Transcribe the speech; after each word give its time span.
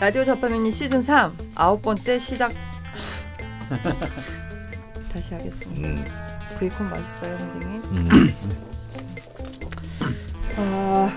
라디오 0.00 0.24
자파미니 0.24 0.72
시즌 0.72 1.02
3 1.02 1.36
아홉 1.54 1.82
번째 1.82 2.18
시작. 2.18 2.52
다시 5.12 5.34
하겠습니다. 5.34 5.88
음. 5.90 6.04
베이컨 6.58 6.88
맛있어요, 6.88 7.38
선생님? 7.38 7.82
음. 7.84 8.08
아. 10.56 11.14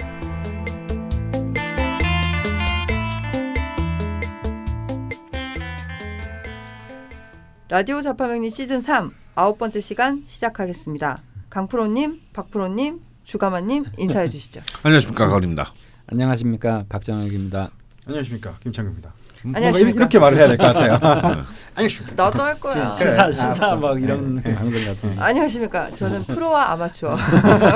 라디오 7.70 8.02
자파명리 8.02 8.50
시즌 8.50 8.82
3 8.82 9.14
아홉 9.36 9.58
번째 9.58 9.80
시간 9.80 10.24
시작하겠습니다. 10.26 11.22
강프로님, 11.50 12.20
박프로님, 12.34 13.00
주가마님 13.24 13.86
인사해 13.98 14.28
주시죠. 14.28 14.62
안녕하십니까 14.84 15.28
가을입니다. 15.30 15.72
안녕하십니까 16.08 16.84
박정혁입니다. 16.90 17.72
안녕하십니까 18.06 18.56
김창규입니다. 18.62 19.14
안녕하십니까. 19.56 19.98
이렇게 20.00 20.20
말을 20.20 20.38
해야 20.38 20.48
될 20.48 20.58
것 20.58 20.66
같아요. 20.74 20.94
안녕하십니까. 21.76 22.24
나도 22.24 22.44
할 22.44 22.60
거야. 22.60 22.92
시, 22.92 23.00
사 23.10 23.24
그래. 23.24 23.34
시사 23.34 23.76
막 23.76 24.02
이런 24.02 24.42
방송 24.42 24.86
같은. 24.86 25.16
안녕하십니까. 25.22 25.92
저는 25.96 26.24
프로와 26.26 26.72
아마추어 26.72 27.18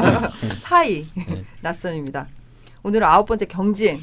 사이 0.62 1.06
낯선입니다. 1.62 2.28
오늘은 2.84 3.06
아홉 3.08 3.26
번째 3.26 3.46
경진. 3.46 4.02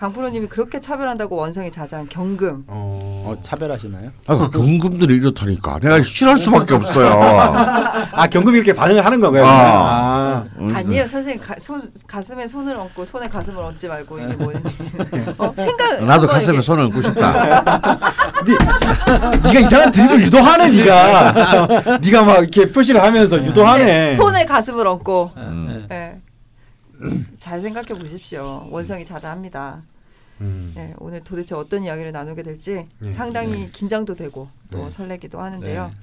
강프로님이 0.00 0.46
그렇게 0.46 0.80
차별한다고 0.80 1.36
원성이 1.36 1.70
자자한 1.70 2.08
경금. 2.08 2.64
어, 2.68 2.98
어 3.26 3.36
차별하시나요? 3.42 4.10
아, 4.28 4.48
경금들이 4.50 5.16
이렇다니까 5.16 5.78
내가 5.78 6.02
싫어할 6.02 6.38
수밖에 6.38 6.72
없어요. 6.72 7.10
아 8.10 8.26
경금이 8.26 8.56
이렇게 8.56 8.72
반응을 8.72 9.04
하는 9.04 9.20
건가요? 9.20 9.44
아. 9.44 9.50
아. 9.50 10.46
아니에요, 10.72 11.06
선생님 11.06 11.42
가, 11.42 11.54
손, 11.58 11.82
가슴에 12.06 12.46
손을 12.46 12.74
얹고 12.78 13.04
손에 13.04 13.28
가슴을 13.28 13.62
얹지 13.62 13.88
말고 13.88 14.18
이게 14.20 14.32
뭐지? 14.36 14.60
어, 15.36 15.52
생각. 15.54 16.02
나도 16.02 16.26
가슴에 16.28 16.54
이렇게- 16.54 16.66
손을 16.66 16.84
얹고 16.84 17.02
싶다. 17.02 18.00
네가 19.44 19.60
이상한 19.60 19.90
드립을 19.90 20.22
유도하네 20.22 20.68
네가. 20.70 21.98
네가 22.00 22.24
막 22.24 22.38
이렇게 22.38 22.72
표시를 22.72 23.02
하면서 23.02 23.36
유도하네. 23.36 23.84
네, 23.84 24.10
손에 24.16 24.46
가슴을 24.46 24.86
얹고. 24.86 25.32
음. 25.36 25.84
네. 25.90 26.16
잘 27.38 27.60
생각해 27.60 27.88
보십시오. 27.98 28.66
원성이 28.70 29.04
자자합니다. 29.04 29.82
음. 30.40 30.72
네, 30.74 30.94
오늘 30.98 31.22
도대체 31.22 31.54
어떤 31.54 31.84
이야기를 31.84 32.12
나누게 32.12 32.42
될지 32.42 32.86
예. 33.02 33.12
상당히 33.12 33.70
긴장도 33.72 34.14
되고 34.14 34.48
또 34.70 34.84
네. 34.84 34.90
설레기도 34.90 35.38
하는데요. 35.40 35.86
네. 35.86 35.94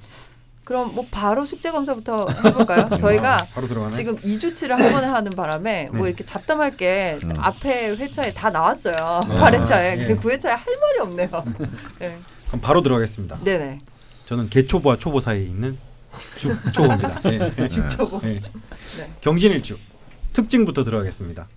그럼 0.63 0.93
뭐 0.93 1.05
바로 1.09 1.45
숙제 1.45 1.71
검사부터 1.71 2.27
해볼까요? 2.29 2.89
저희가 2.99 3.47
아. 3.55 3.89
지금 3.89 4.17
2주치를 4.17 4.71
한 4.71 4.91
번에 4.91 5.07
하는 5.07 5.31
바람에 5.31 5.89
뭐 5.93 6.01
네. 6.01 6.07
이렇게 6.09 6.25
잡담할 6.25 6.75
게 6.75 7.17
음. 7.23 7.31
앞에 7.37 7.95
회차에 7.95 8.33
다 8.33 8.49
나왔어요. 8.49 8.95
네. 9.29 9.35
8회차에. 9.35 9.97
예. 9.97 10.07
그 10.07 10.19
9회차에 10.19 10.49
할 10.49 10.65
말이 10.81 10.99
없네요. 10.99 11.29
네. 11.99 12.19
그럼 12.47 12.61
바로 12.61 12.81
들어가겠습니다. 12.83 13.39
네네. 13.45 13.77
저는 14.25 14.49
개초보와 14.49 14.99
초보 14.99 15.21
사이에 15.21 15.43
있는 15.43 15.77
죽초보입니다. 16.35 17.21
네. 17.21 17.67
죽초보. 17.69 18.19
네. 18.21 18.41
네. 18.97 19.11
경진일주 19.21 19.77
특징부터 20.37 20.83
들어가겠습니다. 20.83 21.47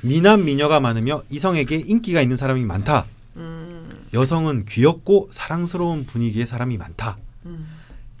미남 0.00 0.44
미녀가 0.44 0.80
많으며 0.80 1.22
이성에게 1.30 1.76
인기가 1.76 2.20
있는 2.20 2.36
사람이 2.36 2.64
많다. 2.64 3.06
음, 3.36 4.08
여성은 4.12 4.64
귀엽고 4.64 5.28
사랑스러운 5.30 6.04
분위기의 6.04 6.48
사람이 6.48 6.78
많다. 6.78 7.16
음, 7.46 7.68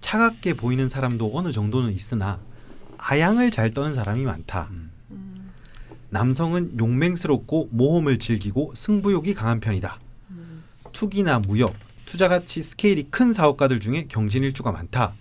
차갑게 0.00 0.54
보이는 0.54 0.88
사람도 0.88 1.32
어느 1.34 1.50
정도는 1.50 1.92
있으나 1.92 2.38
아양을 2.96 3.50
잘 3.50 3.72
떠는 3.72 3.96
사람이 3.96 4.22
많다. 4.22 4.68
음, 4.70 5.50
남성은 6.10 6.78
용맹스럽고 6.78 7.70
모험을 7.72 8.20
즐기고 8.20 8.74
승부욕이 8.76 9.34
강한 9.34 9.58
편이다. 9.58 9.98
음, 10.30 10.62
투기나 10.92 11.40
무역, 11.40 11.74
투자같이 12.06 12.62
스케일이 12.62 13.08
큰 13.10 13.32
사업가들 13.32 13.80
중에 13.80 14.06
경진일주가 14.08 14.70
많다. 14.70 15.14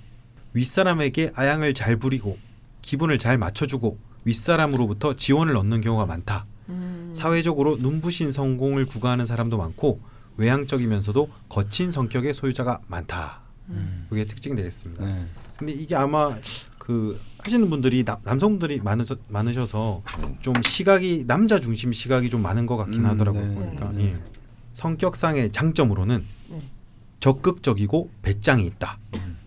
윗사람에게 0.53 1.31
아양을 1.33 1.73
잘 1.73 1.95
부리고 1.95 2.37
기분을 2.83 3.17
잘 3.17 3.39
맞춰주고 3.39 4.10
윗사람으로부터 4.23 5.15
지원을 5.15 5.57
얻는 5.57 5.81
경우가 5.81 6.05
많다. 6.05 6.45
음. 6.69 7.11
사회적으로 7.15 7.77
눈부신 7.77 8.31
성공을 8.31 8.85
구가하는 8.85 9.25
사람도 9.25 9.57
많고 9.57 9.99
외향적이면서도 10.37 11.29
거친 11.49 11.91
성격의 11.91 12.33
소유자가 12.33 12.79
많다. 12.87 13.41
음. 13.69 14.07
이게 14.11 14.25
특징이 14.25 14.55
되겠습니다. 14.55 15.05
네. 15.05 15.27
근데 15.57 15.73
이게 15.73 15.95
아마 15.95 16.35
그 16.77 17.19
하시는 17.37 17.69
분들이 17.69 18.03
남, 18.03 18.17
남성분들이 18.23 18.79
많으셔, 18.81 19.15
많으셔서 19.27 20.01
좀 20.39 20.55
시각이 20.63 21.25
남자 21.27 21.59
중심 21.59 21.93
시각이 21.93 22.29
좀 22.29 22.41
많은 22.41 22.65
것 22.65 22.77
같긴 22.77 23.01
음, 23.01 23.05
하더라고요. 23.05 23.47
네. 23.47 23.53
보니까 23.53 23.91
네. 23.91 24.05
예. 24.05 24.17
성격상의 24.73 25.51
장점으로는 25.51 26.25
네. 26.49 26.61
적극적이고 27.19 28.09
배짱이 28.23 28.65
있다. 28.65 28.97
음. 29.13 29.37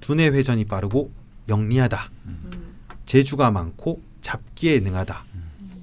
두뇌 0.00 0.28
회전이 0.28 0.66
빠르고 0.66 1.10
영리하다. 1.48 2.10
음. 2.26 2.74
재주가 3.06 3.50
많고 3.50 4.00
잡기에 4.22 4.80
능하다. 4.80 5.24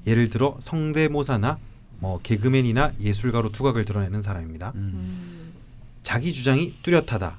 예를 0.07 0.29
들어 0.29 0.57
성대모사나 0.59 1.57
뭐 1.99 2.19
개그맨이나 2.21 2.91
예술가로 2.99 3.51
두각을 3.51 3.85
드러내는 3.85 4.21
사람입니다. 4.21 4.73
음. 4.75 4.81
음. 4.93 5.53
자기 6.03 6.33
주장이 6.33 6.75
뚜렷하다. 6.83 7.37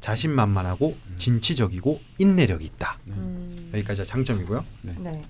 자신만만하고 0.00 0.96
진취적이고 1.18 2.00
인내력이 2.18 2.64
있다. 2.64 2.98
음. 3.10 3.70
여기까지가 3.74 4.04
장점이고요. 4.04 4.64
네. 4.82 5.22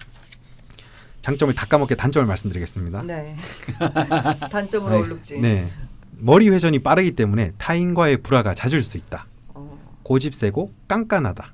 장점을 1.20 1.54
다 1.54 1.66
까먹게 1.66 1.94
단점을 1.94 2.26
말씀드리겠습니다. 2.26 3.02
네. 3.02 3.36
단점으로 4.50 4.94
네. 4.94 5.00
얼룩지. 5.02 5.38
네. 5.40 5.70
머리 6.12 6.48
회전이 6.48 6.78
빠르기 6.78 7.12
때문에 7.12 7.52
타인과의 7.58 8.18
불화가 8.18 8.54
잦을 8.54 8.82
수 8.82 8.96
있다. 8.96 9.26
어. 9.48 9.78
고집 10.02 10.34
세고 10.34 10.72
깐깐하다. 10.88 11.52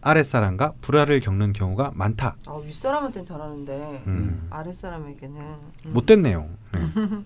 아랫사람과 0.00 0.74
불화를 0.80 1.20
겪는 1.20 1.52
경우가 1.52 1.92
많다. 1.94 2.36
아, 2.46 2.54
윗사람한테는 2.56 3.24
잘하는데 3.24 4.04
음. 4.06 4.46
아랫사람에게는 4.50 5.40
음. 5.40 5.92
못됐네요. 5.92 6.48
네. 6.72 6.80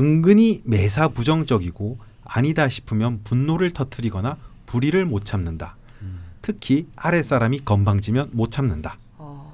은근히 0.00 0.62
매사 0.64 1.08
부정적이고 1.08 1.98
아니다 2.24 2.68
싶으면 2.68 3.20
분노를 3.24 3.70
터뜨리거나 3.70 4.36
불의를 4.66 5.04
못 5.04 5.24
참는다. 5.24 5.76
음. 6.02 6.20
특히 6.42 6.86
아랫사람이 6.96 7.64
건방지면 7.64 8.30
못 8.32 8.50
참는다. 8.50 8.98
어. 9.18 9.52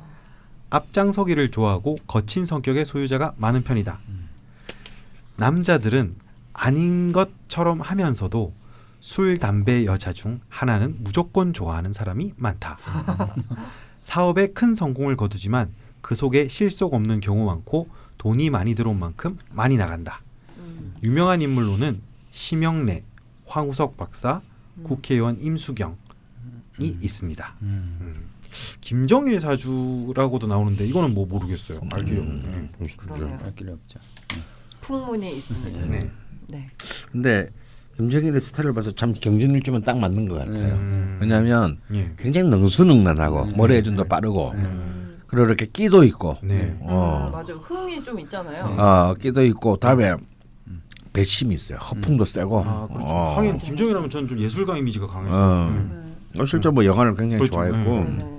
앞장서기를 0.70 1.50
좋아하고 1.50 1.96
거친 2.06 2.46
성격의 2.46 2.84
소유자가 2.84 3.34
많은 3.38 3.64
편이다. 3.64 3.98
음. 4.08 4.28
남자들은 5.36 6.14
아닌 6.52 7.12
것처럼 7.12 7.80
하면서도 7.80 8.52
술, 9.06 9.38
담배 9.38 9.84
여자 9.84 10.12
중 10.12 10.40
하나는 10.48 10.96
무조건 10.98 11.52
좋아하는 11.52 11.92
사람이 11.92 12.32
많다. 12.36 12.76
사업에 14.02 14.48
큰 14.48 14.74
성공을 14.74 15.16
거두지만 15.16 15.72
그 16.00 16.16
속에 16.16 16.48
실속 16.48 16.92
없는 16.92 17.20
경우 17.20 17.46
많고 17.46 17.88
돈이 18.18 18.50
많이 18.50 18.74
들어온 18.74 18.98
만큼 18.98 19.38
많이 19.52 19.76
나간다. 19.76 20.22
음. 20.58 20.92
유명한 21.04 21.40
인물로는 21.40 22.00
심영래, 22.32 23.04
황우석 23.44 23.96
박사, 23.96 24.42
음. 24.78 24.82
국회의원 24.82 25.38
임수경이 25.38 25.94
있습니다. 26.80 27.54
음. 27.62 27.98
음. 28.00 28.30
김정일 28.80 29.38
사주라고도 29.38 30.48
나오는데 30.48 30.84
이거는 30.84 31.14
뭐 31.14 31.26
모르겠어요. 31.26 31.80
알 31.92 32.04
길이 32.04 32.18
없네. 32.18 32.44
음. 32.44 32.70
그러네요. 32.96 33.38
알 33.44 33.54
길이 33.54 33.70
없죠. 33.70 34.00
풍문이 34.80 35.36
있습니다. 35.36 35.86
네. 35.86 36.10
네. 36.48 36.70
근데 37.12 37.50
김정일의 37.96 38.40
스타일을 38.40 38.74
봐서 38.74 38.90
참 38.90 39.14
경진일주면 39.14 39.82
딱 39.82 39.98
맞는 39.98 40.28
것 40.28 40.36
같아요. 40.36 40.74
음. 40.74 41.18
왜냐하면 41.20 41.78
예. 41.94 42.12
굉장히 42.18 42.48
능수능란하고 42.50 43.46
네. 43.46 43.54
머리 43.56 43.74
회전도 43.76 44.04
빠르고 44.04 44.50
음. 44.50 45.18
그리고 45.26 45.46
이렇게 45.46 45.64
끼도 45.66 46.04
있고 46.04 46.36
네. 46.42 46.76
어. 46.80 47.28
음, 47.28 47.32
맞아요. 47.32 47.58
흥이 47.58 48.04
좀 48.04 48.20
있잖아요. 48.20 48.64
어, 48.78 49.14
끼도 49.14 49.44
있고 49.46 49.76
다음에 49.76 50.14
배심이 51.14 51.54
있어요. 51.54 51.78
허풍도 51.78 52.26
세고. 52.26 52.64
아 52.66 52.86
그렇죠. 52.86 53.06
어. 53.06 53.36
하긴 53.38 53.56
김정일 53.56 53.96
하면 53.96 54.10
저는 54.10 54.28
좀 54.28 54.38
예술가 54.38 54.76
이미지가 54.76 55.06
강해서. 55.06 55.34
어. 55.34 55.68
음. 55.68 56.16
네. 56.34 56.42
어, 56.42 56.44
실제 56.44 56.68
뭐 56.68 56.84
영화를 56.84 57.14
굉장히 57.14 57.38
그렇죠. 57.38 57.54
좋아했고 57.54 57.90
네. 57.90 58.18
네. 58.18 58.36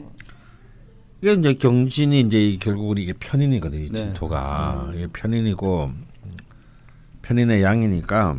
이게 1.23 1.33
이제 1.33 1.53
경진이 1.55 2.19
이제 2.19 2.39
이 2.39 2.59
결국은 2.59 2.99
이게 2.99 3.11
편인이거든요. 3.13 3.83
이 3.83 3.89
네. 3.89 3.97
진토가 3.97 4.91
이게 4.93 5.07
편인이고 5.11 5.91
편인의 7.23 7.63
양이니까 7.63 8.35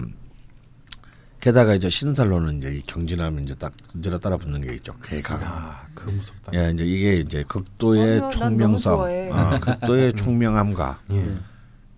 게다가 1.40 1.74
이제 1.74 1.88
신살로는 1.88 2.58
이제 2.58 2.74
이 2.74 2.82
경진하면 2.82 3.44
이제 3.44 3.54
딱 3.54 3.72
언제나 3.94 4.18
따라 4.18 4.36
붙는 4.36 4.60
게 4.60 4.74
있죠. 4.74 4.92
괴가. 5.02 5.34
야, 5.36 5.86
그 5.94 6.10
무섭다. 6.10 6.52
예, 6.54 6.70
이제 6.72 6.84
이게 6.84 7.16
이제 7.20 7.44
극도의 7.46 8.02
아니요, 8.02 8.18
너무 8.20 8.30
총명성. 8.32 9.00
어, 9.32 9.60
극도의 9.60 10.12
총명함과 10.18 11.00
예. 11.12 11.36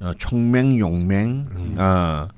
어, 0.00 0.12
총맹, 0.18 0.78
용맹, 0.78 1.44
음. 1.52 1.76
어, 1.78 2.28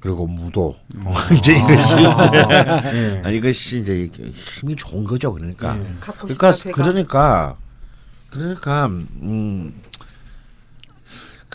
그리고 0.00 0.26
무도. 0.26 0.76
어, 0.98 1.14
이제 1.36 1.54
이것이 1.54 2.00
예. 2.00 3.22
아, 3.24 3.30
이것이 3.30 3.80
이제 3.80 4.06
힘이 4.32 4.74
좋은 4.74 5.04
거죠. 5.04 5.32
그러니까. 5.32 5.78
예. 5.78 5.94
그러니까. 6.00 6.52
그러니까 6.72 7.56
그러니까 8.30 8.86
음 8.86 9.80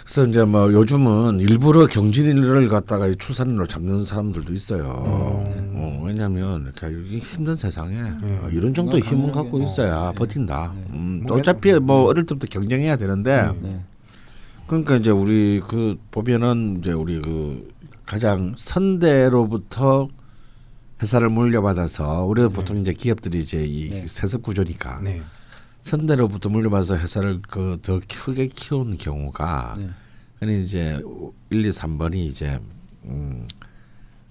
그래서 0.03 0.25
이제 0.25 0.43
뭐 0.43 0.71
요즘은 0.71 1.39
일부러 1.39 1.85
경진일을 1.85 2.69
갖다가 2.69 3.07
이 3.07 3.15
출산일로 3.17 3.67
잡는 3.67 4.03
사람들도 4.03 4.53
있어요. 4.53 4.85
어, 4.87 6.03
왜냐하면 6.05 6.63
이렇게 6.63 7.15
이 7.15 7.19
힘든 7.19 7.55
세상에 7.55 7.97
어, 7.99 8.49
이런 8.51 8.73
정도 8.73 8.97
의 8.97 9.03
힘은 9.03 9.31
갖고 9.31 9.59
어, 9.59 9.63
있어야 9.63 10.11
네. 10.11 10.15
버틴다. 10.15 10.73
네. 10.75 10.83
음, 10.93 11.23
뭐 11.27 11.37
어차피 11.37 11.73
뭐 11.73 12.03
어릴 12.03 12.25
때부터 12.25 12.47
경쟁해야 12.47 12.97
되는데 12.97 13.51
네. 13.61 13.81
그러니까 14.67 14.95
이제 14.95 15.11
우리 15.11 15.61
그 15.67 15.97
보면은 16.11 16.79
이제 16.79 16.91
우리 16.91 17.21
그 17.21 17.69
가장 18.05 18.53
선대로부터 18.57 20.07
회사를 21.01 21.29
물려받아서 21.29 22.25
우리는 22.25 22.49
보통 22.51 22.77
이제 22.77 22.91
기업들이 22.91 23.39
이제 23.39 23.63
이 23.63 23.89
네. 23.89 24.07
세습 24.07 24.43
구조니까 24.43 24.99
네. 25.03 25.21
선대로부터 25.83 26.49
물려받아서 26.49 26.97
회사를 26.97 27.41
그 27.41 27.77
더 27.81 27.99
크게 28.07 28.47
키우는 28.47 28.97
경우가 28.97 29.75
네. 29.77 29.89
그니 30.39 30.61
이제 30.61 30.99
1, 31.49 31.65
2, 31.65 31.69
3번이 31.69 32.15
이제 32.15 32.59
음 33.05 33.47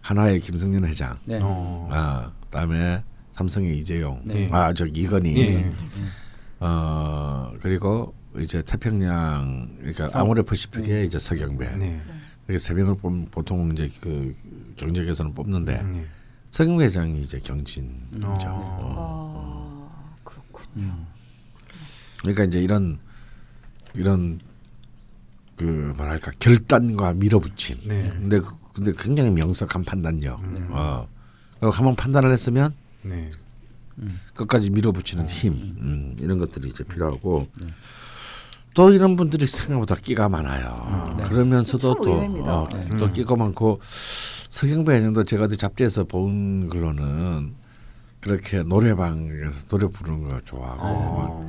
하나의 0.00 0.40
김승연 0.40 0.84
회장, 0.84 1.18
네. 1.24 1.38
어. 1.42 1.88
아 1.90 2.32
그다음에 2.44 3.02
삼성의 3.32 3.78
이재용, 3.78 4.20
네. 4.24 4.48
아저 4.50 4.86
이건희, 4.86 5.36
예. 5.40 5.72
어 6.60 7.52
그리고 7.60 8.14
이제 8.38 8.62
태평양 8.62 9.76
그러니까 9.78 10.06
성- 10.06 10.22
아모레 10.22 10.42
퍼시픽의 10.42 11.06
이제 11.06 11.18
서경배, 11.18 11.76
네. 11.76 12.00
이렇게 12.48 12.58
세 12.58 12.74
명을 12.74 12.96
뽑 12.96 13.30
보통 13.30 13.70
이제 13.72 13.90
그 14.00 14.34
경쟁에서는 14.76 15.32
뽑는데 15.34 15.82
네. 15.82 16.04
서경배 16.50 16.84
회장이 16.86 17.20
이제 17.22 17.38
경진이죠. 17.40 18.26
어. 18.26 19.88
아 19.92 20.16
그렇군. 20.24 20.64
음. 20.76 21.06
그러니까 22.20 22.44
이제 22.44 22.60
이런 22.60 22.98
이런 23.94 24.40
그 25.56 25.92
뭐랄까 25.96 26.30
결단과 26.38 27.12
밀어붙임. 27.12 27.78
네. 27.84 28.08
근데 28.14 28.38
그- 28.40 28.54
근데 28.72 28.92
굉장히 28.96 29.30
명석한 29.30 29.84
판단력. 29.84 30.40
음. 30.42 30.68
어. 30.70 31.06
그리고 31.58 31.72
한번 31.74 31.96
판단을 31.96 32.32
했으면 32.32 32.72
네. 33.02 33.30
끝까지 34.34 34.70
밀어붙이는 34.70 35.28
힘 35.28 35.52
음, 35.52 36.16
이런 36.20 36.38
것들이 36.38 36.68
이제 36.70 36.82
필요하고 36.84 37.46
또 38.72 38.92
이런 38.92 39.16
분들이 39.16 39.46
생각보다 39.46 39.96
끼가 39.96 40.28
많아요. 40.30 41.14
네. 41.18 41.24
그러면서도 41.24 41.94
참 42.02 42.04
또. 42.44 42.50
어, 42.50 42.68
네. 42.72 42.96
또 42.96 43.10
끼가 43.10 43.36
많고 43.36 43.80
서경배 44.48 44.94
회장도 44.96 45.24
제가 45.24 45.48
잡지에서 45.48 46.04
본 46.04 46.68
걸로는 46.70 47.54
그렇게 48.20 48.62
노래방에서 48.62 49.66
노래 49.68 49.86
부르는 49.88 50.28
거 50.28 50.40
좋아하고 50.40 51.44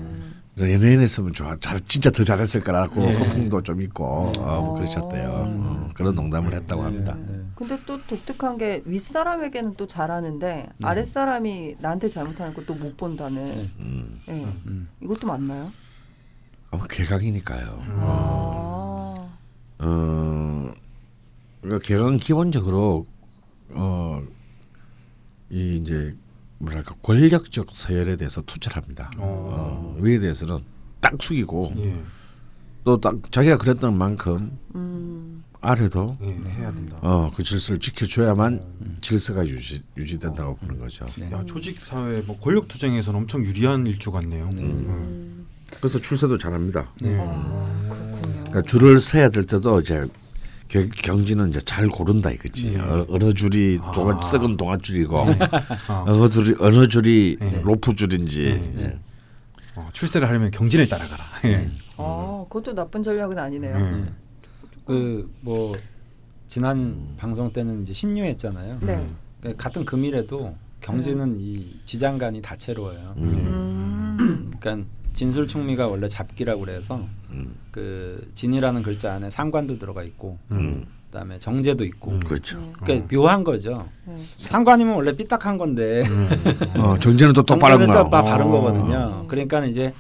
어. 0.62 0.66
막 0.66 0.72
연예인 0.72 1.02
했으면 1.02 1.34
좋아 1.34 1.56
잘 1.60 1.80
진짜 1.82 2.12
더 2.12 2.24
잘했을 2.24 2.62
거라고 2.62 3.02
네. 3.02 3.14
허풍도 3.18 3.64
좀 3.64 3.82
있고 3.82 4.32
네. 4.36 4.42
어, 4.42 4.74
그러셨대요. 4.74 5.30
어, 5.30 5.90
그런 5.94 6.16
농담을 6.16 6.54
했다고 6.54 6.84
합니다. 6.84 7.16
네. 7.28 7.42
근데 7.56 7.78
또 7.86 8.02
독특한 8.06 8.58
게 8.58 8.82
윗사람에게는 8.86 9.76
또 9.76 9.88
잘하는데 9.88 10.70
아랫사람이 10.82 11.76
나한테 11.80 12.08
잘못하는 12.08 12.54
거또못 12.54 12.98
본다는. 12.98 13.44
네. 13.44 13.72
음, 13.80 14.22
예. 14.30 14.34
음. 14.34 14.90
이것도 15.02 15.28
맞나요? 15.28 15.72
아마 16.72 16.86
괴각이니까요. 16.88 17.82
아. 18.00 19.30
어, 19.80 20.74
그러니까 21.62 21.86
개각은 21.86 22.18
기본적으로 22.18 23.06
어, 23.70 24.22
이 25.50 25.78
이제 25.78 26.16
뭐랄까 26.62 26.96
권력적 27.02 27.68
서열에 27.72 28.16
대해서 28.18 28.42
투철합니다. 28.44 29.12
어, 29.18 29.98
위에 30.00 30.20
대해서는 30.20 30.60
딱 31.00 31.14
숙이고 31.20 31.74
예. 31.78 32.02
또딱 32.84 33.32
자기가 33.32 33.58
그랬던 33.58 33.98
만큼 33.98 34.58
음. 34.76 35.44
아래도 35.60 36.18
예. 36.22 36.28
해야 36.52 36.74
된다. 36.74 36.98
어, 37.02 37.32
그 37.36 37.44
질서를 37.44 37.80
지켜줘야만 37.80 38.98
질서가 39.02 39.46
유지 39.48 39.84
유지된다고 39.98 40.56
보는 40.58 40.80
거죠. 40.80 41.06
네. 41.18 41.32
야 41.32 41.44
조직 41.46 41.82
사회 41.82 42.22
뭐 42.22 42.38
권력 42.40 42.68
투쟁에서는 42.68 43.20
엄청 43.20 43.44
유리한 43.46 43.86
일주 43.88 44.12
같네요. 44.12 44.50
네. 44.54 44.62
음. 44.64 45.48
그래서 45.78 46.00
출세도 46.00 46.38
잘합니다. 46.38 46.92
네. 47.02 47.18
아, 47.20 47.88
그렇군요. 47.90 48.22
그러니까 48.44 48.62
줄을 48.64 49.00
서야 49.00 49.30
될 49.30 49.46
때도 49.46 49.80
이제 49.82 50.02
겨- 50.02 50.10
경지는 50.80 51.50
이제 51.50 51.60
잘 51.62 51.88
고른다 51.90 52.32
이거지. 52.32 52.72
네. 52.72 52.80
어, 52.80 53.06
어느 53.10 53.34
줄이 53.34 53.78
아. 53.82 53.92
동안 53.92 54.22
썩은 54.22 54.58
동아 54.58 54.78
줄이고 54.78 55.26
아, 55.88 56.06
어느 56.08 56.30
줄이 56.30 56.56
어느 56.60 56.88
줄이 56.88 57.38
네. 57.40 57.62
로프 57.64 57.96
줄인지. 57.96 58.72
네. 58.76 58.84
예. 58.84 59.00
어, 59.76 59.90
출세를 59.94 60.28
하려면 60.28 60.52
경진을 60.52 60.88
따라가라. 60.88 61.24
예. 61.46 61.70
아, 61.98 62.46
그것도 62.50 62.74
나쁜 62.74 63.04
전략은 63.04 63.38
아니네요. 63.38 63.76
음. 63.76 64.16
그뭐 64.86 65.76
지난 66.48 67.16
방송 67.18 67.52
때는 67.52 67.84
이제 67.84 67.94
신유했잖아요. 67.94 68.80
네. 68.82 69.08
그러니까 69.40 69.64
같은 69.64 69.86
금일에도 69.86 70.56
경진은 70.82 71.38
이 71.40 71.80
지장간이 71.86 72.42
다채로워요. 72.42 73.14
음. 73.18 74.52
그러니까 74.60 74.90
진술충미가 75.14 75.88
원래 75.88 76.08
잡기라고 76.08 76.62
그래서 76.62 77.06
음. 77.32 77.56
그 77.72 78.30
진이라는 78.34 78.84
글자 78.84 79.14
안에 79.14 79.30
상관도 79.30 79.78
들어가 79.78 80.04
있고 80.04 80.38
음. 80.52 80.86
그다음에 81.08 81.38
정제도 81.40 81.84
있고 81.84 82.12
음. 82.12 82.20
그렇죠. 82.20 82.60
네. 82.60 82.72
그러니까 82.84 83.08
묘한 83.14 83.44
거죠. 83.44 83.88
네. 84.06 84.16
상관이면 84.38 84.96
원래 84.96 85.16
삐딱한 85.16 85.58
건데 85.58 86.04
어, 86.78 86.98
정제는 87.00 87.34
또 87.34 87.44
똑바른 87.44 87.78
정제는 87.80 87.94
거. 87.98 88.04
또 88.06 88.10
바- 88.10 88.24
바른 88.24 88.46
어. 88.48 88.50
거거든요. 88.52 89.26
그러니까 89.28 89.66
이제 89.66 89.94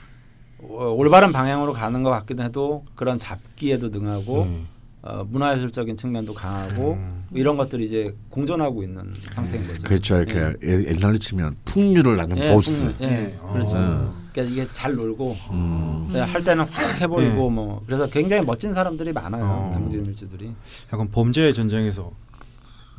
어, 0.59 0.85
올바른 0.95 1.31
방향으로 1.31 1.73
가는 1.73 2.01
것 2.03 2.09
같기도 2.11 2.43
해도 2.43 2.85
그런 2.95 3.17
잡기에도 3.17 3.89
능하고 3.89 4.45
네. 4.45 4.63
어, 5.03 5.25
문화예술적인 5.29 5.97
측면도 5.97 6.33
강하고 6.33 6.93
음. 6.93 7.25
이런 7.33 7.57
것들이 7.57 7.85
이제 7.85 8.15
공존하고 8.29 8.83
있는 8.83 9.13
상태인 9.31 9.65
거죠. 9.67 9.83
그렇죠. 9.83 10.17
이렇게 10.17 10.53
예- 10.63 10.85
옛날로 10.93 11.17
치면 11.17 11.57
풍류를 11.65 12.17
나는 12.17 12.37
예, 12.37 12.53
보스. 12.53 12.85
풍- 12.97 13.07
예, 13.09 13.35
어. 13.41 13.51
그렇죠. 13.51 13.77
음. 13.77 14.20
그러니까 14.31 14.53
이게 14.53 14.71
잘 14.71 14.95
놀고 14.95 15.37
음. 15.51 16.11
예, 16.15 16.19
할 16.19 16.43
때는 16.43 16.65
확 16.65 17.01
해버리고 17.01 17.35
네. 17.35 17.49
뭐 17.49 17.83
그래서 17.85 18.07
굉장히 18.07 18.43
멋진 18.43 18.73
사람들이 18.73 19.11
많아요 19.11 19.43
어. 19.43 19.71
경진일주들이. 19.73 20.53
약간 20.93 21.09
범죄의 21.11 21.53
전쟁에서 21.53 22.11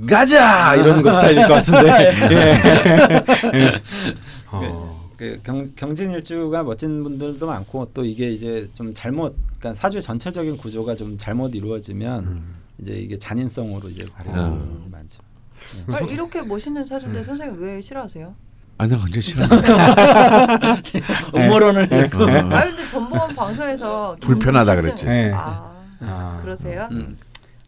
가자 0.09 0.75
이러는 0.77 1.03
거 1.03 1.11
스타일일 1.11 1.47
것 1.47 1.55
같은데. 1.55 2.13
예. 3.55 3.59
예. 3.59 3.83
어. 4.51 5.03
그 5.17 5.41
경, 5.45 5.69
경진일주가 5.77 6.65
멋진 6.65 7.03
분들도 7.03 7.47
많고 7.47 7.91
또 7.95 8.05
이게 8.05 8.31
이제 8.31 8.69
좀 8.75 8.93
잘못 8.93 9.37
그러니까 9.59 9.75
사주의 9.75 10.03
전체적인 10.03 10.57
구조가 10.57 10.97
좀 10.97 11.17
잘못 11.17 11.55
이루어지면 11.55 12.25
음. 12.25 12.55
이제 12.79 12.95
이게 12.95 13.17
잔인성으로 13.17 13.89
이제 13.89 14.05
발휘하는 14.13 14.53
음. 14.53 14.59
분들이 14.59 14.91
많죠. 14.91 15.23
아, 15.89 16.01
이렇게 16.01 16.43
멋있는 16.43 16.85
사주인데 16.85 17.23
선생님 17.23 17.63
왜 17.63 17.81
싫어하세요? 17.81 18.35
아니 18.83 18.95
언제 18.95 19.21
싫어? 19.21 19.45
음모론을 21.37 21.83
어. 21.85 21.87
아 22.57 22.65
근데 22.65 22.87
전번 22.89 23.29
방송에서 23.29 24.17
불편하다 24.21 24.75
그랬지. 24.75 25.07
네. 25.07 25.31
아, 25.33 25.71
아. 26.01 26.39
그러세요? 26.43 26.89
음. 26.91 27.17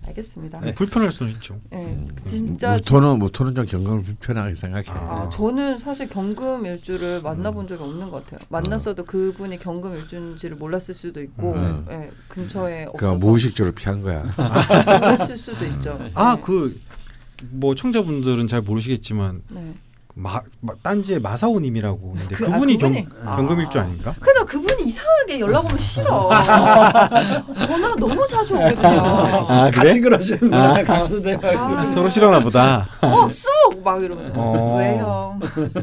알겠습니다. 0.09 0.61
네, 0.61 0.75
불편할 0.75 1.13
수는 1.13 1.33
있죠. 1.35 1.61
네. 1.71 2.05
진짜 2.27 2.73
무토는 2.73 3.21
무토는 3.21 3.55
좀 3.55 3.65
경감을 3.65 4.03
불편하게 4.03 4.57
생각해. 4.57 4.87
아, 4.89 5.31
저는 5.33 5.79
사실 5.79 6.09
경금 6.09 6.67
일주를 6.67 7.23
만나본 7.23 7.69
적이 7.69 7.85
없는 7.85 8.11
것 8.11 8.27
같아요. 8.27 8.45
만났어도 8.49 9.05
그분이 9.05 9.61
경금 9.61 9.95
일주인지를 9.95 10.57
몰랐을 10.57 10.93
수도 10.93 11.23
있고, 11.23 11.55
음. 11.57 11.87
예, 11.91 12.11
근처에 12.27 12.87
없어서 12.87 13.15
무의식적으로 13.15 13.73
피한 13.73 14.03
거야. 14.03 14.25
그랬을 14.35 15.37
수도 15.37 15.65
있죠. 15.65 15.99
아 16.15 16.35
네. 16.37 16.43
그뭐 16.43 17.75
청자분들은 17.77 18.49
잘 18.49 18.63
모르시겠지만 18.63 19.43
네. 19.49 19.75
마, 20.17 20.41
마 20.61 20.73
딴지의 20.81 21.21
마사오님이라고 21.21 22.13
있는데 22.15 22.37
그- 22.37 22.47
그, 22.47 22.53
아, 22.53 22.59
분이 22.59 22.77
그분이? 22.77 23.05
경, 23.05 23.37
경금일주 23.37 23.81
아닌가? 23.81 24.15
근데 24.21 24.33
나 24.39 24.45
그분이 24.45 24.85
이상하게 24.85 25.41
연락 25.41 25.65
오면 25.65 25.77
싫어. 25.79 26.31
전화 27.59 27.95
너무 27.97 28.25
자주 28.29 28.55
오거든요. 28.55 28.89
아 28.89 29.71
같이 29.73 30.01
그러시는구나 30.01 30.85
강원도대가 30.85 31.81
아. 31.81 31.87
서로 31.91 32.09
싫어나 32.09 32.39
보다. 32.41 32.89
어, 33.01 33.27
쑥! 33.27 33.51
막 33.83 34.03
이러면서. 34.03 34.33
어. 34.37 34.79
왜 34.79 34.99
형? 34.99 35.41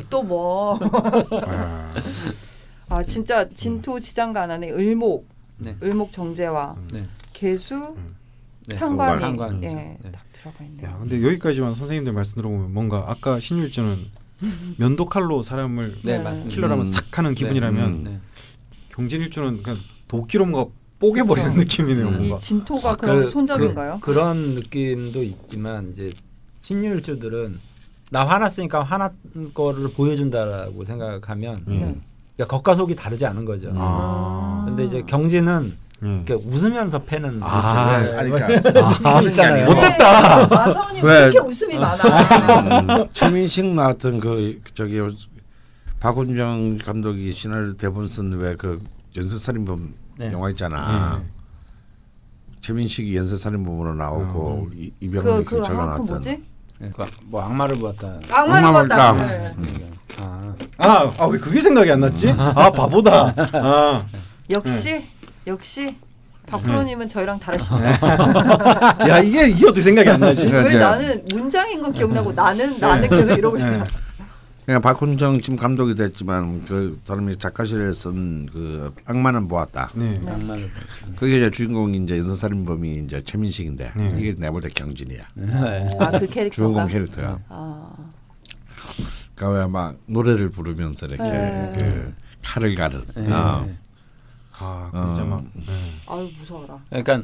또 0.10 0.24
뭐? 0.24 0.80
아, 1.46 1.94
아, 2.88 3.04
진짜 3.04 3.48
진토 3.54 4.00
지장간 4.00 4.50
안에 4.50 4.70
을목, 4.72 5.28
네. 5.58 5.76
을목 5.84 6.12
정제와 6.14 6.76
네. 6.94 7.04
개수, 7.34 7.96
네, 8.68 8.76
상관이. 8.76 9.38
예, 9.64 9.68
네. 9.68 9.98
딱 10.12 10.22
들어가 10.32 10.64
있네요. 10.64 10.88
야, 10.88 10.98
근데 11.00 11.22
여기까지만 11.22 11.74
선생님들 11.74 12.14
말씀 12.14 12.36
들어보면 12.36 12.74
뭔가 12.74 13.04
아까 13.08 13.40
신율주는 13.42 14.21
면도칼로 14.78 15.44
사람을 15.44 15.98
네, 16.04 16.18
네. 16.18 16.24
맞습니다. 16.24 16.56
킬러라면 16.56 16.86
음. 16.86 16.92
싹 16.92 17.18
하는 17.18 17.36
기분이라면 17.36 17.86
음. 17.92 18.04
네. 18.04 18.20
경진일주는 18.90 19.64
그냥 19.64 19.80
도끼로 20.08 20.46
뭔가 20.46 20.72
뽀개버리는 21.00 21.52
어. 21.52 21.54
느낌이네요. 21.56 22.08
음. 22.08 22.14
이 22.16 22.18
뭔가. 22.28 22.40
진토가 22.40 22.96
그럼 22.96 23.24
그- 23.24 23.30
손잡인가요? 23.30 24.00
그, 24.02 24.12
런 24.12 24.54
느낌도 24.56 25.24
있지만 25.24 25.90
이제 25.90 26.12
신유일주들은 26.62 27.60
나 28.12 28.28
화났으니까 28.28 28.84
화난 28.84 29.12
거를 29.54 29.92
보여준다라고 29.94 30.84
생각하면 30.84 31.64
음. 31.68 31.80
네. 31.80 31.96
그러니까 32.36 32.58
겉과 32.58 32.74
속이 32.76 32.96
다르지 32.96 33.26
않은 33.26 33.46
거죠. 33.46 33.72
아. 33.76 34.64
근데 34.68 34.84
이제 34.84 35.02
경진은 35.04 35.78
음. 36.04 36.24
이렇게 36.26 36.34
웃으면서 36.50 37.00
패는 37.04 37.40
아, 37.44 38.00
네, 38.00 38.30
그러니까 38.32 38.48
느낌 38.48 39.28
있잖아요. 39.28 39.66
못됐다. 39.68 40.48
마사오님 40.48 41.04
왜? 41.06 41.12
왜 41.14 41.20
이렇게 41.28 41.40
웃음이 41.40 41.78
많아? 41.78 42.70
음, 43.04 43.08
최민식 43.14 43.66
나왔던 43.68 44.20
그 44.20 44.60
저기 44.74 45.00
박훈정 46.00 46.80
감독이 46.80 47.32
시나리오 47.32 47.74
대본 47.78 48.08
쓴 48.08 48.32
왜 48.40 48.56
그 48.56 48.82
연쇄살인범 49.16 49.94
네. 50.18 50.32
영화 50.32 50.50
있잖아. 50.50 51.22
최민식이 52.62 53.16
연쇄살인범으로 53.16 53.94
나오고 53.96 54.70
이- 54.76 54.92
이병헌이 55.02 55.44
그, 55.46 55.50
그, 55.50 55.56
경찰관 55.58 55.80
아, 55.82 55.92
그 55.92 55.96
나왔던. 55.98 56.06
뭐지? 56.08 56.44
네, 56.80 56.92
그, 56.96 57.06
뭐 57.26 57.42
악마를 57.44 57.78
보았다. 57.78 58.20
악마를. 58.32 58.74
봤다. 58.88 59.14
네. 59.18 59.54
아, 60.18 60.54
아, 60.78 61.14
아, 61.18 61.26
왜 61.26 61.38
그게 61.40 61.62
생각이 61.62 61.92
안 61.92 62.00
났지? 62.00 62.30
아, 62.32 62.72
바보다. 62.72 63.34
아. 63.54 64.06
역시 64.50 65.06
역시 65.48 65.96
박프로님은 66.48 67.08
저희랑 67.08 67.40
다르십니다. 67.40 68.98
네. 68.98 69.08
야, 69.10 69.20
이게 69.20 69.48
이게 69.50 69.66
어떻게 69.66 69.82
생각이 69.82 70.10
안 70.10 70.20
나지? 70.20 70.48
그러니까 70.48 70.70
왜 70.74 70.76
나는 70.80 71.26
문장인 71.32 71.82
건 71.82 71.94
기억나고 71.94 72.32
나는 72.34 72.80
나는 72.80 73.10
계속 73.10 73.38
이러고 73.38 73.58
있어. 73.58 73.84
그냥 74.66 74.80
박훈정 74.82 75.42
지금 75.42 75.58
감독이 75.58 75.96
됐지만 75.96 76.64
그 76.66 77.00
사람이 77.04 77.38
작가실에 77.40 77.92
쓴 77.94 78.48
그 78.52 78.94
악마는 79.06 79.48
보았다. 79.48 79.90
네. 79.96 80.22
악마를 80.28 80.70
그게 81.18 81.38
이제 81.38 81.50
주인공이 81.52 81.98
이제 82.04 82.18
연쇄살인범이 82.20 83.04
이제 83.06 83.22
최민식인데 83.24 83.92
네. 83.96 84.10
이게 84.18 84.36
내가 84.36 84.52
볼때 84.52 84.70
경진이야. 84.70 85.24
네. 85.36 85.88
아그 86.00 86.28
캐릭터가. 86.28 86.50
주인공 86.52 86.88
캐릭터야. 86.88 87.40
아, 87.50 87.90
그러니까 89.36 89.60
왜막 89.62 89.98
노래를 90.06 90.50
부르면서 90.50 91.08
이렇게 91.08 91.24
네. 91.24 91.74
그 91.78 92.14
칼을 92.44 92.76
가른. 92.76 93.02
네. 93.16 93.32
어. 93.32 93.68
아, 94.62 94.92
어. 94.94 95.08
진짜 95.08 95.24
막. 95.24 95.44
네. 95.54 95.92
아유 96.08 96.30
무서워라. 96.38 96.80
그러니까 96.90 97.24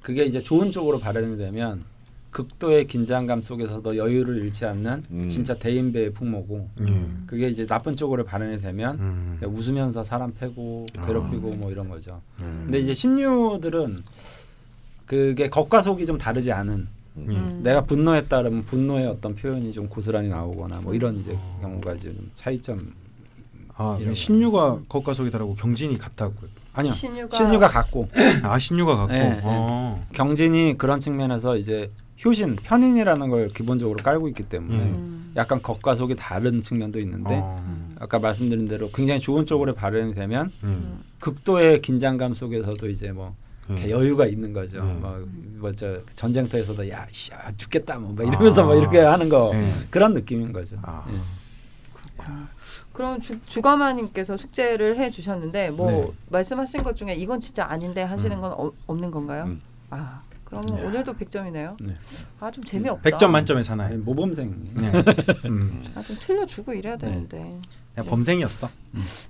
그게 0.00 0.24
이제 0.24 0.42
좋은 0.42 0.72
쪽으로 0.72 0.98
발현이 0.98 1.36
되면 1.36 1.84
극도의 2.32 2.86
긴장감 2.86 3.42
속에서도 3.42 3.96
여유를 3.96 4.38
잃지 4.38 4.64
않는 4.64 5.04
음. 5.10 5.28
진짜 5.28 5.54
대인배의 5.54 6.14
풍모고 6.14 6.68
예. 6.88 7.06
그게 7.26 7.48
이제 7.48 7.66
나쁜 7.66 7.94
쪽으로 7.94 8.24
발현이 8.24 8.58
되면 8.58 8.98
음. 8.98 9.36
그냥 9.38 9.54
웃으면서 9.54 10.02
사람 10.02 10.32
패고 10.32 10.86
괴롭히고 10.94 11.50
뭐 11.50 11.70
이런 11.70 11.88
거죠. 11.90 12.20
음. 12.40 12.62
근데 12.64 12.78
이제 12.80 12.94
신유들은 12.94 14.02
그게 15.04 15.50
겉과 15.50 15.82
속이 15.82 16.06
좀 16.06 16.16
다르지 16.16 16.50
않은 16.52 16.88
예. 17.18 17.20
음. 17.20 17.60
내가 17.62 17.84
분노했다 17.84 18.38
그러면 18.38 18.64
분노의 18.64 19.06
어떤 19.06 19.34
표현이 19.34 19.70
좀 19.72 19.86
고스란히 19.88 20.28
나오거나 20.28 20.80
뭐 20.80 20.94
이런 20.94 21.18
이제 21.18 21.38
경우가 21.60 21.92
이제 21.94 22.14
좀 22.14 22.30
차이점 22.34 22.94
아, 23.74 23.98
이런 24.00 24.14
신유가 24.14 24.80
겉과 24.88 25.12
속이 25.12 25.30
다르고 25.30 25.54
경진이 25.54 25.98
같다고요. 25.98 26.61
아니요 26.72 26.92
신유가, 26.92 27.36
신유가 27.36 27.68
같고 27.68 28.08
아, 28.42 28.58
신유가 28.58 28.96
같고. 28.96 29.12
네, 29.12 29.30
네. 29.30 29.40
어. 29.44 30.04
경진이 30.12 30.76
그런 30.78 31.00
측면에서 31.00 31.56
이제 31.56 31.90
효신 32.24 32.56
편인이라는 32.56 33.28
걸 33.30 33.48
기본적으로 33.48 33.96
깔고 34.02 34.28
있기 34.28 34.44
때문에 34.44 34.76
음. 34.76 34.82
음. 34.82 35.32
약간 35.36 35.60
겉과 35.60 35.94
속이 35.94 36.14
다른 36.16 36.60
측면도 36.60 36.98
있는데 37.00 37.34
어. 37.42 37.92
아까 37.98 38.18
말씀드린 38.18 38.68
대로 38.68 38.90
굉장히 38.90 39.20
좋은 39.20 39.44
쪽으로 39.44 39.74
발현이 39.74 40.14
되면 40.14 40.52
음. 40.62 41.02
극도의 41.20 41.80
긴장감 41.80 42.34
속에서도 42.34 42.88
이제 42.88 43.12
뭐 43.12 43.34
이렇게 43.68 43.86
음. 43.86 43.90
여유가 43.90 44.26
있는 44.26 44.52
거죠. 44.52 44.78
음. 44.82 45.58
뭐저 45.60 46.00
전쟁터에서도 46.14 46.88
야, 46.90 47.06
씨, 47.10 47.32
아, 47.32 47.50
죽겠다 47.56 47.98
뭐, 47.98 48.12
막 48.12 48.26
이러면서 48.26 48.62
아. 48.62 48.66
뭐 48.66 48.76
이렇게 48.76 49.00
하는 49.00 49.28
거 49.28 49.50
네. 49.52 49.72
그런 49.90 50.14
느낌인 50.14 50.52
거죠. 50.52 50.76
아. 50.82 51.04
예. 51.10 52.22
그럼 52.92 53.20
주, 53.20 53.40
주가마님께서 53.44 54.36
숙제를 54.36 54.98
해 54.98 55.10
주셨는데 55.10 55.70
뭐 55.70 55.90
네. 55.90 56.12
말씀하신 56.28 56.82
것 56.82 56.96
중에 56.96 57.14
이건 57.14 57.40
진짜 57.40 57.64
아닌데 57.64 58.02
하시는 58.02 58.40
건 58.40 58.52
어, 58.52 58.70
없는 58.86 59.10
건가요? 59.10 59.44
음. 59.44 59.62
아 59.90 60.22
그러면 60.44 60.78
야. 60.78 60.86
오늘도 60.86 61.14
100점이네요. 61.14 61.76
네. 61.80 61.96
아좀 62.38 62.62
재미없다. 62.64 63.08
100점 63.10 63.30
만점에? 63.30 63.62
아니, 63.68 63.96
모범생. 63.96 64.54
네. 64.74 64.92
음. 65.48 65.90
아좀 65.94 66.16
틀려주고 66.20 66.74
이래야 66.74 66.96
되는데. 66.96 67.58
야, 67.98 68.02
범생이었어. 68.02 68.68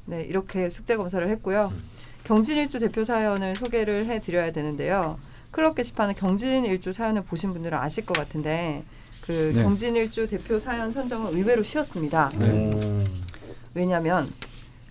네 0.06 0.22
이렇게 0.22 0.68
숙제 0.68 0.96
검사를 0.96 1.26
했고요. 1.28 1.72
음. 1.72 1.82
경진일주 2.24 2.78
대표 2.80 3.04
사연을 3.04 3.54
소개를 3.56 4.06
해드려야 4.06 4.52
되는데요. 4.52 5.18
클럽 5.52 5.74
게시판에 5.74 6.14
경진일주 6.14 6.92
사연을 6.92 7.22
보신 7.24 7.52
분들은 7.52 7.76
아실 7.78 8.06
것 8.06 8.16
같은데 8.16 8.84
그 9.20 9.52
네. 9.54 9.62
경진일주 9.62 10.26
대표 10.26 10.58
사연 10.58 10.90
선정은 10.90 11.32
의외로 11.34 11.62
쉬웠습니다. 11.62 12.30
오. 12.40 13.04
왜냐하면 13.74 14.32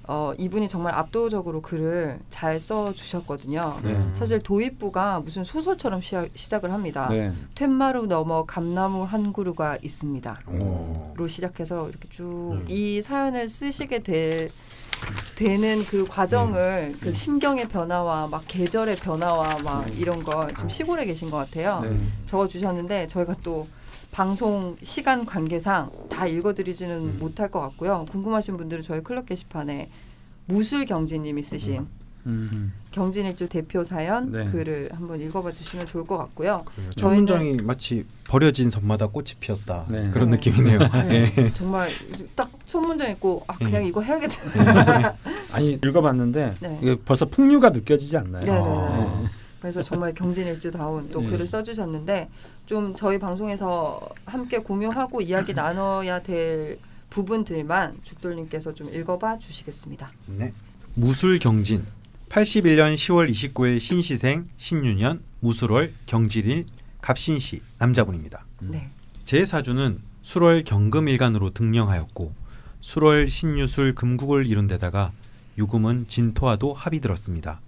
어, 0.08 0.34
이분이 0.38 0.68
정말 0.68 0.94
압도적으로 0.96 1.62
글을 1.62 2.20
잘 2.30 2.60
써주셨거든요. 2.60 3.80
네. 3.84 4.04
사실 4.18 4.40
도입부가 4.40 5.20
무슨 5.20 5.44
소설처럼 5.44 6.02
시작, 6.02 6.28
시작을 6.34 6.74
합니다. 6.74 7.08
네. 7.10 7.32
툇마루 7.56 8.08
넘어 8.08 8.44
감나무 8.46 9.04
한 9.04 9.32
그루가 9.32 9.78
있습니다. 9.82 10.40
오. 10.48 11.14
로 11.16 11.28
시작해서 11.28 11.88
이렇게 11.88 12.10
쭉 12.10 12.54
음. 12.54 12.66
이 12.68 13.02
사연을 13.02 13.48
쓰시게 13.48 14.00
될 14.00 14.50
되는 15.36 15.86
그 15.86 16.06
과정을 16.06 16.96
그 17.00 17.14
심경의 17.14 17.68
변화와 17.68 18.28
막 18.28 18.44
계절의 18.48 18.98
변화와 18.98 19.60
막 19.64 19.88
음. 19.88 19.94
이런 19.98 20.24
거 20.24 20.48
지금 20.56 20.70
시골에 20.70 21.06
계신 21.06 21.30
것 21.30 21.38
같아요. 21.38 21.82
네. 21.84 21.96
적어 22.26 22.48
주셨는데 22.48 23.08
저희가 23.08 23.36
또 23.44 23.68
방송 24.12 24.76
시간 24.84 25.26
관계상 25.26 25.90
다 26.10 26.28
읽어드리지는 26.28 26.96
음. 26.98 27.18
못할 27.20 27.50
것 27.50 27.60
같고요. 27.62 28.06
궁금하신 28.12 28.58
분들은 28.58 28.82
저희 28.84 29.02
클럽 29.02 29.26
게시판에 29.26 29.90
무술 30.46 30.86
경진님이 30.86 31.42
쓰신 31.44 31.88
음. 32.28 32.74
경진일주 32.92 33.48
대표 33.48 33.84
사연 33.84 34.32
네. 34.32 34.46
글을 34.46 34.90
한번 34.94 35.20
읽어봐 35.22 35.52
주시면 35.52 35.88
좋을 35.88 36.04
것 36.04 36.18
같고요. 36.18 36.66
첫 36.96 37.08
저희는- 37.08 37.16
문장이 37.16 37.56
마치 37.64 38.06
버려진 38.26 38.70
섬마다 38.70 39.08
꽃이 39.08 39.30
피었다 39.40 39.86
네. 39.90 40.10
그런 40.12 40.30
네. 40.30 40.36
느낌이네요. 40.36 40.80
네, 41.08 41.34
예. 41.38 41.54
정말 41.54 41.90
딱 42.36 42.50
첫 42.66 42.80
문장 42.82 43.10
읽고 43.12 43.44
아 43.48 43.54
그냥 43.58 43.82
음. 43.84 43.88
이거 43.88 44.02
해야겠다. 44.02 45.16
아니 45.54 45.74
읽어봤는데 45.74 46.54
네. 46.62 46.80
이게 46.82 46.96
벌써 47.04 47.26
풍류가 47.26 47.70
느껴지지 47.72 48.16
않나요? 48.18 48.44
네네네. 48.44 48.66
아. 48.66 49.24
그래서 49.60 49.84
정말 49.84 50.14
경진일주다운 50.14 51.12
또 51.12 51.20
네. 51.22 51.28
글을 51.28 51.48
써주셨는데 51.48 52.30
좀 52.66 52.96
저희 52.96 53.20
방송에서 53.20 54.00
함께 54.26 54.60
공유하고 54.60 55.22
이야기 55.22 55.54
나눠야 55.54 56.22
될 56.22 56.80
부분들만 57.10 58.00
죽돌님께서 58.04 58.74
좀 58.74 58.94
읽어봐 58.94 59.40
주시겠습니다. 59.40 60.12
네. 60.28 60.54
무술 60.94 61.40
경진 61.40 61.86
81년 62.30 62.96
10월 62.96 63.30
29일 63.30 63.80
신시생 63.80 64.48
신유년 64.58 65.22
무술월 65.42 65.94
경질일 66.06 66.66
갑신시 67.02 67.62
남자분입니다. 67.78 68.46
음. 68.62 68.70
네. 68.72 68.90
제 69.26 69.46
사주는 69.46 70.00
술월 70.22 70.64
경금일간으로 70.64 71.50
등령하였고 71.50 72.34
술월 72.80 73.30
신유술 73.30 73.96
금국을 73.96 74.48
이룬 74.48 74.68
데다가 74.68 75.12
유금은 75.58 76.08
진토와도 76.08 76.74
합이 76.74 77.02
들었습니다. 77.02 77.60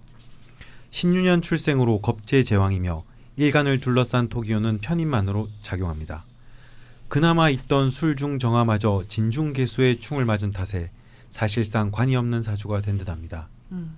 신유년 0.90 1.42
출생으로 1.42 2.00
겁제 2.00 2.42
제왕이며 2.42 3.04
일간을 3.36 3.80
둘러싼 3.80 4.28
토기운은 4.28 4.78
편인만으로 4.78 5.48
작용합니다. 5.60 6.24
그나마 7.08 7.50
있던 7.50 7.90
술중 7.90 8.38
정화마저 8.38 9.04
진중 9.08 9.52
개수의 9.52 10.00
충을 10.00 10.24
맞은 10.24 10.50
탓에 10.50 10.90
사실상 11.30 11.90
관이 11.90 12.14
없는 12.14 12.42
사주가 12.42 12.80
된 12.80 12.96
듯합니다. 12.96 13.48
음. 13.72 13.96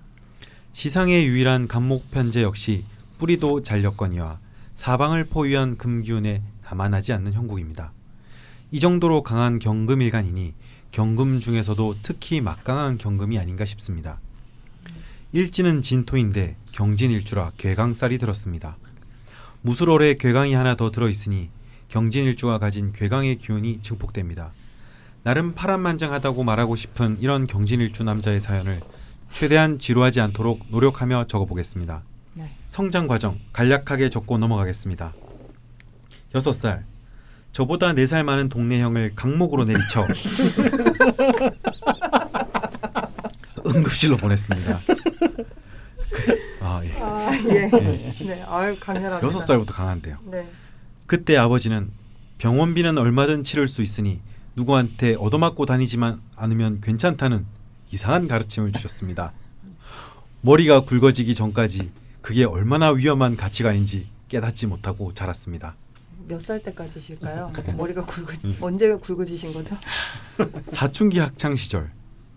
시상의 0.73 1.27
유일한 1.27 1.69
간목 1.69 2.11
편제 2.11 2.43
역시 2.43 2.85
뿌리도 3.19 3.63
잔력거니와 3.63 4.39
사방을 4.75 5.27
포위한 5.27 5.77
금기운에 5.77 6.43
남아나지 6.65 7.13
않는 7.13 7.33
형국입니다. 7.33 7.93
이 8.71 8.81
정도로 8.81 9.23
강한 9.23 9.59
경금일간이니 9.59 10.55
경금 10.93 11.41
중에서도 11.41 11.97
특히 12.03 12.41
막강한 12.41 12.99
경금이 12.99 13.39
아닌가 13.39 13.65
싶습니다. 13.65 14.19
일지는 15.33 15.83
진토인데 15.83 16.57
경진일주라 16.73 17.53
괴강살이 17.59 18.19
들었습니다. 18.19 18.77
무술월에 19.67 20.15
괴강이 20.15 20.55
하나 20.55 20.77
더 20.77 20.93
들어있으니 20.93 21.51
경진일주가 21.89 22.61
가진 22.61 22.93
괴강의 22.93 23.39
기운이 23.39 23.81
증폭됩니다. 23.83 24.53
나름 25.25 25.57
파란만장하다고 25.57 26.45
말하고 26.45 26.77
싶은 26.77 27.19
이런 27.21 27.49
경진일주 27.49 28.05
남자의 28.05 28.41
사연을 28.41 28.81
최대한 29.33 29.81
지루하지 29.81 30.21
않도록 30.21 30.67
노력하며 30.69 31.27
적어보겠습니다. 31.27 32.03
네. 32.35 32.55
성장 32.69 33.09
과정 33.09 33.41
간략하게 33.53 34.09
적고 34.09 34.39
넘어가겠습니다. 34.39 35.13
6살 36.33 36.85
저보다 37.51 37.93
4살 37.93 38.23
많은 38.23 38.49
동네 38.49 38.81
형을 38.81 39.17
강목으로 39.17 39.65
내리쳐 39.65 40.07
응급실로 43.67 44.17
보냈습니다. 44.17 44.81
아 46.61 46.81
예. 46.85 46.93
아 47.01 47.31
예. 47.49 47.71
예. 47.73 48.25
네. 48.25 48.43
아유 48.47 48.77
강렬합니다. 48.81 49.29
6살부터 49.29 49.73
강한데요. 49.73 50.19
네. 50.25 50.49
그때 51.07 51.37
아버지는 51.37 51.91
병원비는 52.39 52.99
얼마든 52.99 53.45
치를 53.45 53.69
수 53.69 53.83
있으니 53.83 54.21
누구한테 54.57 55.15
얻어맞고 55.15 55.67
다니지만 55.67 56.21
않으면 56.37 56.81
괜찮다는 56.81 57.47
이상한 57.91 58.27
가르침을 58.29 58.73
주셨습니다. 58.73 59.33
머리가 60.41 60.81
굵어지기 60.81 61.35
전까지 61.35 61.91
그게 62.23 62.45
얼마나 62.45 62.91
위험한 62.91 63.37
가치관인지 63.37 64.09
깨닫지 64.29 64.67
못하고 64.67 65.15
자랐습니다. 65.15 65.77
몇 66.29 66.41
살 66.41 66.61
때까지실까요? 66.63 67.53
머리가 67.77 68.05
굵어지 68.05 68.57
언제가 68.61 68.97
굵어지신 68.99 69.53
거죠? 69.53 69.77
사춘기 70.69 71.21
학창 71.21 71.55
시절 71.55 71.93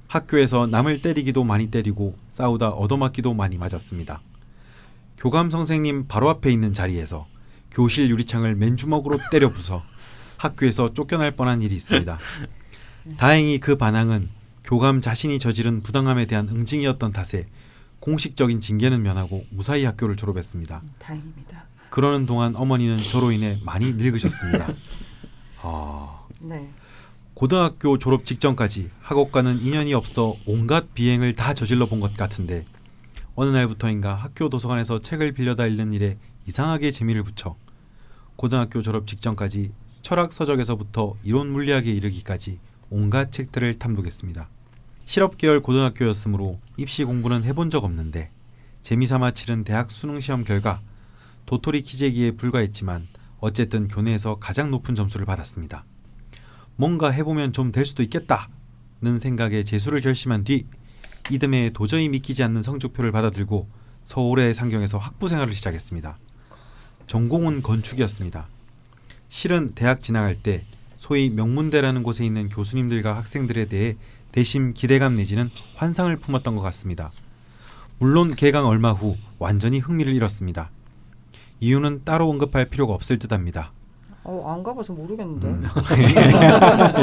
학교에서 0.10 0.66
남을 0.66 1.01
때리기도 1.01 1.44
많이 1.44 1.70
때리고 1.70 2.18
싸우다 2.30 2.70
얻어맞기도 2.70 3.36
많이 3.36 3.58
맞았습니다. 3.58 4.22
교감 5.18 5.51
선생님 5.51 6.08
바로 6.08 6.30
앞에 6.30 6.51
있는 6.51 6.74
자리에서 6.74 7.28
교실 7.72 8.10
유리창을 8.10 8.56
맨주먹으로 8.56 9.20
때려 9.32 9.51
부숴 9.51 9.82
학교에서 10.38 10.94
쫓겨날 10.94 11.36
뻔한 11.36 11.62
일이 11.62 11.75
있습니다. 11.75 12.18
다행히 13.18 13.60
그 13.60 13.75
반항은 13.75 14.30
교감 14.63 15.00
자신이 15.00 15.38
저지른 15.38 15.82
부당함에 15.82 16.25
대한 16.25 16.50
응징이었던 16.50 17.12
탓에 17.12 17.48
공식적인 18.00 18.62
징계는 18.62 19.04
면하고 19.04 19.46
무사히 19.51 19.86
학교를 19.86 20.16
졸업했습니다. 20.16 20.82
다행입니다. 20.98 21.66
그러는 21.92 22.25
동안 22.25 22.56
어머니는 22.56 22.98
저로 23.04 23.32
인해 23.32 23.60
많이 23.63 23.94
늙으셨습니다. 23.94 24.74
아, 25.62 26.25
네. 26.39 26.72
고등학교 27.39 27.98
졸업 27.98 28.25
직전까지 28.25 28.91
학업과는 29.00 29.62
인연이 29.62 29.93
없어 29.93 30.36
온갖 30.46 30.93
비행을 30.93 31.36
다 31.36 31.53
저질러 31.53 31.86
본 31.86 32.01
것 32.01 32.17
같은데 32.17 32.65
어느 33.34 33.50
날부터인가 33.51 34.13
학교 34.13 34.50
도서관에서 34.50 35.00
책을 35.00 35.31
빌려다 35.31 35.65
읽는 35.65 35.93
일에 35.93 36.17
이상하게 36.48 36.91
재미를 36.91 37.24
붙여 37.24 37.55
고등학교 38.36 38.81
졸업 38.81 39.08
직전까지 39.08 39.72
철학 40.01 40.34
서적에서부터 40.34 41.13
이론 41.24 41.50
물리학에 41.53 41.89
이르기까지 41.89 42.60
온갖 42.89 43.31
책들을 43.31 43.75
탐독했습니다. 43.75 44.50
실업 45.05 45.38
계열 45.38 45.62
고등학교였으므로 45.62 46.60
입시 46.75 47.05
공부는 47.05 47.46
해본 47.46 47.69
적 47.69 47.86
없는데 47.86 48.31
재미삼아 48.81 49.31
치른 49.31 49.63
대학 49.63 49.91
수능 49.91 50.19
시험 50.19 50.43
결과 50.43 50.81
도토리 51.46 51.84
키재기에 51.84 52.31
불과했지만 52.31 53.08
어쨌든 53.39 53.88
교내에서 53.88 54.39
가장 54.41 54.72
높은 54.72 54.93
점수를 54.93 55.25
받았습니다. 55.25 55.86
뭔가 56.79 57.12
해보면 57.12 57.51
좀 57.51 57.74
될 57.74 57.86
수도 57.86 58.03
있겠다는 58.03 59.19
생각에 59.19 59.65
재수를 59.65 60.00
결심한 60.00 60.45
뒤 60.45 60.65
이듬해 61.29 61.71
도저히 61.74 62.07
믿기지 62.07 62.41
않는 62.43 62.63
성적표를 62.63 63.12
받아들고 63.12 63.67
서울의 64.05 64.55
상경에서 64.55 64.98
학부 64.98 65.27
생활을 65.27 65.53
시작했습니다. 65.53 66.17
전공은 67.05 67.63
건축이었습니다. 67.63 68.48
실은 69.27 69.71
대학 69.75 70.00
진학할 70.00 70.36
때 70.36 70.63
소위 70.98 71.29
명문대라는 71.29 72.01
곳에 72.01 72.24
있는 72.25 72.48
교수님들과 72.48 73.17
학생들에 73.17 73.65
대해 73.65 73.98
대심 74.31 74.74
기대감 74.74 75.15
내지는 75.15 75.50
환상을 75.75 76.15
품었던 76.15 76.55
것 76.55 76.62
같습니다. 76.62 77.12
물론 78.00 78.36
개강 78.36 78.65
얼마 78.65 78.93
후 78.93 79.17
완전히 79.38 79.79
흥미를 79.79 80.13
잃었습니다. 80.13 80.71
이유는 81.59 82.03
따로 82.05 82.29
언급할 82.29 82.69
필요가 82.69 82.93
없을 82.93 83.19
듯합니다. 83.19 83.74
어, 84.29 84.53
안 84.53 84.62
가봐서 84.62 84.93
모르겠는데. 84.93 85.48
음. 85.48 85.62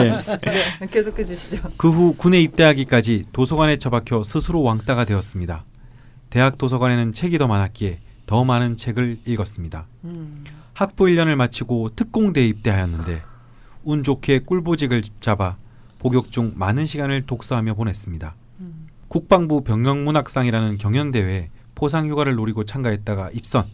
네, 0.81 0.87
계속해 0.89 1.25
주시죠. 1.25 1.59
그 1.77 1.91
후 1.91 2.15
군에 2.17 2.41
입대하기까지 2.41 3.27
도서관에 3.33 3.79
처박혀 3.79 4.23
스스로 4.23 4.63
왕따가 4.63 5.05
되었습니다. 5.05 5.65
대학 6.31 6.57
도서관에는 6.57 7.13
책이 7.13 7.39
더 7.39 7.49
많았기에 7.49 7.99
더 8.27 8.45
많은 8.45 8.77
책을 8.77 9.19
읽었습니다. 9.25 9.87
음. 10.05 10.45
학부 10.73 11.07
1년을 11.07 11.35
마치고 11.35 11.91
특공대에 11.97 12.47
입대하였는데 12.47 13.21
운 13.85 14.05
좋게 14.05 14.41
꿀보직을 14.41 15.03
잡아 15.21 15.57
복역 15.99 16.31
중 16.31 16.53
많은 16.55 16.87
시간을 16.87 17.27
독서하며 17.27 17.75
보냈습니다. 17.75 18.35
음. 18.61 18.87
국방부 19.09 19.65
병영문학상이라는 19.65 20.79
경연대회에 20.79 21.51
포상휴가를 21.75 22.35
노리고 22.37 22.65
참가했다가 22.65 23.31
입선, 23.33 23.67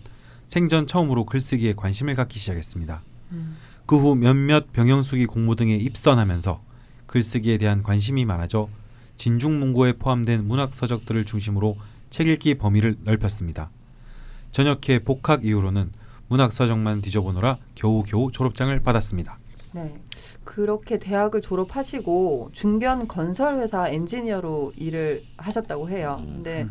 생전 0.46 0.86
처음으로 0.86 1.24
글쓰기에 1.26 1.74
관심을 1.74 2.14
갖기 2.14 2.38
시작했습니다. 2.38 3.02
음. 3.32 3.56
그후 3.86 4.14
몇몇 4.14 4.72
병영수기 4.72 5.26
공모 5.26 5.54
등에 5.54 5.76
입선하면서 5.76 6.62
글쓰기에 7.06 7.58
대한 7.58 7.82
관심이 7.82 8.24
많아져 8.24 8.68
진중문고에 9.16 9.94
포함된 9.94 10.46
문학 10.46 10.74
서적들을 10.74 11.24
중심으로 11.24 11.76
책 12.10 12.28
읽기 12.28 12.54
범위를 12.54 12.96
넓혔습니다. 13.04 13.70
전역회 14.50 15.00
복학 15.00 15.44
이후로는 15.44 15.92
문학 16.28 16.52
서적만 16.52 17.02
뒤져보느라 17.02 17.58
겨우겨우 17.74 18.32
졸업장을 18.32 18.78
받았습니다. 18.80 19.38
네. 19.72 19.94
그렇게 20.44 20.98
대학을 20.98 21.40
졸업하시고 21.40 22.50
중견 22.52 23.08
건설 23.08 23.58
회사 23.60 23.88
엔지니어로 23.88 24.72
일을 24.76 25.24
하셨다고 25.36 25.88
해요. 25.88 26.20
근데 26.24 26.66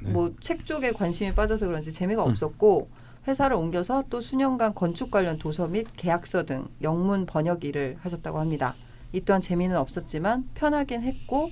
네. 0.00 0.10
뭐책 0.10 0.64
쪽에 0.66 0.92
관심이 0.92 1.34
빠져서 1.34 1.66
그런지 1.66 1.92
재미가 1.92 2.24
음. 2.24 2.30
없었고 2.30 2.88
회사를 3.28 3.56
옮겨서 3.56 4.04
또 4.08 4.20
수년간 4.20 4.74
건축 4.74 5.10
관련 5.10 5.38
도서 5.38 5.66
및 5.66 5.86
계약서 5.96 6.44
등 6.44 6.66
영문 6.82 7.26
번역 7.26 7.64
일을 7.64 7.98
하셨다고 8.00 8.40
합니다. 8.40 8.74
이 9.12 9.20
또한 9.20 9.40
재미는 9.40 9.76
없었지만 9.76 10.48
편하긴 10.54 11.02
했고 11.02 11.50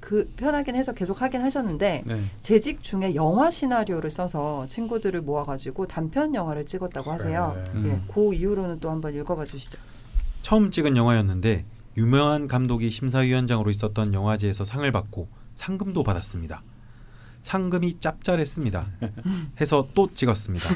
그 0.00 0.32
편하긴 0.36 0.76
해서 0.76 0.92
계속 0.94 1.20
하긴 1.20 1.42
하셨는데 1.42 2.02
네. 2.06 2.20
재직 2.40 2.82
중에 2.82 3.14
영화 3.16 3.50
시나리오를 3.50 4.10
써서 4.10 4.66
친구들을 4.68 5.20
모아가지고 5.22 5.86
단편 5.86 6.34
영화를 6.34 6.66
찍었다고 6.66 7.10
하세요. 7.10 7.62
음. 7.74 7.84
예, 7.86 8.12
그 8.12 8.32
이후로는 8.32 8.78
또 8.78 8.90
한번 8.90 9.14
읽어봐 9.14 9.44
주시죠. 9.44 9.78
처음 10.42 10.70
찍은 10.70 10.96
영화였는데 10.96 11.64
유명한 11.96 12.46
감독이 12.46 12.90
심사위원장으로 12.90 13.70
있었던 13.70 14.14
영화제에서 14.14 14.64
상을 14.64 14.90
받고 14.90 15.28
상금도 15.56 16.04
받았습니다. 16.04 16.62
상금이 17.52 17.98
짭짤했습니다. 17.98 18.86
해서 19.58 19.88
또 19.94 20.12
찍었습니다. 20.14 20.68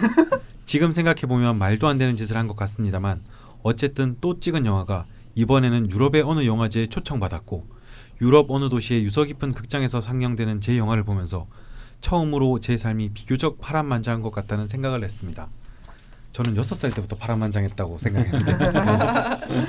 지금 0.64 0.90
생각해 0.92 1.20
보면 1.26 1.58
말도 1.58 1.87
안 1.87 1.98
되는 1.98 2.16
짓을 2.16 2.38
한 2.38 2.48
것 2.48 2.56
같습니다만 2.56 3.20
어쨌든 3.62 4.16
또 4.22 4.40
찍은 4.40 4.64
영화가 4.64 5.04
이번에는 5.35 5.90
유럽의 5.90 6.22
어느 6.22 6.46
영화제에 6.46 6.87
초청받았고 6.87 7.66
유럽 8.22 8.50
어느 8.50 8.70
도시의 8.70 9.04
유서 9.04 9.24
깊은 9.24 9.52
극장에서 9.52 10.00
상영되는 10.00 10.62
제 10.62 10.78
영화를 10.78 11.04
보면서 11.04 11.46
처음으로 12.00 12.58
제 12.61 12.78
삶이 12.78 13.11
비교적 13.11 13.61
파란만장한 13.61 14.22
것 14.22 14.30
같다는 14.32 14.66
생각을 14.66 15.04
했습니다. 15.04 15.48
저는 16.32 16.56
여섯 16.56 16.74
살 16.76 16.90
때부터 16.92 17.16
파란만장했다고 17.16 17.98
생각했는데 17.98 18.58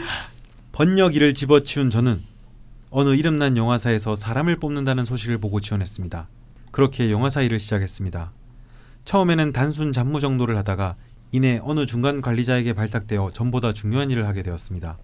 번역 0.71 1.17
일을 1.17 1.33
집어치운 1.33 1.89
저는 1.89 2.23
어느 2.91 3.09
이름난 3.13 3.57
영화사에서 3.57 4.15
사람을 4.15 4.55
뽑는다는 4.55 5.03
소식을 5.03 5.39
보고 5.39 5.59
지원했습니다. 5.59 6.29
그렇게 6.73 7.11
영화사 7.11 7.43
일을 7.43 7.59
시작했습니다. 7.59 8.31
처음에는 9.05 9.53
단순 9.53 9.93
잡무 9.93 10.19
정도를 10.19 10.57
하다가 10.57 10.95
이내 11.31 11.59
어느 11.63 11.85
중간 11.85 12.19
관리자에게 12.19 12.73
발탁되어 12.73 13.29
전보다 13.31 13.73
중요한 13.73 14.09
일을 14.09 14.25
하게 14.25 14.41
되었습니다. 14.41 14.97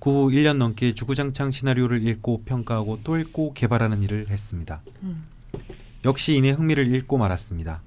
그 0.00 0.10
후 0.10 0.30
1년 0.30 0.56
넘게 0.56 0.94
주구장창 0.94 1.52
시나리오를 1.52 2.04
읽고 2.04 2.42
평가하고 2.44 3.00
또 3.04 3.18
읽고 3.18 3.54
개발하는 3.54 4.02
일을 4.02 4.30
했습니다. 4.30 4.82
음. 5.04 5.26
역시 6.04 6.34
이내 6.34 6.50
흥미를 6.50 6.88
잃고 6.88 7.18
말았습니다. 7.18 7.82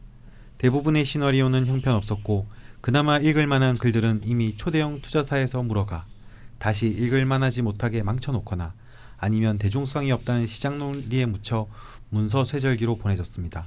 대부분의 0.58 1.04
시나리오는 1.04 1.68
형편없었고 1.68 2.48
그나마 2.80 3.18
읽을 3.18 3.48
만한 3.48 3.78
글들은 3.78 4.22
이미 4.24 4.56
초대형 4.56 5.02
투자사에서 5.02 5.62
물어가 5.62 6.06
다시 6.58 6.88
읽을 6.88 7.26
만하지 7.26 7.64
못하게 7.64 8.02
망쳐놓거나 8.02 8.74
아니면 9.18 9.58
대중성이 9.58 10.14
없다는 10.14 10.48
시장 10.48 10.80
논리에 10.80 11.26
묻혀 11.26 11.68
문서 12.10 12.44
쇠절기로 12.44 12.98
보내졌습니다. 12.98 13.66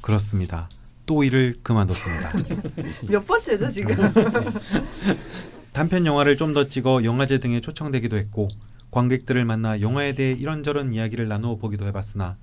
그렇습니다. 0.00 0.68
또 1.04 1.22
일을 1.24 1.56
그만뒀습니다. 1.62 2.32
몇 3.08 3.26
번째죠 3.26 3.68
지금? 3.68 3.96
단편 5.72 6.06
영화를 6.06 6.36
좀 6.36 6.54
더 6.54 6.68
찍어 6.68 7.04
영화제 7.04 7.38
등에 7.38 7.60
초청되기도 7.60 8.16
했고 8.16 8.48
관객들을 8.90 9.44
만나 9.44 9.80
영화에 9.80 10.14
대해 10.14 10.32
이런저런 10.32 10.94
이야기를 10.94 11.28
나누어 11.28 11.56
보기도 11.56 11.86
해봤으나 11.86 12.36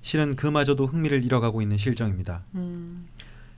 실은 0.00 0.36
그마저도 0.36 0.86
흥미를 0.86 1.24
잃어가고 1.24 1.62
있는 1.62 1.78
실정입니다. 1.78 2.44
음. 2.54 3.06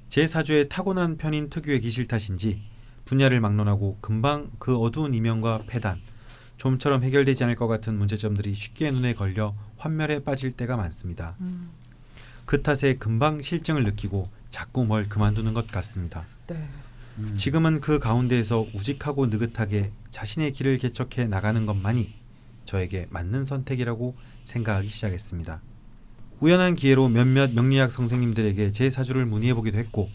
제 0.09 0.27
사주에 0.27 0.69
타고난 0.69 1.17
편인 1.17 1.49
특유의 1.51 1.81
기실 1.81 2.07
탓인지 2.07 2.63
분야를 3.07 3.41
막론하고 3.41 3.99
금방 4.01 4.51
그 4.59 4.77
어두운 4.77 5.15
이면과 5.15 5.65
폐단, 5.67 6.01
좀처럼 6.59 7.03
해결되지 7.03 7.45
않을 7.45 7.57
것 7.57 7.67
같은 7.67 7.97
문제점들이 7.97 8.55
쉽게 8.55 8.91
눈에 8.91 9.15
걸려 9.15 9.55
환멸에 9.79 10.25
빠질 10.25 10.53
때가 10.53 10.77
많습니다. 10.77 11.35
음. 11.41 11.71
그 12.45 12.63
탓에 12.63 12.97
금방 12.97 13.43
실증을 13.43 13.85
느끼고 13.85 14.29
자꾸 14.51 14.85
뭘 14.85 15.09
그만두는 15.09 15.55
것 15.55 15.67
같습니다. 15.69 16.25
네. 16.47 16.69
음. 17.19 17.35
지금은 17.37 17.81
그 17.81 17.99
가운데에서 17.99 18.67
우직하고 18.75 19.27
느긋하게 19.27 19.91
자신의 20.11 20.53
길을 20.53 20.79
개척해 20.79 21.27
나가는 21.27 21.65
것만이 21.67 22.15
저에게 22.65 23.07
맞는 23.11 23.45
선택이라고 23.45 24.15
생각하기 24.45 24.89
시작했습니다. 24.89 25.61
우연한 26.41 26.77
기회로 26.77 27.09
몇몇 27.09 27.53
명리학 27.53 27.91
선생님들에게 27.91 28.73
제 28.73 28.91
사주를 28.91 29.27
문의해 29.27 29.55
보기도 29.55 29.79
했고 29.79 30.09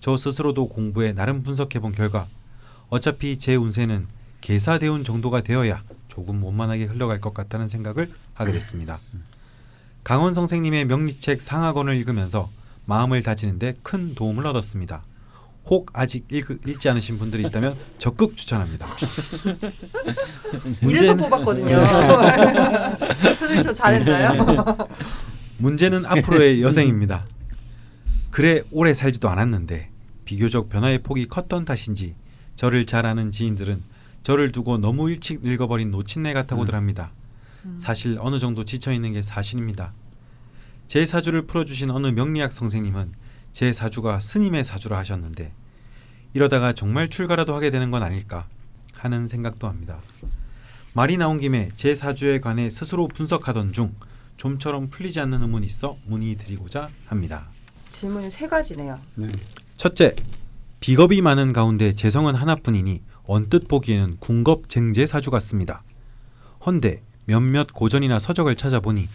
저 0.00 0.16
스스로도 0.16 0.68
공부해 0.68 1.12
나름 1.12 1.42
분석해 1.42 1.80
본 1.80 1.92
결과 1.92 2.28
어차피 2.88 3.36
제 3.38 3.56
운세는 3.56 4.06
계사대운 4.40 5.04
정도가 5.04 5.42
되어야 5.42 5.82
조금 6.16 6.42
원만하게 6.42 6.84
흘러갈 6.84 7.20
것 7.20 7.34
같다는 7.34 7.68
생각을 7.68 8.10
하게 8.32 8.52
됐습니다. 8.52 8.98
강원 10.02 10.32
선생님의 10.32 10.86
명리책 10.86 11.42
상하권을 11.42 11.94
읽으면서 11.96 12.48
마음을 12.86 13.22
다지는데 13.22 13.74
큰 13.82 14.14
도움을 14.14 14.46
얻었습니다. 14.46 15.02
혹 15.66 15.90
아직 15.92 16.24
읽, 16.30 16.58
읽지 16.66 16.88
않으신 16.88 17.18
분들이 17.18 17.42
있다면 17.46 17.76
적극 17.98 18.34
추천합니다. 18.34 18.86
이래서 20.80 21.12
문제는- 21.14 21.18
뽑았거든요. 21.18 21.76
선생님 23.36 23.62
저 23.62 23.74
잘했나요? 23.74 24.64
문제는 25.58 26.06
앞으로의 26.06 26.62
여생입니다. 26.62 27.26
그래 28.30 28.62
오래 28.70 28.94
살지도 28.94 29.28
않았는데 29.28 29.90
비교적 30.24 30.70
변화의 30.70 31.00
폭이 31.02 31.26
컸던 31.26 31.66
탓인지 31.66 32.14
저를 32.54 32.86
잘 32.86 33.04
아는 33.04 33.30
지인들은 33.32 33.82
저를 34.26 34.50
두고 34.50 34.78
너무 34.78 35.08
일찍 35.08 35.40
늙어버린 35.44 35.92
노친네 35.92 36.32
같다고들 36.32 36.74
합니다. 36.74 37.12
사실 37.78 38.18
어느 38.20 38.40
정도 38.40 38.64
지쳐 38.64 38.90
있는 38.90 39.12
게 39.12 39.22
사실입니다. 39.22 39.92
제 40.88 41.06
사주를 41.06 41.46
풀어주신 41.46 41.92
어느 41.92 42.08
명리학 42.08 42.50
선생님은 42.50 43.12
제 43.52 43.72
사주가 43.72 44.18
스님의 44.18 44.64
사주라 44.64 44.98
하셨는데 44.98 45.52
이러다가 46.34 46.72
정말 46.72 47.08
출가라도 47.08 47.54
하게 47.54 47.70
되는 47.70 47.92
건 47.92 48.02
아닐까 48.02 48.48
하는 48.96 49.28
생각도 49.28 49.68
합니다. 49.68 50.00
말이 50.92 51.16
나온 51.18 51.38
김에 51.38 51.68
제 51.76 51.94
사주에 51.94 52.40
관해 52.40 52.68
스스로 52.68 53.06
분석하던 53.06 53.72
중 53.72 53.94
좀처럼 54.38 54.90
풀리지 54.90 55.20
않는 55.20 55.40
의문이 55.40 55.68
있어 55.68 55.98
문의드리고자 56.04 56.90
합니다. 57.06 57.46
질문이 57.90 58.28
세 58.28 58.48
가지네요. 58.48 58.98
네. 59.14 59.28
첫째, 59.76 60.16
비겁이 60.80 61.20
많은 61.22 61.52
가운데 61.52 61.94
재성은 61.94 62.34
하나뿐이니 62.34 63.02
언뜻 63.26 63.68
보기에는 63.68 64.16
궁겁쟁제 64.20 65.06
사주 65.06 65.30
같습니다. 65.32 65.82
헌데 66.64 67.00
몇몇 67.24 67.68
고전이나 67.72 68.18
서적을 68.18 68.54
찾아보니 68.56 69.08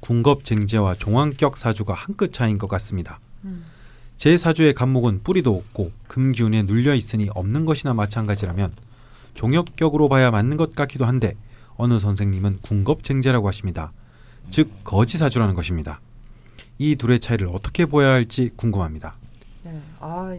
궁겁쟁제와 0.00 0.96
종황격 0.96 1.56
사주가 1.56 1.94
한 1.94 2.14
끗 2.16 2.32
차이인 2.32 2.58
것 2.58 2.68
같습니다. 2.68 3.20
음. 3.44 3.64
제 4.16 4.36
사주의 4.36 4.72
간목은 4.74 5.22
뿌리도 5.22 5.56
없고 5.56 5.92
금기운에 6.08 6.62
눌려 6.64 6.94
있으니 6.94 7.28
없는 7.34 7.64
것이나 7.64 7.94
마찬가지라면 7.94 8.72
종역격으로 9.34 10.08
봐야 10.08 10.30
맞는 10.30 10.56
것 10.56 10.74
같기도 10.74 11.06
한데 11.06 11.34
어느 11.76 11.98
선생님은 11.98 12.58
궁겁쟁제라고 12.62 13.48
하십니다. 13.48 13.92
즉 14.50 14.70
거지 14.84 15.18
사주라는 15.18 15.54
것입니다. 15.54 16.00
이 16.78 16.94
둘의 16.96 17.18
차이를 17.20 17.48
어떻게 17.50 17.86
보아야 17.86 18.12
할지 18.12 18.50
궁금합니다. 18.56 19.16
네. 19.64 19.82
아 19.98 20.36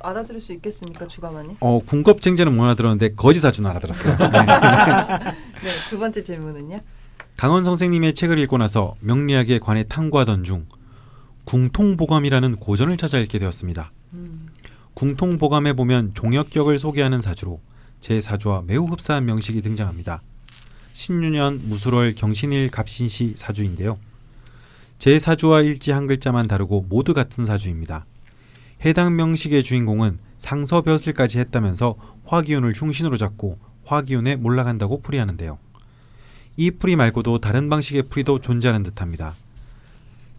알아들을 0.00 0.40
수 0.40 0.52
있겠습니까 0.52 1.06
주가만이? 1.06 1.56
어 1.60 1.80
궁겁쟁제는 1.84 2.56
못 2.56 2.64
알아들었는데 2.64 3.14
거지 3.14 3.40
사주는 3.40 3.68
알아들었어요. 3.70 4.16
네. 5.62 5.74
두 5.88 5.98
번째 5.98 6.22
질문은요. 6.22 6.80
강원 7.36 7.64
선생님의 7.64 8.14
책을 8.14 8.38
읽고 8.40 8.58
나서 8.58 8.94
명리학에 9.00 9.58
관해 9.60 9.84
탐구하던 9.84 10.44
중 10.44 10.66
궁통보감이라는 11.44 12.56
고전을 12.56 12.96
찾아 12.96 13.18
읽게 13.18 13.38
되었습니다. 13.38 13.92
음. 14.14 14.48
궁통보감에 14.94 15.74
보면 15.74 16.12
종역격을 16.14 16.78
소개하는 16.78 17.20
사주로 17.20 17.60
제 18.00 18.20
사주와 18.20 18.64
매우 18.66 18.84
흡사한 18.86 19.24
명식이 19.24 19.62
등장합니다. 19.62 20.22
신유년 20.92 21.68
무술월 21.68 22.14
경신일 22.16 22.70
갑신시 22.70 23.34
사주인데요. 23.36 23.98
제 24.98 25.18
사주와 25.20 25.60
일지 25.62 25.92
한 25.92 26.08
글자만 26.08 26.48
다르고 26.48 26.86
모두 26.88 27.14
같은 27.14 27.46
사주입니다. 27.46 28.04
해당 28.84 29.16
명식의 29.16 29.62
주인공은 29.62 30.18
상서벼슬까지 30.38 31.38
했다면서 31.40 31.96
화기운을 32.24 32.72
흉신으로 32.76 33.16
잡고 33.16 33.58
화기운에 33.84 34.36
몰락한다고 34.36 35.02
풀이하는데요. 35.02 35.58
이 36.56 36.70
풀이 36.72 36.96
말고도 36.96 37.38
다른 37.38 37.68
방식의 37.68 38.04
풀이도 38.04 38.40
존재하는 38.40 38.82
듯합니다. 38.82 39.34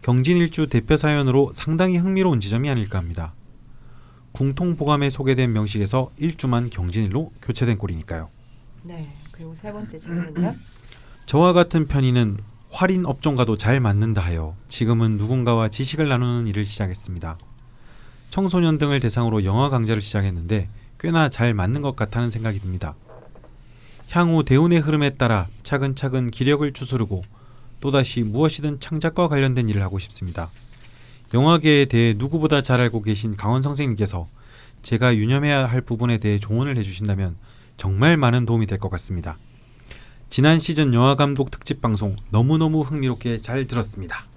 경진일주 0.02 0.68
대표 0.68 0.96
사연으로 0.96 1.52
상당히 1.54 1.98
흥미로운 1.98 2.40
지점이 2.40 2.70
아닐까 2.70 2.98
합니다. 2.98 3.34
궁통보감에 4.32 5.10
소개된 5.10 5.52
명식에서 5.52 6.10
일주만 6.18 6.70
경진일로 6.70 7.32
교체된 7.42 7.76
꼴이니까요. 7.78 8.30
네. 8.84 9.12
그리고 9.32 9.54
세 9.54 9.72
번째 9.72 9.98
질문은요. 9.98 10.54
저와 11.26 11.52
같은 11.52 11.86
편의는 11.86 12.38
활인 12.70 13.04
업종과도 13.04 13.56
잘 13.56 13.80
맞는다 13.80 14.20
하여 14.20 14.54
지금은 14.68 15.18
누군가와 15.18 15.68
지식을 15.68 16.08
나누는 16.08 16.46
일을 16.46 16.64
시작했습니다. 16.64 17.38
청소년 18.30 18.78
등을 18.78 19.00
대상으로 19.00 19.44
영어 19.44 19.68
강좌를 19.70 20.00
시작했는데 20.00 20.68
꽤나 20.98 21.28
잘 21.28 21.52
맞는 21.52 21.82
것 21.82 21.96
같다는 21.96 22.30
생각이 22.30 22.60
듭니다. 22.60 22.94
향후 24.10 24.44
대운의 24.44 24.80
흐름에 24.80 25.10
따라 25.10 25.48
차근차근 25.62 26.30
기력을 26.30 26.72
추스르고 26.72 27.22
또다시 27.80 28.22
무엇이든 28.22 28.80
창작과 28.80 29.28
관련된 29.28 29.68
일을 29.68 29.82
하고 29.82 29.98
싶습니다. 29.98 30.50
영화계에 31.34 31.86
대해 31.86 32.14
누구보다 32.16 32.62
잘 32.62 32.80
알고 32.80 33.02
계신 33.02 33.36
강원 33.36 33.62
선생님께서 33.62 34.28
제가 34.82 35.16
유념해야 35.16 35.66
할 35.66 35.80
부분에 35.80 36.18
대해 36.18 36.38
조언을 36.38 36.76
해주신다면 36.76 37.36
정말 37.76 38.16
많은 38.16 38.46
도움이 38.46 38.66
될 38.66 38.78
것 38.78 38.90
같습니다. 38.90 39.38
지난 40.28 40.58
시즌 40.58 40.94
영화감독 40.94 41.50
특집 41.50 41.80
방송 41.80 42.14
너무너무 42.30 42.82
흥미롭게 42.82 43.40
잘 43.40 43.66
들었습니다. 43.66 44.29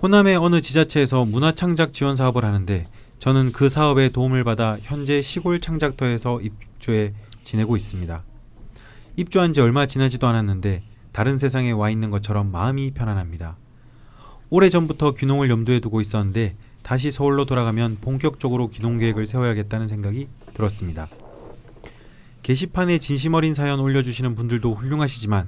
네. 0.00 0.02
호남의 0.02 0.36
어느 0.36 0.62
지자체에서 0.62 1.26
문화창작 1.26 1.92
지원 1.92 2.16
사업을 2.16 2.42
하는데 2.42 2.86
저는 3.18 3.52
그 3.52 3.68
사업에 3.68 4.08
도움을 4.08 4.44
받아 4.44 4.78
현재 4.80 5.20
시골 5.20 5.60
창작터에서 5.60 6.40
입주해 6.40 7.12
지내고 7.42 7.76
있습니다. 7.76 8.22
입주한 9.16 9.52
지 9.52 9.60
얼마 9.60 9.84
지나지도 9.84 10.26
않았는데 10.26 10.82
다른 11.12 11.36
세상에 11.36 11.70
와 11.72 11.90
있는 11.90 12.10
것처럼 12.10 12.50
마음이 12.50 12.92
편안합니다. 12.92 13.56
오래전부터 14.48 15.12
귀농을 15.12 15.50
염두에 15.50 15.80
두고 15.80 16.00
있었는데 16.00 16.56
다시 16.82 17.10
서울로 17.10 17.44
돌아가면 17.44 17.98
본격적으로 18.00 18.68
귀농 18.68 18.98
계획을 18.98 19.26
세워야겠다는 19.26 19.88
생각이 19.88 20.28
들었습니다. 20.54 21.08
게시판에 22.42 22.98
진심 22.98 23.34
어린 23.34 23.52
사연 23.52 23.80
올려주시는 23.80 24.34
분들도 24.34 24.74
훌륭하시지만 24.74 25.46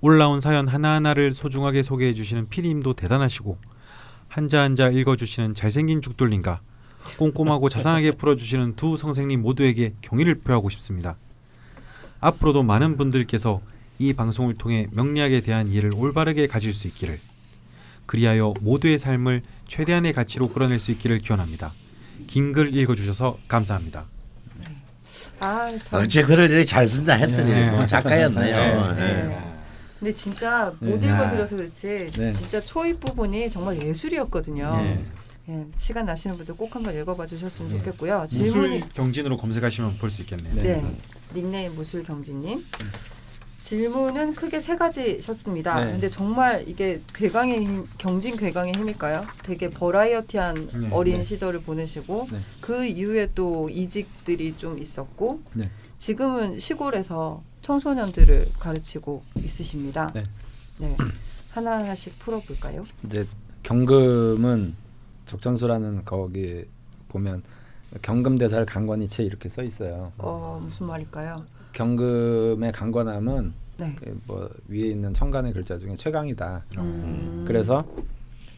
올라온 0.00 0.38
사연 0.38 0.68
하나하나를 0.68 1.32
소중하게 1.32 1.82
소개해 1.82 2.14
주시는 2.14 2.48
피디님도 2.48 2.94
대단하시고 2.94 3.58
한자 4.28 4.60
한자 4.62 4.88
읽어주시는 4.88 5.54
잘생긴 5.54 6.02
죽돌님과 6.02 6.60
꼼꼼하고 7.16 7.68
자상하게 7.68 8.12
풀어주시는 8.12 8.76
두 8.76 8.96
선생님 8.96 9.40
모두에게 9.42 9.94
경의를 10.02 10.36
표하고 10.40 10.68
싶습니다. 10.70 11.16
앞으로도 12.20 12.62
많은 12.62 12.96
분들께서 12.96 13.60
이 13.98 14.12
방송을 14.12 14.54
통해 14.58 14.86
명리학에 14.92 15.40
대한 15.40 15.68
이해를 15.68 15.92
올바르게 15.94 16.46
가질 16.46 16.72
수 16.74 16.86
있기를 16.88 17.18
그리하여 18.06 18.54
모두의 18.60 18.98
삶을 18.98 19.42
최대한의 19.66 20.12
가치로 20.12 20.48
끌어낼 20.48 20.78
수 20.78 20.90
있기를 20.92 21.18
기원합니다. 21.18 21.72
긴 22.26 22.52
글 22.52 22.74
읽어주셔서 22.76 23.38
감사합니다. 23.48 24.04
아 25.40 25.66
참. 25.84 26.00
어째 26.00 26.22
글을 26.24 26.50
이렇게 26.50 26.64
잘 26.64 26.86
쓴다 26.86 27.14
했더니 27.14 27.50
네. 27.50 27.70
뭐 27.70 27.86
작가였네요. 27.86 28.92
네. 28.94 29.22
네. 29.24 29.47
네. 30.00 30.12
근데 30.12 30.14
진짜 30.14 30.72
못 30.80 31.00
네. 31.00 31.06
읽어드려서 31.08 31.56
그렇지 31.56 32.06
네. 32.16 32.32
진짜 32.32 32.60
초입 32.60 33.00
부분이 33.00 33.50
정말 33.50 33.80
예술이었거든요. 33.80 34.76
네. 34.76 35.04
예, 35.50 35.64
시간 35.78 36.04
나시는 36.04 36.36
분들 36.36 36.56
꼭 36.56 36.74
한번 36.76 36.94
읽어봐 36.96 37.26
주셨으면 37.26 37.72
네. 37.72 37.78
좋겠고요. 37.78 38.26
질문이 38.28 38.78
무술 38.80 38.92
경진으로 38.92 39.36
검색하시면 39.38 39.96
볼 39.96 40.10
수 40.10 40.20
있겠네요. 40.22 40.54
네. 40.54 40.62
네. 40.62 40.96
닉네임 41.34 41.74
무술 41.74 42.02
경진님. 42.04 42.64
질문은 43.60 44.34
크게 44.34 44.60
세 44.60 44.76
가지셨습니다. 44.76 45.84
네. 45.84 45.92
근데 45.92 46.08
정말 46.08 46.64
이게 46.68 47.00
괴강의 47.12 47.64
힘, 47.64 47.86
경진 47.98 48.36
괴강의 48.36 48.74
힘일까요? 48.76 49.26
되게 49.42 49.68
버라이어티한 49.68 50.68
네, 50.68 50.88
어린 50.92 51.16
네. 51.16 51.24
시절을 51.24 51.62
보내시고 51.62 52.28
네. 52.30 52.38
그 52.60 52.86
이후에 52.86 53.30
또 53.34 53.68
이직들이 53.68 54.54
좀 54.56 54.78
있었고 54.78 55.42
네. 55.54 55.68
지금은 55.98 56.58
시골에서 56.58 57.42
청소년들을 57.78 58.48
가르치고 58.58 59.22
있으십니다. 59.44 60.10
네. 60.14 60.22
네. 60.78 60.96
하나하나씩 61.52 62.18
풀어볼까요? 62.18 62.86
이제 63.04 63.26
경금은 63.62 64.74
적전수라는 65.26 66.06
거기 66.06 66.64
보면 67.08 67.42
경금 68.00 68.38
대살 68.38 68.64
강권이체 68.64 69.22
이렇게 69.22 69.50
써 69.50 69.62
있어요. 69.62 70.12
어 70.16 70.58
무슨 70.64 70.86
말일까요? 70.86 71.44
경금의 71.74 72.72
강권함은 72.72 73.52
네. 73.76 73.94
그 73.96 74.18
뭐 74.26 74.48
위에 74.68 74.86
있는 74.88 75.12
천간의 75.12 75.52
글자 75.52 75.76
중에 75.76 75.92
최강이다. 75.94 76.62
음. 76.78 77.44
그래서 77.46 77.76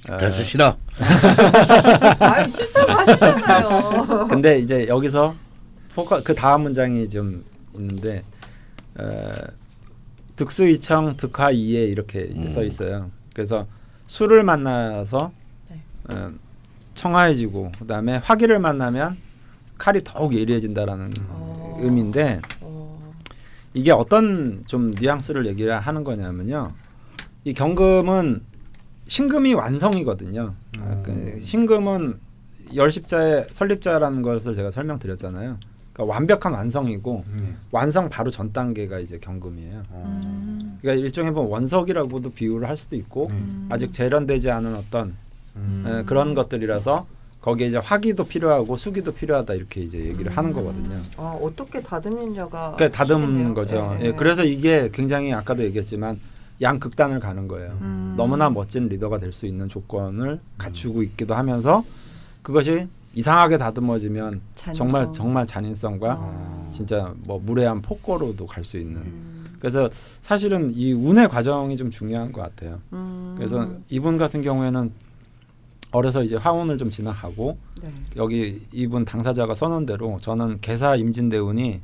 어, 0.08 0.16
그래서 0.18 0.44
싫어. 0.44 0.76
아유 2.20 2.48
싫다고 2.48 2.92
하시잖아요. 2.92 4.28
근데 4.30 4.60
이제 4.60 4.86
여기서 4.86 5.34
포커 5.96 6.22
그 6.22 6.32
다음 6.32 6.62
문장이 6.62 7.08
좀 7.08 7.44
있는데 7.74 8.18
어, 8.18 8.39
득수이청 10.36 11.16
득화이에 11.16 11.84
이렇게 11.84 12.22
이제 12.22 12.44
음. 12.44 12.48
써 12.48 12.62
있어요. 12.62 13.10
그래서 13.34 13.66
수를 14.06 14.42
만나서 14.42 15.32
네. 15.68 15.80
어, 16.08 16.32
청아해지고 16.94 17.72
그다음에 17.78 18.16
화기를 18.16 18.58
만나면 18.58 19.18
칼이 19.78 20.00
더욱 20.04 20.34
예리해진다라는 20.34 21.14
어. 21.28 21.78
의미인데 21.80 22.40
어, 22.60 23.14
이게 23.74 23.92
어떤 23.92 24.62
좀 24.66 24.94
뉘앙스를 24.98 25.46
얘기를 25.46 25.78
하는 25.78 26.04
거냐면요. 26.04 26.72
이 27.44 27.54
경금은 27.54 28.42
신금이 29.06 29.54
완성이거든요. 29.54 30.54
아, 30.78 31.02
그 31.02 31.40
신금은 31.42 32.18
열십자의 32.74 33.46
설립자라는 33.50 34.22
것을 34.22 34.54
제가 34.54 34.70
설명드렸잖아요. 34.70 35.58
그러니까 35.92 36.14
완벽한 36.14 36.52
완성이고 36.52 37.24
네. 37.36 37.54
완성 37.70 38.08
바로 38.08 38.30
전 38.30 38.52
단계가 38.52 38.98
이제 39.00 39.18
경금이에요. 39.18 39.82
음. 39.92 40.78
그러니까 40.80 41.04
일종의 41.04 41.32
뭐 41.32 41.44
원석이라고도 41.48 42.30
비유를 42.32 42.68
할 42.68 42.76
수도 42.76 42.96
있고 42.96 43.28
네. 43.30 43.42
아직 43.70 43.92
재련되지 43.92 44.50
않은 44.50 44.74
어떤 44.76 45.14
음. 45.56 45.84
에, 45.86 46.02
그런 46.04 46.34
것들이라서 46.34 47.06
거기에 47.40 47.68
이제 47.68 47.78
화기도 47.78 48.24
필요하고 48.24 48.76
수기도 48.76 49.12
필요하다 49.12 49.54
이렇게 49.54 49.80
이제 49.80 49.98
얘기를 49.98 50.30
하는 50.36 50.52
거거든요. 50.52 51.00
아 51.16 51.38
어떻게 51.42 51.82
다듬는자가 51.82 52.74
그러니까 52.76 52.96
다듬는. 52.96 53.54
거죠. 53.54 53.96
네, 53.98 54.06
예, 54.06 54.10
네. 54.10 54.16
그래서 54.16 54.44
이게 54.44 54.90
굉장히 54.92 55.32
아까도 55.32 55.64
얘기했지만 55.64 56.20
양극단을 56.60 57.18
가는 57.20 57.48
거예요. 57.48 57.78
음. 57.80 58.14
너무나 58.18 58.50
멋진 58.50 58.88
리더가 58.88 59.18
될 59.18 59.32
수 59.32 59.46
있는 59.46 59.68
조건을 59.70 60.38
갖추고 60.58 61.02
있기도 61.02 61.34
하면서 61.34 61.82
그것이 62.42 62.86
이상하게 63.14 63.58
다듬어지면 63.58 64.40
잔인성. 64.54 64.74
정말 64.74 65.12
정말 65.12 65.46
잔인성과 65.46 66.12
아. 66.12 66.68
진짜 66.70 67.12
뭐 67.24 67.40
무례한 67.44 67.82
폭거로도 67.82 68.46
갈 68.46 68.64
수 68.64 68.76
있는. 68.78 69.00
음. 69.00 69.56
그래서 69.58 69.90
사실은 70.22 70.72
이 70.74 70.92
운의 70.92 71.28
과정이 71.28 71.76
좀 71.76 71.90
중요한 71.90 72.32
것 72.32 72.40
같아요. 72.42 72.78
음. 72.92 73.34
그래서 73.36 73.68
이분 73.88 74.16
같은 74.16 74.42
경우에는 74.42 74.90
어려서 75.92 76.22
이제 76.22 76.36
화운을 76.36 76.78
좀 76.78 76.88
지나가고 76.88 77.58
네. 77.82 77.92
여기 78.16 78.62
이분 78.72 79.04
당사자가 79.04 79.54
선언대로 79.54 80.18
저는 80.20 80.60
개사 80.60 80.94
임진대운이 80.94 81.80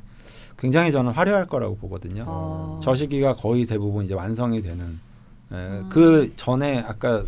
굉장히 0.57 0.91
저는 0.91 1.11
화려할 1.11 1.45
거라고 1.45 1.75
보거든요. 1.75 2.23
아. 2.25 2.79
저 2.81 2.95
시기가 2.95 3.35
거의 3.35 3.65
대부분 3.65 4.05
이제 4.05 4.13
완성이 4.13 4.61
되는 4.61 4.85
에, 5.51 5.55
음. 5.55 5.89
그 5.89 6.31
전에 6.35 6.79
아까 6.79 7.23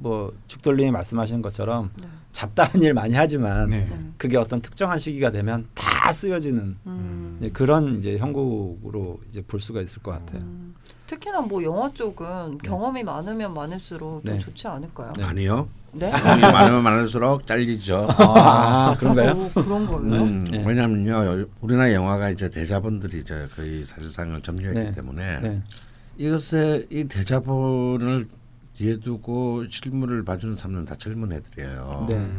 뭐 0.00 0.32
죽돌님이 0.48 0.90
말씀하신 0.90 1.42
것처럼 1.42 1.90
네. 2.00 2.08
잡다한 2.30 2.82
일 2.82 2.94
많이 2.94 3.14
하지만 3.14 3.68
네. 3.68 3.86
네. 3.88 3.98
그게 4.16 4.36
어떤 4.36 4.60
특정한 4.60 4.98
시기가 4.98 5.30
되면 5.30 5.68
다 5.74 6.10
쓰여지는 6.10 6.76
음. 6.86 7.36
이제 7.40 7.50
그런 7.50 7.98
이제 7.98 8.18
형국으로 8.18 9.20
이제 9.28 9.42
볼 9.42 9.60
수가 9.60 9.82
있을 9.82 10.02
것 10.02 10.12
같아요. 10.12 10.40
음. 10.40 10.74
특히나 11.06 11.40
뭐 11.40 11.62
영화 11.62 11.92
쪽은 11.92 12.58
경험이 12.58 13.02
많으면 13.02 13.52
많을수록 13.52 14.24
더 14.24 14.32
네. 14.32 14.38
좋지 14.38 14.66
않을까요? 14.66 15.12
네. 15.16 15.24
아니요. 15.24 15.68
네? 15.92 16.10
돈이 16.10 16.40
많으면 16.40 16.82
많을수록 16.82 17.46
잘리죠. 17.46 18.08
아, 18.16 18.96
그런가요? 18.98 19.32
오, 19.32 19.62
그런 19.62 19.86
거예요? 19.86 20.22
음, 20.22 20.40
네. 20.40 20.64
왜냐면요 20.64 21.46
우리나라 21.60 21.92
영화가 21.92 22.30
이제 22.30 22.48
대자본들이 22.48 23.18
이제 23.18 23.48
거의 23.54 23.84
사실상을 23.84 24.40
점유했기 24.40 24.78
네. 24.78 24.92
때문에 24.92 25.40
네. 25.40 25.62
이것에 26.16 26.86
이 26.90 27.04
대자본을 27.04 28.28
뒤에 28.80 28.96
두고 28.96 29.68
실물을 29.68 30.24
봐주는 30.24 30.54
사람은 30.54 30.86
다 30.86 30.94
젊은 30.94 31.30
애들이에요. 31.32 32.06
네. 32.08 32.30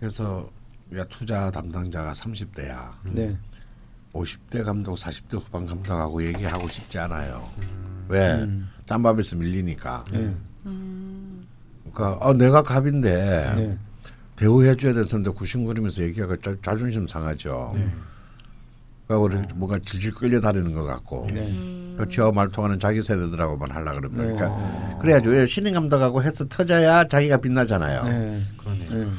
그래서 0.00 0.50
야 0.96 1.04
투자 1.04 1.48
담당자가 1.48 2.12
30대야. 2.12 2.92
네. 3.12 3.38
50대 4.12 4.64
감독, 4.64 4.96
40대 4.96 5.40
후반 5.40 5.64
감독하고 5.64 6.24
얘기하고 6.26 6.66
싶지 6.66 6.98
않아요. 6.98 7.48
왜? 8.08 8.32
음. 8.32 8.68
짬밥에서 8.86 9.36
밀리니까. 9.36 10.04
네. 10.10 10.34
음. 10.66 11.46
그러니까 11.92 12.26
어, 12.26 12.34
내가 12.34 12.60
갑인데 12.60 13.54
네. 13.56 13.78
대우해줘야 14.34 14.92
되는 14.92 15.06
사람인데 15.06 15.30
구심거리면서 15.30 16.02
얘기하고 16.02 16.36
자, 16.38 16.52
자존심 16.62 17.06
상하죠. 17.06 17.72
그러니까 19.06 19.36
우리 19.36 19.46
뭔가 19.54 19.78
질질 19.78 20.12
끌려 20.12 20.40
다니는 20.40 20.72
것 20.72 20.84
같고. 20.84 21.26
네. 21.32 21.40
음. 21.40 21.96
그 21.98 22.08
저와 22.08 22.32
말통하는 22.32 22.78
자기 22.80 23.00
세대들하고만 23.02 23.70
하려 23.70 23.94
그럽니다. 23.94 24.24
네. 24.24 24.34
그러니까 24.34 24.98
그래야죠. 25.00 25.30
왜 25.30 25.46
신인 25.46 25.74
감독하고 25.74 26.22
해서 26.22 26.44
터져야 26.48 27.06
자기가 27.06 27.36
빛나잖아요. 27.36 28.04
네. 28.04 28.40
그러네요. 28.58 28.90
네. 28.90 29.10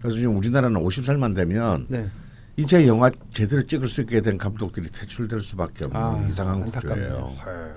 그래서 0.00 0.18
지금 0.18 0.36
우리나라는 0.36 0.80
50살만 0.82 1.34
되면 1.34 1.86
네. 1.88 2.08
이제 2.56 2.86
영화 2.86 3.10
제대로 3.32 3.62
찍을 3.66 3.88
수 3.88 4.02
있게 4.02 4.20
된 4.20 4.36
감독들이 4.36 4.88
퇴출될 4.90 5.40
수밖에 5.40 5.86
없는 5.86 6.00
아, 6.00 6.24
이상한. 6.28 6.60
구조예요. 6.60 7.32
아. 7.44 7.72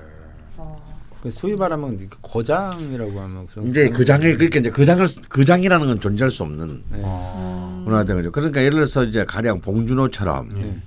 그 1.23 1.31
소위 1.31 1.55
말하면 1.55 1.97
그 2.07 2.17
거장이라고 2.21 3.19
하면 3.19 3.47
좀 3.51 3.67
이제 3.69 3.89
그 3.89 4.05
장에 4.05 4.33
그러니까 4.35 4.59
이제 4.59 4.69
그 4.69 4.85
장을 4.85 5.03
그 5.27 5.43
장이라는 5.43 5.87
건 5.87 5.99
존재할 5.99 6.29
수 6.29 6.43
없는 6.43 6.83
네. 6.91 7.01
음. 7.03 7.83
문화된 7.85 8.17
거죠. 8.17 8.31
그러니까 8.31 8.61
예를 8.61 8.71
들어서 8.75 9.03
이제 9.03 9.25
가령 9.25 9.61
봉준호처럼 9.61 10.49
네. 10.49 10.81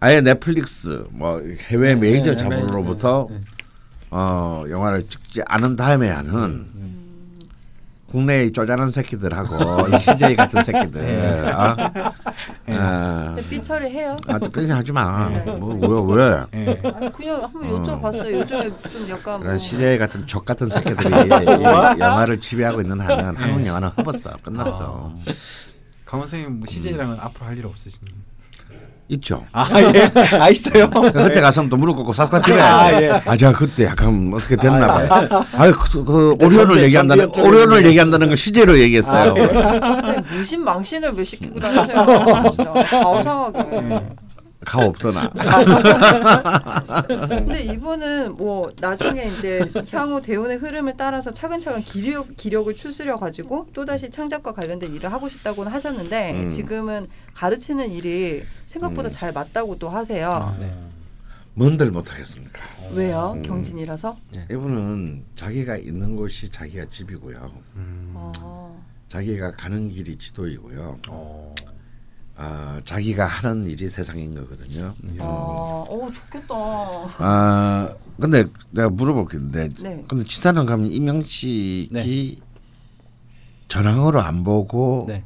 아예 0.00 0.20
넷플릭스 0.20 1.06
뭐 1.10 1.40
해외 1.68 1.94
네, 1.94 2.00
메이저 2.00 2.32
네, 2.32 2.36
자본으로부터 2.36 3.26
네, 3.30 3.36
네. 3.36 3.44
어 4.10 4.64
영화를 4.68 5.08
찍지 5.08 5.42
않은 5.46 5.76
다음에 5.76 6.08
하는 6.10 6.76
국내의 8.10 8.52
쪼잔한 8.52 8.92
새끼들하고 8.92 9.88
이 9.94 9.98
CJ 9.98 10.36
같은 10.36 10.62
새끼들 10.62 11.48
아, 11.52 11.74
아, 12.68 13.32
근데 13.34 13.48
삐처리 13.48 13.90
해요? 13.90 14.16
아, 14.28 14.38
특별히 14.38 14.70
하지 14.70 14.92
마. 14.92 15.28
뭐, 15.28 15.74
왜, 15.74 16.14
왜? 16.24 16.44
예. 16.54 16.80
아니, 16.94 17.12
그냥 17.12 17.42
한번 17.42 17.62
여쭤봤어요. 17.84 18.32
요즘에 18.40 18.70
좀 18.92 19.08
약간 19.10 19.42
뭐 19.42 19.56
CJ 19.58 19.98
같은 19.98 20.24
적 20.26 20.44
같은 20.44 20.68
새끼들이 20.68 21.08
이 21.08 21.62
영화를 21.98 22.40
지배하고 22.40 22.80
있는 22.80 23.00
한은 23.00 23.36
한국 23.36 23.66
영화는 23.66 23.88
허벗어. 23.88 24.36
끝났어. 24.42 25.12
강원 26.04 26.28
선생님 26.28 26.60
뭐 26.60 26.66
CJ랑은 26.68 27.18
앞으로 27.18 27.46
할 27.46 27.58
일 27.58 27.66
없으신? 27.66 28.00
있죠. 29.08 29.44
아 29.52 29.66
예. 29.94 30.10
아 30.38 30.48
있어요. 30.50 30.90
그때 30.90 31.40
가서 31.40 31.68
또 31.68 31.76
무릎 31.76 31.96
꿇고 31.96 32.12
싹싹 32.12 32.42
빌어요. 32.44 32.62
아, 32.62 33.02
예. 33.02 33.10
아, 33.24 33.36
제가 33.36 33.52
그때 33.52 33.84
약간 33.84 34.32
어떻게 34.34 34.56
됐나 34.56 34.86
봐요. 34.86 35.08
아, 35.56 35.70
그, 35.70 36.04
그 36.04 36.34
오리온을 36.40 36.82
얘기한다는 36.82 37.30
오리온을. 37.38 37.86
얘기한다는 37.86 38.26
걸 38.28 38.36
CJ로 38.36 38.78
얘기했어요. 38.78 39.34
아니, 39.80 40.18
무신 40.36 40.64
망신을 40.64 41.12
왜 41.12 41.24
시키고 41.24 41.60
다니세요? 41.60 41.86
진짜 42.56 42.72
가오상하게. 42.90 44.00
가 44.66 44.84
없어 44.84 45.12
나. 45.12 45.30
근데 47.06 47.62
이분은 47.62 48.36
뭐 48.36 48.68
나중에 48.80 49.26
이제 49.26 49.60
향후 49.92 50.20
대운의 50.20 50.58
흐름을 50.58 50.94
따라서 50.98 51.32
차근차근 51.32 51.84
기력 51.84 52.36
기력을 52.36 52.74
추스려 52.74 53.16
가지고 53.16 53.68
또 53.72 53.84
다시 53.84 54.10
창작과 54.10 54.52
관련된 54.52 54.92
일을 54.94 55.12
하고 55.12 55.28
싶다고는 55.28 55.70
하셨는데 55.70 56.32
음. 56.32 56.50
지금은 56.50 57.06
가르치는 57.34 57.92
일이 57.92 58.42
생각보다 58.66 59.08
음. 59.08 59.10
잘 59.10 59.32
맞다고 59.32 59.78
또 59.78 59.88
하세요. 59.88 60.52
네. 60.58 60.74
뭔들 61.54 61.90
못하겠습니까? 61.92 62.60
왜요? 62.92 63.34
음. 63.36 63.42
경신이라서? 63.42 64.16
이분은 64.50 65.24
자기가 65.36 65.76
있는 65.76 66.16
곳이 66.16 66.50
자기가 66.50 66.86
집이고요. 66.90 67.52
음. 67.76 68.10
어. 68.14 68.84
자기가 69.08 69.52
가는 69.52 69.88
길이 69.88 70.16
지도이고요. 70.16 70.98
어. 71.08 71.54
아, 72.38 72.80
자기가 72.84 73.24
하는 73.26 73.66
일이 73.66 73.88
세상인 73.88 74.34
거거든요. 74.34 74.92
아, 75.20 75.24
어 75.24 76.10
좋겠다. 76.12 76.54
아, 77.18 77.94
근데 78.20 78.44
내가 78.70 78.90
물어볼 78.90 79.26
게 79.28 79.38
있는데, 79.38 79.68
네. 79.80 80.04
근데 80.06 80.22
지사는 80.24 80.66
그러면 80.66 80.90
이명식이 80.92 81.88
네. 81.92 82.36
전황으로 83.68 84.20
안 84.20 84.44
보고 84.44 85.06
네. 85.08 85.24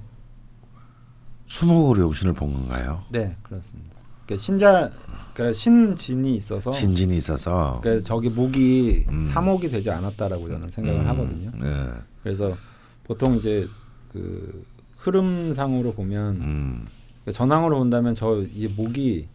수목으로 1.47 2.05
용신을 2.05 2.33
본 2.35 2.53
건가요? 2.53 3.03
네, 3.11 3.35
그렇습니다. 3.43 3.97
그러니까 4.25 4.43
신자 4.43 4.91
그러니까 5.35 5.53
신진이 5.55 6.37
있어서 6.37 6.71
신진이 6.71 7.17
있어서. 7.17 7.81
그러니까 7.83 8.05
저기 8.05 8.31
목이 8.31 9.07
음. 9.09 9.19
사목이 9.19 9.69
되지 9.69 9.91
않았다라고 9.91 10.49
저는 10.49 10.71
생각을 10.71 11.01
음, 11.01 11.07
하거든요. 11.09 11.51
네. 11.61 11.91
그래서 12.23 12.57
보통 13.03 13.35
이제 13.35 13.69
그 14.13 14.65
흐름상으로 14.99 15.95
보면 15.95 16.37
음, 16.37 16.87
전황으로 17.33 17.79
본다면 17.79 18.15
저 18.15 18.43
이 18.55 18.67
목이 18.69 19.29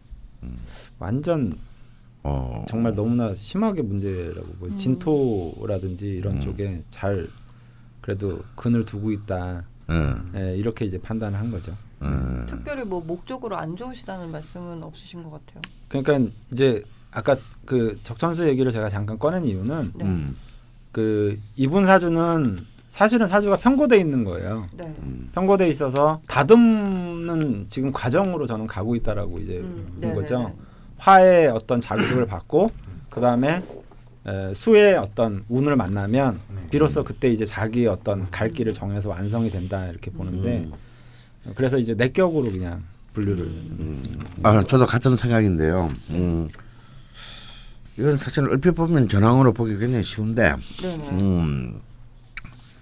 완전 0.98 1.56
어, 2.22 2.64
정말 2.68 2.94
너무나 2.94 3.34
심하게 3.34 3.82
문제라고. 3.82 4.48
음. 4.62 4.76
진토라든지 4.76 6.08
이런 6.08 6.34
음. 6.36 6.40
쪽에 6.40 6.82
잘 6.90 7.28
그래도 8.00 8.40
근을 8.56 8.84
두고 8.84 9.12
있다. 9.12 9.64
음, 9.90 10.32
예, 10.34 10.56
이렇게 10.56 10.84
이제 10.84 10.98
판단을 10.98 11.38
한 11.38 11.50
거죠. 11.50 11.76
음, 12.02 12.44
특별히 12.48 12.84
뭐 12.84 13.00
목적으로 13.00 13.56
안 13.56 13.76
좋으시다는 13.76 14.30
말씀은 14.32 14.82
없으신 14.82 15.22
것 15.22 15.30
같아요. 15.30 15.62
그러니까 15.88 16.32
이제 16.52 16.82
아까 17.12 17.36
그 17.64 17.96
적천수 18.02 18.48
얘기를 18.48 18.70
제가 18.72 18.88
잠깐 18.88 19.18
꺼낸 19.18 19.44
이유는 19.44 19.92
네. 19.94 20.04
음, 20.04 20.36
그 20.90 21.38
이분 21.54 21.86
사주는 21.86 22.58
사실은 22.88 23.26
사주가 23.26 23.56
편고돼 23.56 23.98
있는 23.98 24.24
거예요. 24.24 24.68
네. 24.72 24.84
음, 25.00 25.28
편고돼 25.34 25.68
있어서 25.68 26.20
다듬는 26.28 27.66
지금 27.68 27.92
과정으로 27.92 28.46
저는 28.46 28.66
가고 28.66 28.94
있다라고 28.94 29.38
이제 29.40 29.58
음, 29.58 29.86
본 29.92 30.00
네네네. 30.00 30.20
거죠. 30.20 30.54
화의 30.98 31.48
어떤 31.48 31.80
자극을 31.80 32.26
받고 32.26 32.70
그 33.10 33.20
다음에 33.20 33.62
수의 34.54 34.96
어떤 34.96 35.44
운을 35.48 35.76
만나면 35.76 36.40
네. 36.54 36.60
비로소 36.70 37.04
그때 37.04 37.28
이제 37.28 37.44
자기의 37.44 37.88
어떤 37.88 38.30
갈 38.30 38.50
길을 38.50 38.72
정해서 38.72 39.08
완성이 39.08 39.50
된다 39.50 39.86
이렇게 39.88 40.10
보는데 40.10 40.64
음. 40.64 41.52
그래서 41.54 41.78
이제 41.78 41.94
내격으로 41.94 42.50
그냥 42.50 42.82
분류를 43.12 43.44
음. 43.44 43.86
했습니다. 43.88 44.26
아, 44.42 44.62
저도 44.62 44.86
같은 44.86 45.16
생각인데요. 45.16 45.88
음, 46.10 46.48
이건 47.98 48.16
사실 48.16 48.44
얼핏 48.44 48.72
보면 48.72 49.08
전황으로 49.08 49.52
보기 49.52 49.76
굉장히 49.78 50.02
쉬운데, 50.02 50.54
네네. 50.82 51.08
음, 51.22 51.80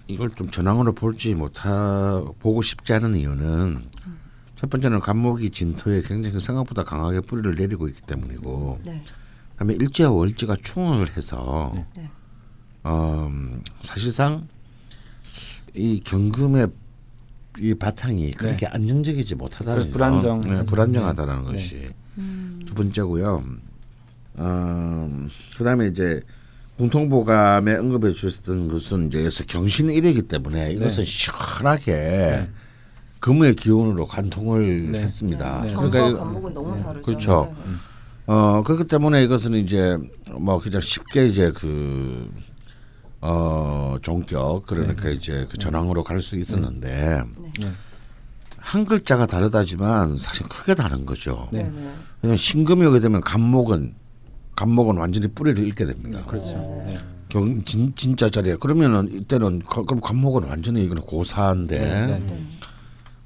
이걸 0.06 0.30
좀 0.30 0.50
전황으로 0.50 0.92
볼지 0.92 1.34
못하 1.34 2.24
보고 2.40 2.62
싶지 2.62 2.92
않은 2.92 3.16
이유는 3.16 3.84
첫 4.56 4.70
번째는 4.70 5.00
감목이 5.00 5.50
진토에 5.50 6.00
굉장히 6.00 6.40
생각보다 6.40 6.84
강하게 6.84 7.20
뿌리를 7.20 7.54
내리고 7.54 7.88
있기 7.88 8.02
때문이고 8.02 8.80
네. 8.84 9.02
그다음에 9.52 9.74
일제와 9.74 10.10
월지가 10.10 10.56
충을 10.62 11.16
해서 11.16 11.72
네. 11.96 12.10
어, 12.84 13.30
사실상 13.82 14.46
이 15.74 16.00
경금의 16.04 16.68
이 17.58 17.74
바탕이 17.74 18.32
그렇게 18.32 18.66
안정적이지 18.66 19.36
못하다는 19.36 19.86
그 19.86 19.90
불안정. 19.92 20.40
거. 20.40 20.52
네, 20.52 20.64
불안정하다는 20.64 21.44
네. 21.44 21.52
것이 21.52 21.88
음. 22.18 22.60
두 22.66 22.74
번째고요. 22.74 23.44
어, 24.36 25.26
그다음에 25.56 25.86
이제 25.86 26.20
공통보감에 26.78 27.76
언급해 27.76 28.12
주셨던 28.12 28.68
것은 28.68 29.08
이제 29.08 29.20
여기서 29.20 29.44
경신 29.44 29.90
일이기 29.90 30.22
때문에 30.22 30.72
이것은 30.72 31.04
시원하게 31.04 32.48
금의 33.20 33.54
기운으로 33.56 34.06
관통을 34.06 34.90
네. 34.92 35.02
했습니다. 35.02 35.62
네. 35.66 35.72
그러니까 35.74 36.18
감목은 36.18 36.52
너무 36.54 36.76
네. 36.76 36.82
다르죠. 36.82 37.02
그렇죠. 37.02 37.54
네. 37.64 37.72
어 38.26 38.62
그렇기 38.64 38.84
때문에 38.84 39.22
이것은 39.22 39.54
이제 39.54 39.96
뭐 40.30 40.58
그냥 40.58 40.80
쉽게 40.80 41.26
이제 41.26 41.52
그 41.52 42.30
어, 43.20 43.96
종격 44.02 44.66
그러니까 44.66 45.08
이제 45.10 45.46
그 45.50 45.56
전황으로 45.58 46.04
갈 46.04 46.20
수 46.20 46.36
있었는데 46.36 47.22
네. 47.60 47.72
한 48.58 48.84
글자가 48.84 49.26
다르다지만 49.26 50.18
사실 50.18 50.46
크게 50.48 50.74
다른 50.74 51.06
거죠. 51.06 51.48
네. 51.52 51.62
네. 51.62 51.70
네. 51.70 51.94
왜냐면 52.22 52.36
신금이 52.36 52.84
오게 52.86 53.00
되면 53.00 53.20
간목은 53.20 53.94
간목은 54.56 54.96
완전히 54.96 55.28
뿌리를 55.28 55.62
잃게 55.64 55.84
됩니다. 55.86 56.22
그렇죠. 56.26 56.54
네. 56.86 56.98
경, 57.28 57.62
진, 57.64 57.92
진짜 57.96 58.28
자리에 58.28 58.56
그러면은 58.56 59.10
이때는 59.12 59.60
가- 59.60 59.82
그럼 59.82 60.00
간목은 60.00 60.44
완전히 60.44 60.84
이거는 60.84 61.02
고사인데 61.02 61.78
네, 61.78 62.06
네. 62.06 62.22
네. 62.26 62.46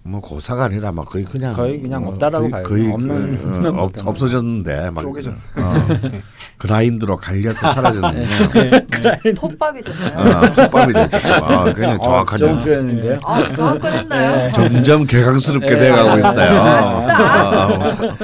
뭐 0.04 0.20
고사가 0.20 0.64
아니라 0.64 0.90
막 0.90 1.04
거의 1.06 1.24
그냥 1.24 1.52
거의 1.52 1.80
그냥 1.80 2.02
뭐 2.02 2.12
없다라고 2.14 2.48
거의, 2.48 2.50
봐요. 2.50 2.62
거의 2.62 2.92
없는 2.92 3.36
그, 3.36 3.68
어, 3.68 3.70
없, 3.72 3.78
없다. 3.84 4.08
없어졌는데 4.08 4.90
막 4.90 5.04
쪼개졌- 5.04 5.34
어, 5.56 6.20
그라인드로 6.56 7.16
갈려서 7.18 7.72
사라졌는데 7.72 8.86
네. 9.22 9.34
톱밥이 9.34 9.82
됐나요? 9.82 10.36
아, 10.36 10.54
톱밥이 10.54 10.92
됐죠. 10.94 11.18
아, 11.44 11.62
어, 11.64 11.98
정확하죠. 11.98 12.46
좋은 12.46 12.58
표현인데요. 12.64 13.20
아, 13.24 13.52
정확한 13.52 13.92
했나요? 13.92 14.52
점점 14.52 15.04
개강스럽게 15.04 15.66
네. 15.68 15.78
돼가고 15.78 16.18
있어요. 16.20 16.60
어, 16.60 17.84
어, 17.84 17.88
사, 17.88 18.16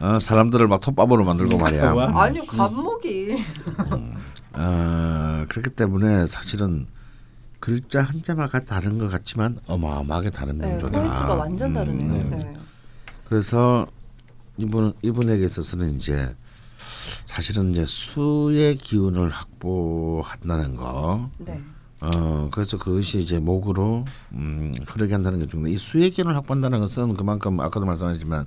어, 0.00 0.18
사람들을 0.18 0.66
막 0.66 0.80
톱밥으로 0.80 1.24
만들고 1.24 1.58
말이야. 1.58 1.92
와. 1.92 2.10
아니요, 2.24 2.44
감목이. 2.46 3.36
어, 4.56 5.44
그렇기 5.48 5.70
때문에 5.70 6.26
사실은 6.26 6.86
글자 7.64 8.02
한자마가 8.02 8.60
다른 8.60 8.98
것 8.98 9.08
같지만 9.08 9.58
어마어마하게 9.66 10.28
다른 10.28 10.58
네, 10.58 10.66
명조다. 10.66 11.00
포인트가 11.00 11.34
완전 11.34 11.72
다르네요. 11.72 12.12
음, 12.12 12.30
네. 12.30 12.54
그래서 13.26 13.86
이분 14.58 14.92
이분에게 15.00 15.46
있어서는 15.46 15.96
이제 15.96 16.36
사실은 17.24 17.72
이제 17.72 17.86
수의 17.86 18.76
기운을 18.76 19.30
확보한다는 19.30 20.76
거. 20.76 21.30
네. 21.38 21.58
어 22.02 22.50
그래서 22.52 22.76
그것이 22.76 23.20
이제 23.20 23.38
목으로 23.38 24.04
음, 24.32 24.74
흐르게 24.86 25.14
한다는 25.14 25.38
게 25.38 25.46
중요해. 25.46 25.72
이 25.72 25.78
수의 25.78 26.10
기운을 26.10 26.36
확보한다는 26.36 26.80
것은 26.80 27.14
그만큼 27.14 27.60
아까도 27.60 27.86
말씀하셨지만 27.86 28.44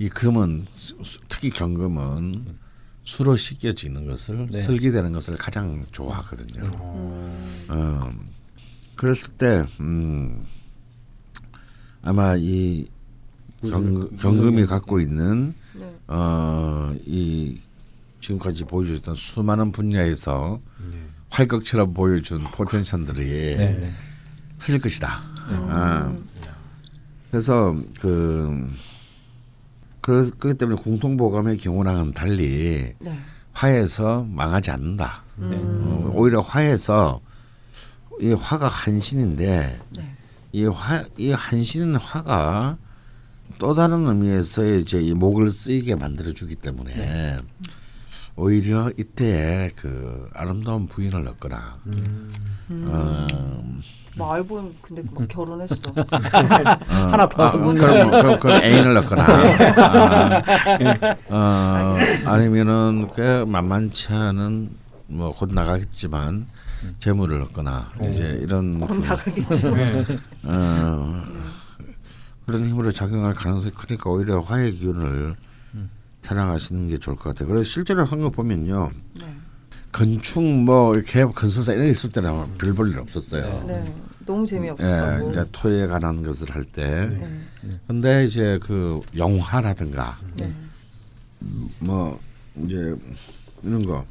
이 0.00 0.08
금은 0.08 0.66
특히 1.28 1.50
경금은 1.50 2.58
수로 3.10 3.34
씻겨지는 3.34 4.06
것을 4.06 4.46
네. 4.52 4.60
설기되는 4.60 5.10
것을 5.10 5.36
가장 5.36 5.84
좋아하거든요. 5.90 6.62
어, 7.68 8.10
그랬을 8.94 9.32
때 9.32 9.66
음, 9.80 10.46
아마 12.02 12.36
이 12.36 12.86
경, 13.62 14.14
경금이 14.14 14.64
갖고 14.66 15.00
있는 15.00 15.54
네. 15.74 15.92
어, 16.06 16.94
이 17.04 17.58
지금까지 18.20 18.62
보여주셨던 18.66 19.16
수많은 19.16 19.72
분야에서 19.72 20.60
활극처럼 21.30 21.92
보여준 21.92 22.44
포텐션들이 22.44 23.56
네. 23.56 23.74
네. 23.74 23.90
틀릴 24.58 24.80
것이다. 24.80 25.20
아, 25.48 26.16
그래서 27.32 27.76
그 28.00 28.70
그, 30.00 30.30
그렇기 30.38 30.58
때문에 30.58 30.82
공통보감의 30.82 31.58
경우랑은 31.58 32.12
달리 32.12 32.94
네. 32.98 33.18
화해서 33.52 34.24
망하지 34.28 34.70
않는다. 34.70 35.22
음. 35.38 35.52
어, 35.52 36.12
오히려 36.14 36.40
화해서 36.40 37.20
이 38.20 38.32
화가 38.32 38.68
한신인데 38.68 39.80
네. 39.96 40.16
이화이 40.52 41.32
한신 41.32 41.96
화가 41.96 42.76
또 43.58 43.74
다른 43.74 44.06
의미에서 44.06 44.64
이제 44.64 45.00
이 45.00 45.14
목을 45.14 45.50
쓰이게 45.50 45.94
만들어 45.94 46.32
주기 46.32 46.54
때문에 46.54 46.94
네. 46.94 47.36
오히려 48.36 48.90
이때 48.96 49.70
그 49.76 50.28
아름다운 50.32 50.86
부인을 50.86 51.26
얻거나 51.28 51.78
음. 51.86 52.32
어, 52.88 53.26
뭐 54.16 54.32
알고 54.32 54.48
보면 54.48 54.74
근데 54.82 55.02
막 55.12 55.26
결혼했어. 55.28 55.92
하나 56.88 57.28
더 57.28 57.44
아, 57.44 57.52
그럼 57.52 57.76
그럼 58.10 58.38
그 58.40 58.50
애인을 58.52 58.94
넣거나 58.94 59.24
아, 61.28 61.94
어, 61.96 61.96
아니면은 62.26 63.08
그 63.14 63.44
만만치 63.46 64.12
않은 64.12 64.70
뭐 65.06 65.32
곧 65.32 65.52
나가겠지만 65.52 66.46
재물을 66.98 67.42
얻거나 67.42 67.90
이제 68.10 68.38
이런 68.42 68.78
곧 68.78 68.88
그, 69.00 69.06
나가겠지. 69.06 69.66
어, 70.44 71.22
그런 72.46 72.68
힘으로 72.68 72.90
작용할 72.92 73.34
가능성이 73.34 73.74
크니까 73.74 74.10
오히려 74.10 74.40
화해 74.40 74.70
기운을 74.70 75.36
사랑하시는 76.20 76.88
게 76.88 76.98
좋을 76.98 77.16
것 77.16 77.30
같아요. 77.30 77.48
그래서 77.48 77.64
실제로 77.68 78.04
한 78.04 78.20
거 78.20 78.28
보면요. 78.30 78.90
네. 79.18 79.34
건축 79.92 80.42
뭐 80.42 80.94
이렇게 80.94 81.24
건설사 81.24 81.72
이런 81.72 81.86
게 81.86 81.90
있을 81.92 82.10
때는 82.10 82.56
별 82.58 82.72
볼일 82.74 82.98
없었어요. 83.00 83.64
네. 83.66 83.94
너무 84.24 84.42
예, 84.42 84.46
재미없었다고. 84.46 85.30
이제 85.30 85.44
토에 85.52 85.86
관한 85.86 86.22
것을 86.22 86.50
할 86.54 86.64
때. 86.64 87.08
네. 87.08 87.40
근데 87.86 88.24
이제 88.24 88.58
그 88.62 89.00
영화라든가 89.16 90.18
네. 90.36 90.52
뭐 91.80 92.18
이제 92.62 92.94
이런 93.62 93.78
거 93.84 94.04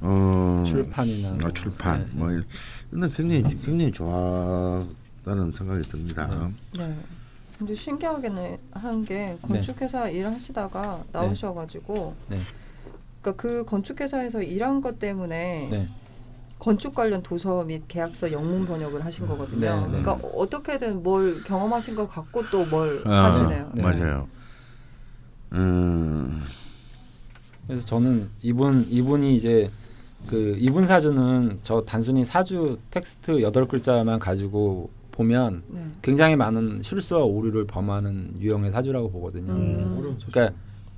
어, 0.00 0.64
출판이나 0.66 1.36
어, 1.46 1.50
출판 1.50 2.00
네. 2.00 2.06
뭐 2.12 2.30
이런 2.30 3.10
굉장히 3.12 3.42
굉장히 3.42 3.92
좋아하다는 3.92 5.52
생각이 5.52 5.82
듭니다. 5.88 6.50
네. 6.78 6.96
근데 7.58 7.74
신기하게는 7.74 8.58
한 8.72 9.04
게 9.04 9.36
건축회사 9.40 10.08
일하시다가 10.10 11.04
나오셔가지고, 11.12 12.14
네. 12.28 12.40
그러니까 13.26 13.32
그 13.32 13.64
건축회사에서 13.64 14.42
일한 14.42 14.80
것 14.80 14.98
때문에 15.00 15.68
네. 15.70 15.88
건축 16.58 16.94
관련 16.94 17.22
도서 17.22 17.64
및 17.64 17.82
계약서 17.88 18.30
영문 18.30 18.64
번역을 18.64 19.04
하신 19.04 19.26
거거든요. 19.26 19.60
네, 19.60 19.80
네. 19.80 20.02
그러니까 20.02 20.12
어떻게든 20.34 21.02
뭘 21.02 21.42
경험하신 21.42 21.96
것 21.96 22.08
같고 22.08 22.48
또뭘 22.50 23.02
어, 23.04 23.10
하시네요. 23.10 23.70
네. 23.74 23.82
맞아요. 23.82 24.28
음, 25.52 26.40
그래서 27.66 27.86
저는 27.86 28.28
이분 28.42 28.86
이분이 28.88 29.36
이제 29.36 29.70
그 30.28 30.56
이분 30.58 30.86
사주는 30.86 31.58
저 31.62 31.82
단순히 31.82 32.24
사주 32.24 32.78
텍스트 32.90 33.42
여덟 33.42 33.66
글자만 33.66 34.18
가지고 34.18 34.90
보면 35.12 35.62
네. 35.68 35.84
굉장히 36.02 36.36
많은 36.36 36.82
실수와 36.82 37.22
오류를 37.22 37.66
범하는 37.66 38.36
유형의 38.38 38.70
사주라고 38.70 39.10
보거든요. 39.10 39.52
음. 39.52 40.18
그러니까 40.30 40.56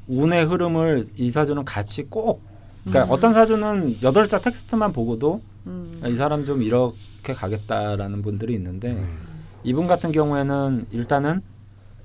운의 0.09 0.47
흐름을 0.47 1.07
이 1.17 1.31
사주는 1.31 1.65
같이 1.65 2.05
꼭 2.05 2.43
그러니까 2.85 3.05
음. 3.05 3.17
어떤 3.17 3.35
사주는 3.35 3.99
여덟 4.03 4.29
자 4.29 4.41
텍스트만 4.41 4.93
보고도 4.93 5.43
음. 5.67 6.03
이 6.07 6.15
사람 6.15 6.45
좀 6.45 6.63
이렇게 6.63 7.33
가겠다라는 7.35 8.23
분들이 8.23 8.55
있는데 8.55 8.95
네. 8.95 9.05
이분 9.65 9.87
같은 9.87 10.13
경우에는 10.13 10.87
일단은 10.91 11.43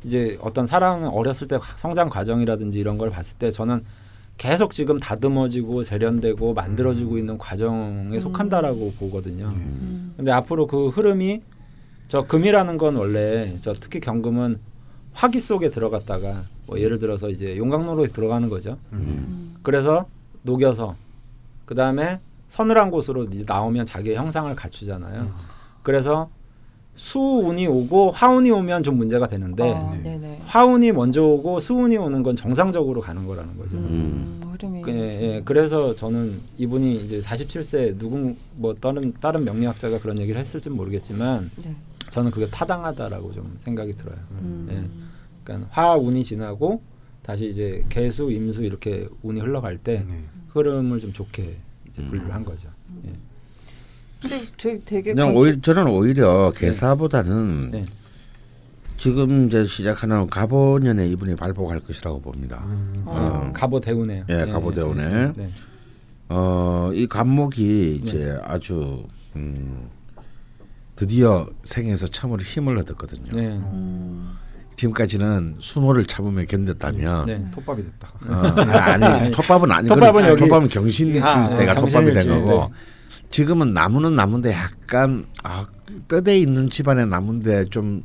이제 0.04 0.38
어떤 0.42 0.66
사랑 0.66 1.08
어렸을 1.08 1.48
때 1.48 1.58
성장 1.78 2.10
과정이라든지 2.10 2.78
이런 2.80 2.98
걸 2.98 3.10
봤을 3.10 3.38
때 3.38 3.52
저는 3.52 3.84
계속 4.38 4.72
지금 4.72 5.00
다듬어지고 5.00 5.84
재련되고 5.84 6.54
만들어지고 6.54 7.18
있는 7.18 7.38
과정에 7.38 8.16
음. 8.16 8.20
속한다라고 8.20 8.94
보거든요. 9.00 9.46
음. 9.46 10.14
근데 10.18 10.32
앞으로 10.32 10.68
그 10.68 10.90
흐름이 10.90 11.42
저 12.08 12.24
금이라는 12.24 12.78
건 12.78 12.96
원래 12.96 13.58
저 13.62 13.74
특히 13.74 14.00
경금은 14.00 14.60
화기 15.14 15.40
속에 15.40 15.70
들어갔다가 15.70 16.46
뭐 16.66 16.80
예를 16.80 17.00
들어서 17.00 17.30
이제 17.30 17.58
용광로로 17.58 18.08
들어가는 18.08 18.50
거죠. 18.50 18.78
음. 18.94 19.56
그래서 19.62 20.06
녹여서 20.44 20.96
그 21.66 21.76
다음에 21.76 22.20
서늘한 22.48 22.92
곳으로 22.92 23.24
이제 23.24 23.44
나오면 23.48 23.86
자기의 23.86 24.16
형상을 24.16 24.54
갖추잖아요. 24.56 25.32
그래서 25.82 26.30
수운이 26.96 27.66
오고 27.66 28.12
화운이 28.12 28.52
오면 28.52 28.84
좀 28.84 28.98
문제가 28.98 29.26
되는데 29.28 29.74
아, 29.74 29.98
네. 30.04 30.40
화운이 30.46 30.92
먼저 30.92 31.24
오고 31.24 31.60
수운이 31.60 31.98
오는 31.98 32.22
건 32.22 32.36
정상적으로 32.36 33.02
가는 33.02 33.26
거라는 33.26 33.58
거죠. 33.58 33.78
음, 33.78 34.42
흐름이 34.52 34.82
그, 34.84 34.92
예, 34.92 35.22
예. 35.22 35.42
그래서 35.44 35.96
저는 35.96 36.40
이분이 36.58 36.98
이제 36.98 37.20
47세 37.20 37.98
누군 37.98 38.38
뭐 38.56 38.76
다른 38.76 39.12
다른 39.20 39.44
명리학자가 39.44 40.00
그런 40.00 40.20
얘기를 40.20 40.40
했을지 40.40 40.70
는 40.70 40.78
모르겠지만 40.78 41.50
네. 41.64 41.76
저는 42.12 42.30
그게 42.30 42.48
타당하다라고 42.48 43.34
좀 43.34 43.56
생각이 43.58 43.94
들어요. 43.94 44.18
음. 44.42 44.68
예. 44.70 45.13
그러니까 45.44 45.70
화운이 45.72 46.24
지나고 46.24 46.82
다시 47.22 47.50
이제 47.50 47.86
개수, 47.90 48.32
임수 48.32 48.64
이렇게 48.64 49.08
운이 49.22 49.40
흘러갈 49.40 49.78
때 49.78 50.06
네. 50.08 50.24
흐름을 50.50 51.00
좀 51.00 51.14
좋게 51.14 51.58
이제 51.90 52.02
음. 52.02 52.10
분류를 52.10 52.34
한 52.34 52.44
거죠. 52.44 52.70
예. 53.06 53.14
근데 54.22 54.46
저 54.58 54.70
되게 54.86 55.14
그냥 55.14 55.36
오히려 55.36 55.60
저는 55.62 55.88
오히려 55.88 56.52
개사보다는 56.56 57.72
네. 57.72 57.86
지금 58.98 59.48
이제 59.48 59.66
시작하는 59.66 60.28
가보년에 60.28 61.08
이분이 61.10 61.36
발복할 61.36 61.80
것이라고 61.82 62.22
봅니다. 62.22 62.64
음. 62.66 63.04
어. 63.06 63.52
갑오 63.54 63.80
대운에요. 63.80 64.26
예, 64.30 64.46
갑오 64.46 64.72
대운에. 64.72 65.34
네. 65.36 65.52
어, 66.30 66.92
이 66.94 67.06
간목이 67.06 67.96
이제 67.96 68.38
아주 68.44 69.06
음, 69.36 69.90
드디어 70.96 71.48
생에서 71.64 72.08
참으로 72.08 72.42
힘을 72.42 72.78
얻었거든요. 72.78 73.32
네. 73.34 73.48
음. 73.48 74.38
지금까지는 74.76 75.56
수모를 75.60 76.06
참으며 76.06 76.44
견뎠다면 76.44 77.26
네. 77.26 77.52
톱밥이 77.52 77.84
됐다. 77.84 78.10
어, 78.28 78.34
아니, 78.80 79.06
아니 79.06 79.32
톱밥은 79.32 79.72
아니 79.72 79.88
톱밥은 79.88 80.26
여기- 80.28 80.40
톱밥은 80.42 80.70
경신일 80.70 81.24
아, 81.24 81.56
때가 81.56 81.72
어, 81.74 81.76
톱밥이 81.76 82.14
된 82.14 82.28
거고 82.28 82.70
네. 82.72 83.28
지금은 83.30 83.74
나무는 83.74 84.16
나무인데 84.16 84.52
약간 84.52 85.26
아, 85.44 85.66
뼈대 86.08 86.38
있는 86.40 86.70
집안의 86.70 87.08
나무인데 87.08 87.66
좀 87.66 88.04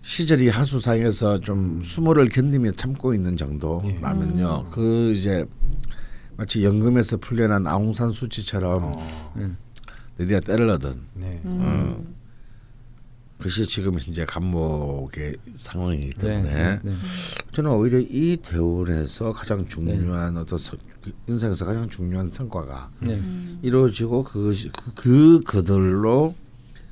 시절이 0.00 0.48
하수상에서 0.48 1.40
좀 1.40 1.80
수모를 1.82 2.28
견디며 2.28 2.72
참고 2.72 3.14
있는 3.14 3.36
정도라면요. 3.36 4.66
그 4.70 5.12
이제 5.12 5.44
마치 6.36 6.64
연금에서 6.64 7.16
풀려난 7.18 7.66
아웅산 7.66 8.10
수치처럼 8.10 8.82
어. 8.84 9.32
음. 9.36 9.56
드디어 10.16 10.40
때를 10.40 10.68
얻은 10.70 10.92
네. 11.14 11.40
음. 11.44 12.14
그것이 13.44 13.66
지금 13.66 13.98
이제 13.98 14.24
감목의 14.24 15.36
상황이기 15.54 16.12
네. 16.12 16.16
때문에 16.16 16.54
네. 16.54 16.80
네. 16.82 16.92
저는 17.52 17.72
오히려 17.72 17.98
이 17.98 18.38
대운에서 18.38 19.34
가장 19.34 19.68
중요한 19.68 20.34
어떤 20.38 20.58
서, 20.58 20.78
그 21.02 21.12
인생에서 21.28 21.66
가장 21.66 21.90
중요한 21.90 22.30
성과가 22.32 22.90
네. 23.00 23.20
이루어지고 23.60 24.24
그것이 24.24 24.70
그, 24.72 24.94
그 24.94 25.40
그들로 25.40 26.34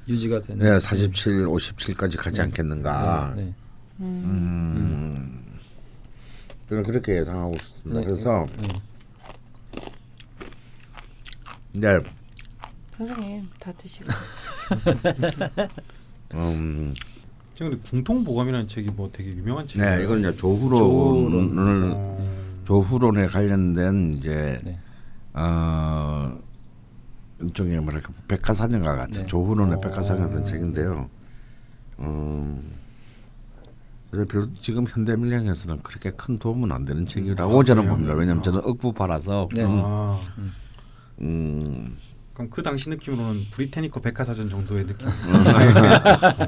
유지가 0.06 0.40
되는. 0.40 0.62
네, 0.62 0.78
47, 0.78 1.46
57까지 1.46 2.18
가지 2.18 2.42
않겠는가. 2.42 3.32
네. 3.34 3.44
네. 3.44 3.54
음, 4.00 5.58
저는 6.68 6.82
그렇게 6.82 7.16
예상하고 7.20 7.54
있습니다. 7.54 7.98
네. 7.98 8.06
그래서 8.06 8.46
네. 8.58 8.68
네, 11.72 11.98
선생님 12.98 13.48
다 13.58 13.72
드시고 13.72 14.12
음, 16.34 16.94
지금 17.54 17.70
근데 17.70 17.88
궁통보감이라는 17.90 18.68
책이 18.68 18.90
뭐 18.92 19.10
되게 19.12 19.30
유명한 19.36 19.66
네, 19.66 19.74
책이에요. 19.74 20.00
이건 20.04 20.20
이제 20.20 20.36
조후론, 20.36 20.76
조후론을 20.78 21.92
어. 21.94 22.60
조후론에 22.64 23.26
관련된 23.26 24.14
이제 24.14 24.58
네. 24.64 24.78
어 25.34 26.38
일종의 27.40 27.80
뭐랄까 27.80 28.12
백과사전과 28.28 28.96
같은 28.96 29.22
네. 29.22 29.26
조후론의 29.26 29.76
어. 29.76 29.80
백과사전 29.80 30.22
같은 30.22 30.44
책인데요. 30.44 31.08
음, 31.98 32.72
그래서 34.10 34.26
별로 34.28 34.48
지금 34.60 34.86
현대 34.88 35.16
밀량에서는 35.16 35.82
그렇게 35.82 36.10
큰 36.10 36.38
도움은 36.38 36.72
안 36.72 36.84
되는 36.84 37.06
책이라고 37.06 37.60
아, 37.60 37.64
저는? 37.64 37.86
봅니다. 37.86 38.14
왜냐하면 38.14 38.42
저는 38.42 38.60
억부파라서 38.64 39.48
네. 39.54 39.64
아, 39.66 40.20
음, 41.20 41.96
그럼 42.34 42.48
그 42.50 42.62
당시 42.62 42.88
느낌으로는 42.88 43.46
브리테니커 43.50 44.00
백화사전 44.00 44.48
정도의 44.48 44.86
느낌. 44.86 45.08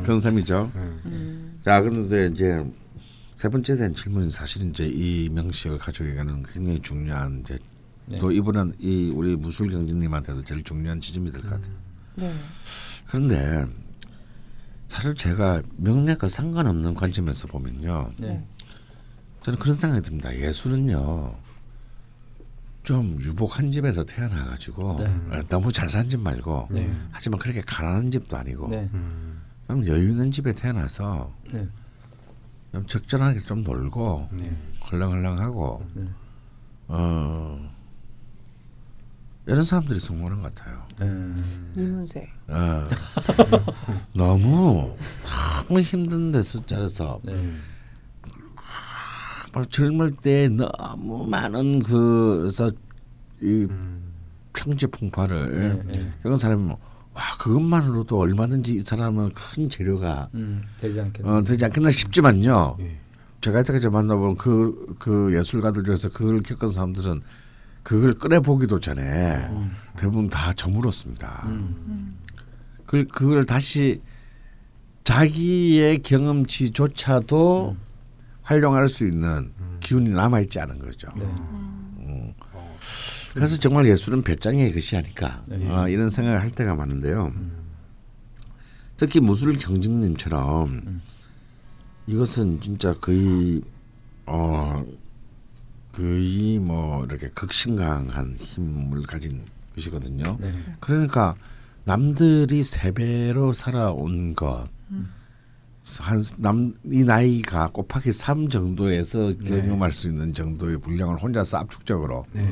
그런 0.03 0.21
셈이죠. 0.21 0.71
네. 0.75 0.81
음. 1.07 1.61
자, 1.65 1.81
그런데 1.83 2.29
이제 2.29 2.65
세 3.35 3.49
번째 3.49 3.77
된 3.77 3.95
질문은 3.95 4.31
사실 4.31 4.69
이제 4.69 4.87
이 4.87 5.29
명식을 5.31 5.79
가져가는 5.79 6.43
굉장히 6.43 6.81
중요한 6.81 7.41
이제 7.41 7.59
네. 8.07 8.19
또 8.19 8.31
이분은 8.31 8.75
이 8.79 9.11
우리 9.15 9.37
무술 9.37 9.71
경진님한테도 9.71 10.45
제일 10.45 10.63
중요한 10.63 11.01
지점이 11.01 11.31
될 11.33 11.43
것 11.43 11.51
같아요. 11.51 11.75
네. 12.17 12.33
그런데 13.07 13.67
사실 14.89 15.15
제가 15.15 15.63
명략과 15.77 16.29
상관없는 16.29 16.95
관점에서 16.95 17.49
보면요, 17.49 18.11
네. 18.19 18.43
저는 19.43 19.59
그런 19.59 19.75
생각이 19.75 20.05
듭니다. 20.07 20.35
예술은요, 20.35 21.35
좀 22.85 23.19
유복한 23.21 23.71
집에서 23.73 24.05
태어나가지고 24.05 24.97
네. 25.01 25.43
너무 25.49 25.73
잘 25.73 25.89
산 25.89 26.09
집 26.09 26.21
말고, 26.21 26.69
네. 26.71 26.95
하지만 27.11 27.39
그렇게 27.41 27.63
가난한 27.63 28.11
집도 28.11 28.37
아니고, 28.37 28.69
네. 28.69 28.89
음. 28.93 29.43
좀 29.67 29.87
여유 29.87 30.11
있는 30.11 30.31
집에 30.31 30.53
태어나서 30.53 31.33
네. 31.51 31.67
좀 32.73 32.87
적절하게 32.87 33.41
좀 33.41 33.63
놀고 33.65 34.29
네. 34.33 34.55
헐렁헐렁하고 34.91 35.87
네. 35.95 36.05
어 36.89 37.71
이런 39.47 39.63
사람들이 39.63 39.99
성공하는 40.01 40.43
것 40.43 40.55
같아요. 40.55 40.87
음. 41.01 41.73
이문세 41.77 42.29
어. 42.49 42.85
너무 44.15 44.95
너무 45.67 45.81
힘든 45.81 46.31
데서 46.33 46.65
자라서 46.67 47.21
네. 47.25 47.33
막 47.33 47.41
젊을 49.63 50.13
때 50.17 50.49
너무 50.49 51.27
많은 51.27 51.83
그래서 51.83 52.71
이 53.41 53.67
음. 53.71 54.13
평지 54.53 54.87
풍파를 54.87 55.85
네, 55.87 55.99
네. 55.99 56.13
겪은 56.23 56.39
사람이 56.39 56.69
와 56.69 57.23
그것만으로도 57.39 58.19
얼마든지 58.19 58.77
이 58.77 58.81
사람은 58.81 59.33
큰 59.35 59.69
재료가 59.69 60.29
음. 60.35 60.63
되지 60.81 61.01
않겠네. 61.01 61.29
어, 61.29 61.43
되지 61.45 61.65
않겠나 61.65 61.91
싶지만요. 61.91 62.77
예. 62.81 62.97
제가 63.41 63.61
이때까지 63.61 63.89
만나본 63.89 64.37
그, 64.37 64.97
그 64.99 65.37
예술가들 65.37 65.85
중에서 65.85 66.09
그걸 66.09 66.43
겪은 66.43 66.69
사람들은 66.69 67.23
그걸 67.83 68.15
꺼내 68.15 68.41
보기도 68.41 68.81
전에 68.81 69.03
음. 69.51 69.71
대부분 69.97 70.31
다 70.31 70.53
저물었습니다. 70.55 71.43
음. 71.47 72.17
그, 72.87 73.05
그걸 73.05 73.45
다시 73.45 74.01
자기의 75.05 75.99
경험치조차도 75.99 77.77
음. 77.77 77.84
활용할 78.45 78.89
수 78.89 79.07
있는 79.07 79.53
기운이 79.81 80.11
남아 80.11 80.41
있지 80.41 80.61
않은 80.61 80.79
거죠. 80.79 81.09
네. 81.17 81.25
음. 81.25 82.33
그래서 83.35 83.59
정말 83.59 83.89
예술은 83.89 84.23
배짱의 84.23 84.73
것이 84.73 84.97
아닐까 84.97 85.43
네. 85.49 85.69
어, 85.69 85.89
이런 85.89 86.09
생각을 86.09 86.41
할 86.41 86.53
때가 86.53 86.77
많은데요. 86.77 87.33
특히 88.97 89.19
무술 89.19 89.57
경진님처럼 89.57 90.69
음. 90.87 91.03
이것은 92.07 92.61
진짜 92.61 92.95
거의 92.95 93.61
어 94.27 94.85
거의 95.91 96.59
뭐 96.61 97.05
이렇게 97.05 97.29
극심강한 97.29 98.37
힘을 98.39 99.03
가진 99.03 99.43
것이거든요. 99.75 100.37
네. 100.41 100.53
그러니까 100.79 101.35
남들이 101.85 102.63
세 102.63 102.93
배로 102.93 103.53
살아온 103.53 104.35
것. 104.35 104.67
한남 106.01 106.75
이 106.85 107.03
나이가 107.05 107.69
곱하기 107.69 108.11
3 108.13 108.49
정도에서 108.49 109.35
경험할 109.45 109.93
수 109.93 110.09
있는 110.09 110.33
정도의 110.33 110.79
분량을 110.79 111.23
혼자서 111.23 111.59
압축적으로 111.59 112.25
네. 112.33 112.43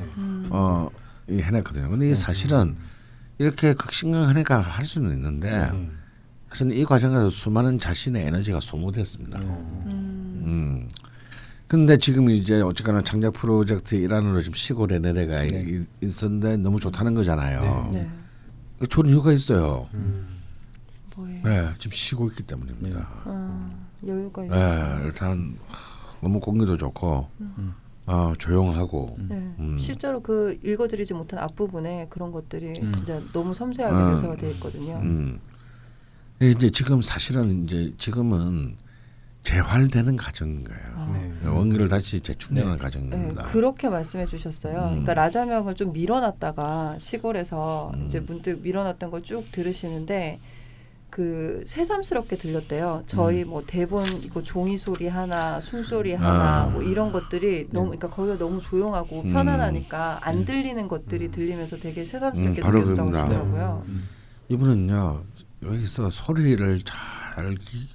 어이 0.50 1.40
해냈거든요. 1.40 1.88
근데 1.88 2.10
이 2.10 2.14
사실은 2.14 2.76
이렇게 3.38 3.72
극심강하니까 3.72 4.60
할 4.60 4.84
수는 4.84 5.12
있는데 5.12 5.50
음. 5.72 5.98
사실 6.50 6.70
이 6.76 6.84
과정에서 6.84 7.30
수많은 7.30 7.78
자신의 7.78 8.26
에너지가 8.26 8.60
소모됐습니다. 8.60 9.38
음. 9.38 10.42
음. 10.44 10.88
근데 11.66 11.96
지금 11.96 12.28
이제 12.28 12.60
어쨌거나 12.60 13.00
창작 13.00 13.32
프로젝트 13.32 13.94
일환으로 13.94 14.42
지금 14.42 14.52
시골에 14.54 14.98
내려가 14.98 15.42
네. 15.42 15.64
이- 15.66 16.06
있었는데 16.06 16.58
너무 16.58 16.78
좋다는 16.78 17.14
거잖아요. 17.14 17.90
네. 17.94 18.10
그 18.78 18.86
좋은 18.86 19.06
이유가 19.08 19.32
있어요. 19.32 19.88
음. 19.94 20.41
뭐예요? 21.22 21.42
네, 21.44 21.68
지금 21.78 21.94
쉬고 21.96 22.26
있기 22.28 22.42
때문입니다. 22.44 23.08
어, 23.24 23.70
여유가 24.06 24.44
있어. 24.44 24.54
네, 24.54 25.04
일단 25.06 25.56
너무 26.20 26.40
공기도 26.40 26.76
좋고 26.76 27.28
음. 27.40 27.74
어, 28.06 28.32
조용하고 28.38 29.16
네. 29.28 29.34
음. 29.58 29.76
실제로 29.78 30.20
그 30.20 30.58
읽어드리지 30.64 31.14
못한 31.14 31.38
앞부분에 31.40 32.06
그런 32.10 32.32
것들이 32.32 32.80
음. 32.80 32.92
진짜 32.92 33.20
너무 33.32 33.54
섬세하게 33.54 33.94
음. 33.96 34.10
묘사가 34.10 34.36
되어 34.36 34.50
있거든요. 34.50 34.96
음. 35.02 35.40
근데 36.38 36.50
이제 36.52 36.70
지금 36.70 37.00
사실은 37.00 37.64
이제 37.64 37.92
지금은 37.98 38.76
재활되는 39.42 40.16
과정인 40.16 40.62
거예요. 40.64 40.82
아. 40.94 41.12
네. 41.42 41.48
원기를 41.48 41.88
다시 41.88 42.20
재충전하는 42.20 42.76
네. 42.76 42.82
과정입니다. 42.82 43.42
네, 43.44 43.50
그렇게 43.50 43.88
말씀해 43.88 44.26
주셨어요. 44.26 44.78
음. 44.84 44.88
그러니까 44.90 45.14
라자명을 45.14 45.74
좀 45.74 45.92
밀어놨다가 45.92 46.96
시골에서 47.00 47.90
음. 47.94 48.06
이제 48.06 48.20
문득 48.20 48.60
밀어놨던 48.62 49.10
걸 49.10 49.22
쭉 49.22 49.50
들으시는데 49.52 50.40
그 51.12 51.62
새삼스럽게 51.66 52.38
들렸대요. 52.38 53.02
저희 53.04 53.44
뭐 53.44 53.62
대본 53.66 54.02
이거 54.24 54.42
종이 54.42 54.78
소리 54.78 55.08
하나, 55.08 55.60
숨소리 55.60 56.14
하나 56.14 56.62
아. 56.62 56.66
뭐 56.68 56.82
이런 56.82 57.12
것들이 57.12 57.66
너무 57.70 57.88
그러니까 57.90 58.08
거기가 58.08 58.38
너무 58.38 58.62
조용하고 58.62 59.20
음. 59.20 59.30
편안하니까 59.34 60.20
안 60.22 60.46
들리는 60.46 60.88
것들이 60.88 61.30
들리면서 61.30 61.76
되게 61.76 62.06
새삼스럽게 62.06 62.62
음, 62.62 62.64
바로 62.64 62.78
느껴졌다고 62.78 63.10
그겁니다. 63.10 63.20
하시더라고요. 63.40 63.82
음. 63.88 64.08
이분은요 64.48 65.22
여기서 65.64 66.08
소리를 66.08 66.80
잘 66.82 67.56
기- 67.56 67.90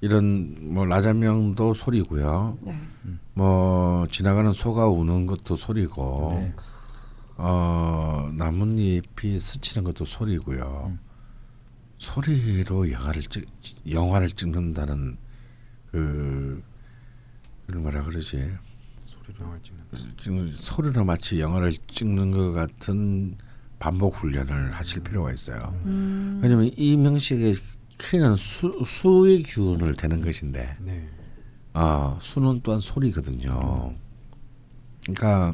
이런 0.00 0.56
뭐 0.74 0.84
라자명도 0.86 1.74
소리고요. 1.74 2.58
네. 2.62 2.74
뭐 3.34 4.08
지나가는 4.10 4.52
소가 4.52 4.88
우는 4.88 5.26
것도 5.26 5.54
소리고 5.54 6.32
네. 6.34 6.52
어 7.36 8.28
나뭇잎이 8.34 9.38
스치는 9.38 9.84
것도 9.84 10.04
소리고요. 10.04 10.94
음. 12.00 12.22
소리로 12.24 12.90
영화를 12.90 13.22
찍 13.22 13.46
영화를 13.90 14.30
찍는다는 14.30 15.16
그 15.92 16.62
그걸 17.66 17.82
뭐라 17.82 18.02
그러지? 18.04 18.50
소리로 19.04 19.44
영화를 19.44 19.62
찍는. 19.62 19.80
지금 20.18 20.48
소리로 20.48 21.04
마치 21.04 21.40
영화를 21.40 21.72
찍는 21.72 22.30
것 22.30 22.52
같은 22.52 23.36
반복 23.78 24.16
훈련을 24.16 24.72
하실 24.72 25.02
필요가 25.02 25.32
있어요. 25.32 25.78
음. 25.84 26.40
왜냐하면 26.42 26.70
이 26.76 26.96
명식의 26.96 27.54
키는 27.98 28.36
수, 28.36 28.82
수의 28.84 29.42
기운을 29.42 29.94
대는 29.94 30.22
것인데 30.22 30.76
네. 30.80 31.08
아 31.74 32.18
수는 32.20 32.60
또한 32.62 32.80
소리거든요. 32.80 33.94
그러니까 35.02 35.52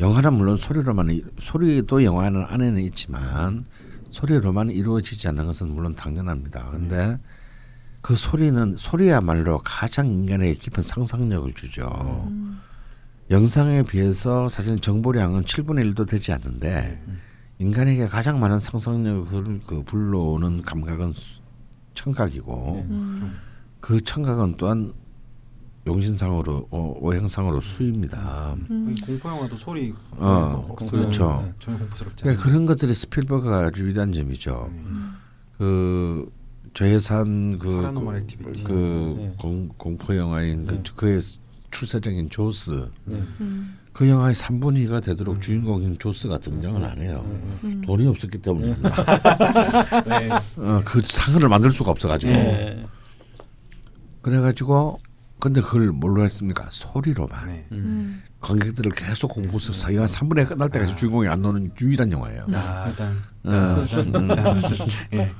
영화는 0.00 0.34
물론 0.34 0.56
소리로만 0.56 1.10
이- 1.10 1.22
소리도 1.38 2.04
영화는 2.04 2.44
안에는 2.48 2.80
있지만 2.82 3.64
소리로만 4.10 4.70
이루어지지 4.70 5.28
않는 5.28 5.46
것은 5.46 5.68
물론 5.70 5.94
당연합니다. 5.94 6.70
근데 6.70 7.18
그 8.00 8.14
소리는 8.16 8.76
소리야말로 8.76 9.60
가장 9.64 10.08
인간에게 10.08 10.54
깊은 10.54 10.82
상상력을 10.82 11.52
주죠. 11.54 11.88
음. 12.30 12.60
영상에 13.30 13.82
비해서 13.82 14.48
사실 14.48 14.78
정보량은 14.78 15.42
7분의 15.44 15.92
1도 15.94 16.08
되지 16.08 16.32
않는데 16.32 17.02
인간에게 17.58 18.06
가장 18.06 18.40
많은 18.40 18.58
상상력을 18.58 19.60
그 19.66 19.82
불러오는 19.84 20.62
감각은 20.62 21.12
수- 21.12 21.40
청각이고 21.94 22.72
네. 22.76 22.94
음. 22.94 23.36
그 23.80 24.00
청각은 24.00 24.54
또한 24.56 24.92
용신상으로 25.88 26.68
어, 26.70 26.94
오행상으로 27.00 27.60
수입니다. 27.60 28.54
음. 28.70 28.94
공포 29.04 29.28
영화도 29.30 29.56
소리 29.56 29.94
어, 30.10 30.76
그렇죠. 30.90 31.42
네, 31.44 31.52
전혀 31.58 31.78
공포스럽지 31.78 32.22
그러니까 32.22 32.44
그런 32.44 32.66
것들이 32.66 32.94
스필버그가 32.94 33.66
아주 33.66 33.86
위대한 33.86 34.12
점이죠. 34.12 34.70
네. 34.70 34.82
그 35.56 36.30
저예산 36.74 37.58
그, 37.58 38.16
Activity. 38.16 38.64
그 38.64 39.14
네. 39.18 39.34
공, 39.40 39.68
공포 39.76 40.14
영화인 40.14 40.66
네. 40.66 40.82
그 40.86 40.94
그의 40.94 41.20
출세적인 41.70 42.30
조스 42.30 42.88
네. 43.04 43.22
음. 43.40 43.78
그 43.92 44.08
영화의 44.08 44.34
3분의 44.34 44.86
2가 44.86 45.02
되도록 45.02 45.40
주인공인 45.40 45.98
조스가 45.98 46.38
등장을 46.38 46.84
안 46.84 46.98
해요. 46.98 47.24
음. 47.64 47.82
돈이 47.84 48.06
없었기 48.06 48.38
때문입니다. 48.38 50.02
네. 50.04 50.28
어, 50.58 50.82
그 50.84 51.00
상을 51.04 51.48
만들 51.48 51.70
수가 51.70 51.90
없어가지고 51.90 52.30
네. 52.30 52.86
그래가지고 54.22 54.98
근데 55.40 55.60
그걸 55.60 55.92
뭘로 55.92 56.24
했습니까? 56.24 56.66
소리로만 56.70 57.46
네. 57.46 57.66
음. 57.72 58.22
관객들을 58.40 58.92
계속 58.92 59.28
공부해서 59.28 59.94
영화 59.94 60.06
3분의 60.06 60.48
끝날 60.48 60.68
때까지 60.68 60.96
주인공이 60.96 61.28
안 61.28 61.42
나오는 61.42 61.70
유일한 61.80 62.10
영화예요. 62.12 62.46
따단 62.46 63.22
어, 63.44 63.86
따단 63.86 64.62
예. 65.14 65.32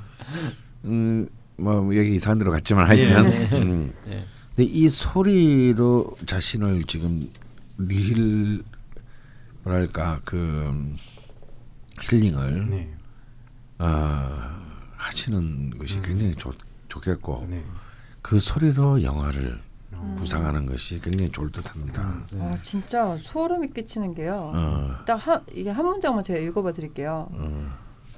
음, 0.85 1.29
뭐 1.57 1.97
여기 1.97 2.15
이상한 2.15 2.39
데로 2.39 2.51
갔지만 2.53 2.87
하여튼 2.87 3.31
네. 3.31 3.49
음. 3.53 3.93
네. 4.07 4.25
근데 4.55 4.65
이 4.65 4.89
소리로 4.89 6.17
자신을 6.27 6.85
지금 6.85 7.29
릴 7.79 8.63
뭐랄까 9.63 10.21
그 10.25 10.97
힐링을 12.01 12.71
네. 12.71 12.95
어, 13.79 14.59
하시는 14.97 15.71
것이 15.79 16.01
굉장히 16.03 16.35
좋, 16.35 16.55
좋겠고 16.89 17.47
네. 17.51 17.65
그 18.23 18.41
소리로 18.41 19.03
영화를 19.03 19.61
구상하는 20.19 20.67
것이 20.67 21.01
굉장히 21.01 21.31
좋을 21.31 21.51
듯합니다. 21.53 22.25
아 22.39 22.59
진짜 22.63 23.17
소름이 23.19 23.69
끼치는 23.69 24.15
게요. 24.15 24.53
어, 24.55 24.95
딱 25.07 25.17
한, 25.17 25.43
이게 25.55 25.71
한 25.71 25.87
문장만 25.87 26.25
제가 26.25 26.39
읽어봐 26.39 26.73
드릴게요. 26.73 27.29
어, 27.33 27.71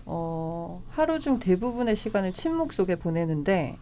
어, 0.07 0.83
하루 0.89 1.18
중 1.18 1.39
대부분의 1.39 1.97
시간을 1.97 2.33
침묵 2.33 2.72
속에 2.72 2.97
보내는데 2.97 3.76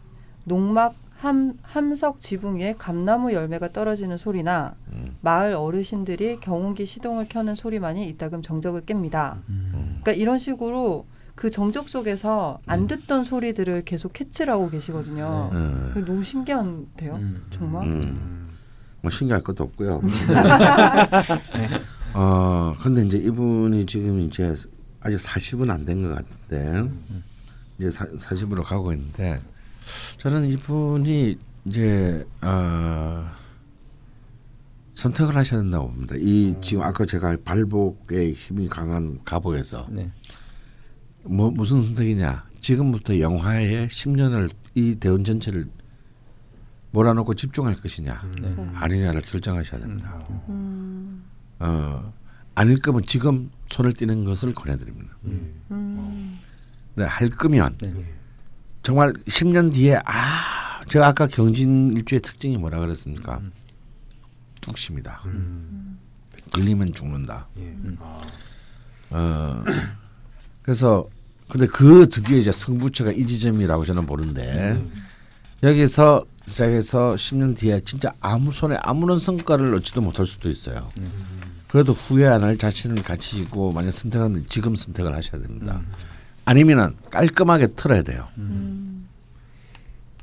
농막 0.45 0.95
함, 1.19 1.55
함석 1.63 2.21
지붕 2.21 2.59
위에 2.59 2.75
감나무 2.79 3.33
열매가 3.33 3.73
떨어지는 3.73 4.17
소리나 4.17 4.77
음. 4.93 5.17
마을 5.21 5.55
어르신들이 5.55 6.39
경운기 6.41 6.87
시동을 6.87 7.29
켜는 7.29 7.57
소리만이 7.57 8.09
이따금 8.09 8.41
정적을 8.41 8.83
깹니다. 8.83 9.39
음. 9.49 10.01
그러니까 10.01 10.13
이런 10.13 10.39
식으로 10.39 11.07
그 11.39 11.51
정적 11.51 11.89
속에서 11.89 12.59
안 12.67 12.89
듣던 12.89 13.23
소리들을 13.23 13.85
계속 13.85 14.13
캐치하고 14.13 14.71
계시거든요. 14.71 15.51
어, 15.53 15.91
그게 15.95 16.05
너무 16.05 16.25
신기한데요, 16.25 17.15
음. 17.15 17.47
정말. 17.51 17.87
음. 17.87 18.49
뭐 19.03 19.09
신기할 19.09 19.41
것도 19.43 19.63
없고요. 19.63 20.03
어 22.15 22.75
근데 22.81 23.03
이제 23.03 23.19
이분이 23.19 23.87
지금 23.87 24.19
이제 24.19 24.53
아직 25.01 25.17
40은 25.19 25.71
안 25.71 25.85
된 25.85 26.03
것 26.03 26.09
같은데 26.13 26.93
이제 27.79 27.89
사, 27.89 28.05
40으로 28.07 28.65
가고 28.65 28.93
있는데 28.93 29.39
저는 30.17 30.51
이분이 30.51 31.39
이제 31.67 32.27
어, 32.43 33.31
선택을 34.95 35.37
하셔야 35.37 35.61
된다고 35.61 35.87
봅니다. 35.89 36.17
이 36.19 36.53
지금 36.61 36.83
아까 36.83 37.07
제가 37.07 37.37
발복의 37.45 38.33
힘이 38.33 38.67
강한 38.69 39.21
가보에서 39.25 39.87
네. 39.91 40.11
뭐 41.29 41.51
무슨 41.51 41.83
선택이냐? 41.83 42.49
지금부터 42.61 43.21
영화에 43.21 43.87
10년을 43.89 44.51
이 44.75 44.97
대원 44.97 45.25
전체를 45.25 45.69
몰아넣고 46.91 47.35
집중할 47.35 47.77
것이냐 47.77 48.21
네. 48.41 48.71
아니냐를 48.75 49.21
결정하셔야 49.23 49.81
됩니다. 49.81 50.21
음, 50.49 51.23
어, 51.59 52.13
아닐 52.55 52.81
거면 52.81 53.03
지금 53.07 53.51
손을 53.69 53.93
떼는 53.93 54.25
것을 54.25 54.55
권해드립니다. 54.55 55.17
음, 55.25 56.33
네, 56.95 57.05
할 57.05 57.29
거면 57.29 57.77
네. 57.79 57.93
정말 58.83 59.13
10년 59.13 59.73
뒤에 59.73 59.97
아, 60.05 60.83
제가 60.89 61.09
아까 61.09 61.27
경진 61.27 61.93
일주의 61.93 62.21
특징이 62.21 62.57
뭐라 62.57 62.81
그랬습니까? 62.81 63.41
뚝심이다. 64.63 65.23
음. 65.27 65.99
걸리면 66.51 66.95
죽는다. 66.95 67.47
예. 67.59 67.77
아. 68.01 68.23
어, 69.11 69.63
그래서 70.63 71.09
근데 71.49 71.67
그 71.67 72.09
드디어 72.09 72.37
이제 72.37 72.53
승부처가 72.53 73.13
이 73.13 73.27
지점이라고 73.27 73.85
저는 73.85 74.07
보는데 74.07 74.83
여기서 75.63 76.25
시작해서 76.47 77.15
10년 77.15 77.57
뒤에 77.57 77.81
진짜 77.85 78.13
아무 78.21 78.53
손에 78.53 78.77
아무런 78.83 79.19
성과를 79.19 79.75
얻지도 79.77 80.01
못할 80.01 80.27
수도 80.27 80.49
있어요. 80.51 80.91
그래도 81.69 81.93
후회 81.93 82.27
안 82.27 82.43
할 82.43 82.57
자신을 82.57 83.03
가지고 83.03 83.73
만약 83.73 83.91
선택하면 83.93 84.45
지금 84.47 84.75
선택을 84.75 85.15
하셔야 85.15 85.41
됩니다. 85.43 85.81
아니면은 86.45 86.95
깔끔하게 87.11 87.69
틀어야 87.69 88.03
돼요. 88.03 88.27
음, 88.39 89.07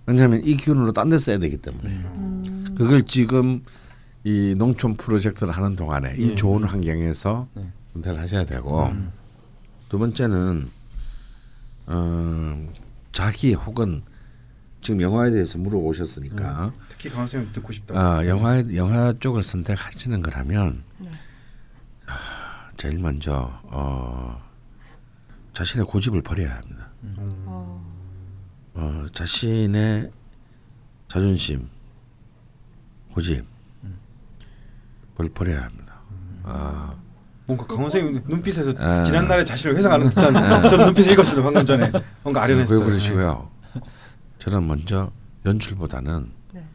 왜냐하면 0.07 0.41
이 0.43 0.57
기운으로 0.57 0.91
딴 0.93 1.09
데 1.09 1.17
써야 1.19 1.37
되기 1.37 1.57
때문에 1.57 1.87
음, 1.89 2.75
그걸 2.77 3.03
지금 3.03 3.61
이 4.23 4.55
농촌 4.57 4.95
프로젝트를 4.97 5.53
하는 5.55 5.75
동안에 5.75 6.15
이 6.17 6.31
예. 6.31 6.35
좋은 6.35 6.63
환경에서 6.63 7.47
네. 7.53 7.71
선택을 7.93 8.19
하셔야 8.19 8.43
되고 8.45 8.91
두 9.89 9.99
번째는 9.99 10.69
어, 11.87 12.73
자기 13.11 13.53
혹은 13.53 14.03
지금 14.81 15.01
영화에 15.01 15.31
대해서 15.31 15.57
물어보셨으니까 15.57 16.73
특히 16.89 17.09
강원 17.09 17.27
선생님 17.27 17.53
듣고 17.53 17.71
싶다. 17.73 17.95
아, 17.97 18.27
영화 18.27 18.59
영화 18.75 19.13
쪽을 19.13 19.41
선택하시는 19.41 20.21
거라면 20.21 20.83
네. 20.99 21.11
아, 22.05 22.69
제일 22.77 22.99
먼저 22.99 23.59
어, 23.63 24.41
자신의 25.53 25.87
고집을 25.87 26.21
버려야 26.21 26.55
합니다. 26.57 26.89
어, 27.17 27.83
어, 28.75 29.05
자신의 29.13 30.11
자존심, 31.07 31.69
고집, 33.13 33.45
을 35.19 35.29
버려야 35.29 35.63
합니다. 35.63 35.95
아, 36.43 36.93
뭔가 37.45 37.65
강원 37.67 37.89
선생님 37.89 38.23
눈빛에서 38.27 38.73
아. 38.79 39.03
지난날의 39.03 39.45
자신을 39.45 39.75
회상하는 39.77 40.09
듯한 40.09 40.33
저는 40.69 40.85
눈빛을 40.87 41.13
읽었어요 41.13 41.43
방금 41.43 41.63
전에 41.65 41.91
뭔가 42.23 42.41
아련했어요. 42.43 42.79
왜 42.79 42.85
그러시고요? 42.85 43.49
저는 44.39 44.67
먼저 44.67 45.11
연출보다는 45.45 46.31
네. 46.53 46.65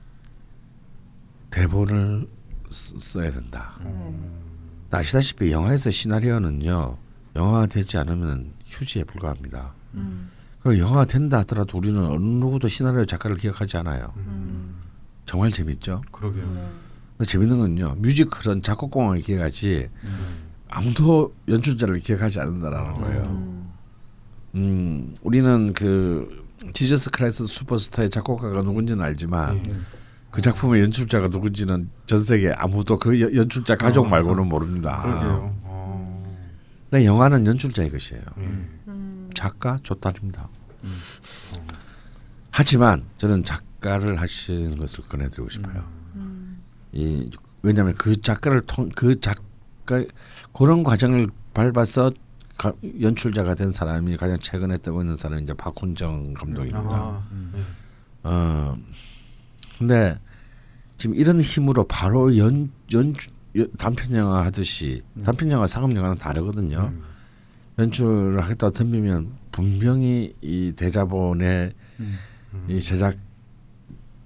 대본을 1.50 2.28
쓰, 2.70 2.94
써야 2.98 3.32
된다. 3.32 3.74
네. 3.82 4.14
아시다시피 4.92 5.52
영화에서 5.52 5.90
시나리오는요, 5.90 6.96
영화가 7.36 7.66
되지 7.66 7.96
않으면 7.96 8.52
휴지에 8.66 9.04
불과합니다. 9.04 9.72
음, 9.94 10.30
그 10.62 10.78
영화가 10.78 11.04
된다 11.06 11.38
하더라도 11.38 11.78
우리는 11.78 12.00
어느 12.04 12.22
누구도 12.22 12.68
시나리오 12.68 13.04
작가를 13.04 13.36
기억하지 13.36 13.76
않아요. 13.78 14.12
음. 14.16 14.80
정말 15.26 15.50
재밌죠. 15.50 16.02
그러게요. 16.10 16.44
네. 16.52 16.68
근데 17.16 17.30
재밌는 17.30 17.58
건요. 17.58 17.94
뮤지컬은 17.98 18.62
작곡가를 18.62 19.20
기억하지 19.20 19.88
음. 20.04 20.49
아무도 20.70 21.34
연출자를 21.48 21.98
기억하지 21.98 22.40
않는다라는 22.40 22.94
거예요. 22.94 23.22
음. 23.24 23.70
음, 24.54 25.14
우리는 25.22 25.72
그 25.72 26.44
지저스 26.74 27.10
크라이스 27.10 27.46
슈퍼스타의 27.46 28.10
작곡가가 28.10 28.62
누군지는 28.62 29.02
알지만 29.04 29.62
예. 29.68 29.72
그 30.30 30.40
작품의 30.42 30.82
연출자가 30.82 31.28
누군지는 31.28 31.90
전 32.06 32.22
세계 32.22 32.50
아무도 32.52 32.98
그 32.98 33.20
여- 33.20 33.34
연출자 33.34 33.76
가족 33.76 34.06
어. 34.06 34.08
말고는 34.08 34.46
모릅니다. 34.48 35.02
그러게요. 35.02 35.56
어. 35.64 36.36
근데 36.88 37.04
영화는 37.04 37.46
연출자의 37.46 37.90
것이에요. 37.90 38.22
예. 38.38 38.42
음. 38.88 39.30
작가 39.34 39.78
좋다입니다. 39.82 40.48
음. 40.84 40.98
하지만 42.50 43.04
저는 43.18 43.44
작가를 43.44 44.20
하시는 44.20 44.76
것을 44.78 45.04
권해드리고 45.04 45.48
싶어요. 45.48 45.84
음. 46.16 46.60
이 46.92 47.30
왜냐하면 47.62 47.94
그 47.94 48.20
작가를 48.20 48.62
통그 48.62 49.20
작 49.20 49.38
가 49.90 50.04
그런 50.52 50.82
과정을 50.84 51.28
밟아서 51.52 52.12
가, 52.56 52.72
연출자가 53.00 53.54
된 53.56 53.72
사람이 53.72 54.16
가장 54.16 54.38
최근에 54.38 54.78
뜨고 54.78 55.02
있는 55.02 55.16
사람이 55.16 55.42
이제 55.42 55.52
박훈정 55.54 56.34
감독입니다. 56.34 56.78
아, 56.78 57.22
예. 57.56 57.60
어 58.22 58.76
근데 59.78 60.18
지금 60.98 61.16
이런 61.16 61.40
힘으로 61.40 61.84
바로 61.84 62.36
연 62.38 62.70
연주 62.92 63.30
연- 63.56 63.70
단편 63.78 64.14
영화 64.14 64.44
하듯이 64.44 65.02
단편 65.24 65.50
영화 65.50 65.66
상업 65.66 65.94
영화는 65.96 66.16
다르거든요. 66.18 66.92
음. 66.92 67.02
연출을 67.78 68.40
하겠다 68.42 68.70
덤비면 68.70 69.32
분명히 69.50 70.34
이 70.42 70.72
대자본의 70.76 71.72
음. 72.00 72.18
이 72.68 72.78
제작 72.80 73.16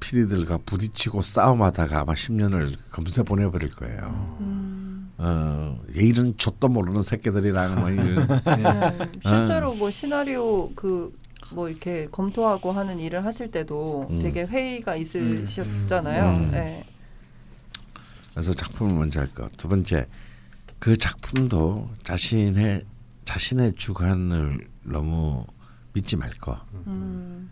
PD들과 0.05 0.59
부딪히고 0.67 1.23
싸움하다가 1.23 2.01
아마 2.01 2.13
10년을 2.13 2.77
검사 2.91 3.23
보내버릴 3.23 3.71
거예요. 3.71 4.37
음. 4.41 5.13
어, 5.17 5.81
얘는 5.97 6.37
족도 6.37 6.69
모르는 6.69 7.01
새끼들이랑 7.01 7.81
뭐 7.81 7.89
이런 7.89 8.27
네. 8.27 9.11
실제로 9.23 9.75
뭐 9.75 9.91
시나리오 9.91 10.75
그뭐 10.75 11.71
이렇게 11.71 12.07
검토하고 12.11 12.73
하는 12.73 13.01
일을 13.01 13.25
하실 13.25 13.51
때도 13.51 14.09
음. 14.11 14.19
되게 14.19 14.45
회의가 14.45 14.97
있으셨잖아요. 14.97 16.37
음. 16.37 16.51
네. 16.51 16.85
그래서 18.33 18.53
작품을 18.53 18.95
먼저 18.95 19.21
할 19.21 19.29
것. 19.29 19.57
두 19.57 19.69
번째 19.69 20.07
그 20.79 20.99
작품도 20.99 21.89
자신의 22.03 22.85
자신의 23.25 23.75
주관을 23.77 24.69
너무 24.83 25.47
믿지 25.95 26.17
말 26.17 26.31
거. 26.33 26.61
음. 26.89 27.51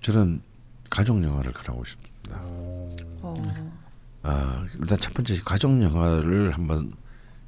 저는 0.00 0.40
가족 0.90 1.22
영화를 1.22 1.52
권하고 1.52 1.84
싶습니다. 1.84 2.38
어. 2.42 2.96
어, 4.22 4.66
일단 4.80 4.98
첫 4.98 5.14
번째 5.14 5.36
가족 5.44 5.80
영화를 5.82 6.52
한번 6.52 6.92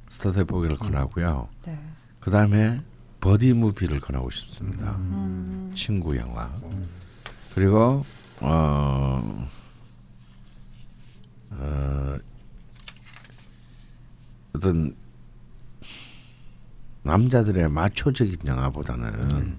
스타트 0.07 0.39
해 0.39 0.43
보기를 0.43 0.77
권하고요. 0.77 1.49
네. 1.65 1.77
그 2.19 2.31
다음에 2.31 2.81
buddy 3.21 3.53
movie를 3.53 3.99
권하고 3.99 4.29
싶습니다. 4.29 4.95
음. 4.95 5.71
친구 5.75 6.15
영화. 6.15 6.49
그리고 7.53 8.05
어, 8.39 9.47
어 11.51 12.17
어떤 14.53 14.95
남자들의 17.03 17.69
마초적인 17.69 18.37
영화보다는 18.45 19.57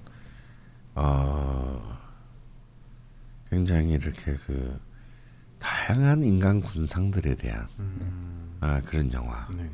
어 0.95 2.00
굉장히 3.51 3.95
이렇게 3.95 4.35
그 4.47 4.79
다양한 5.59 6.25
인간 6.25 6.61
군상들에 6.61 7.35
대한 7.35 7.67
음. 7.79 8.57
아, 8.61 8.81
그런 8.81 9.13
영화 9.13 9.49
네. 9.55 9.69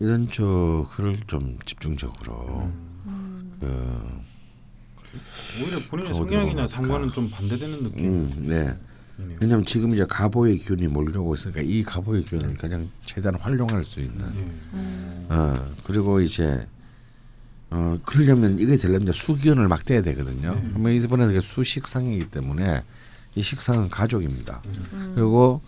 이런 0.00 0.28
쪽을 0.28 1.20
좀 1.26 1.58
집중적으로 1.64 2.70
음. 3.06 3.56
그 3.60 4.20
오히려 5.62 5.78
본인의 5.88 6.14
성향이나 6.14 6.54
가면 6.54 6.66
상관은 6.66 7.12
좀 7.12 7.30
반대되는 7.30 7.82
느낌. 7.82 8.06
음, 8.06 8.30
네. 8.48 8.76
이네요. 9.18 9.38
왜냐하면 9.40 9.64
지금 9.66 9.92
이제 9.92 10.04
가보의 10.06 10.58
기운이 10.58 10.88
몰려오고 10.88 11.34
있으니까 11.34 11.60
이 11.60 11.82
가보의 11.82 12.24
기운을 12.24 12.56
가장 12.56 12.88
최대한 13.04 13.38
활용할 13.38 13.84
수 13.84 14.00
있는. 14.00 14.20
예. 14.20 14.40
음. 14.74 15.26
어 15.28 15.54
그리고 15.84 16.20
이제 16.20 16.66
어 17.70 17.98
그러려면 18.04 18.58
이게 18.58 18.76
되려면 18.76 19.12
수기운을 19.12 19.68
막 19.68 19.84
떼야 19.84 20.02
되거든요. 20.02 20.54
네. 20.54 20.68
그러면 20.70 20.92
이번에 20.92 21.26
되게 21.28 21.40
수식상이기 21.40 22.30
때문에 22.30 22.82
이 23.36 23.42
식상은 23.42 23.88
가족입니다. 23.88 24.60
음. 24.92 25.12
그리고 25.14 25.60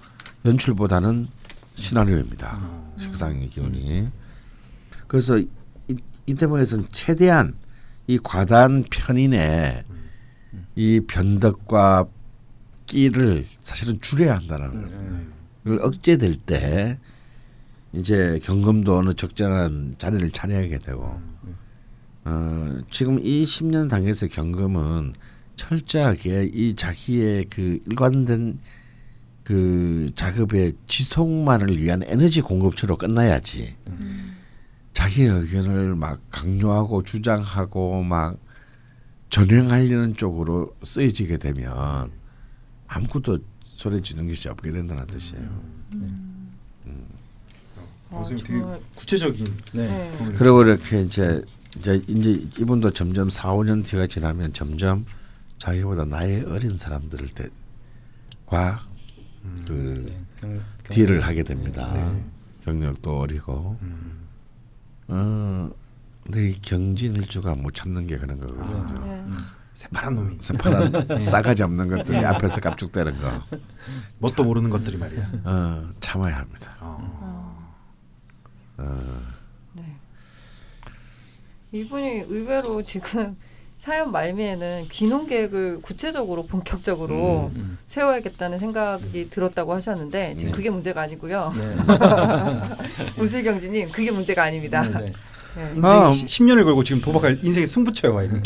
연출보다는 0.45 1.29
시나리오입니다. 1.75 2.59
어. 2.61 2.95
식상의 2.99 3.49
기운이. 3.49 4.09
그래서 5.07 5.39
이, 5.39 5.47
이 6.27 6.35
때문에서는 6.35 6.89
최대한 6.91 7.55
이 8.09 8.19
과단 8.19 8.85
편인의 8.91 9.85
이 10.75 11.01
변덕과 11.07 12.07
끼를 12.87 13.47
사실은 13.61 14.01
줄여야 14.01 14.37
한다는 14.37 14.71
거예요. 14.71 14.99
음. 14.99 15.33
이걸 15.65 15.79
억제될 15.83 16.35
때 16.35 16.99
이제 17.93 18.41
경금도 18.43 18.99
어느 18.99 19.15
적절한 19.15 19.97
자리를 19.99 20.31
차지하게 20.31 20.79
되고 20.79 21.21
어, 22.25 22.79
지금 22.91 23.19
이 23.21 23.45
10년 23.45 23.89
단계에서 23.89 24.27
경금은 24.29 25.15
철저하게 25.57 26.51
이 26.53 26.75
자기의 26.77 27.47
그 27.51 27.79
일관된 27.87 28.59
그 29.45 30.09
작업의 30.15 30.75
지속만을 30.87 31.79
위한 31.79 32.03
에너지 32.05 32.41
공급처로 32.41 32.97
끝나야지 32.97 33.77
자기 34.93 35.25
의견을 35.25 35.97
막 35.97 36.21
강요하고 36.31 37.03
주장하고 37.03 38.03
막 38.03 38.39
전행하려는 39.31 40.17
쪽으로 40.17 40.77
쓰여지게 40.85 41.39
되면 41.39 42.13
아무것도 42.87 43.39
소리 43.65 44.01
지는 44.03 44.29
것이 44.29 44.49
없게 44.49 44.71
된다는 44.71 45.07
뜻이에요. 45.07 45.63
아, 48.11 48.23
선생님 48.25 48.45
되게 48.47 48.85
구체적인 48.95 49.47
네. 49.73 49.89
네. 49.89 50.33
그리고 50.37 50.63
이렇게 50.63 51.01
이제 51.01 51.43
이제 51.79 52.03
이제 52.07 52.31
이분도 52.59 52.91
점점 52.93 53.31
4, 53.31 53.51
5년 53.55 53.85
뒤가 53.85 54.07
지나면 54.07 54.53
점점 54.53 55.05
자기보다 55.59 56.05
나이 56.05 56.43
어린 56.43 56.77
사람들을 56.77 57.29
때과 58.49 58.81
그 59.67 60.05
네. 60.07 60.25
경, 60.41 60.61
경- 60.85 60.95
딜을 60.95 61.21
하게 61.23 61.43
됩니다. 61.43 61.91
네. 61.95 62.25
경력도 62.65 63.21
어리고 63.21 63.77
음. 63.83 64.29
어 65.09 65.71
근데 66.25 66.51
이 66.51 66.61
경진일주가 66.61 67.55
못 67.55 67.75
참는 67.75 68.07
게 68.07 68.17
그런 68.17 68.39
거거든요. 68.39 69.05
네. 69.07 69.25
새파란 69.75 70.15
놈이 70.15 70.37
새파란 70.41 71.19
싸가지 71.19 71.63
없는 71.63 71.89
것들이 71.89 72.19
앞에서 72.19 72.61
깝죽대는 72.61 73.19
거 73.19 73.43
뭣도 74.19 74.45
모르는 74.45 74.69
것들이 74.71 74.97
말이야. 74.99 75.31
어, 75.45 75.91
참아야 76.01 76.39
합니다. 76.39 76.77
어. 76.81 77.73
어. 78.77 79.32
네. 81.73 81.81
이분이 81.81 82.25
의외로 82.29 82.83
지금 82.83 83.37
사연 83.79 84.13
말미에는 84.13 84.87
귀농 84.91 85.27
계획을 85.27 85.83
구체적으로 85.83 86.47
본격적으로 86.47 87.51
음, 87.57 87.61
음. 87.61 87.79
세워야겠다는 87.89 88.61
생각이 88.61 89.29
들었다고 89.29 89.75
하셨는데 89.75 90.37
지금 90.37 90.53
네. 90.53 90.57
그게 90.57 90.71
문제가 90.71 91.01
아니고요. 91.03 91.53
네. 91.57 91.77
우슬경지님 93.21 93.91
그게 93.91 94.13
문제가 94.13 94.45
아닙니다. 94.45 94.83
네, 94.83 94.91
네. 94.91 95.13
네. 95.57 95.69
인생 95.75 95.85
아, 95.85 96.13
10년을 96.13 96.65
걸고 96.65 96.85
지금 96.85 97.03
도박할 97.03 97.41
인생에 97.43 97.67
승부처요, 97.67 98.15
와 98.15 98.23
이거. 98.23 98.39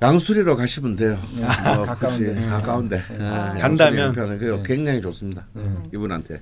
양수리로 0.00 0.54
가시면 0.56 0.96
돼요. 0.96 1.18
네. 1.34 1.40
뭐, 1.40 1.86
가까운데. 1.86 2.32
네. 2.34 2.46
가까운데 2.46 3.02
네. 3.08 3.16
예, 3.18 3.24
아. 3.24 3.54
간다면. 3.54 4.12
네. 4.38 4.62
굉장히 4.64 5.00
좋습니다. 5.00 5.46
네. 5.54 5.62
이분한테. 5.94 6.40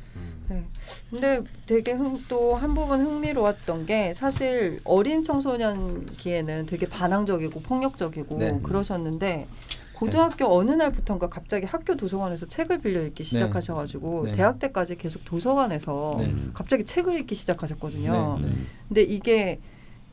네. 0.49 0.65
근데 1.11 1.43
되게 1.67 1.93
흥, 1.93 2.17
또 2.29 2.57
한 2.57 2.75
부분 2.75 3.01
흥미로웠던 3.01 3.87
게 3.87 4.15
사실 4.15 4.81
어린 4.85 5.23
청소년기에는 5.23 6.67
되게 6.67 6.89
반항적이고 6.89 7.61
폭력적이고 7.61 8.39
네. 8.39 8.61
그러셨는데 8.63 9.47
고등학교 9.95 10.47
어느 10.47 10.73
날부턴가 10.73 11.29
갑자기 11.29 11.65
학교 11.65 11.97
도서관에서 11.97 12.47
책을 12.47 12.81
빌려 12.81 13.03
읽기 13.03 13.25
시작하셔가지고 13.25 14.25
네. 14.27 14.33
대학 14.33 14.59
때까지 14.59 14.97
계속 14.97 15.25
도서관에서 15.25 16.17
네. 16.19 16.35
갑자기 16.53 16.85
책을 16.85 17.19
읽기 17.21 17.35
시작하셨거든요. 17.35 18.39
네, 18.41 18.47
네. 18.47 18.55
근데 18.89 19.03
이게 19.03 19.59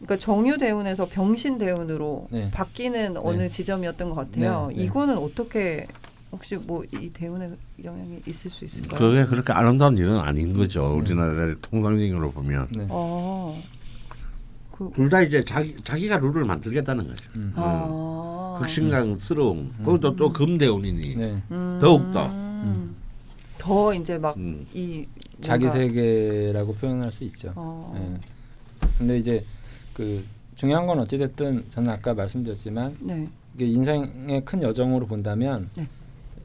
그러니까 0.02 0.18
정유 0.18 0.58
대운에서 0.58 1.08
병신 1.08 1.58
대운으로 1.58 2.28
네. 2.32 2.50
바뀌는 2.52 3.18
어느 3.18 3.48
지점이었던 3.50 4.10
것 4.10 4.16
같아요. 4.16 4.68
네, 4.68 4.76
네. 4.76 4.84
이거는 4.84 5.18
어떻게 5.18 5.88
혹시 6.34 6.56
뭐 6.58 6.84
이 6.92 7.10
대운에 7.10 7.50
영향이 7.84 8.22
있을 8.28 8.50
수 8.50 8.66
있을까요? 8.66 9.00
그게 9.00 9.26
그렇게 9.26 9.54
아름다운 9.54 9.98
일은 9.98 10.18
아닌 10.20 10.52
거죠. 10.54 10.96
우리나라의 10.98 11.56
통상적으로 11.62 12.32
보면. 12.32 12.68
네. 12.72 12.86
어. 12.90 13.54
그, 14.72 14.90
둘다 14.96 15.22
이제 15.22 15.44
자기 15.44 15.76
자기가 15.84 16.18
룰을 16.18 16.44
만들겠다는 16.46 17.08
거죠. 17.08 17.30
음. 17.36 17.54
아. 17.56 18.58
극심강스러움. 18.60 19.72
그것도 19.78 20.16
또 20.16 20.34
금대운이니 20.34 21.16
네. 21.16 21.42
음. 21.52 21.80
더욱 21.80 22.12
더. 22.12 22.44
더 23.60 23.94
이제 23.94 24.18
막 24.18 24.36
음. 24.36 24.66
이 24.74 25.06
자기 25.40 25.70
세계라고 25.70 26.74
표현할 26.76 27.12
수 27.12 27.24
있죠. 27.26 27.54
어. 27.56 27.94
예. 27.98 28.88
근데 28.98 29.18
이제 29.18 29.46
그 29.94 30.24
중요한 30.56 30.86
건 30.86 31.00
어찌 31.00 31.18
됐든 31.18 31.66
저는 31.70 31.92
아까 31.92 32.14
말씀드렸지만 32.14 32.98
네. 33.00 33.28
이게 33.56 33.66
인생의 33.68 34.44
큰 34.44 34.62
여정으로 34.64 35.06
본다면 35.06 35.70
네. 35.76 35.88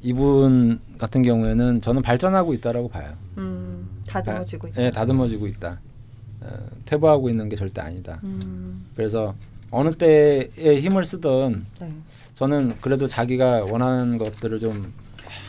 이분 0.02 0.80
같은 0.98 1.22
경우에는 1.22 1.80
저는 1.80 2.02
발전하고 2.02 2.54
있다라고 2.54 2.88
봐요. 2.88 3.12
음, 3.36 3.88
다듬어지고 4.06 4.68
있다. 4.68 4.82
예, 4.82 4.90
다듬어지고 4.90 5.46
있다. 5.46 5.80
어, 6.40 6.48
퇴보하고 6.84 7.28
있는 7.28 7.48
게 7.48 7.56
절대 7.56 7.80
아니다. 7.80 8.20
음, 8.22 8.86
그래서 8.94 9.34
어느 9.70 9.90
때에 9.90 10.80
힘을 10.80 11.04
쓰든 11.04 11.66
네. 11.80 11.92
저는 12.34 12.74
그래도 12.80 13.06
자기가 13.06 13.64
원하는 13.70 14.18
것들을 14.18 14.60
좀 14.60 14.92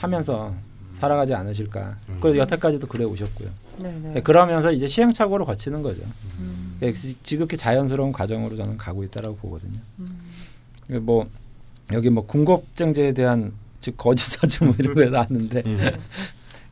하면서 0.01 0.53
살아가지 0.93 1.33
않으실까. 1.33 1.95
그래서 2.19 2.37
여태까지도 2.39 2.87
그래 2.87 3.05
오셨고요. 3.05 3.49
네, 3.79 3.99
네. 4.03 4.13
예, 4.17 4.21
그러면서 4.21 4.71
이제 4.71 4.87
시행착오를 4.87 5.45
거치는 5.45 5.81
거죠. 5.83 6.01
음, 6.39 6.77
예, 6.81 6.91
지- 6.91 7.15
지극히 7.23 7.55
자연스러운 7.55 8.11
과정으로 8.11 8.55
저는 8.57 8.75
가고 8.77 9.03
있다라고 9.03 9.37
보거든요. 9.37 9.79
음. 9.99 10.19
예, 10.89 10.97
뭐 10.97 11.29
여기 11.93 12.09
뭐 12.09 12.25
군겁쟁제에 12.25 13.13
대한 13.13 13.53
즉 13.81 13.95
거짓사주 13.97 14.65
뭐 14.65 14.75
이런 14.79 14.95
거 14.95 15.03
나왔는데 15.09 15.63
예. 15.65 15.97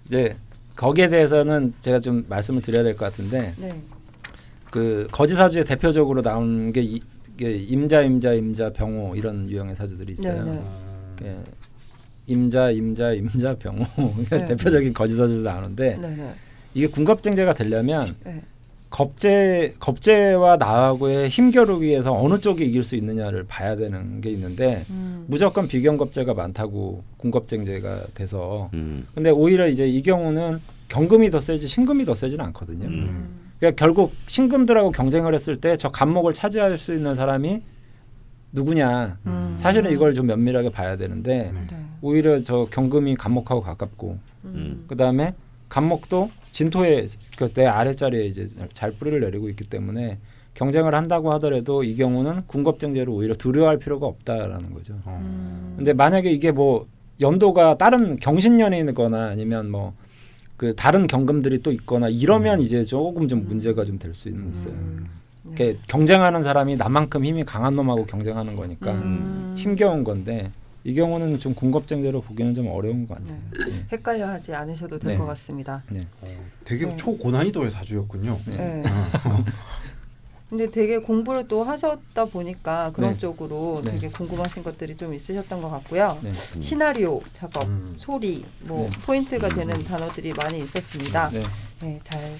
이제 0.07 0.35
거기에 0.75 1.09
대해서는 1.09 1.73
제가 1.79 1.99
좀 1.99 2.25
말씀을 2.29 2.61
드려야 2.61 2.83
될 2.83 2.95
것 2.95 3.05
같은데 3.05 3.53
네. 3.57 3.81
그 4.71 5.07
거짓사주에 5.11 5.63
대표적으로 5.63 6.21
나오는 6.21 6.71
게 6.71 6.81
이, 6.81 6.99
게 7.37 7.51
임자 7.55 8.01
임자 8.01 8.33
임자 8.33 8.73
병호 8.73 9.15
이런 9.15 9.49
유형의 9.49 9.75
사주들이 9.75 10.13
있어요. 10.13 10.43
네, 10.43 10.51
네. 11.21 11.27
예, 11.29 11.37
임자 12.27 12.71
임자 12.71 13.13
임자 13.13 13.55
병호 13.57 13.85
네. 14.29 14.45
대표적인 14.45 14.93
거짓사주도 14.93 15.41
나오는데 15.41 15.97
네, 15.97 16.15
네. 16.15 16.33
이게 16.73 16.87
군겁쟁제가 16.87 17.53
되려면 17.53 18.15
네. 18.23 18.41
겁제 18.89 19.73
겁제와 19.79 20.57
나하고의 20.57 21.29
힘겨루기에서 21.29 22.13
어느 22.17 22.39
쪽이 22.39 22.65
이길 22.65 22.83
수 22.83 22.95
있느냐를 22.95 23.43
봐야 23.45 23.75
되는 23.75 24.21
게 24.21 24.29
있는데 24.31 24.85
음. 24.89 25.25
무조건 25.27 25.67
비경겁제가 25.67 26.33
많다고 26.33 27.03
군겁쟁제가 27.17 28.07
돼서 28.13 28.69
음. 28.73 29.05
근데 29.13 29.29
오히려 29.29 29.67
이제 29.67 29.87
이 29.87 30.01
경우는 30.01 30.59
경금이 30.87 31.31
더 31.31 31.39
세지 31.41 31.67
신금이 31.67 32.05
더 32.05 32.15
세지는 32.15 32.45
않거든요. 32.45 32.87
음. 32.87 33.47
그러니까 33.59 33.83
결국 33.83 34.13
신금들하고 34.27 34.91
경쟁을 34.91 35.33
했을 35.33 35.57
때 35.57 35.75
저 35.77 35.89
간목을 35.89 36.31
차지할 36.33 36.77
수 36.77 36.93
있는 36.93 37.13
사람이 37.15 37.61
누구냐. 38.53 39.17
음. 39.25 39.53
사실은 39.57 39.91
이걸 39.91 40.13
좀 40.13 40.27
면밀하게 40.27 40.69
봐야 40.69 40.95
되는데 40.95 41.51
네. 41.53 41.67
네. 41.69 41.85
오히려 42.01 42.41
저 42.43 42.65
경금이 42.71 43.15
간목하고 43.15 43.61
가깝고 43.61 44.17
음. 44.45 44.85
그 44.87 44.95
다음에 44.95 45.33
간목도 45.67 46.31
진토에 46.57 47.07
그내 47.37 47.65
아래자리에 47.65 48.25
이제 48.25 48.47
잘 48.73 48.91
뿌리를 48.91 49.19
내리고 49.19 49.47
있기 49.49 49.65
때문에 49.65 50.17
경쟁을 50.55 50.95
한다고 50.95 51.31
하더라도 51.33 51.83
이 51.83 51.95
경우는 51.95 52.47
군겁쟁제를 52.47 53.09
오히려 53.13 53.35
두려워할 53.35 53.77
필요가 53.77 54.07
없다라는 54.07 54.73
거죠. 54.73 54.95
어. 55.05 55.19
음. 55.21 55.73
근데 55.77 55.93
만약에 55.93 56.31
이게 56.31 56.51
뭐 56.51 56.87
연도가 57.21 57.77
다른 57.77 58.15
경신년이거나 58.17 59.27
아니면 59.27 59.69
뭐 59.71 59.93
그 60.57 60.73
다른 60.75 61.05
경금들이 61.05 61.59
또 61.59 61.71
있거나 61.71 62.09
이러면 62.09 62.59
이제 62.61 62.83
조금 62.83 63.27
좀 63.27 63.45
문제가 63.47 63.85
좀 63.85 63.99
될 63.99 64.15
수 64.15 64.27
있는 64.27 64.49
있어요. 64.49 64.73
음. 64.73 65.05
네. 65.55 65.77
경쟁하는 65.87 66.41
사람이 66.43 66.75
나만큼 66.75 67.23
힘이 67.23 67.45
강한 67.45 67.75
놈하고 67.75 68.05
경쟁하는 68.05 68.55
거니까 68.55 68.91
음. 68.91 69.53
힘겨운 69.55 70.03
건데 70.03 70.51
이 70.87 70.93
경우는 70.93 71.37
좀 71.37 71.53
군겁쟁제로 71.53 72.21
보기는 72.21 72.53
좀 72.53 72.67
어려운 72.67 73.05
것 73.05 73.17
같아요. 73.17 73.37
네. 73.59 73.85
헷갈려 73.91 74.29
하지 74.29 74.55
않으셔도 74.55 74.97
될 74.97 75.11
네. 75.11 75.17
것 75.17 75.25
같습니다. 75.25 75.83
네. 75.89 76.07
어, 76.21 76.27
되게 76.63 76.85
네. 76.85 76.95
초고난이도의 76.95 77.71
사주였군요. 77.71 78.39
네. 78.45 78.55
네. 78.55 78.83
근데 80.49 80.71
되게 80.71 80.97
공부를 80.97 81.49
또 81.49 81.65
하셨다 81.65 82.23
보니까 82.23 82.93
그런 82.93 83.11
네. 83.11 83.19
쪽으로 83.19 83.81
네. 83.83 83.91
되게 83.91 84.07
궁금하신 84.07 84.63
것들이 84.63 84.95
좀 84.95 85.13
있으셨던 85.13 85.61
것 85.61 85.69
같고요. 85.69 86.17
네. 86.23 86.31
시나리오 86.61 87.21
작업, 87.33 87.67
음. 87.67 87.93
소리, 87.97 88.45
뭐 88.61 88.83
네. 88.89 88.97
포인트가 88.99 89.49
되는 89.49 89.83
단어들이 89.83 90.31
많이 90.31 90.59
있었습니다. 90.59 91.29
네. 91.31 91.43
네, 91.81 91.99
잘 92.05 92.33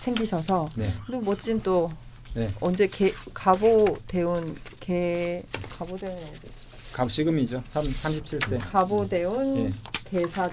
생기셔서 0.00 0.68
네. 0.76 0.86
또 1.10 1.22
멋진 1.22 1.58
또 1.62 1.90
네. 2.34 2.50
언제 2.60 2.86
개, 2.86 3.14
가보 3.32 3.96
대운 4.06 4.54
개 4.78 5.42
가보 5.70 5.96
대운 5.96 6.18
갑시금이죠. 6.94 7.62
3, 7.66 7.84
37세. 7.84 8.58
가보 8.60 9.08
대운 9.08 9.58
예. 9.58 9.70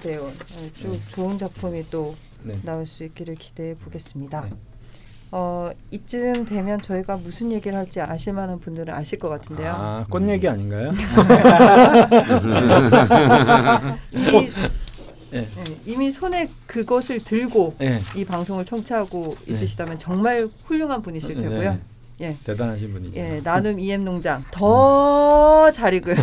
대운 0.00 0.32
네, 0.56 0.72
쭉 0.74 0.90
네. 0.90 1.00
좋은 1.12 1.38
작품이 1.38 1.84
또 1.90 2.16
네. 2.42 2.52
나올 2.62 2.84
수 2.84 3.04
있기를 3.04 3.36
기대해 3.36 3.74
보겠습니다. 3.76 4.42
네. 4.42 4.50
어 5.30 5.70
이쯤 5.90 6.44
되면 6.44 6.78
저희가 6.80 7.16
무슨 7.16 7.52
얘기를 7.52 7.78
할지 7.78 8.02
아실 8.02 8.34
만한 8.34 8.60
분들은 8.60 8.92
아실 8.92 9.18
것 9.18 9.30
같은데요. 9.30 9.72
아, 9.74 10.04
꽃 10.10 10.28
얘기 10.28 10.46
아닌가요? 10.46 10.92
예. 15.32 15.40
네, 15.40 15.48
이미 15.86 16.10
손에 16.10 16.50
그것을 16.66 17.20
들고 17.20 17.76
예. 17.80 18.02
이 18.14 18.26
방송을 18.26 18.66
청취하고 18.66 19.34
네. 19.46 19.52
있으시다면 19.52 19.96
정말 19.96 20.50
훌륭한 20.64 21.00
분이실 21.00 21.36
네. 21.36 21.42
테고요. 21.42 21.91
예. 22.22 22.36
대단하신 22.44 22.92
분이죠. 22.92 23.18
예, 23.18 23.40
나눔 23.42 23.78
EM 23.80 24.04
농장 24.04 24.44
더잘 24.52 25.94
익은 25.94 26.14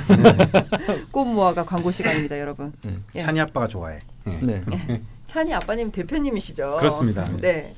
꽃모아가 1.11 1.65
광고 1.65 1.91
시간입니다, 1.91 2.39
여러분. 2.39 2.71
음. 2.85 3.03
예. 3.15 3.19
찬이 3.21 3.39
아빠가 3.41 3.67
좋아해. 3.67 3.99
예. 4.27 4.31
네. 4.41 4.63
찬이 5.25 5.53
아빠님 5.53 5.91
대표님이시죠. 5.91 6.77
그렇습니다. 6.79 7.25
네. 7.37 7.75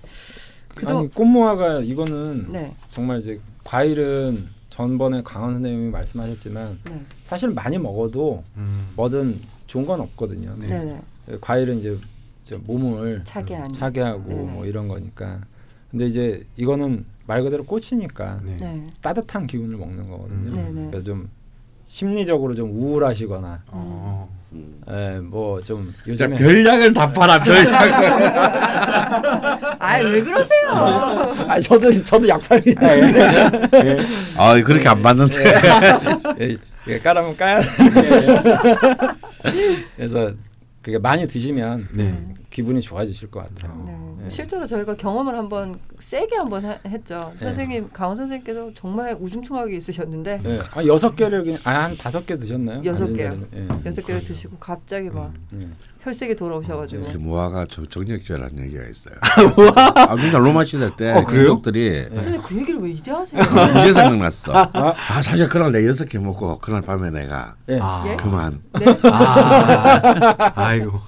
그도 0.76 1.00
아니 1.00 1.12
꽃모아가 1.12 1.80
이거는 1.80 2.48
네, 2.50 2.74
정말 2.92 3.20
이제 3.20 3.40
과일은 3.66 4.48
전번에 4.70 5.22
강원 5.22 5.54
선생님이 5.56 5.90
말씀하셨지만 5.92 6.80
네, 6.86 7.02
사실 7.24 7.50
많이 7.50 7.78
먹어도 7.78 8.44
음. 8.56 8.88
뭐든 8.96 9.38
좋은 9.68 9.86
건 9.86 10.00
없거든요. 10.00 10.56
네. 10.58 10.68
네, 10.68 11.02
네. 11.28 11.38
과일은 11.42 11.80
이제 11.80 11.98
저 12.46 12.58
몸을 12.60 13.22
차게 13.26 13.56
하니. 13.56 13.74
차게 13.74 14.00
하고 14.00 14.30
네네. 14.30 14.42
뭐 14.44 14.66
이런 14.66 14.88
거니까. 14.88 15.42
근데 15.90 16.06
이제 16.06 16.42
이거는 16.56 17.04
말 17.26 17.44
그대로 17.44 17.64
꽃이니까 17.64 18.40
네. 18.44 18.58
네, 18.60 18.88
따뜻한 19.02 19.48
기운을 19.48 19.78
먹는 19.78 20.10
거거든요. 20.10 20.50
음. 20.52 20.54
네네. 20.54 20.88
그래서 20.90 21.06
좀 21.06 21.30
심리적으로 21.84 22.54
좀 22.54 22.72
우울하시거나, 22.72 23.64
어. 23.72 24.30
예, 24.90 25.20
뭐좀 25.24 25.94
자, 25.94 26.04
요즘에 26.08 26.38
별약을 26.38 26.94
다 26.94 27.10
팔아 27.12 27.40
별약을. 27.40 28.32
아왜 29.80 30.22
그러세요? 30.24 30.70
아 31.48 31.60
저도 31.60 31.92
저도 31.92 32.28
약팔이 32.28 32.76
아 34.36 34.62
그렇게 34.62 34.90
안 34.90 35.02
받는데. 35.02 35.36
예, 36.42 36.58
예, 36.88 37.00
까라면 37.00 37.38
까야 37.38 37.62
돼. 37.62 37.68
그래서 39.96 40.32
그게 40.82 40.98
많이 40.98 41.28
드시면 41.28 41.88
네. 41.94 42.26
기분이 42.50 42.82
좋아지실 42.82 43.32
것 43.32 43.44
같아요. 43.56 43.82
네. 43.86 43.96
네. 44.24 44.30
실제로 44.30 44.66
저희가 44.66 44.96
경험을 44.96 45.38
한번 45.38 45.80
세게 46.00 46.36
한번 46.38 46.66
하- 46.66 46.78
했죠. 46.88 47.32
네. 47.40 47.46
선생님 47.46 47.90
강원 47.94 48.16
선생님께서 48.16 48.72
정말 48.76 49.16
우중충하게 49.20 49.78
있으셨는데 49.78 50.42
네. 50.44 50.60
아 50.74 50.84
여섯 50.86 51.16
개를 51.16 51.44
그냥 51.44 51.60
아 51.64 51.82
한 51.82 51.98
다섯 51.98 52.26
개 52.26 52.38
드셨나요? 52.38 52.82
여섯 52.86 53.12
개요. 53.14 53.36
예. 53.56 53.68
여섯 53.86 54.06
개를 54.06 54.24
드시고 54.24 54.58
갑자기 54.60 55.10
막 55.10 55.34
네. 55.52 55.68
혈색이 56.04 56.36
돌아오셔가지고 56.36 57.04
그 57.12 57.18
모아가 57.18 57.66
저 57.70 57.84
정력제라는 57.86 58.60
얘기가 58.66 58.84
있어요. 58.88 59.16
아 59.96 60.16
진짜 60.16 60.38
로마 60.40 60.64
시대 60.64 60.90
때 60.96 61.12
어? 61.14 61.26
귀족들이 61.28 62.08
선생님 62.12 62.42
그 62.42 62.58
얘기를 62.58 62.80
왜 62.82 62.90
이제 62.92 63.12
하세요? 63.12 63.42
이제 63.82 63.94
생각났어. 63.94 64.52
아. 64.56 64.70
아 64.74 65.22
사실 65.22 65.48
그날 65.48 65.72
내 65.72 65.88
여섯 65.88 66.06
개 66.06 66.18
먹고 66.20 66.58
그날 66.60 66.82
밤에 66.82 67.10
내가 67.12 67.56
예. 67.70 67.80
아. 67.82 68.04
예? 68.08 68.16
그만. 68.16 68.62
아. 69.04 70.52
아이고. 70.56 71.00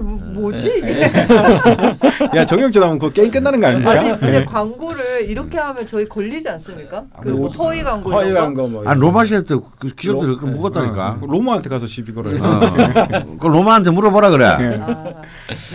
뭐지 0.00 0.68
이게? 0.78 1.08
네. 1.08 1.12
야 2.36 2.44
정영재 2.46 2.80
나오면 2.80 2.98
그 2.98 3.12
게임 3.12 3.30
끝나는 3.30 3.60
거 3.60 3.66
아닙니까? 3.68 3.90
아니 3.92 4.08
근데 4.18 4.44
광고를 4.44 5.28
이렇게 5.28 5.58
하면 5.58 5.86
저희 5.86 6.08
걸리지 6.08 6.48
않습니까? 6.48 7.04
그 7.22 7.30
뭐 7.30 7.48
허위 7.48 7.82
광고 7.82 8.10
거? 8.10 8.16
거 8.16 8.66
뭐. 8.68 8.80
아 8.82 8.92
이런 8.92 8.98
로마 8.98 9.24
시대 9.24 9.42
때그 9.44 9.62
그걸 9.96 10.40
네. 10.50 10.50
먹었다니까. 10.56 11.18
어, 11.22 11.26
로마한테 11.26 11.68
가서 11.68 11.86
시비 11.86 12.12
걸어요. 12.12 12.42
어. 12.42 13.36
그 13.38 13.46
로마한테 13.46 13.90
물어보라 13.90 14.30
그래. 14.30 14.44
아, 14.46 15.14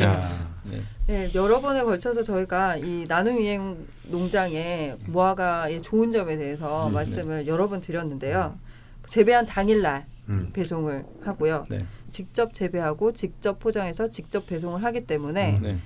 야. 0.01 0.29
네, 1.07 1.29
여러 1.35 1.61
번에 1.61 1.83
걸쳐서 1.83 2.23
저희가 2.23 2.77
이 2.77 3.05
나눔 3.07 3.39
이행 3.39 3.77
농장의 4.07 4.95
무화과의 5.05 5.81
좋은 5.83 6.09
점에 6.09 6.35
대해서 6.35 6.87
음, 6.87 6.93
말씀을 6.93 7.45
여러 7.45 7.69
번 7.69 7.79
드렸는데요. 7.81 8.55
재배한 9.07 9.45
당일날 9.45 10.05
음. 10.29 10.49
배송을 10.53 11.05
하고요. 11.21 11.63
네. 11.69 11.79
직접 12.09 12.53
재배하고 12.53 13.13
직접 13.13 13.59
포장해서 13.59 14.09
직접 14.09 14.45
배송을 14.47 14.83
하기 14.83 15.05
때문에 15.05 15.59
네. 15.61 15.77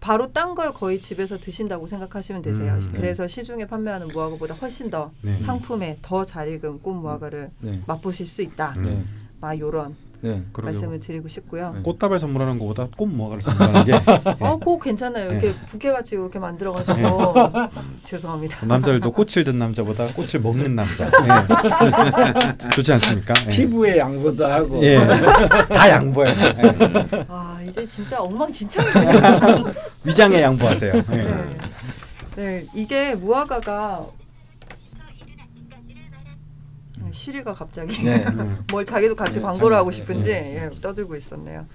바로 0.00 0.32
딴 0.32 0.54
걸 0.54 0.72
거의 0.72 1.00
집에서 1.00 1.38
드신다고 1.38 1.86
생각하시면 1.86 2.42
되세요. 2.42 2.74
음, 2.74 2.78
네. 2.80 2.92
그래서 2.94 3.26
시중에 3.26 3.66
판매하는 3.66 4.08
무화과보다 4.08 4.54
훨씬 4.54 4.90
더 4.90 5.10
네. 5.22 5.36
상품에 5.38 5.98
더 6.02 6.24
잘 6.24 6.48
익은 6.52 6.80
꽃 6.82 6.92
무화과를 6.94 7.50
네. 7.60 7.82
맛보실 7.86 8.26
수 8.26 8.42
있다. 8.42 8.74
음. 8.76 8.82
네. 8.82 9.04
막 9.40 9.58
요런 9.58 9.96
네. 10.26 10.42
말씀을 10.62 11.00
드리고 11.00 11.28
싶고요. 11.28 11.72
네. 11.74 11.82
꽃다발 11.82 12.18
선물하는 12.18 12.58
것보다 12.58 12.88
꽃 12.96 13.06
무화과를 13.06 13.42
선물하는 13.42 13.84
게 13.84 13.92
어, 14.40 14.58
꼭 14.58 14.82
괜찮아요. 14.82 15.30
이렇게 15.30 15.48
네. 15.48 15.54
부케 15.66 15.90
같이 15.92 16.14
이렇게 16.14 16.38
만들어가지고 16.38 17.34
죄송합니다. 18.04 18.66
남자들도 18.66 19.12
꽃을 19.12 19.44
든 19.44 19.58
남자보다 19.58 20.08
꽃을 20.12 20.40
먹는 20.42 20.74
남자 20.74 21.06
예. 21.06 22.68
좋지 22.70 22.92
않습니까? 22.94 23.34
예. 23.46 23.50
피부에 23.50 23.98
양보도 23.98 24.46
하고. 24.46 24.82
예. 24.82 24.98
다 25.06 25.88
양보해요. 25.90 26.34
예. 26.34 27.26
아 27.28 27.60
이제 27.66 27.84
진짜 27.84 28.20
엉망진창이네요. 28.20 29.64
위장에 30.04 30.42
양보하세요. 30.42 30.92
예. 30.94 31.02
네. 31.16 31.56
네, 32.36 32.66
이게 32.74 33.14
무화과가 33.14 34.04
네, 34.04 34.25
시리가 37.16 37.54
갑자기 37.54 38.04
네. 38.04 38.24
음. 38.26 38.64
뭘 38.70 38.84
자기도 38.84 39.16
같이 39.16 39.38
네, 39.38 39.44
광고를 39.44 39.76
하고 39.76 39.90
네, 39.90 39.96
싶은지 39.96 40.30
네. 40.30 40.70
예, 40.72 40.80
떠들고 40.80 41.16
있었네요. 41.16 41.66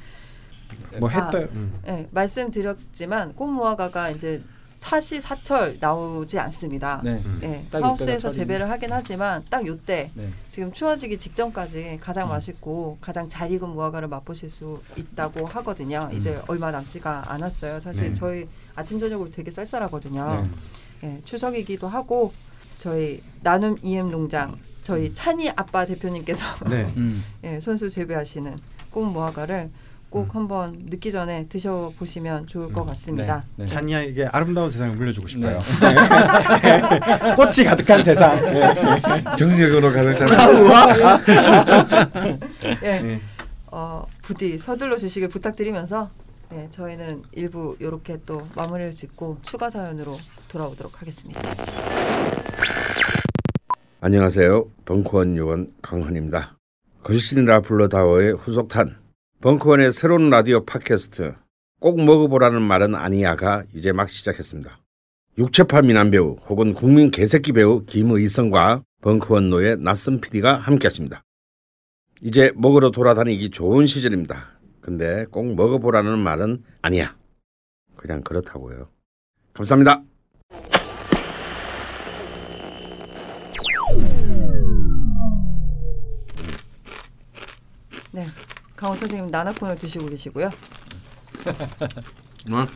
뭐 0.99 1.09
아. 1.09 1.13
했다. 1.13 1.39
음. 1.53 1.79
네, 1.83 2.07
말씀드렸지만 2.11 3.33
꽃무화과가 3.35 4.11
이제 4.11 4.41
사시 4.75 5.21
사철 5.21 5.77
나오지 5.79 6.39
않습니다. 6.39 7.01
네. 7.03 7.21
음. 7.27 7.39
예, 7.43 7.65
하우스에서. 7.71 8.31
재배를 8.31 8.67
하긴 8.69 8.91
하지만 8.91 9.43
딱 9.49 9.65
요때 9.65 10.09
네. 10.15 10.29
지금 10.49 10.71
추워지기 10.71 11.19
직전까지 11.19 11.99
가장 12.01 12.27
음. 12.27 12.29
맛있고 12.29 12.97
가장 12.99 13.29
잘 13.29 13.51
익은 13.51 13.69
무화과를 13.69 14.07
맛보실 14.07 14.49
수 14.49 14.81
있다고 14.95 15.45
하거든요. 15.45 16.09
이제 16.13 16.41
얼마 16.47 16.71
남지가 16.71 17.31
않았어요. 17.31 17.79
사실 17.79 18.05
네. 18.05 18.13
저희 18.13 18.47
아침 18.75 18.99
저녁으로 18.99 19.29
되게 19.29 19.51
쌀쌀하거든요. 19.51 20.43
네. 20.43 20.49
예, 21.03 21.21
추석이기도 21.25 21.87
하고 21.87 22.31
저희 22.79 23.21
나눔 23.41 23.77
EM 23.83 24.09
농장 24.09 24.57
저희 24.81 25.07
음. 25.07 25.13
찬이 25.13 25.49
아빠 25.55 25.85
대표님께서 25.85 26.45
네. 26.69 26.91
음. 26.97 27.23
예, 27.43 27.59
손수 27.59 27.89
재배하시는 27.89 28.57
꽃 28.89 29.05
무화과를 29.05 29.69
꼭 30.09 30.23
음. 30.23 30.41
한번 30.41 30.77
늦기 30.89 31.09
전에 31.09 31.47
드셔 31.47 31.93
보시면 31.97 32.47
좋을 32.47 32.73
것 32.73 32.81
음. 32.81 32.87
같습니다. 32.87 33.45
네. 33.55 33.63
네. 33.63 33.73
찬이에게 33.73 34.25
아름다운 34.25 34.69
세상을 34.69 34.97
물려주고 34.97 35.27
싶어요. 35.27 35.57
네. 35.59 37.35
꽃이 37.35 37.65
가득한 37.65 38.03
세상. 38.03 38.35
예. 38.53 38.73
정력으로 39.37 39.93
가득 39.93 40.17
찬. 40.17 40.27
예, 42.83 42.87
예. 42.87 43.21
어, 43.67 44.05
부디 44.21 44.57
서둘러 44.57 44.97
주시길 44.97 45.29
부탁드리면서 45.29 46.09
예, 46.53 46.67
저희는 46.71 47.23
일부 47.31 47.77
이렇게 47.79 48.17
또 48.25 48.45
마무리를 48.55 48.91
짓고 48.91 49.37
추가 49.43 49.69
사연으로 49.69 50.19
돌아오도록 50.49 50.99
하겠습니다. 50.99 51.39
안녕하세요. 54.03 54.65
벙커원 54.85 55.37
요원 55.37 55.69
강헌입니다. 55.83 56.57
거실이라 57.03 57.61
불러다오의 57.61 58.33
후속탄 58.33 58.97
벙커원의 59.41 59.91
새로운 59.91 60.31
라디오 60.31 60.65
팟캐스트 60.65 61.35
꼭 61.79 62.03
먹어보라는 62.03 62.63
말은 62.63 62.95
아니야가 62.95 63.61
이제 63.75 63.91
막 63.91 64.09
시작했습니다. 64.09 64.79
육체파 65.37 65.83
미남 65.83 66.09
배우 66.09 66.37
혹은 66.49 66.73
국민 66.73 67.11
개새끼 67.11 67.51
배우 67.51 67.85
김의성과 67.85 68.81
벙커원 69.03 69.51
노예 69.51 69.75
낯선 69.75 70.19
PD가 70.19 70.57
함께하십니다. 70.57 71.21
이제 72.23 72.51
먹으러 72.55 72.89
돌아다니기 72.89 73.51
좋은 73.51 73.85
시절입니다. 73.85 74.59
근데 74.81 75.27
꼭 75.29 75.53
먹어보라는 75.53 76.17
말은 76.17 76.63
아니야. 76.81 77.15
그냥 77.95 78.23
그렇다고요. 78.23 78.89
감사합니다. 79.53 80.01
강원 88.81 88.97
선생님 88.97 89.29
나나콘을 89.29 89.75
드시고 89.75 90.07
계시고요. 90.07 90.47
어? 92.49 92.67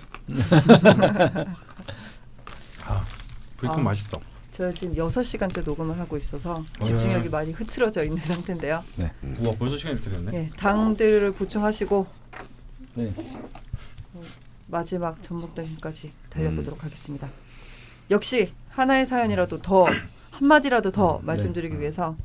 불금 3.58 3.80
아. 3.80 3.84
맛있어. 3.84 4.22
저 4.52 4.72
지금 4.72 4.94
6시간째 4.94 5.66
녹음을 5.66 5.98
하고 5.98 6.16
있어서 6.18 6.64
집중력이 6.84 7.30
많이 7.30 7.52
흐트러져 7.54 8.04
있는 8.04 8.18
상태인데요. 8.20 8.84
우와 9.40 9.56
벌써 9.58 9.76
시간 9.78 9.94
이렇게 9.94 10.12
됐네. 10.12 10.32
예, 10.38 10.46
당들을 10.56 11.32
보충하시고 11.32 12.06
네. 12.94 13.12
마지막 14.68 15.24
전복들까지 15.24 16.12
달려보도록 16.30 16.84
하겠습니다. 16.84 17.30
역시 18.12 18.54
하나의 18.70 19.08
사연이라도 19.08 19.64
더 19.64 19.88
한마디라도 20.30 20.92
더 20.92 21.20
말씀드리기 21.24 21.80
위해서 21.80 22.16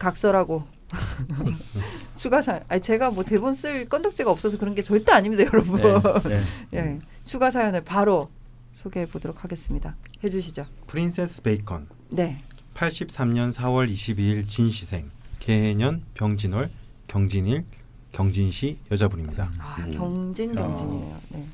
각설하고 0.00 0.66
추가 2.16 2.42
사연. 2.42 2.62
아니 2.68 2.80
제가 2.80 3.10
뭐 3.10 3.24
대본 3.24 3.54
쓸 3.54 3.88
건덕지가 3.88 4.30
없어서 4.30 4.58
그런 4.58 4.74
게 4.74 4.82
절대 4.82 5.12
아닙니다, 5.12 5.44
여러분. 5.44 5.80
네. 5.82 6.42
네. 6.72 6.74
예, 6.74 6.98
추가 7.24 7.50
사연을 7.50 7.84
바로 7.84 8.30
소개해 8.72 9.06
보도록 9.06 9.44
하겠습니다. 9.44 9.96
해 10.22 10.28
주시죠. 10.30 10.66
프린세스 10.86 11.42
베이컨. 11.42 11.88
네. 12.10 12.40
83년 12.74 13.52
4월 13.52 13.90
22일 13.90 14.48
진시생. 14.48 15.10
개년 15.40 16.02
병진월 16.14 16.70
경진일 17.06 17.64
경진시 18.12 18.78
여자분입니다. 18.90 19.50
아, 19.58 19.76
음. 19.80 19.90
경진 19.90 20.54
경진이네요. 20.54 21.20
네. 21.30 21.46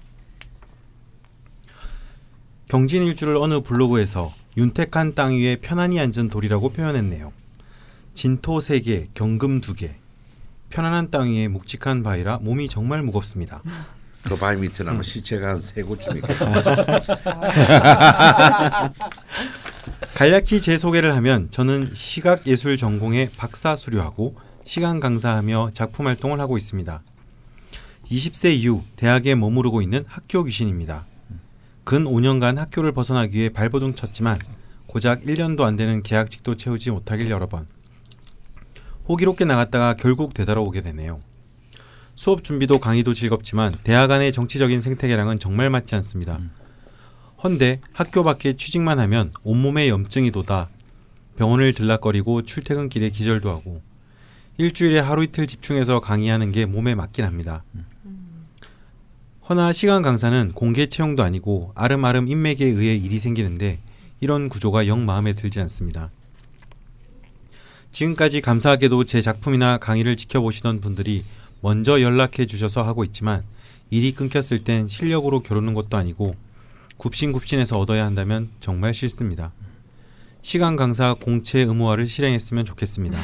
경진일주를 2.69 3.37
어느 3.37 3.61
블로그에서 3.61 4.35
윤택한 4.57 5.15
땅 5.15 5.33
위에 5.33 5.57
편안히 5.57 6.01
앉은 6.01 6.29
돌이라고 6.31 6.71
표현했네요. 6.71 7.33
진토 8.15 8.61
세 8.61 8.81
개, 8.81 9.09
경금 9.13 9.61
두 9.61 9.75
개. 9.75 9.97
편안한 10.71 11.11
땅 11.11 11.33
위에 11.33 11.49
묵직한 11.49 12.03
바위라 12.03 12.39
몸이 12.39 12.69
정말 12.69 13.03
무겁습니다. 13.03 13.63
그 14.25 14.37
바위 14.37 14.59
밑에 14.61 14.83
나면 14.83 15.03
시체가 15.03 15.51
한세 15.51 15.83
곳쯤 15.83 16.17
있고 16.17 16.29
간략히 20.15 20.63
제 20.63 20.79
소개를 20.79 21.15
하면 21.17 21.51
저는 21.51 21.91
시각 21.93 22.47
예술 22.47 22.79
전공에 22.79 23.29
박사 23.37 23.77
수료하고 23.77 24.35
시간 24.65 24.99
강사하며 24.99 25.73
작품 25.75 26.07
활동을 26.07 26.41
하고 26.41 26.57
있습니다. 26.57 27.03
20세 28.11 28.55
이후 28.55 28.83
대학에 28.97 29.35
머무르고 29.35 29.83
있는 29.83 30.05
학교 30.09 30.43
귀신입니다. 30.43 31.05
근 31.85 32.05
5년간 32.05 32.57
학교를 32.57 32.93
벗어나기 32.93 33.37
위해 33.37 33.51
발버둥 33.51 33.95
쳤지만 33.95 34.39
고작 34.87 35.21
1년도 35.23 35.65
안 35.65 35.77
되는 35.77 36.03
계약직도 36.03 36.57
채우지 36.57 36.93
못하길 36.93 37.29
여러 37.29 37.47
번. 37.47 37.67
호기롭게 39.09 39.45
나갔다가 39.45 39.95
결국 39.95 40.35
되돌아오게 40.35 40.81
되네요. 40.81 41.21
수업 42.15 42.45
준비도 42.45 42.79
강의도 42.79 43.13
즐겁지만 43.13 43.75
대학 43.83 44.11
안의 44.11 44.33
정치적인 44.33 44.81
생태계랑은 44.81 45.39
정말 45.39 45.69
맞지 45.69 45.95
않습니다. 45.97 46.39
헌데 47.43 47.81
학교 47.93 48.23
밖에 48.23 48.57
취직만 48.57 48.99
하면 49.01 49.33
온몸에 49.43 49.89
염증이 49.89 50.31
돋아 50.31 50.69
병원을 51.37 51.75
들락거리고 51.75 52.43
출퇴근길에 52.43 53.11
기절도 53.11 53.51
하고 53.51 53.83
일주일에 54.57 55.01
하루 55.01 55.25
이틀 55.25 55.47
집중해서 55.47 56.01
강의하는 56.01 56.53
게 56.53 56.65
몸에 56.65 56.95
맞긴 56.95 57.25
합니다. 57.25 57.65
허나 59.49 59.73
시간 59.75 60.01
강사는 60.01 60.53
공개 60.55 60.87
채용도 60.87 61.23
아니고 61.23 61.73
아름아름 61.75 62.29
인맥에 62.29 62.65
의해 62.65 62.97
일이 62.97 63.19
생기는데 63.19 63.81
이런 64.21 64.49
구조가 64.49 64.87
영 64.87 65.05
마음에 65.05 65.35
들지 65.35 65.61
않습니다. 65.61 66.11
지금까지 67.95 68.41
감사하게도 68.41 69.05
제 69.05 69.23
작품이나 69.23 69.79
강의를 69.79 70.17
지켜보시던 70.17 70.81
분들이 70.81 71.25
먼저 71.61 72.01
연락해 72.01 72.47
주셔서 72.47 72.83
하고 72.83 73.05
있지만 73.05 73.45
일이 73.89 74.11
끊겼을 74.11 74.65
땐 74.65 74.89
실력으로 74.89 75.39
겨루는 75.41 75.75
것도 75.75 75.97
아니고 75.97 76.35
굽신굽신해서 76.97 77.79
얻어야 77.79 78.05
한다면 78.05 78.51
정말 78.59 78.95
싫습니다. 78.95 79.53
시간 80.43 80.75
강사 80.75 81.15
공채 81.15 81.61
의무화를 81.61 82.09
실행했으면 82.09 82.65
좋겠습니다. 82.65 83.17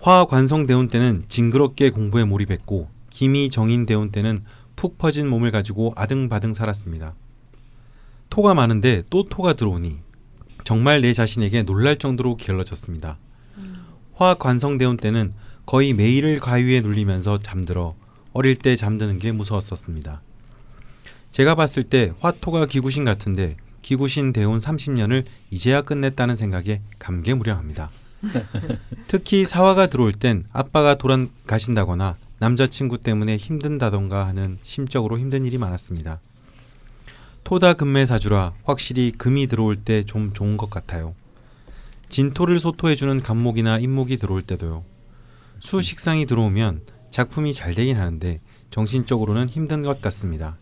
화 0.00 0.24
관성 0.24 0.66
대운 0.66 0.88
때는 0.88 1.24
징그럽게 1.28 1.90
공부에 1.90 2.24
몰입했고 2.24 2.88
김희 3.10 3.50
정인 3.50 3.84
대운 3.84 4.10
때는 4.10 4.44
푹 4.76 4.96
퍼진 4.96 5.28
몸을 5.28 5.50
가지고 5.50 5.92
아등바등 5.94 6.54
살았습니다. 6.54 7.14
토가 8.30 8.54
많은데 8.54 9.02
또 9.10 9.24
토가 9.24 9.52
들어오니 9.52 10.07
정말 10.64 11.00
내 11.00 11.12
자신에게 11.12 11.62
놀랄 11.62 11.96
정도로 11.96 12.36
게을러졌습니다. 12.36 13.18
화 14.14 14.34
관성 14.34 14.78
대운 14.78 14.96
때는 14.96 15.32
거의 15.66 15.92
매일을 15.92 16.38
가위에 16.40 16.80
눌리면서 16.80 17.40
잠들어 17.40 17.94
어릴 18.32 18.56
때 18.56 18.76
잠드는 18.76 19.18
게 19.18 19.32
무서웠었습니다. 19.32 20.22
제가 21.30 21.54
봤을 21.54 21.84
때 21.84 22.12
화토가 22.20 22.66
기구신 22.66 23.04
같은데 23.04 23.56
기구신 23.82 24.32
대운 24.32 24.58
30년을 24.58 25.24
이제야 25.50 25.82
끝냈다는 25.82 26.36
생각에 26.36 26.82
감개무량합니다. 26.98 27.90
특히 29.06 29.44
사화가 29.44 29.86
들어올 29.86 30.12
땐 30.12 30.44
아빠가 30.52 30.96
돌아가신다거나 30.96 32.16
남자친구 32.38 32.98
때문에 32.98 33.36
힘든다던가 33.36 34.26
하는 34.26 34.58
심적으로 34.62 35.18
힘든 35.18 35.44
일이 35.44 35.58
많았습니다. 35.58 36.20
토다 37.48 37.72
금매 37.72 38.04
사주라 38.04 38.52
확실히 38.64 39.10
금이 39.10 39.46
들어올 39.46 39.76
때 39.76 40.04
좀 40.04 40.34
좋은 40.34 40.58
것 40.58 40.68
같아요. 40.68 41.14
진토를 42.10 42.58
소토해주는 42.58 43.22
간목이나 43.22 43.78
인목이 43.78 44.18
들어올 44.18 44.42
때도요. 44.42 44.84
수식상이 45.58 46.26
들어오면 46.26 46.82
작품이 47.10 47.54
잘 47.54 47.72
되긴 47.72 47.96
하는데 47.96 48.40
정신적으로는 48.70 49.48
힘든 49.48 49.82
것 49.82 50.02
같습니다. 50.02 50.58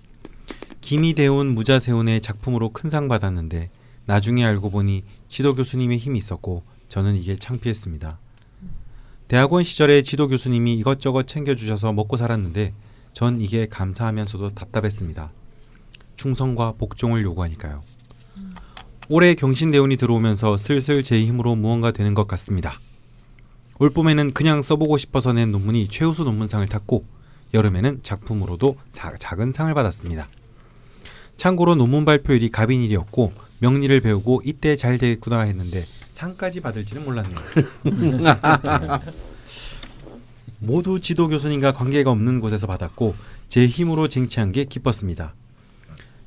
김이 0.81 1.15
대운 1.15 1.57
무자세운의 1.57 2.21
작품으로 2.21 2.69
큰 2.69 2.89
상 2.89 3.09
받았는데 3.09 3.69
나중에 4.05 4.45
알고 4.45 4.71
보니 4.71 5.03
지도 5.29 5.57
교수님의 5.57 5.99
힘이 5.99 6.19
있었고 6.19 6.63
저는 6.89 7.17
이게 7.17 7.35
창피했습니다. 7.37 8.17
대학원 9.27 9.65
시절에 9.65 10.03
지도 10.03 10.29
교수님이 10.29 10.75
이것저것 10.75 11.27
챙겨주셔서 11.27 11.93
먹고 11.93 12.17
살았는데 12.17 12.75
전 13.13 13.41
이게 13.41 13.67
감사하면서도 13.67 14.55
답답했습니다. 14.55 15.33
충성과 16.17 16.73
복종을 16.79 17.23
요구하니까요. 17.23 17.83
올해 19.09 19.35
경신대운이 19.35 19.97
들어오면서 19.97 20.57
슬슬 20.57 21.03
제 21.03 21.23
힘으로 21.25 21.55
무언가 21.55 21.93
되는 21.93 22.15
것 22.15 22.27
같습니다. 22.27 22.81
올 23.79 23.91
봄에는 23.91 24.33
그냥 24.33 24.63
써보고 24.63 24.99
싶어서 24.99 25.33
낸 25.33 25.53
논문이 25.53 25.89
최우수 25.89 26.25
논문상을 26.25 26.67
탔고 26.67 27.05
여름에는 27.55 28.01
작품으로도 28.03 28.77
사- 28.91 29.17
작은 29.17 29.53
상을 29.53 29.73
받았습니다. 29.73 30.29
참고로 31.37 31.75
논문 31.75 32.05
발표일이 32.05 32.51
갑인일이었고 32.51 33.33
명리를 33.61 34.01
배우고 34.01 34.43
이때 34.45 34.75
잘 34.77 34.99
되겠구나 34.99 35.41
했는데 35.43 35.85
상까지 36.11 36.61
받을지는 36.61 37.05
몰랐네요. 37.05 37.37
모두 40.59 41.01
지도 41.01 41.29
교수님과 41.29 41.73
관계가 41.73 42.11
없는 42.11 42.41
곳에서 42.41 42.67
받았고 42.67 43.15
제 43.49 43.67
힘으로 43.67 44.09
쟁취한 44.09 44.53
게 44.53 44.65
기뻤습니다. 44.65 45.35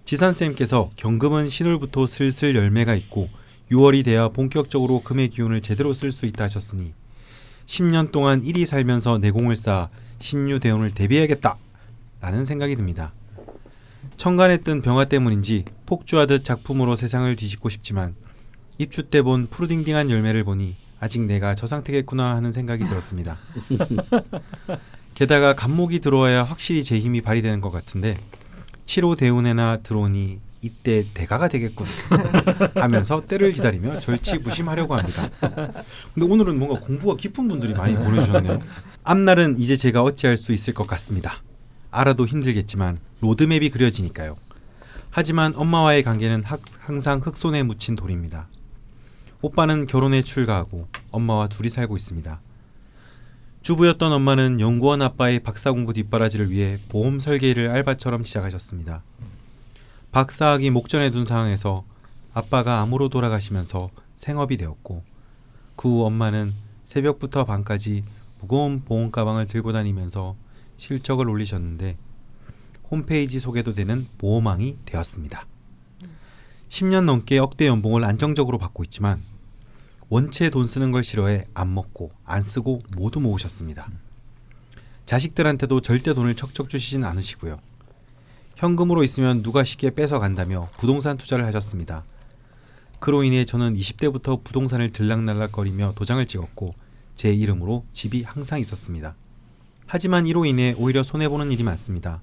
지산 0.10 0.34
쌤께서 0.34 0.89
경금은 0.95 1.49
신월부터 1.49 2.07
슬슬 2.07 2.55
열매가 2.55 2.95
있고 2.95 3.30
6월이 3.70 4.03
돼야 4.03 4.28
본격적으로 4.30 5.03
금의 5.03 5.30
기운을 5.30 5.62
제대로 5.62 5.93
쓸 5.93 6.12
수 6.12 6.26
있다 6.26 6.45
하셨으니 6.45 6.93
10년 7.68 8.12
동안 8.12 8.43
일이 8.43 8.66
살면서 8.66 9.20
내공을 9.20 9.55
쌓아 9.55 9.89
신유 10.18 10.62
대운을 10.62 10.93
대비해야겠다 10.93 11.57
라는 12.22 12.43
생각이 12.43 12.76
듭니다. 12.76 13.14
천간에 14.18 14.57
뜬 14.57 14.82
병화 14.82 15.05
때문인지 15.05 15.66
폭주하듯 15.86 16.43
작품으로 16.43 16.95
세상을 16.95 17.36
뒤집고 17.36 17.70
싶지만 17.70 18.16
입주 18.80 19.12
때본 19.12 19.49
푸르딩딩한 19.51 20.10
열매를 20.10 20.43
보니 20.43 20.76
아직 20.99 21.22
내가 21.22 21.53
저 21.53 21.68
상태겠구나 21.68 22.36
하는 22.36 22.51
생각이 22.51 22.84
들었습니다. 22.86 23.38
게다가 25.14 25.53
간목이 25.53 25.99
들어와야 25.99 26.43
확실히 26.45 26.84
제 26.84 26.97
힘이 26.97 27.22
발휘되는 27.22 27.62
것 27.62 27.70
같은데 27.70 28.18
7호 28.89 29.15
대운에나 29.17 29.77
들어오니 29.83 30.39
이때 30.61 31.05
대가가 31.13 31.47
되겠군 31.47 31.85
하면서 32.75 33.21
때를 33.25 33.53
기다리며 33.53 33.99
절치부심하려고 33.99 34.95
합니다. 34.95 35.29
근데 36.13 36.25
오늘은 36.27 36.57
뭔가 36.57 36.79
공부가 36.79 37.15
깊은 37.15 37.47
분들이 37.47 37.73
많이 37.73 37.95
보내주셨네요. 37.95 38.59
앞날은 39.03 39.59
이제 39.59 39.77
제가 39.77 40.01
어찌할 40.01 40.37
수 40.37 40.51
있을 40.51 40.73
것 40.73 40.87
같습니다. 40.87 41.35
알아도 41.91 42.25
힘들겠지만 42.25 42.97
로드맵이 43.21 43.69
그려지니까요. 43.69 44.35
하지만 45.11 45.53
엄마와의 45.55 46.03
관계는 46.03 46.43
학- 46.43 46.61
항상 46.79 47.19
흑손에 47.23 47.61
묻힌 47.63 47.95
돌입니다. 47.95 48.47
오빠는 49.41 49.85
결혼에 49.87 50.23
출가하고 50.23 50.87
엄마와 51.11 51.47
둘이 51.47 51.69
살고 51.69 51.95
있습니다. 51.95 52.39
주부였던 53.70 54.11
엄마는 54.11 54.59
연구원 54.61 55.03
아빠의 55.03 55.41
박사 55.41 55.72
공부 55.72 55.93
뒷바라지를 55.93 56.49
위해 56.49 56.80
보험 56.89 57.20
설계를 57.20 57.70
알바처럼 57.70 58.24
시작하셨습니다. 58.24 59.03
박사학위 60.11 60.72
목전에 60.72 61.11
둔 61.11 61.24
상황에서 61.24 61.84
아빠가 62.34 62.82
암으로 62.82 63.09
돌아가시면서 63.09 63.91
생업이 64.17 64.57
되었고 64.57 65.03
그 65.76 65.88
후 65.88 66.03
엄마는 66.03 66.55
새벽부터 66.88 67.45
밤까지 67.45 68.05
무거운 68.41 68.84
보험 68.84 69.11
가방을 69.11 69.45
들고 69.45 69.72
다니면서 69.72 70.36
실적을 70.78 71.30
올리셨는데 71.30 71.95
홈페이지 72.89 73.39
소개도 73.39 73.74
되는 73.74 74.07
보험왕이 74.17 74.78
되었습니다. 74.86 75.45
10년 76.70 77.03
넘게 77.03 77.38
억대 77.38 77.67
연봉을 77.67 78.03
안정적으로 78.03 78.57
받고 78.57 78.84
있지만 78.86 79.28
원체 80.10 80.49
돈 80.49 80.66
쓰는 80.66 80.91
걸 80.91 81.03
싫어해 81.03 81.45
안 81.53 81.74
먹고 81.74 82.12
안 82.26 82.41
쓰고 82.41 82.82
모두 82.97 83.20
모으셨습니다. 83.20 83.89
자식들한테도 85.05 85.82
절대 85.82 86.14
돈을 86.14 86.36
척척 86.36 86.70
주시진 86.70 87.03
않으시고요. 87.03 87.60
현금으로 88.55 89.03
있으면 89.03 89.43
누가 89.43 89.64
쉽게 89.64 89.91
뺏어 89.91 90.20
간다며 90.20 90.70
부동산 90.78 91.18
투자를 91.18 91.45
하셨습니다. 91.45 92.03
그로 92.99 93.24
인해 93.24 93.45
저는 93.45 93.76
20대부터 93.76 94.43
부동산을 94.43 94.91
들락날락거리며 94.91 95.93
도장을 95.95 96.26
찍었고 96.26 96.74
제 97.16 97.32
이름으로 97.32 97.86
집이 97.93 98.24
항상 98.24 98.60
있었습니다. 98.60 99.16
하지만 99.86 100.26
이로 100.28 100.45
인해 100.45 100.74
오히려 100.78 101.03
손해보는 101.03 101.51
일이 101.51 101.64
많습니다. 101.64 102.22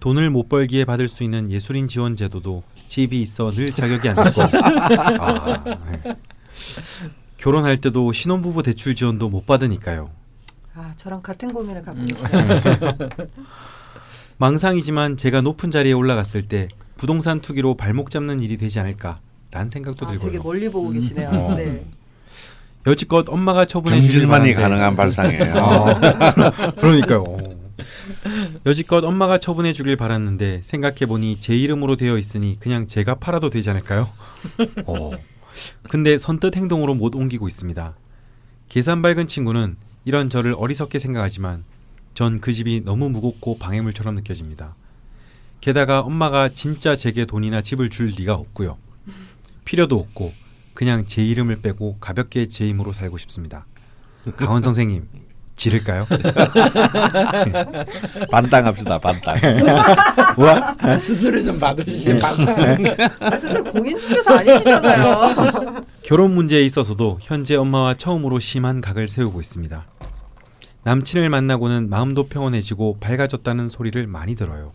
돈을 0.00 0.30
못 0.30 0.48
벌기에 0.48 0.84
받을 0.84 1.08
수 1.08 1.22
있는 1.22 1.50
예술인 1.50 1.88
지원 1.88 2.16
제도도 2.16 2.62
집이 2.88 3.20
있어 3.22 3.50
늘 3.50 3.72
자격이 3.72 4.08
안 4.08 4.14
되고 4.16 4.42
아, 5.20 5.64
네. 5.64 6.16
결혼할 7.38 7.78
때도 7.78 8.12
신혼부부 8.12 8.62
대출 8.62 8.94
지원도 8.94 9.28
못 9.28 9.46
받으니까요. 9.46 10.10
아 10.74 10.92
저랑 10.96 11.22
같은 11.22 11.52
고민을 11.52 11.82
갖고 11.82 12.00
음. 12.00 12.06
계시네요. 12.06 12.48
망상이지만 14.38 15.16
제가 15.16 15.40
높은 15.40 15.70
자리에 15.70 15.92
올라갔을 15.92 16.42
때 16.42 16.68
부동산 16.96 17.40
투기로 17.40 17.76
발목 17.76 18.10
잡는 18.10 18.42
일이 18.42 18.56
되지 18.56 18.80
않을까 18.80 19.20
라는 19.50 19.70
생각도 19.70 20.06
아, 20.06 20.10
들고요. 20.10 20.30
되게 20.30 20.42
멀리 20.42 20.68
보고 20.68 20.90
계시네요. 20.90 21.28
어. 21.30 21.54
네. 21.54 21.84
여지껏 22.86 23.28
엄마가 23.28 23.64
처분해 23.64 24.00
경질만이 24.00 24.52
바라는데- 24.52 24.56
가능한 24.56 24.96
발상이에요. 24.96 25.54
아, 25.56 26.70
그러니까요. 26.78 27.24
여지껏 28.64 29.02
엄마가 29.04 29.38
처분해 29.38 29.72
주길 29.72 29.96
바랐는데 29.96 30.60
생각해 30.64 31.06
보니 31.06 31.40
제 31.40 31.56
이름으로 31.56 31.96
되어 31.96 32.16
있으니 32.18 32.58
그냥 32.60 32.86
제가 32.86 33.16
팔아도 33.16 33.50
되지 33.50 33.70
않을까요? 33.70 34.08
어. 34.86 35.10
근데 35.88 36.18
선뜻 36.18 36.56
행동으로 36.56 36.94
못 36.94 37.14
옮기고 37.14 37.48
있습니다. 37.48 37.94
계산 38.68 39.02
밝은 39.02 39.26
친구는 39.26 39.76
이런 40.04 40.28
저를 40.30 40.54
어리석게 40.56 40.98
생각하지만 40.98 41.64
전 42.14 42.40
그 42.40 42.52
집이 42.52 42.82
너무 42.84 43.08
무겁고 43.10 43.58
방해물처럼 43.58 44.14
느껴집니다. 44.14 44.74
게다가 45.60 46.00
엄마가 46.00 46.50
진짜 46.50 46.96
제게 46.96 47.24
돈이나 47.26 47.60
집을 47.62 47.90
줄 47.90 48.08
리가 48.08 48.34
없고요. 48.34 48.78
필요도 49.64 49.98
없고 49.98 50.32
그냥 50.74 51.06
제 51.06 51.24
이름을 51.24 51.56
빼고 51.62 51.98
가볍게 52.00 52.46
제 52.46 52.66
힘으로 52.68 52.92
살고 52.92 53.18
싶습니다. 53.18 53.66
강원 54.36 54.62
선생님 54.62 55.08
지를까요? 55.56 56.06
반땅합시다 58.30 58.98
반땅. 58.98 59.36
아, 60.78 60.96
수술을 60.96 61.42
좀 61.42 61.58
받으시지 61.58 62.18
반상. 62.18 62.56
아 63.20 63.30
선생님 63.38 63.72
공인 63.72 63.98
중개사 63.98 64.38
아니시잖아요. 64.38 65.84
결혼 66.04 66.34
문제에 66.34 66.62
있어서도 66.64 67.18
현재 67.22 67.56
엄마와 67.56 67.94
처음으로 67.94 68.38
심한 68.38 68.80
각을 68.80 69.08
세우고 69.08 69.40
있습니다. 69.40 69.86
남친을 70.84 71.28
만나고는 71.30 71.88
마음도 71.88 72.28
평온해지고 72.28 72.98
밝아졌다는 73.00 73.68
소리를 73.68 74.06
많이 74.06 74.36
들어요. 74.36 74.72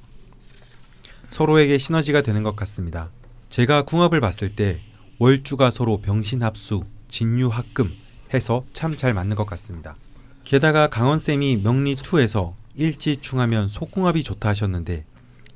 서로에게 1.30 1.78
시너지가 1.78 2.22
되는 2.22 2.44
것 2.44 2.56
같습니다. 2.58 3.10
제가 3.50 3.84
궁합을 3.84 4.20
봤을 4.20 4.56
때 4.56 4.82
월주가 5.20 5.70
서로 5.70 6.02
병신합수, 6.02 6.84
진유합금 7.08 7.92
해서 8.34 8.64
참 8.74 8.98
잘 8.98 9.14
맞는 9.14 9.36
것 9.36 9.46
같습니다. 9.46 9.96
게다가 10.44 10.88
강원쌤이 10.89 11.64
명리2에서 11.64 12.54
일지충하면 12.76 13.68
속궁합이 13.68 14.24
좋다 14.24 14.50
하셨는데 14.50 15.06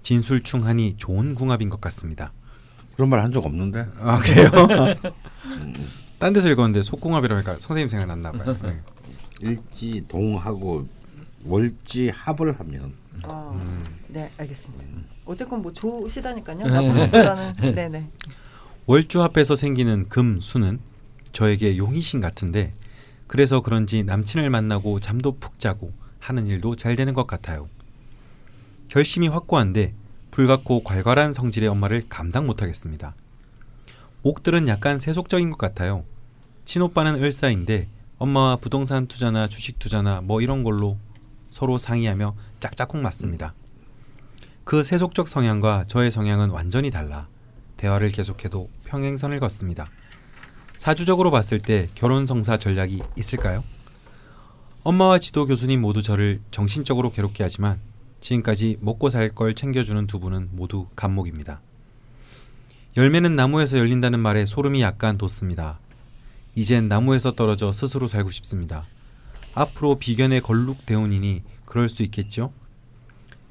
진술충하니 0.03 0.95
좋은 0.97 1.35
궁합인 1.35 1.69
것 1.69 1.81
같습니다. 1.81 2.31
그런 2.95 3.09
말 3.09 3.19
한 3.19 3.31
적 3.31 3.45
없는데. 3.45 3.87
아 3.99 4.19
그래요? 4.19 4.49
딴 6.19 6.33
데서 6.33 6.49
읽었는데 6.49 6.83
속궁합이라고 6.83 7.37
하니까 7.37 7.59
선생님 7.59 7.87
생각 7.87 8.05
났나 8.07 8.31
봐요. 8.31 8.57
네. 8.63 8.79
일지 9.41 10.03
동하고 10.07 10.87
월지 11.45 12.09
합을 12.09 12.57
하면 12.59 12.93
어, 13.27 13.59
네 14.07 14.31
알겠습니다. 14.37 14.83
어쨌건 15.25 15.61
뭐 15.61 15.73
좋으시다니까요. 15.73 16.57
네. 16.57 16.69
나쁜 16.69 16.95
것보다는 16.95 17.75
네네. 17.75 18.07
월주 18.85 19.21
합해서 19.23 19.55
생기는 19.55 20.07
금, 20.07 20.39
수는 20.39 20.79
저에게 21.33 21.75
용의신 21.77 22.21
같은데 22.21 22.73
그래서 23.27 23.61
그런지 23.61 24.03
남친을 24.03 24.49
만나고 24.49 24.99
잠도 24.99 25.37
푹 25.39 25.59
자고 25.59 25.91
하는 26.19 26.47
일도 26.47 26.75
잘 26.75 26.95
되는 26.95 27.13
것 27.13 27.27
같아요. 27.27 27.67
결심이 28.87 29.27
확고한데 29.27 29.93
불같고 30.31 30.83
괄괄한 30.83 31.33
성질의 31.33 31.69
엄마를 31.69 32.03
감당 32.09 32.45
못하겠습니다. 32.45 33.15
옥들은 34.23 34.67
약간 34.67 34.99
세속적인 34.99 35.51
것 35.51 35.57
같아요. 35.57 36.03
친오빠는 36.65 37.23
을사인데 37.23 37.87
엄마와 38.17 38.57
부동산 38.57 39.07
투자나 39.07 39.47
주식 39.47 39.79
투자나 39.79 40.21
뭐 40.21 40.41
이런 40.41 40.63
걸로 40.63 40.97
서로 41.49 41.77
상의하며 41.77 42.35
짝짝꿍 42.59 43.01
맞습니다. 43.01 43.53
그 44.63 44.83
세속적 44.83 45.27
성향과 45.27 45.85
저의 45.87 46.11
성향은 46.11 46.49
완전히 46.49 46.89
달라 46.89 47.27
대화를 47.77 48.11
계속해도 48.11 48.69
평행선을 48.85 49.39
걷습니다. 49.39 49.85
사주적으로 50.77 51.31
봤을 51.31 51.59
때 51.59 51.89
결혼 51.95 52.25
성사 52.25 52.57
전략이 52.57 53.01
있을까요? 53.17 53.63
엄마와 54.83 55.19
지도 55.19 55.45
교수님 55.45 55.81
모두 55.81 56.01
저를 56.01 56.41
정신적으로 56.51 57.11
괴롭게 57.11 57.43
하지만 57.43 57.79
지금까지 58.21 58.77
먹고 58.81 59.09
살 59.09 59.29
걸 59.29 59.55
챙겨주는 59.55 60.05
두 60.07 60.19
분은 60.19 60.49
모두 60.51 60.87
감목입니다. 60.95 61.61
열매는 62.97 63.35
나무에서 63.35 63.77
열린다는 63.77 64.19
말에 64.19 64.45
소름이 64.45 64.81
약간 64.81 65.17
돋습니다. 65.17 65.79
이젠 66.55 66.87
나무에서 66.87 67.33
떨어져 67.35 67.71
스스로 67.71 68.07
살고 68.07 68.31
싶습니다. 68.31 68.83
앞으로 69.53 69.95
비견에 69.95 70.39
걸룩대운이니 70.39 71.43
그럴 71.65 71.89
수 71.89 72.03
있겠죠? 72.03 72.53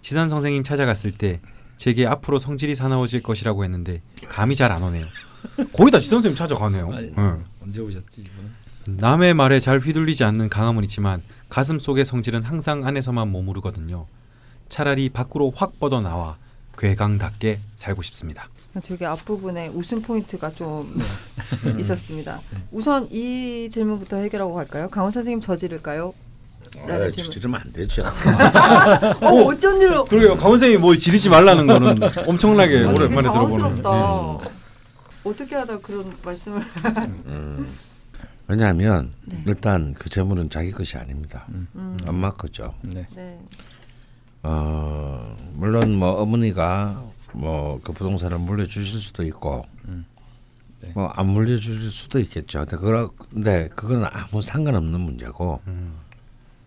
지산 0.00 0.28
선생님 0.28 0.62
찾아갔을 0.64 1.12
때 1.12 1.40
제게 1.76 2.06
앞으로 2.06 2.38
성질이 2.38 2.74
사나워질 2.74 3.22
것이라고 3.22 3.64
했는데 3.64 4.00
감이 4.28 4.54
잘 4.54 4.70
안 4.72 4.82
오네요. 4.82 5.06
거기다 5.72 6.00
지산 6.00 6.16
선생님 6.16 6.36
찾아가네요. 6.36 6.92
아니, 6.92 7.12
응. 7.16 7.44
언제 7.62 7.80
오셨지 7.80 8.20
이분? 8.20 8.96
남의 8.98 9.34
말에 9.34 9.60
잘 9.60 9.78
휘둘리지 9.78 10.24
않는 10.24 10.48
강함은 10.48 10.84
있지만 10.84 11.22
가슴 11.48 11.78
속의 11.78 12.04
성질은 12.04 12.42
항상 12.42 12.86
안에서만 12.86 13.30
머무르거든요. 13.32 14.06
차라리 14.68 15.08
밖으로 15.08 15.52
확 15.54 15.78
뻗어 15.78 16.00
나와 16.00 16.36
괴강답게 16.76 17.60
살고 17.76 18.02
싶습니다. 18.02 18.48
되게 18.82 19.06
앞부분에 19.06 19.68
웃음 19.68 20.02
포인트가 20.02 20.50
좀 20.50 20.98
있었습니다. 21.78 22.40
우선 22.72 23.08
이 23.10 23.68
질문부터 23.70 24.16
해결하고 24.16 24.54
갈까요? 24.54 24.88
강원 24.90 25.10
선생님 25.10 25.40
저지를까요? 25.40 26.12
아. 26.88 27.08
지르면 27.08 27.60
안 27.60 27.72
되죠. 27.72 28.02
어, 29.22 29.28
어쩐 29.44 29.80
일로? 29.80 30.04
그러게요. 30.06 30.30
강원 30.36 30.52
선생님이 30.58 30.80
뭘 30.80 30.98
지르지 30.98 31.28
말라는 31.28 31.66
거는 31.68 32.00
엄청나게 32.26 32.82
오랜만에 32.84 33.30
들어보는. 33.30 33.82
당황스럽다. 33.84 34.38
네. 34.42 34.63
어떻게 35.24 35.54
하다 35.54 35.78
그런 35.80 36.14
말씀을? 36.24 36.60
음. 37.26 37.66
왜냐하면 38.46 39.12
네. 39.24 39.42
일단 39.46 39.94
그 39.94 40.08
재물은 40.10 40.50
자기 40.50 40.70
것이 40.70 40.96
아닙니다. 40.98 41.46
음, 41.48 41.96
엄마 42.06 42.30
거죠. 42.32 42.74
네. 42.82 43.06
네. 43.14 43.40
어, 44.42 45.34
물론 45.54 45.94
뭐 45.96 46.20
어머니가 46.20 47.02
뭐 47.32 47.80
그 47.82 47.92
부동산을 47.92 48.38
물려주실 48.38 49.00
수도 49.00 49.22
있고 49.24 49.64
음. 49.88 50.04
네. 50.80 50.90
뭐안 50.94 51.26
물려주실 51.28 51.90
수도 51.90 52.18
있겠죠. 52.20 52.60
근데 52.66 52.76
그러 52.76 53.10
근데 53.30 53.68
그건 53.74 54.04
아무 54.04 54.42
상관없는 54.42 55.00
문제고 55.00 55.60
음. 55.66 55.94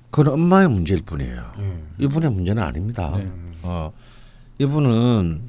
그건 0.09 0.33
엄마의 0.33 0.67
문제일 0.69 1.01
뿐이에요. 1.03 1.53
음. 1.57 1.93
이분의 1.99 2.31
문제는 2.31 2.63
아닙니다. 2.63 3.11
네. 3.15 3.31
어, 3.61 3.93
이분은 4.57 5.47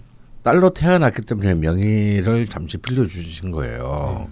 딸로 0.49 0.71
태어났기 0.71 1.21
때문에 1.27 1.53
명의를 1.57 2.47
잠시 2.47 2.79
빌려주신 2.79 3.51
거예요. 3.51 4.27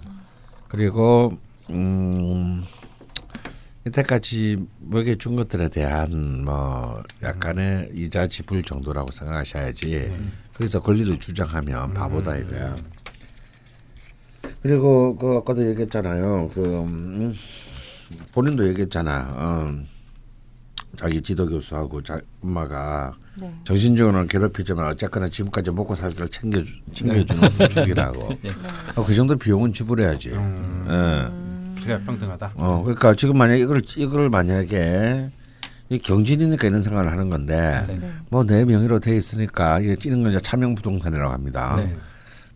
그리고 0.67 1.37
음, 1.69 2.63
이때까지 3.85 4.65
먹여준 4.79 5.35
것들에 5.35 5.69
대한 5.69 6.43
뭐 6.43 7.03
약간의 7.21 7.91
이자 7.93 8.25
지불 8.25 8.63
정도라고 8.63 9.11
생각하셔야지 9.11 10.11
거기서 10.55 10.79
권리를 10.79 11.19
주장하면 11.19 11.93
바보다 11.93 12.35
이거야. 12.37 12.75
그리고 14.63 15.15
그 15.17 15.35
아까도 15.35 15.69
얘기했잖아요. 15.69 16.49
그 16.51 16.79
음, 16.79 17.35
본인도 18.31 18.67
얘기했잖아. 18.69 19.35
어, 19.37 19.83
자기 20.95 21.21
지도 21.21 21.47
교수하고 21.47 22.01
자, 22.01 22.19
엄마가 22.41 23.13
네. 23.39 23.53
정신적으로는 23.63 24.27
괴롭히지만 24.27 24.87
어쨌거나 24.87 25.29
지금까지 25.29 25.71
먹고 25.71 25.95
살걸 25.95 26.29
챙겨 26.29 26.59
챙겨주는 26.93 27.69
주기라고. 27.69 28.29
어, 28.95 29.05
그 29.05 29.13
정도 29.15 29.35
비용은 29.35 29.73
지불해야지. 29.73 30.29
음. 30.31 30.85
예. 31.77 31.81
그래야 31.81 31.99
평등하다. 31.99 32.53
어, 32.55 32.81
그러니까 32.83 33.13
지금 33.15 33.37
만약 33.37 33.55
이걸 33.55 33.81
이걸 33.95 34.29
만약에 34.29 35.29
이 35.89 35.99
경진이니까 35.99 36.67
이런 36.67 36.81
생각을 36.81 37.11
하는 37.11 37.29
건데 37.29 37.85
네. 37.87 37.97
네. 37.99 38.11
뭐내 38.29 38.65
명의로 38.65 38.99
돼 38.99 39.15
있으니까 39.15 39.79
이게 39.79 39.95
찌는 39.95 40.23
건 40.23 40.31
이제 40.31 40.41
차명 40.41 40.75
부동산이라고 40.75 41.31
합니다. 41.31 41.75
네. 41.77 41.95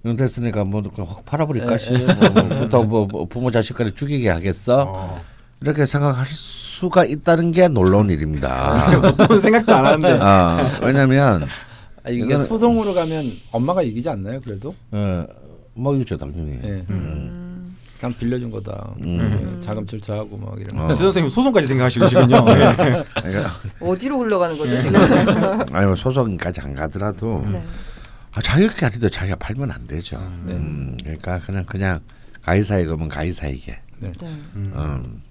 명 0.03 0.15
됐으니까 0.15 0.63
뭐 0.63 0.81
확 0.97 1.25
팔아버릴까 1.25 1.77
시 1.77 1.93
뭐부터 1.93 2.83
뭐, 2.83 3.05
뭐 3.05 3.25
부모 3.25 3.51
자식까지 3.51 3.93
죽이게 3.93 4.29
하겠어 4.29 4.85
어. 4.87 5.21
이렇게 5.61 5.85
생각할 5.85 6.25
수가 6.25 7.05
있다는 7.05 7.51
게 7.51 7.67
놀라운 7.67 8.09
일입니다. 8.09 8.99
보통 9.15 9.39
생각도 9.39 9.75
안 9.75 9.85
하는데. 9.85 10.17
아, 10.21 10.79
왜냐하면 10.81 11.47
아, 12.03 12.09
이게 12.09 12.25
이거는- 12.25 12.47
소송으로 12.47 12.93
가면 12.95 13.31
엄마가 13.51 13.83
이기지 13.83 14.09
않나요? 14.09 14.41
그래도? 14.41 14.73
어, 14.91 15.25
뭐 15.75 15.95
있죠 15.97 16.17
당연히. 16.17 16.59
예. 16.63 16.83
음, 16.89 17.77
그냥 17.99 18.15
빌려준 18.17 18.49
거다. 18.49 18.91
음. 19.05 19.53
예, 19.55 19.59
자금 19.59 19.85
출처하고 19.85 20.35
막 20.35 20.59
이런 20.59 20.79
어. 20.79 20.87
거. 20.87 20.93
지 20.95 21.03
선생님 21.03 21.29
소송까지 21.29 21.67
생각하시고 21.67 22.05
계시군요. 22.05 22.43
네. 22.55 22.75
그러니까, 23.21 23.51
어디로 23.79 24.17
흘러가는 24.19 24.57
거죠 24.57 24.71
네. 24.73 24.81
지금? 24.81 24.99
아니 25.75 25.85
뭐 25.85 25.95
소송까지 25.95 26.61
안 26.61 26.73
가더라도 26.73 27.45
네. 27.51 27.61
아, 28.33 28.41
자기가 28.41 28.87
아니도 28.87 29.07
자기가 29.09 29.35
팔면 29.35 29.69
안 29.69 29.85
되죠. 29.85 30.17
네. 30.47 30.53
음, 30.53 30.97
그러니까 31.03 31.39
그냥 31.45 31.63
그냥 31.65 31.99
가이사에 32.41 32.83
그러면 32.85 33.07
가이사에게. 33.07 33.77
네. 33.99 34.11
네. 34.19 34.27
음. 34.55 35.21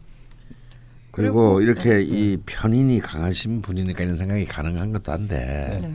음. 1.11 1.12
그리고 1.12 1.54
그리고- 1.54 1.61
이렇게 1.62 2.02
이 2.02 2.36
편인이 2.46 3.00
강하신 3.00 3.62
분이니까 3.62 4.04
이런 4.04 4.16
생각이 4.16 4.44
가능한 4.46 4.92
것도 4.92 5.12
한데 5.12 5.78
네. 5.82 5.94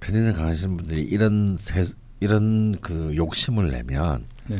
편인이 0.00 0.32
강하신 0.34 0.76
분들이 0.76 1.02
이런 1.02 1.56
세, 1.58 1.84
이런 2.20 2.78
그 2.80 3.14
욕심을 3.16 3.70
내면 3.70 4.26
네. 4.46 4.58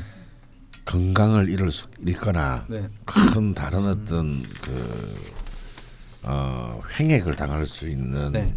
건강을 0.84 1.48
잃을 1.50 1.70
수 1.72 1.88
잃거나 2.04 2.64
네. 2.68 2.88
큰 3.04 3.54
다른 3.54 3.86
어떤 3.86 4.42
그 4.62 5.16
어, 6.22 6.80
횡액을 6.98 7.36
당할 7.36 7.66
수 7.66 7.88
있는 7.88 8.32
네. 8.32 8.54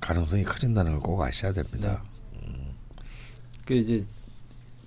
가능성이 0.00 0.44
커진다는 0.44 0.92
걸 0.92 1.00
꼭 1.00 1.22
아셔야 1.22 1.52
됩니다. 1.52 2.02
그 3.64 3.74
이제 3.74 4.04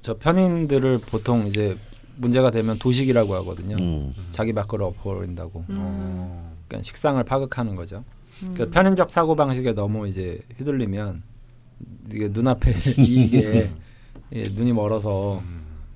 저 0.01 0.17
편인들을 0.17 0.99
보통 1.07 1.47
이제 1.47 1.77
문제가 2.17 2.51
되면 2.51 2.77
도식이라고 2.79 3.35
하거든요. 3.35 3.75
음. 3.79 4.13
자기 4.31 4.53
밖으로 4.53 4.87
엎어버린다고. 4.87 5.65
음. 5.69 6.51
그러니까 6.67 6.83
식상을 6.83 7.23
파극하는 7.23 7.75
거죠. 7.75 8.03
음. 8.43 8.53
그 8.55 8.69
편인적 8.69 9.11
사고 9.11 9.35
방식에 9.35 9.73
너무 9.73 10.07
이제 10.07 10.39
휘둘리면 10.57 11.23
이게 12.11 12.29
눈앞에 12.29 12.73
이익에 12.97 13.71
예, 14.33 14.43
눈이 14.43 14.73
멀어서 14.73 15.41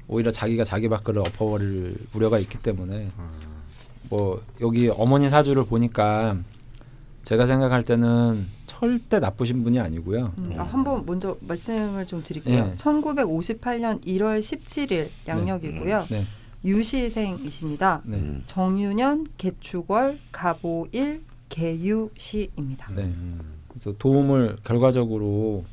오히려 0.08 0.32
자기가 0.32 0.64
자기 0.64 0.90
밖으로 0.90 1.22
엎어버릴 1.22 1.96
우려가 2.14 2.40
있기 2.40 2.58
때문에 2.60 3.10
뭐 4.10 4.42
여기 4.62 4.90
어머니 4.90 5.30
사주를 5.30 5.66
보니까 5.66 6.38
제가 7.30 7.46
생각할 7.46 7.84
때는 7.84 8.48
절대 8.66 9.20
나쁘신 9.20 9.64
분이 9.64 9.80
아니고요. 9.80 10.34
음, 10.36 10.54
아, 10.58 10.64
한번 10.64 11.06
먼저 11.06 11.38
말씀을 11.42 12.08
좀 12.08 12.24
드릴게요. 12.24 12.66
네. 12.70 12.76
1958년 12.76 14.04
1월 14.04 14.40
17일 14.40 15.10
양력이고요. 15.28 16.06
네, 16.10 16.26
유시생이십니다. 16.66 18.02
네, 18.06 18.18
음. 18.18 18.44
정유년, 18.48 19.28
개축월, 19.38 20.18
갑오일, 20.32 21.22
개유시입니다. 21.50 22.94
네. 22.96 23.14
그래서 23.68 23.94
도움을 24.00 24.58
결과적으로 24.64 25.66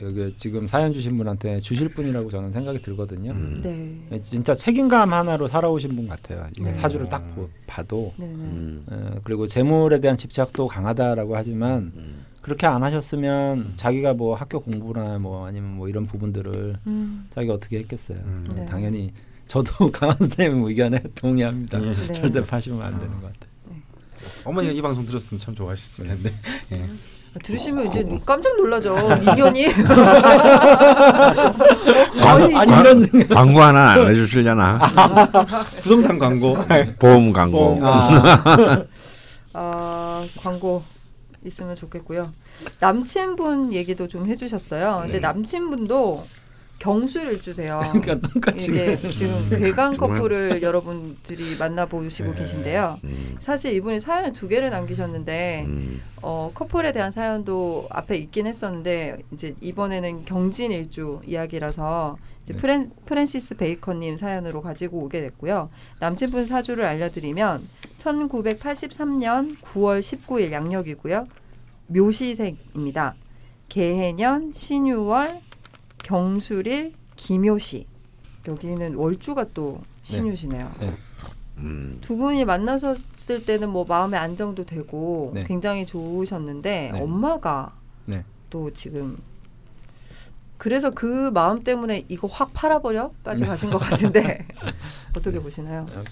여기 0.00 0.34
지금 0.36 0.66
사연 0.66 0.92
주신 0.92 1.16
분한테 1.16 1.60
주실 1.60 1.88
분이라고 1.90 2.30
저는 2.30 2.52
생각이 2.52 2.82
들거든요. 2.82 3.32
음. 3.32 4.06
네. 4.10 4.20
진짜 4.20 4.54
책임감 4.54 5.12
하나로 5.12 5.46
살아오신 5.46 5.94
분 5.96 6.08
같아요. 6.08 6.46
네. 6.60 6.72
사주를 6.72 7.08
딱 7.08 7.34
보- 7.34 7.48
봐도 7.66 8.12
네, 8.16 8.26
네. 8.26 8.32
음. 8.34 8.82
어, 8.90 9.14
그리고 9.24 9.46
재물에 9.46 10.00
대한 10.00 10.16
집착도 10.16 10.66
강하다라고 10.68 11.36
하지만 11.36 11.92
음. 11.96 12.24
그렇게 12.42 12.66
안 12.66 12.82
하셨으면 12.82 13.74
자기가 13.76 14.14
뭐 14.14 14.34
학교 14.34 14.60
공부나 14.60 15.18
뭐 15.18 15.46
아니면 15.46 15.76
뭐 15.76 15.88
이런 15.88 16.06
부분들을 16.06 16.76
음, 16.86 17.26
자기가 17.30 17.54
어떻게 17.54 17.78
했겠어요. 17.78 18.18
음. 18.18 18.44
네. 18.54 18.66
당연히 18.66 19.10
저도 19.46 19.90
강한 19.92 20.16
선생님 20.16 20.64
의견에 20.64 21.00
동의합니다. 21.14 21.78
네. 21.78 21.94
네. 21.94 22.12
절대 22.12 22.42
파시면 22.42 22.82
안 22.82 22.98
되는 22.98 23.20
것 23.20 23.32
같아요. 23.32 23.52
어머니가 24.44 24.72
이 24.72 24.80
방송 24.82 25.04
들었으면 25.04 25.40
참 25.40 25.54
좋아하셨을 25.54 26.04
텐데. 26.04 26.32
예. 26.72 26.88
들으시면 27.42 27.86
이제 27.86 28.06
깜짝 28.26 28.56
놀라죠. 28.56 28.94
민현이. 29.20 29.72
광- 32.20 32.56
아니 32.56 32.70
광- 32.70 32.80
이런. 32.80 33.28
광고 33.28 33.62
하나 33.62 33.92
안 33.92 34.08
해주시려나? 34.10 34.78
부동산 35.82 36.18
광고. 36.18 36.58
보험 36.98 37.32
광고. 37.32 37.78
아, 37.82 38.84
아, 39.54 40.26
광고 40.42 40.82
있으면 41.44 41.74
좋겠고요. 41.74 42.32
남친분 42.80 43.72
얘기도 43.72 44.06
좀 44.08 44.26
해주셨어요. 44.28 44.98
근데 45.02 45.14
네. 45.14 45.20
남친분도 45.20 46.24
경술 46.82 47.32
일주세요. 47.32 47.80
그러니까 47.94 48.28
똑같이 48.28 48.72
이게 48.72 48.96
지금 48.96 49.48
괴강 49.50 49.92
정말? 49.92 50.18
커플을 50.18 50.62
여러분들이 50.62 51.56
만나보시고 51.56 52.32
네. 52.32 52.40
계신데요. 52.40 52.98
음, 53.04 53.36
사실 53.38 53.72
이분이 53.74 54.00
사연을 54.00 54.32
두 54.32 54.48
개를 54.48 54.70
남기셨는데 54.70 55.64
음, 55.68 56.02
어, 56.22 56.50
커플에 56.52 56.90
대한 56.90 57.12
사연도 57.12 57.86
앞에 57.88 58.16
있긴 58.16 58.48
했었는데 58.48 59.18
이제 59.32 59.54
이번에는 59.60 60.24
경진 60.24 60.72
일주 60.72 61.20
이야기라서 61.24 62.18
이제 62.42 62.54
네. 62.54 62.58
프랜, 62.58 62.90
프랜시스 63.06 63.56
베이커님 63.56 64.16
사연으로 64.16 64.60
가지고 64.60 65.04
오게 65.04 65.20
됐고요. 65.20 65.70
남친분 66.00 66.46
사주를 66.46 66.84
알려드리면 66.84 67.68
1983년 67.98 69.56
9월 69.60 70.00
19일 70.00 70.50
양력이고요. 70.50 71.28
묘시생입니다. 71.86 73.14
개해년 73.68 74.52
신유월 74.52 75.51
경술일 76.02 76.92
기묘시 77.16 77.86
여기는 78.46 78.94
월주가 78.94 79.46
또 79.54 79.80
신유시네요. 80.02 80.72
네. 80.80 80.96
음. 81.58 81.98
두 82.00 82.16
분이 82.16 82.44
만나셨을 82.44 83.44
때는 83.44 83.68
뭐 83.68 83.84
마음의 83.84 84.18
안정도 84.18 84.64
되고 84.64 85.30
네. 85.34 85.44
굉장히 85.44 85.86
좋으셨는데 85.86 86.90
네. 86.92 87.00
엄마가 87.00 87.74
네. 88.06 88.24
또 88.50 88.72
지금 88.72 89.18
그래서 90.58 90.90
그 90.90 91.30
마음 91.32 91.62
때문에 91.62 92.04
이거 92.08 92.26
확 92.28 92.52
팔아버려까지 92.52 93.42
네. 93.42 93.48
가신 93.48 93.70
것 93.70 93.78
같은데 93.78 94.46
어떻게 95.16 95.40
보시나요? 95.40 95.86
어, 95.94 96.04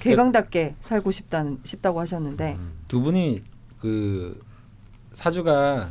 개강답게 0.00 0.76
살고 0.80 1.10
싶다는 1.10 1.58
싶다고 1.64 2.00
하셨는데 2.00 2.56
두 2.86 3.00
분이 3.00 3.42
그 3.80 4.40
사주가 5.12 5.90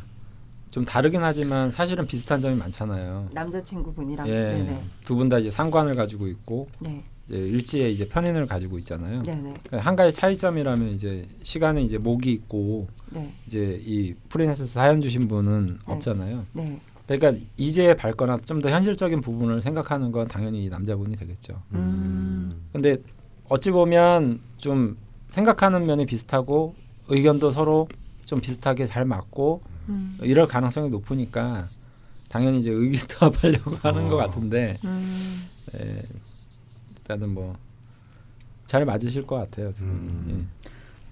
좀 0.71 0.83
다르긴 0.85 1.23
하지만 1.23 1.71
사실은 1.71 2.05
비슷한 2.05 2.41
점이 2.41 2.55
많잖아요. 2.55 3.29
남자친구분이랑 3.33 4.27
예, 4.27 4.33
네네 4.33 4.83
두분 5.05 5.29
다 5.29 5.39
이제 5.39 5.49
상관을 5.49 5.95
가지고 5.95 6.27
있고 6.27 6.67
네 6.79 7.03
이제 7.27 7.37
일지에 7.37 7.89
이제 7.89 8.07
편인을 8.07 8.47
가지고 8.47 8.77
있잖아요. 8.79 9.21
네네 9.23 9.41
그러니까 9.65 9.79
한 9.79 9.95
가지 9.95 10.13
차이점이라면 10.15 10.89
이제 10.89 11.25
시간에 11.43 11.81
이제 11.81 11.97
목이 11.97 12.31
있고 12.31 12.87
네 13.11 13.33
이제 13.45 13.79
이 13.83 14.13
프리랜서 14.29 14.65
사연 14.65 15.01
주신 15.01 15.27
분은 15.27 15.79
네. 15.87 15.93
없잖아요. 15.93 16.45
네. 16.53 16.79
그러니까 17.07 17.41
이제 17.55 17.95
밝거나 17.95 18.37
좀 18.45 18.61
더 18.61 18.69
현실적인 18.69 19.21
부분을 19.21 19.61
생각하는 19.61 20.11
건 20.11 20.27
당연히 20.27 20.65
이 20.65 20.69
남자분이 20.69 21.15
되겠죠. 21.15 21.61
음. 21.73 22.67
근데 22.73 22.97
어찌 23.47 23.71
보면 23.71 24.41
좀 24.57 24.97
생각하는 25.29 25.85
면이 25.85 26.05
비슷하고 26.05 26.75
의견도 27.07 27.51
서로 27.51 27.87
좀 28.25 28.41
비슷하게 28.41 28.85
잘 28.87 29.05
맞고 29.05 29.61
음. 29.89 30.17
이럴 30.21 30.47
가능성이 30.47 30.89
높으니까 30.89 31.67
당연히 32.29 32.59
이제 32.59 32.71
의기투합하려고 32.71 33.75
하는 33.83 34.05
어. 34.05 34.09
것 34.09 34.17
같은데 34.17 34.77
음. 34.85 35.47
예, 35.79 36.03
일단은 36.97 37.29
뭐 37.29 37.67
잘 38.67 38.85
맞으실 38.85 39.25
것 39.25 39.37
같아요. 39.37 39.73
음. 39.79 40.49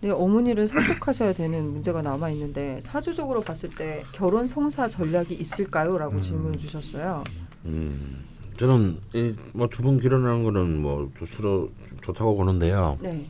네, 0.02 0.10
어머니를 0.12 0.68
설득하셔야 0.68 1.34
되는 1.34 1.72
문제가 1.72 2.02
남아 2.02 2.30
있는데 2.32 2.80
사주적으로 2.82 3.42
봤을 3.42 3.70
때 3.70 4.04
결혼 4.12 4.46
성사 4.46 4.90
전략이 4.90 5.34
있을까요?라고 5.34 6.18
음. 6.18 6.22
질문을 6.22 6.60
주셨어요. 6.60 7.24
음, 7.64 8.24
저는 8.58 9.00
뭐두 9.54 9.82
분 9.82 9.98
결혼하는 10.00 10.44
거는 10.44 10.82
뭐 10.82 11.10
스스로 11.18 11.72
좀 11.88 11.98
좋다고 12.02 12.36
보는데요. 12.36 13.00
네. 13.02 13.26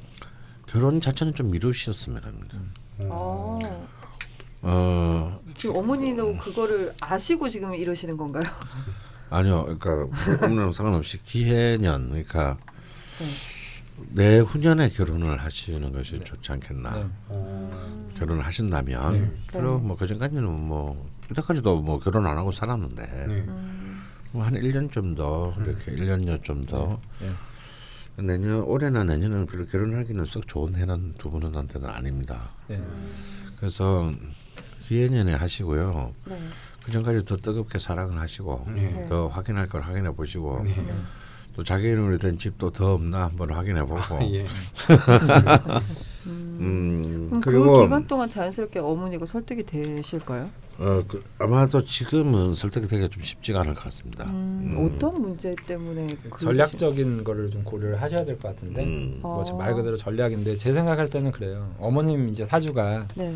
결혼 0.66 1.00
자체는 1.00 1.36
좀 1.36 1.52
미루셨으면 1.52 2.24
합니다. 2.24 2.58
어. 3.00 3.60
어 4.68 5.40
지금 5.54 5.76
어머니도 5.78 6.38
그거를 6.38 6.94
아시고 7.00 7.48
지금 7.50 7.76
이러시는 7.76 8.18
건가요? 8.18 8.44
아니요, 9.30 9.78
그러니까 9.80 10.46
어머니랑 10.46 10.72
상관없이 10.72 11.22
기해년, 11.24 12.10
그러니까 12.10 12.58
네. 13.20 13.26
내 14.10 14.40
후년에 14.40 14.90
결혼을 14.90 15.38
하시는 15.42 15.92
것이 15.92 16.20
좋지 16.20 16.52
않겠나. 16.52 16.96
네. 16.96 17.06
어. 17.30 18.10
결혼을 18.18 18.46
하신다면 18.46 19.14
네. 19.14 19.32
그리고 19.48 19.78
뭐 19.80 19.96
그전까지는 19.96 20.44
뭐 20.44 21.10
이때까지도 21.30 21.82
뭐 21.82 22.00
결혼 22.00 22.26
안 22.28 22.38
하고 22.38 22.52
살았는데 22.52 23.04
네. 23.28 23.34
음. 23.48 24.04
뭐한 24.32 24.54
1년 24.56 24.92
좀더 24.92 25.54
음. 25.58 25.66
이렇게 25.66 25.92
1년여 25.92 26.44
좀더 26.44 27.00
네. 27.20 28.24
내년 28.24 28.62
올해나 28.62 29.04
내년에는 29.04 29.46
별로 29.46 29.66
결혼하기는 29.66 30.26
썩 30.26 30.48
좋은 30.48 30.76
해는 30.76 31.14
두 31.18 31.30
분한테는 31.30 31.90
아닙니다. 31.90 32.50
네. 32.68 32.82
그래서 33.60 34.12
기해년에 34.90 35.34
하시고요. 35.34 36.12
네. 36.28 36.38
그 36.84 36.92
전까지 36.92 37.26
더 37.26 37.36
뜨겁게 37.38 37.80
사랑을 37.80 38.20
하시고 38.20 38.68
네. 38.76 39.06
더 39.10 39.28
확인할 39.28 39.68
걸 39.68 39.82
확인해 39.82 40.12
보시고 40.12 40.62
네. 40.64 40.76
또 41.56 41.64
자기 41.64 41.88
이름으로 41.88 42.20
된 42.20 42.38
집도 42.38 42.70
더 42.70 42.94
없나 42.94 43.24
한번 43.24 43.52
확인해 43.52 43.82
보고 43.82 43.98
아, 43.98 44.20
예. 44.24 44.46
음. 46.28 47.02
음 47.08 47.28
그럼 47.30 47.42
그리고 47.42 47.74
그 47.74 47.82
기간 47.84 48.06
동안 48.06 48.30
자연스럽게 48.30 48.80
어머니가 48.80 49.26
설득이 49.26 49.64
되실까요? 49.64 50.50
어, 50.78 51.02
그, 51.08 51.24
아마도 51.40 51.84
지금은 51.84 52.54
설득이 52.54 52.88
되기가 52.88 53.08
좀 53.08 53.24
쉽지가 53.24 53.62
않을 53.62 53.74
것 53.74 53.86
같습니다. 53.86 54.26
음, 54.26 54.76
음. 54.78 54.86
어떤 54.86 55.22
문제 55.22 55.56
때문에 55.66 56.08
그 56.30 56.38
전략적인 56.40 57.24
거를 57.24 57.50
좀 57.50 57.64
고려를 57.64 58.02
하셔야 58.02 58.26
될 58.26 58.38
것 58.38 58.50
같은데 58.50 58.84
음. 58.84 59.20
어. 59.24 59.42
뭐말 59.50 59.74
그대로 59.74 59.96
전략인데 59.96 60.58
제 60.58 60.74
생각할 60.74 61.10
때는 61.10 61.32
그래요. 61.32 61.74
어머님 61.80 62.28
이제 62.30 62.46
사주가 62.46 63.08
네. 63.16 63.34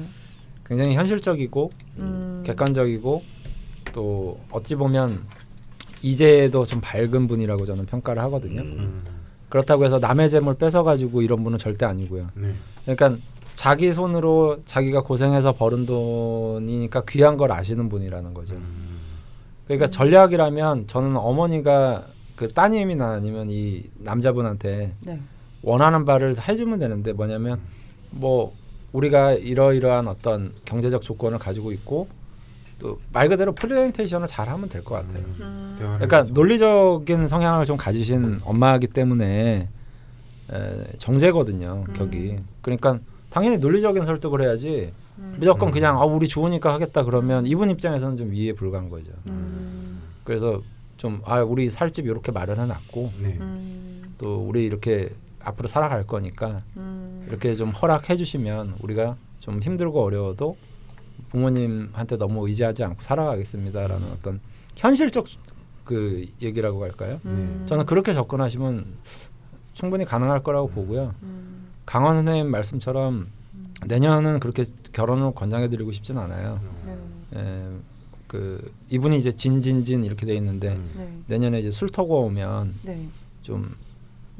굉장히 0.69 0.95
현실적이고 0.95 1.71
음. 1.97 2.43
객관적이고 2.45 3.23
또 3.91 4.39
어찌 4.51 4.75
보면 4.75 5.23
이제도 6.01 6.63
좀 6.63 6.79
밝은 6.79 7.27
분이라고 7.27 7.65
저는 7.65 7.87
평가를 7.87 8.21
하거든요. 8.23 8.61
음. 8.61 8.75
음. 8.77 9.03
그렇다고 9.49 9.83
해서 9.83 9.97
남의 9.97 10.29
재물 10.29 10.53
뺏어 10.53 10.83
가지고 10.83 11.23
이런 11.23 11.43
분은 11.43 11.57
절대 11.57 11.85
아니고요. 11.85 12.27
네. 12.35 12.53
그러니까 12.85 13.17
자기 13.55 13.91
손으로 13.91 14.59
자기가 14.65 15.01
고생해서 15.01 15.53
버는 15.55 15.87
돈이니까 15.87 17.03
귀한 17.09 17.35
걸 17.35 17.51
아시는 17.51 17.89
분이라는 17.89 18.33
거죠. 18.35 18.55
음. 18.55 18.99
그러니까 19.65 19.89
전략이라면 19.89 20.85
저는 20.85 21.17
어머니가 21.17 22.05
그 22.35 22.47
따님이나 22.47 23.13
아니면 23.13 23.49
이 23.49 23.83
남자분한테 23.97 24.93
네. 25.03 25.19
원하는 25.61 26.05
바를 26.05 26.35
해주면 26.39 26.79
되는데 26.79 27.11
뭐냐면 27.11 27.59
뭐 28.11 28.53
우리가 28.91 29.33
이러이러한 29.33 30.07
어떤 30.07 30.53
경제적 30.65 31.01
조건을 31.01 31.37
가지고 31.39 31.71
있고 31.71 32.07
또 32.79 32.97
말 33.11 33.27
그대로 33.29 33.53
프레젠테이션을 33.53 34.27
잘 34.27 34.47
하면 34.49 34.69
될 34.69 34.83
것 34.83 34.95
같아요. 34.95 35.23
음. 35.41 35.75
대화를 35.77 36.07
그러니까. 36.07 36.33
논리적인 36.33 37.27
성향을 37.27 37.65
좀 37.65 37.75
가지신 37.77 38.39
엄마이기 38.43 38.87
때문에 38.87 39.67
에, 40.51 40.83
정제거든요, 40.97 41.83
음. 41.87 41.93
격이. 41.93 42.37
그러니까 42.61 42.99
당연히 43.29 43.57
논리적인 43.57 44.05
설득을 44.05 44.41
해야지 44.41 44.91
음. 45.19 45.35
무조건 45.37 45.69
음. 45.69 45.73
그냥 45.73 45.99
아 46.01 46.05
우리 46.05 46.27
좋으니까 46.27 46.73
하겠다 46.73 47.03
그러면 47.03 47.45
이분 47.45 47.69
입장에서는 47.69 48.17
좀 48.17 48.33
이해 48.33 48.53
불가한 48.53 48.89
거죠. 48.89 49.11
음. 49.27 50.01
그래서 50.23 50.61
좀 50.97 51.21
아 51.25 51.41
우리 51.41 51.69
살집 51.69 52.05
이렇게 52.07 52.31
마련해 52.31 52.65
놨고 52.65 53.11
네. 53.21 53.37
음. 53.39 54.15
또 54.17 54.37
우리 54.47 54.65
이렇게 54.65 55.09
앞으로 55.49 55.67
살아갈 55.67 56.03
거니까 56.03 56.61
음. 56.77 57.26
이렇게 57.27 57.55
좀 57.55 57.69
허락해 57.69 58.15
주시면 58.17 58.76
우리가 58.81 59.17
좀 59.39 59.61
힘들고 59.61 60.03
어려워도 60.03 60.57
부모님한테 61.30 62.17
너무 62.17 62.47
의지하지 62.47 62.84
않고 62.84 63.03
살아가겠습니다라는 63.03 64.11
어떤 64.11 64.39
현실적 64.76 65.27
그 65.84 66.26
얘기라고 66.41 66.84
할까요? 66.84 67.19
음. 67.26 67.63
저는 67.65 67.85
그렇게 67.85 68.13
접근하시면 68.13 68.85
충분히 69.73 70.05
가능할 70.05 70.43
거라고 70.43 70.69
보고요. 70.69 71.13
음. 71.23 71.67
강원 71.85 72.15
선생님 72.15 72.49
말씀처럼 72.51 73.27
내년은 73.85 74.39
그렇게 74.39 74.63
결혼을 74.91 75.34
권장해 75.34 75.69
드리고 75.69 75.91
싶진 75.91 76.17
않아요. 76.17 76.59
네. 77.31 77.39
에, 77.39 77.69
그 78.27 78.71
이분이 78.89 79.17
이제 79.17 79.31
진진진 79.31 80.03
이렇게 80.03 80.26
돼 80.26 80.35
있는데 80.35 80.76
음. 80.76 80.91
네. 80.95 81.35
내년에 81.35 81.59
이제 81.59 81.71
술 81.71 81.89
터고 81.89 82.26
오면 82.26 82.76
네. 82.84 83.07
좀 83.41 83.76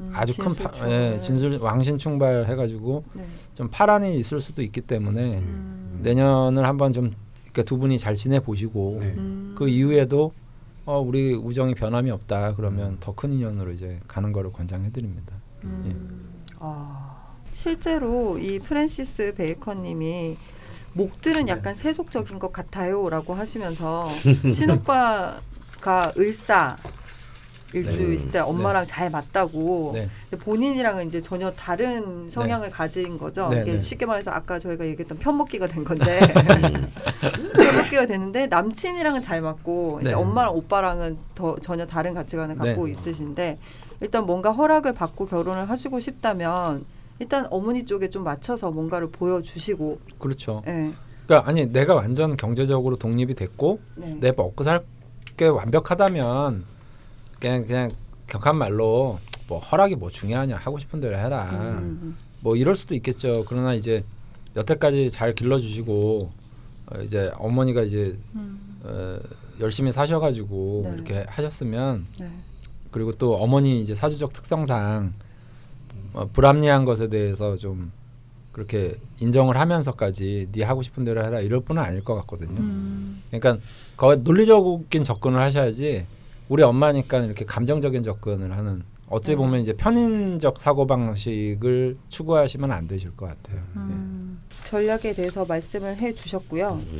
음, 0.00 0.10
아주 0.14 0.36
큰 0.36 0.54
파. 0.54 0.90
예, 0.90 1.18
진술 1.20 1.58
왕신 1.58 1.98
충발 1.98 2.46
해가지고 2.46 3.04
네. 3.12 3.24
좀 3.54 3.68
파란이 3.70 4.16
있을 4.18 4.40
수도 4.40 4.62
있기 4.62 4.80
때문에 4.80 5.38
음. 5.38 6.00
내년을 6.02 6.66
한번 6.66 6.92
좀 6.92 7.12
그러니까 7.52 7.62
두 7.64 7.76
분이 7.78 7.98
잘 7.98 8.14
지내 8.14 8.40
보시고 8.40 8.96
네. 9.00 9.06
음. 9.18 9.54
그 9.56 9.68
이후에도 9.68 10.32
어, 10.86 10.98
우리 10.98 11.34
우정이 11.34 11.74
변함이 11.74 12.10
없다 12.10 12.54
그러면 12.54 12.96
더 13.00 13.12
큰 13.12 13.32
인연으로 13.32 13.72
이제 13.72 14.00
가는 14.08 14.32
거를 14.32 14.50
권장해 14.52 14.90
드립니다. 14.90 15.34
음. 15.64 16.30
아, 16.58 17.16
실제로 17.52 18.38
이 18.38 18.58
프랜시스 18.58 19.34
베이커님이 19.36 20.36
목들은 20.94 21.44
네. 21.44 21.52
약간 21.52 21.74
세속적인 21.74 22.38
것 22.38 22.52
같아요라고 22.52 23.34
하시면서 23.34 24.08
친오빠가 24.52 26.12
을사 26.18 26.76
일주 27.72 28.02
네. 28.08 28.14
있을 28.14 28.30
때 28.30 28.38
엄마랑 28.40 28.84
잘 28.86 29.10
맞다고. 29.10 29.92
네. 29.94 30.08
본인이랑은 30.38 31.06
이제 31.06 31.20
전혀 31.20 31.50
다른 31.52 32.28
성향을 32.30 32.70
가진 32.70 33.16
거죠. 33.16 33.48
네, 33.48 33.62
이게 33.62 33.72
네. 33.74 33.80
쉽게 33.80 34.06
말해서 34.06 34.30
아까 34.30 34.58
저희가 34.58 34.86
얘기했던 34.86 35.18
편먹기가 35.18 35.66
된 35.66 35.84
건데 35.84 36.18
음. 36.36 36.90
편먹기가 37.54 38.06
됐는데 38.06 38.46
남친이랑은 38.46 39.20
잘 39.20 39.40
맞고 39.40 39.98
이제 40.00 40.10
네. 40.10 40.14
엄마랑 40.14 40.54
오빠랑은 40.54 41.18
더 41.34 41.56
전혀 41.60 41.86
다른 41.86 42.14
가치관을 42.14 42.56
갖고 42.56 42.86
네. 42.86 42.92
있으신데 42.92 43.58
일단 44.00 44.26
뭔가 44.26 44.50
허락을 44.50 44.92
받고 44.94 45.26
결혼을 45.26 45.68
하시고 45.68 46.00
싶다면 46.00 46.84
일단 47.18 47.46
어머니 47.50 47.84
쪽에 47.84 48.08
좀 48.08 48.24
맞춰서 48.24 48.70
뭔가를 48.70 49.10
보여주시고, 49.10 49.98
그렇죠. 50.18 50.62
예, 50.66 50.90
그러니까 51.26 51.46
아니 51.46 51.66
내가 51.66 51.94
완전 51.94 52.34
경제적으로 52.34 52.96
독립이 52.96 53.34
됐고 53.34 53.78
네, 53.96 54.16
내 54.20 54.32
먹고 54.32 54.64
살 54.64 54.82
게 55.36 55.46
완벽하다면 55.46 56.64
그냥 57.40 57.66
그냥 57.66 57.90
격한 58.26 58.56
말로 58.56 59.18
뭐 59.48 59.58
허락이 59.58 59.96
뭐 59.96 60.10
중요하냐 60.10 60.56
하고 60.56 60.78
싶은 60.78 61.00
대로 61.00 61.16
해라. 61.16 61.50
음, 61.52 62.16
뭐 62.40 62.54
이럴 62.54 62.76
수도 62.76 62.94
있겠죠. 62.94 63.44
그러나 63.48 63.74
이제 63.74 64.04
여태까지 64.54 65.10
잘 65.10 65.34
길러주시고 65.34 66.30
어, 66.86 67.00
이제 67.02 67.32
어머니가 67.36 67.82
이제 67.82 68.16
음, 68.34 68.78
어, 68.84 69.18
열심히 69.58 69.90
사셔가지고 69.90 70.82
네. 70.84 70.92
이렇게 70.94 71.24
하셨으면 71.28 72.06
네, 72.18 72.30
그리고 72.90 73.12
또 73.12 73.34
어머니 73.36 73.80
이제 73.80 73.94
사주적 73.94 74.32
특성상 74.32 75.12
어, 76.12 76.26
불합리한 76.32 76.84
것에 76.84 77.08
대해서 77.08 77.56
좀 77.56 77.92
그렇게 78.52 78.96
인정을 79.20 79.56
하면서까지 79.56 80.48
네 80.52 80.62
하고 80.64 80.82
싶은 80.82 81.04
대로 81.04 81.24
해라 81.24 81.40
이럴 81.40 81.60
분은 81.60 81.80
아닐 81.80 82.02
것 82.02 82.14
같거든요. 82.16 82.58
음, 82.58 83.22
그러니까 83.30 83.62
거 83.96 84.14
논리적인 84.16 85.04
접근을 85.04 85.40
하셔야지 85.40 86.06
우리 86.50 86.64
엄마니까 86.64 87.18
이렇게 87.20 87.44
감정적인 87.44 88.02
접근을 88.02 88.56
하는 88.56 88.82
어찌 89.08 89.36
보면 89.36 89.60
이제 89.60 89.72
편인적 89.72 90.58
사고 90.58 90.84
방식을 90.84 91.96
추구하시면 92.08 92.72
안 92.72 92.88
되실 92.88 93.16
것 93.16 93.26
같아요. 93.26 93.62
음. 93.76 94.40
전략에 94.64 95.12
대해서 95.12 95.44
말씀을 95.44 95.96
해 95.98 96.12
주셨고요. 96.12 96.80
음. 96.84 96.98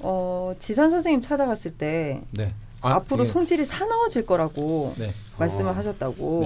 어, 0.00 0.54
지산 0.58 0.90
선생님 0.90 1.22
찾아갔을 1.22 1.72
때 1.72 2.20
네. 2.32 2.44
네. 2.44 2.54
아, 2.82 2.96
앞으로 2.96 3.24
이게- 3.24 3.32
성질이 3.32 3.64
사나워질 3.64 4.26
거라고 4.26 4.92
네. 4.98 5.10
말씀을 5.38 5.70
어. 5.72 5.74
하셨다고. 5.74 6.44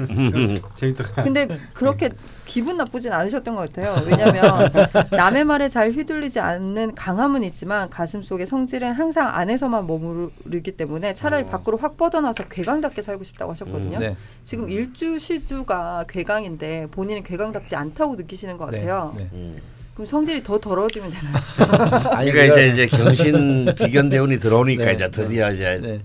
음. 0.00 0.58
재밌다. 0.76 1.22
근데 1.22 1.48
그렇게 1.74 2.10
기분 2.46 2.76
나쁘진 2.76 3.12
않으셨던 3.12 3.54
것 3.54 3.72
같아요. 3.72 4.02
왜냐하면 4.06 4.70
남의 5.10 5.44
말에 5.44 5.68
잘 5.68 5.90
휘둘리지 5.90 6.40
않는 6.40 6.94
강함은 6.94 7.44
있지만 7.44 7.90
가슴 7.90 8.22
속의 8.22 8.46
성질은 8.46 8.92
항상 8.92 9.34
안에서만 9.34 9.86
머무르기 9.86 10.72
때문에 10.72 11.14
차라리 11.14 11.44
어. 11.44 11.46
밖으로 11.46 11.76
확 11.76 11.96
뻗어나서 11.96 12.44
괴강답게 12.44 13.02
살고 13.02 13.24
싶다고 13.24 13.52
하셨거든요. 13.52 13.98
네. 13.98 14.16
지금 14.44 14.70
일주 14.70 15.18
시주가 15.18 16.04
괴강인데 16.08 16.88
본인은 16.90 17.22
괴강답지 17.22 17.76
않다고 17.76 18.16
느끼시는 18.16 18.56
것 18.56 18.66
같아요. 18.66 19.14
네. 19.16 19.28
음. 19.32 19.60
그럼 19.94 20.06
성질이 20.06 20.44
더 20.44 20.60
더러워지면 20.60 21.10
되나요? 21.10 22.10
아니 22.14 22.30
그러니까 22.30 22.54
이제 22.54 22.68
이제 22.68 22.86
경신 22.86 23.74
기견 23.74 24.08
대운이 24.08 24.38
들어오니까 24.38 24.84
네, 24.84 24.92
이제 24.92 25.10
드디어 25.10 25.50
이제 25.50 25.80
네. 25.82 26.00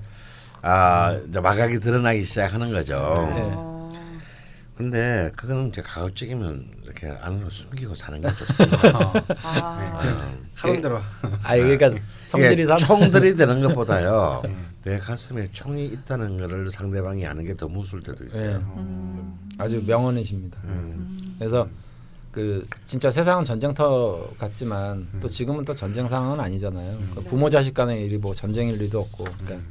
아 0.63 1.19
이제 1.29 1.39
마각이 1.39 1.79
드러나기 1.79 2.23
시작하는 2.23 2.71
거죠. 2.71 3.72
근데 4.75 5.31
그거는 5.35 5.67
이제 5.67 5.81
가급적이면 5.83 6.67
이렇게 6.83 7.07
안으로 7.07 7.49
숨기고 7.49 7.93
사는 7.93 8.19
게 8.19 8.27
좋습니다. 8.27 9.13
아, 9.43 10.33
하던 10.55 10.81
대로. 10.81 10.97
아 11.43 11.55
그러니까 11.55 11.91
성질이 12.25 12.65
사 12.65 12.75
총들이 12.77 13.35
되는 13.35 13.61
것보다요. 13.61 14.41
내 14.83 14.97
가슴에 14.97 15.47
총이 15.51 15.85
있다는 15.85 16.37
거를 16.39 16.69
상대방이 16.71 17.25
아는 17.25 17.45
게 17.45 17.53
더 17.55 17.67
무서울 17.67 18.01
때도 18.01 18.25
있어요. 18.25 18.57
네. 18.57 18.65
음, 18.75 19.37
아주 19.59 19.81
명언이십니다. 19.85 20.59
음. 20.63 21.35
그래서 21.37 21.67
그 22.31 22.67
진짜 22.85 23.11
세상은 23.11 23.45
전쟁터 23.45 24.31
같지만 24.39 24.97
음. 25.13 25.19
또 25.21 25.29
지금은 25.29 25.63
또 25.65 25.75
전쟁 25.75 26.07
상황은 26.09 26.39
아니잖아요. 26.39 26.97
그러니까 26.97 27.21
부모 27.29 27.47
자식 27.47 27.75
간의 27.75 28.03
일이 28.05 28.17
뭐 28.17 28.33
전쟁일 28.33 28.77
리도 28.79 28.99
없고. 28.99 29.23
그러니까 29.25 29.53
음. 29.53 29.65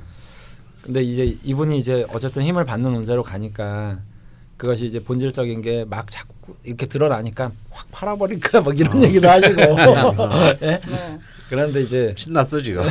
근데 0.81 1.03
이제 1.03 1.25
이분이 1.43 1.77
이제 1.79 2.07
어쨌든 2.11 2.45
힘을 2.45 2.65
받는 2.65 2.89
운세로 2.95 3.23
가니까 3.25 3.99
그것이 4.63 4.87
이제 4.87 5.01
본질적인 5.03 5.61
게 5.61 5.85
막 5.89 6.09
자꾸 6.09 6.55
이렇게 6.63 6.87
드러나니까 6.87 7.51
확 7.71 7.87
팔아버릴까 7.91 8.61
막 8.61 8.79
이런 8.79 9.03
얘기도 9.03 9.29
하시고. 9.29 9.61
예? 10.63 10.81
네. 10.87 11.19
그런데 11.51 11.83
이제 11.83 12.15
신났어 12.17 12.63
지금. 12.63 12.85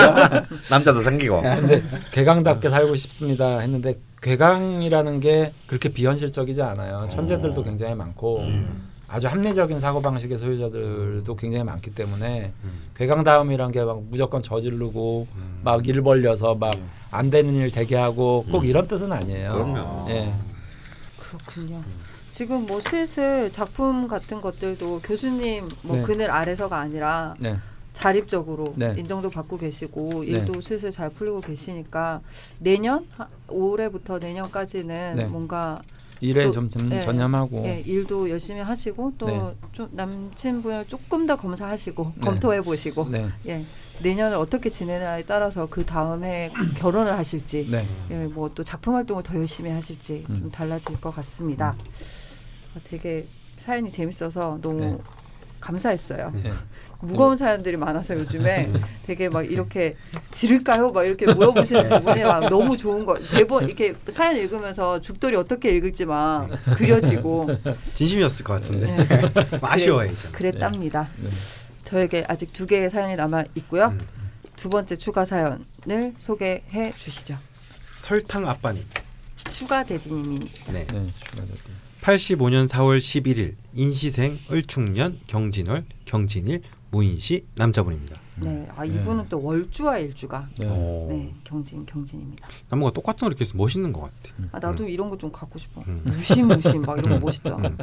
남자도 0.70 1.02
생기고. 1.02 1.42
근데 1.42 1.82
괴강답게 2.12 2.70
살고 2.70 2.96
싶습니다 2.96 3.58
했는데 3.58 3.98
괴강이라는 4.22 5.20
게 5.20 5.52
그렇게 5.66 5.90
비현실적이지 5.90 6.62
않아요. 6.62 7.06
천재들도 7.10 7.62
굉장히 7.62 7.94
많고 7.94 8.46
아주 9.06 9.26
합리적인 9.26 9.78
사고 9.80 10.00
방식의 10.00 10.38
소유자들도 10.38 11.36
굉장히 11.36 11.62
많기 11.64 11.90
때문에 11.94 12.52
괴강다움이란 12.96 13.70
게 13.72 13.84
막 13.84 14.00
무조건 14.08 14.40
저지르고 14.40 15.26
막일 15.62 16.00
벌려서 16.00 16.54
막 16.54 16.72
안 17.14 17.28
되는 17.28 17.52
일 17.54 17.70
되게 17.70 17.96
하고 17.96 18.46
꼭 18.50 18.64
이런 18.64 18.88
뜻은 18.88 19.12
아니에요. 19.12 19.52
그럼요. 19.52 20.06
예. 20.08 20.32
그렇군요. 21.54 21.82
지금 22.30 22.66
뭐 22.66 22.80
슬슬 22.80 23.50
작품 23.50 24.08
같은 24.08 24.40
것들도 24.40 25.00
교수님 25.04 25.68
뭐 25.82 25.96
네. 25.96 26.02
그늘 26.02 26.30
아래서가 26.30 26.78
아니라 26.78 27.34
네. 27.38 27.56
자립적으로 27.92 28.72
네. 28.76 28.94
인정도 28.96 29.28
받고 29.28 29.58
계시고 29.58 30.20
네. 30.24 30.26
일도 30.28 30.60
슬슬 30.62 30.90
잘 30.90 31.10
풀리고 31.10 31.40
계시니까 31.42 32.22
내년 32.58 33.06
하- 33.16 33.28
올해부터 33.48 34.18
내년까지는 34.18 35.14
네. 35.16 35.24
뭔가 35.26 35.82
일에 36.22 36.44
또, 36.44 36.52
좀 36.52 36.68
전- 36.68 36.90
예. 36.92 37.00
전념하고 37.00 37.64
예, 37.66 37.80
일도 37.84 38.30
열심히 38.30 38.60
하시고 38.60 39.14
또 39.18 39.26
네. 39.26 39.54
좀 39.72 39.88
남친분을 39.90 40.86
조금 40.86 41.26
더 41.26 41.36
검사하시고 41.36 42.12
네. 42.14 42.20
검토해 42.20 42.60
보시고 42.62 43.08
네. 43.10 43.28
예, 43.48 43.64
내년을 44.00 44.36
어떻게 44.36 44.70
지내냐에 44.70 45.24
따라서 45.24 45.66
그 45.68 45.84
다음에 45.84 46.52
결혼을 46.76 47.18
하실지 47.18 47.66
네. 47.68 47.84
예, 48.10 48.26
뭐 48.26 48.48
또 48.54 48.62
작품 48.62 48.94
활동을 48.94 49.24
더 49.24 49.34
열심히 49.36 49.70
하실지 49.70 50.24
음. 50.30 50.36
좀 50.38 50.50
달라질 50.52 51.00
것 51.00 51.10
같습니다. 51.10 51.74
어, 52.76 52.80
되게 52.84 53.26
사연이 53.58 53.90
재밌어서 53.90 54.58
너무 54.62 54.80
네. 54.80 54.98
감사했어요. 55.62 56.32
예. 56.44 56.52
무거운 57.00 57.36
사연들이 57.36 57.76
많아서 57.76 58.14
요즘에 58.14 58.70
되게 59.06 59.28
막 59.28 59.42
이렇게 59.50 59.96
지를까요? 60.30 60.92
막 60.92 61.04
이렇게 61.04 61.32
물어보시는 61.32 61.88
부분이 61.88 62.22
막 62.22 62.48
너무 62.48 62.76
좋은 62.76 63.04
거. 63.04 63.18
대본 63.18 63.64
이렇게 63.64 63.94
사연 64.08 64.36
읽으면서 64.36 65.00
죽돌이 65.00 65.34
어떻게 65.34 65.70
읽을지 65.70 66.04
막 66.04 66.48
그려지고 66.76 67.48
진심이었을 67.94 68.44
것 68.44 68.54
같은데. 68.54 68.86
네. 68.86 69.32
아쉬워요 69.62 70.10
이제. 70.10 70.28
그랬답니다. 70.30 71.08
네. 71.16 71.28
저에게 71.82 72.24
아직 72.28 72.52
두 72.52 72.66
개의 72.66 72.88
사연이 72.88 73.16
남아 73.16 73.44
있고요. 73.56 73.86
음. 73.86 74.00
두 74.56 74.68
번째 74.70 74.94
추가 74.94 75.24
사연을 75.24 76.14
소개해 76.18 76.92
주시죠. 76.96 77.36
설탕 78.00 78.48
아빠님. 78.48 78.84
Sugar 79.50 79.82
Daddy님이 79.82 80.38
네. 80.72 80.86
네. 80.86 81.06
축하드립니다. 81.24 81.82
85년 82.02 82.66
4월 82.68 82.98
11일 82.98 83.54
인시생 83.74 84.38
을축년 84.50 85.20
경진월 85.28 85.84
경진일 86.04 86.62
무인시 86.90 87.46
남자분입니다. 87.54 88.16
네, 88.36 88.68
아 88.76 88.84
이분은 88.84 89.26
또 89.30 89.42
월주와 89.42 89.98
일주가 89.98 90.46
네. 90.58 90.66
오. 90.68 91.06
네 91.10 91.32
경진 91.44 91.86
경진입니다. 91.86 92.46
나무가 92.68 92.90
똑같은 92.90 93.20
거 93.20 93.26
이렇게 93.28 93.42
해서 93.42 93.56
멋있는 93.56 93.92
것 93.92 94.00
같아. 94.02 94.34
아 94.52 94.58
나도 94.58 94.86
이런 94.88 95.08
거 95.08 95.16
좀 95.16 95.30
갖고 95.32 95.58
싶어. 95.58 95.82
음. 95.86 96.02
무심 96.04 96.48
무심 96.48 96.82
막 96.82 96.98
이런 96.98 97.20
거 97.20 97.26
멋있죠. 97.26 97.56
음. 97.56 97.78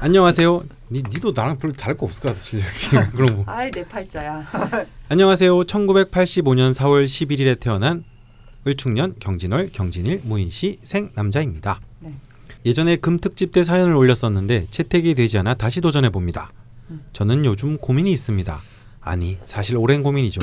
안녕하세요. 0.00 0.64
니 0.90 1.02
니도 1.02 1.32
나랑 1.34 1.58
별로 1.58 1.72
다를 1.72 1.96
거 1.96 2.04
없을 2.06 2.22
것 2.22 2.28
같아. 2.30 2.40
실력이. 2.40 3.12
그런 3.16 3.36
거. 3.44 3.50
아이 3.50 3.70
내 3.70 3.86
팔자야. 3.86 4.44
안녕하세요. 5.08 5.54
1985년 5.62 6.74
4월 6.74 7.04
11일에 7.04 7.60
태어난 7.60 8.04
을축년 8.66 9.14
경진월 9.20 9.70
경진일 9.72 10.22
무인시 10.24 10.78
생 10.82 11.10
남자입니다. 11.14 11.80
네. 12.62 12.70
예전에 12.70 12.96
금 12.96 13.18
특집 13.18 13.52
때 13.52 13.64
사연을 13.64 13.94
올렸었는데 13.94 14.68
채택이 14.70 15.14
되지 15.14 15.38
않아 15.38 15.54
다시 15.54 15.80
도전해 15.80 16.10
봅니다. 16.10 16.52
음. 16.90 17.04
저는 17.12 17.44
요즘 17.44 17.78
고민이 17.78 18.12
있습니다. 18.12 18.60
아니, 19.00 19.38
사실 19.44 19.76
오랜 19.76 20.02
고민이죠. 20.02 20.42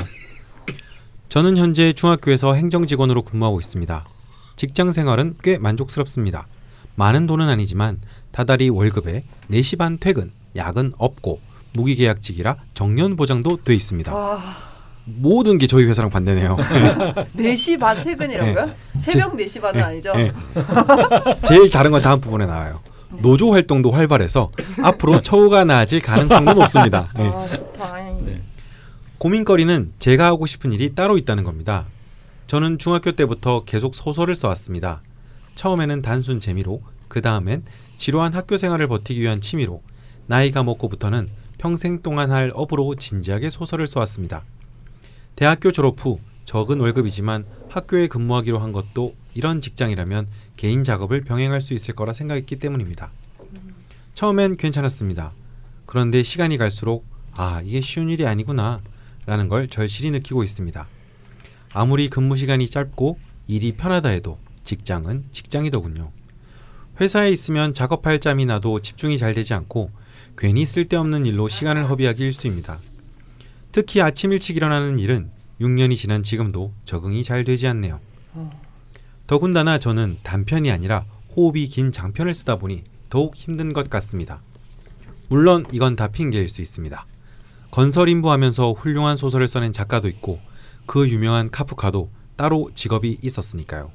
저는 1.28 1.56
현재 1.56 1.92
중학교에서 1.92 2.54
행정직원으로 2.54 3.22
근무하고 3.22 3.60
있습니다. 3.60 4.06
직장 4.56 4.92
생활은 4.92 5.36
꽤 5.42 5.58
만족스럽습니다. 5.58 6.46
많은 6.94 7.26
돈은 7.26 7.48
아니지만 7.48 8.00
다달이 8.32 8.70
월급에 8.70 9.24
4시 9.50 9.78
반 9.78 9.98
퇴근, 9.98 10.32
야근 10.56 10.92
없고 10.98 11.40
무기계약직이라 11.74 12.56
정년 12.74 13.16
보장도 13.16 13.58
돼 13.64 13.74
있습니다. 13.74 14.14
와 14.14 14.40
모든 15.06 15.56
게 15.56 15.66
저희 15.66 15.84
회사랑 15.86 16.10
반대네요. 16.10 16.56
4시 17.38 17.78
반 17.78 18.02
퇴근이라고요? 18.02 18.74
새벽 18.98 19.36
4시 19.36 19.60
반은 19.62 19.82
아니죠? 19.82 20.12
예. 20.16 20.32
제일 21.46 21.70
다른 21.70 21.92
건 21.92 22.02
다음 22.02 22.20
부분에 22.20 22.44
나와요. 22.44 22.80
노조 23.22 23.52
활동도 23.52 23.92
활발해서 23.92 24.48
앞으로 24.82 25.22
처우가 25.22 25.64
나아질 25.64 26.00
가능성도 26.02 26.54
높습니다. 26.54 27.08
예. 27.18 27.22
아 27.22 27.46
좋다. 27.48 27.96
네. 28.24 28.42
고민거리는 29.18 29.92
제가 30.00 30.26
하고 30.26 30.44
싶은 30.46 30.72
일이 30.72 30.94
따로 30.94 31.16
있다는 31.16 31.44
겁니다. 31.44 31.86
저는 32.48 32.78
중학교 32.78 33.12
때부터 33.12 33.64
계속 33.64 33.94
소설을 33.94 34.34
써왔습니다. 34.34 35.02
처음에는 35.54 36.02
단순 36.02 36.40
재미로, 36.40 36.82
그 37.08 37.22
다음엔 37.22 37.64
지루한 37.96 38.34
학교 38.34 38.56
생활을 38.56 38.88
버티기 38.88 39.20
위한 39.22 39.40
취미로, 39.40 39.82
나이가 40.26 40.62
먹고부터는 40.64 41.30
평생 41.58 42.02
동안 42.02 42.30
할 42.30 42.52
업으로 42.54 42.94
진지하게 42.94 43.50
소설을 43.50 43.86
써왔습니다. 43.86 44.42
대학교 45.36 45.70
졸업 45.70 46.02
후 46.02 46.18
적은 46.46 46.80
월급이지만 46.80 47.44
학교에 47.68 48.08
근무하기로 48.08 48.58
한 48.58 48.72
것도 48.72 49.14
이런 49.34 49.60
직장이라면 49.60 50.28
개인 50.56 50.82
작업을 50.82 51.20
병행할 51.20 51.60
수 51.60 51.74
있을 51.74 51.94
거라 51.94 52.14
생각했기 52.14 52.56
때문입니다. 52.56 53.10
처음엔 54.14 54.56
괜찮았습니다. 54.56 55.32
그런데 55.84 56.22
시간이 56.22 56.56
갈수록 56.56 57.04
아, 57.36 57.60
이게 57.62 57.82
쉬운 57.82 58.08
일이 58.08 58.26
아니구나 58.26 58.80
라는 59.26 59.48
걸 59.48 59.68
절실히 59.68 60.10
느끼고 60.10 60.42
있습니다. 60.42 60.86
아무리 61.74 62.08
근무 62.08 62.38
시간이 62.38 62.70
짧고 62.70 63.18
일이 63.46 63.72
편하다 63.72 64.08
해도 64.08 64.38
직장은 64.64 65.26
직장이더군요. 65.32 66.12
회사에 66.98 67.28
있으면 67.28 67.74
작업할 67.74 68.20
짬이 68.20 68.46
나도 68.46 68.80
집중이 68.80 69.18
잘 69.18 69.34
되지 69.34 69.52
않고 69.52 69.90
괜히 70.38 70.64
쓸데없는 70.64 71.26
일로 71.26 71.48
시간을 71.48 71.90
허비하기 71.90 72.24
일쑤입니다. 72.24 72.78
특히 73.72 74.00
아침 74.00 74.32
일찍 74.32 74.56
일어나는 74.56 74.98
일은 74.98 75.30
6년이 75.60 75.96
지난 75.96 76.22
지금도 76.22 76.72
적응이 76.84 77.24
잘 77.24 77.44
되지 77.44 77.66
않네요. 77.68 78.00
더군다나 79.26 79.78
저는 79.78 80.18
단편이 80.22 80.70
아니라 80.70 81.04
호흡이 81.34 81.66
긴 81.68 81.92
장편을 81.92 82.34
쓰다 82.34 82.56
보니 82.56 82.82
더욱 83.10 83.34
힘든 83.34 83.72
것 83.72 83.90
같습니다. 83.90 84.40
물론 85.28 85.66
이건 85.72 85.96
다 85.96 86.08
핑계일 86.08 86.48
수 86.48 86.62
있습니다. 86.62 87.06
건설 87.70 88.08
인부하면서 88.08 88.72
훌륭한 88.72 89.16
소설을 89.16 89.48
써낸 89.48 89.72
작가도 89.72 90.08
있고 90.08 90.40
그 90.86 91.08
유명한 91.08 91.50
카프카도 91.50 92.10
따로 92.36 92.70
직업이 92.74 93.18
있었으니까요. 93.22 93.90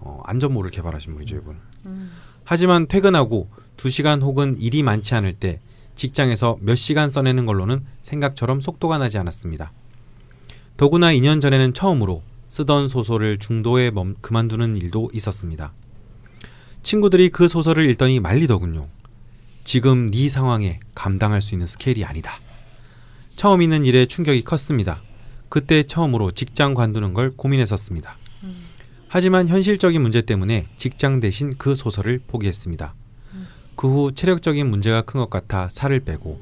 어, 0.00 0.22
안전모를 0.24 0.70
개발하신 0.70 1.14
분이죠, 1.14 1.36
이분. 1.36 1.56
음. 1.86 2.10
하지만 2.44 2.86
퇴근하고 2.86 3.50
2시간 3.76 4.22
혹은 4.22 4.56
일이 4.60 4.82
많지 4.82 5.14
않을 5.14 5.34
때 5.34 5.60
직장에서 5.98 6.58
몇 6.60 6.76
시간 6.76 7.10
써내는 7.10 7.44
걸로는 7.44 7.84
생각처럼 8.02 8.60
속도가 8.60 8.98
나지 8.98 9.18
않았습니다. 9.18 9.72
더구나 10.76 11.12
2년 11.12 11.40
전에는 11.42 11.74
처음으로 11.74 12.22
쓰던 12.46 12.86
소설을 12.88 13.38
중도에 13.38 13.90
멈, 13.90 14.14
그만두는 14.20 14.76
일도 14.76 15.10
있었습니다. 15.12 15.72
친구들이 16.84 17.30
그 17.30 17.48
소설을 17.48 17.90
읽더니 17.90 18.20
말리더군요. 18.20 18.86
지금 19.64 20.10
네 20.12 20.28
상황에 20.28 20.78
감당할 20.94 21.42
수 21.42 21.54
있는 21.54 21.66
스케일이 21.66 22.04
아니다. 22.04 22.40
처음 23.34 23.60
있는 23.60 23.84
일에 23.84 24.06
충격이 24.06 24.42
컸습니다. 24.44 25.02
그때 25.48 25.82
처음으로 25.82 26.30
직장 26.30 26.74
관두는 26.74 27.12
걸 27.12 27.32
고민했었습니다. 27.36 28.16
하지만 29.08 29.48
현실적인 29.48 30.00
문제 30.00 30.22
때문에 30.22 30.66
직장 30.76 31.18
대신 31.18 31.54
그 31.58 31.74
소설을 31.74 32.20
포기했습니다. 32.26 32.94
그 33.78 33.86
후 33.86 34.12
체력적인 34.12 34.68
문제가 34.68 35.02
큰 35.02 35.18
것 35.20 35.30
같아 35.30 35.68
살을 35.68 36.00
빼고 36.00 36.40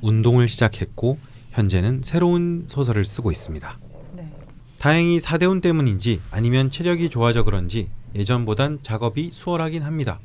운동을 0.00 0.48
시작했고 0.48 1.18
현재는 1.50 2.00
새로운 2.02 2.64
소설을 2.66 3.04
쓰고 3.04 3.30
있습니다. 3.30 3.78
네. 4.14 4.32
다행히 4.78 5.20
사대운 5.20 5.60
때문인지 5.60 6.22
아니면 6.30 6.70
체력이 6.70 7.10
좋아져 7.10 7.42
그런지 7.44 7.90
예전보단 8.14 8.78
작업이 8.82 9.30
수월하긴 9.32 9.82
합니다. 9.82 10.18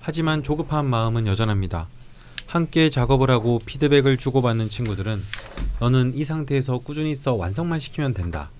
하지만 0.00 0.42
조급한 0.42 0.84
마음은 0.84 1.26
여전합니다. 1.26 1.88
함께 2.46 2.90
작업을 2.90 3.30
하고 3.30 3.58
피드백을 3.64 4.18
주고받는 4.18 4.68
친구들은 4.68 5.22
너는 5.80 6.12
이 6.14 6.24
상태에서 6.24 6.78
꾸준히 6.78 7.14
써 7.14 7.32
완성만 7.34 7.80
시키면 7.80 8.12
된다. 8.12 8.50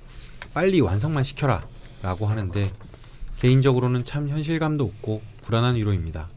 빨리 0.55 0.81
완성만 0.81 1.22
시켜라. 1.22 1.66
라고 2.01 2.26
하는데 2.26 2.70
개인적으로는 3.40 4.05
참 4.05 4.31
현실감도 4.31 4.85
없고 4.85 5.20
불안한 5.43 5.76
위로입니다. 5.76 6.28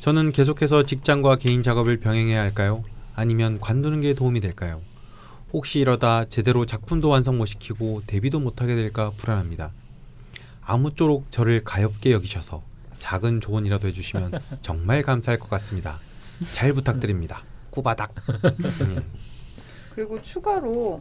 저는 0.00 0.30
계속해서 0.32 0.84
직장과 0.84 1.36
개인 1.36 1.62
작업을 1.62 1.98
병행해야 1.98 2.40
할까요? 2.40 2.84
아니면 3.16 3.58
관두는 3.58 4.00
게 4.00 4.14
도움이 4.14 4.40
될까요? 4.40 4.80
혹시 5.52 5.80
이러다 5.80 6.26
제대로 6.26 6.66
작품도 6.66 7.08
완성 7.08 7.36
못 7.38 7.46
시키고 7.46 8.02
데뷔도 8.06 8.38
못하게 8.38 8.76
될까 8.76 9.10
불안합니다. 9.16 9.72
아무쪼록 10.62 11.30
저를 11.32 11.64
가엽게 11.64 12.12
여기셔서 12.12 12.62
작은 12.98 13.40
조언이라도 13.40 13.88
해주시면 13.88 14.32
정말 14.62 15.02
감사할 15.02 15.38
것 15.38 15.48
같습니다. 15.50 15.98
잘 16.52 16.72
부탁드립니다. 16.72 17.42
꾸바닥. 17.70 18.14
음. 18.82 19.02
그리고 19.94 20.22
추가로 20.22 21.00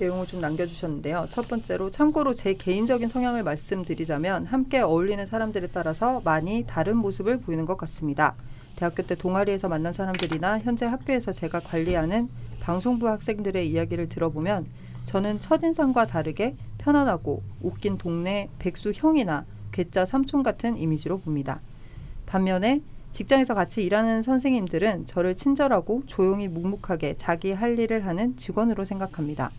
내용을 0.00 0.26
좀 0.26 0.40
남겨주셨는데요. 0.40 1.26
첫 1.30 1.46
번째로 1.46 1.90
참고로 1.90 2.34
제 2.34 2.54
개인적인 2.54 3.08
성향을 3.08 3.42
말씀드리자면 3.42 4.46
함께 4.46 4.80
어울리는 4.80 5.24
사람들에 5.24 5.68
따라서 5.68 6.20
많이 6.24 6.64
다른 6.66 6.96
모습을 6.96 7.40
보이는 7.40 7.66
것 7.66 7.76
같습니다. 7.76 8.34
대학교 8.76 9.02
때 9.02 9.14
동아리에서 9.14 9.68
만난 9.68 9.92
사람들이나 9.92 10.60
현재 10.60 10.86
학교에서 10.86 11.32
제가 11.32 11.60
관리하는 11.60 12.28
방송부 12.60 13.08
학생들의 13.08 13.68
이야기를 13.70 14.08
들어보면 14.08 14.66
저는 15.04 15.40
첫인상과 15.40 16.06
다르게 16.06 16.56
편안하고 16.78 17.42
웃긴 17.60 17.98
동네 17.98 18.48
백수 18.58 18.92
형이나 18.94 19.44
괴짜 19.72 20.04
삼촌 20.04 20.42
같은 20.42 20.78
이미지로 20.78 21.18
봅니다. 21.20 21.60
반면에 22.26 22.80
직장에서 23.12 23.54
같이 23.54 23.82
일하는 23.82 24.22
선생님들은 24.22 25.06
저를 25.06 25.34
친절하고 25.34 26.04
조용히 26.06 26.48
묵묵하게 26.48 27.16
자기 27.16 27.52
할 27.52 27.78
일을 27.78 28.06
하는 28.06 28.36
직원으로 28.36 28.84
생각합니다. 28.84 29.50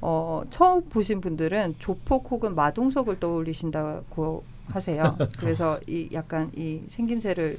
어, 0.00 0.42
처음 0.50 0.88
보신 0.88 1.20
분들은 1.20 1.76
조폭 1.78 2.30
혹은 2.30 2.54
마동석을 2.54 3.18
떠올리신다고 3.18 4.44
하세요. 4.68 5.16
그래서 5.38 5.80
이 5.86 6.08
약간 6.12 6.50
이 6.54 6.82
생김새를 6.88 7.58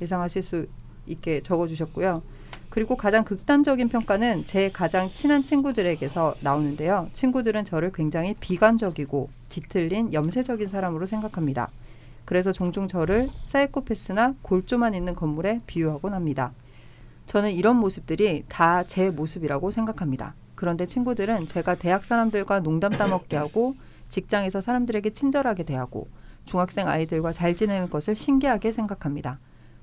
예상하실 0.00 0.42
수 0.42 0.66
있게 1.06 1.40
적어주셨고요. 1.42 2.22
그리고 2.70 2.96
가장 2.96 3.24
극단적인 3.24 3.88
평가는 3.88 4.46
제 4.46 4.70
가장 4.70 5.10
친한 5.10 5.42
친구들에게서 5.42 6.36
나오는데요. 6.40 7.08
친구들은 7.12 7.64
저를 7.64 7.90
굉장히 7.92 8.34
비관적이고 8.38 9.28
뒤틀린 9.48 10.12
염세적인 10.12 10.68
사람으로 10.68 11.06
생각합니다. 11.06 11.70
그래서 12.24 12.52
종종 12.52 12.86
저를 12.86 13.28
사이코패스나 13.44 14.34
골조만 14.42 14.94
있는 14.94 15.16
건물에 15.16 15.60
비유하곤 15.66 16.14
합니다. 16.14 16.52
저는 17.26 17.50
이런 17.52 17.76
모습들이 17.76 18.44
다 18.48 18.84
제 18.86 19.10
모습이라고 19.10 19.70
생각합니다. 19.72 20.34
그런데 20.60 20.84
친구들은 20.84 21.46
제가 21.46 21.76
대학 21.76 22.04
사람들과 22.04 22.60
농담 22.60 22.92
따먹게 22.92 23.34
하고 23.34 23.76
직장에서 24.10 24.60
사람들에게 24.60 25.08
친절하게 25.08 25.62
대하고 25.62 26.06
중학생 26.44 26.86
아이들과 26.86 27.32
잘 27.32 27.54
지내는 27.54 27.88
것을 27.88 28.14
신기하게 28.14 28.70
생각합니다. 28.70 29.38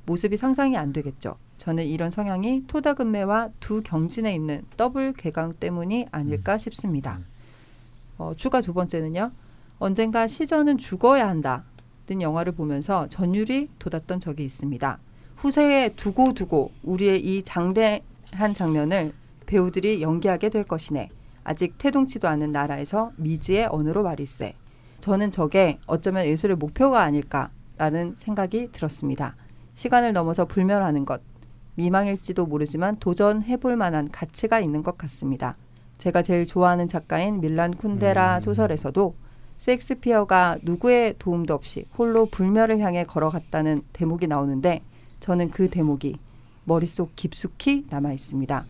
모습이 0.06 0.38
상상이 0.38 0.78
안 0.78 0.94
되겠죠. 0.94 1.38
저는 1.58 1.84
이런 1.84 2.12
성향이 2.12 2.66
토다근매와 2.68 3.49
두 3.60 3.82
경진에 3.82 4.36
있는 4.36 4.66
더블 4.78 5.14
괴강 5.14 5.56
때문이 5.56 6.10
아닐까 6.12 6.60
싶습니다. 6.60 7.22
어, 8.20 8.34
추가 8.38 8.62
두 8.62 8.72
번째는요. 8.76 9.32
언젠가 9.80 10.28
시전은 10.28 10.78
죽어야 10.78 11.28
한다. 11.28 11.64
는 12.08 12.22
영화를 12.22 12.52
보면서 12.52 13.08
전율이 13.10 13.70
돋았던 13.80 14.20
적이 14.20 14.45
있습니다. 14.45 14.99
후세에 15.38 15.90
두고 15.95 16.34
두고 16.34 16.70
우리의 16.84 17.20
이 17.20 17.41
장대한 17.41 18.54
장면을 18.54 19.12
배우들이 19.48 20.03
연기하게 20.03 20.49
될 20.49 20.64
것이네. 20.64 21.10
아직 21.44 21.78
태동치도 21.80 22.28
않은 22.28 22.52
나라에서 22.52 23.11
미지의 23.15 23.68
언어로 23.72 24.03
말일세. 24.03 24.53
저는 24.99 25.32
저게 25.32 25.80
어쩌면 25.88 26.26
예술의 26.26 26.57
목표가 26.57 27.02
아닐까라는 27.02 28.15
생각이 28.18 28.69
들었습니다. 28.72 29.36
시간을 29.74 30.14
넘어서 30.14 30.45
불멸하는 30.45 31.06
것. 31.06 31.22
미망일지도 31.76 32.45
모르지만 32.45 32.98
도전해볼 32.98 33.76
만한 33.76 34.10
가치가 34.11 34.60
있는 34.60 34.84
것 34.84 34.98
같습니다. 34.98 35.56
제가 35.98 36.22
제일 36.22 36.45
좋아하는 36.45 36.88
작가인 36.88 37.40
밀란 37.40 37.76
쿤데라 37.76 38.36
음. 38.36 38.40
소설에서도 38.41 39.15
셰익스피어가 39.60 40.57
누구의 40.64 41.15
도움도 41.18 41.53
없이 41.53 41.86
홀로 41.98 42.26
불멸을 42.26 42.80
향해 42.80 43.03
걸어갔다는 43.06 43.84
대목이 43.94 44.28
나오는데 44.28 44.82
저는 45.19 45.49
그 45.49 45.69
대목이 45.69 46.18
머릿속 46.65 47.15
깊숙이 47.15 47.86
남아 47.90 48.14
있습니다. 48.14 48.65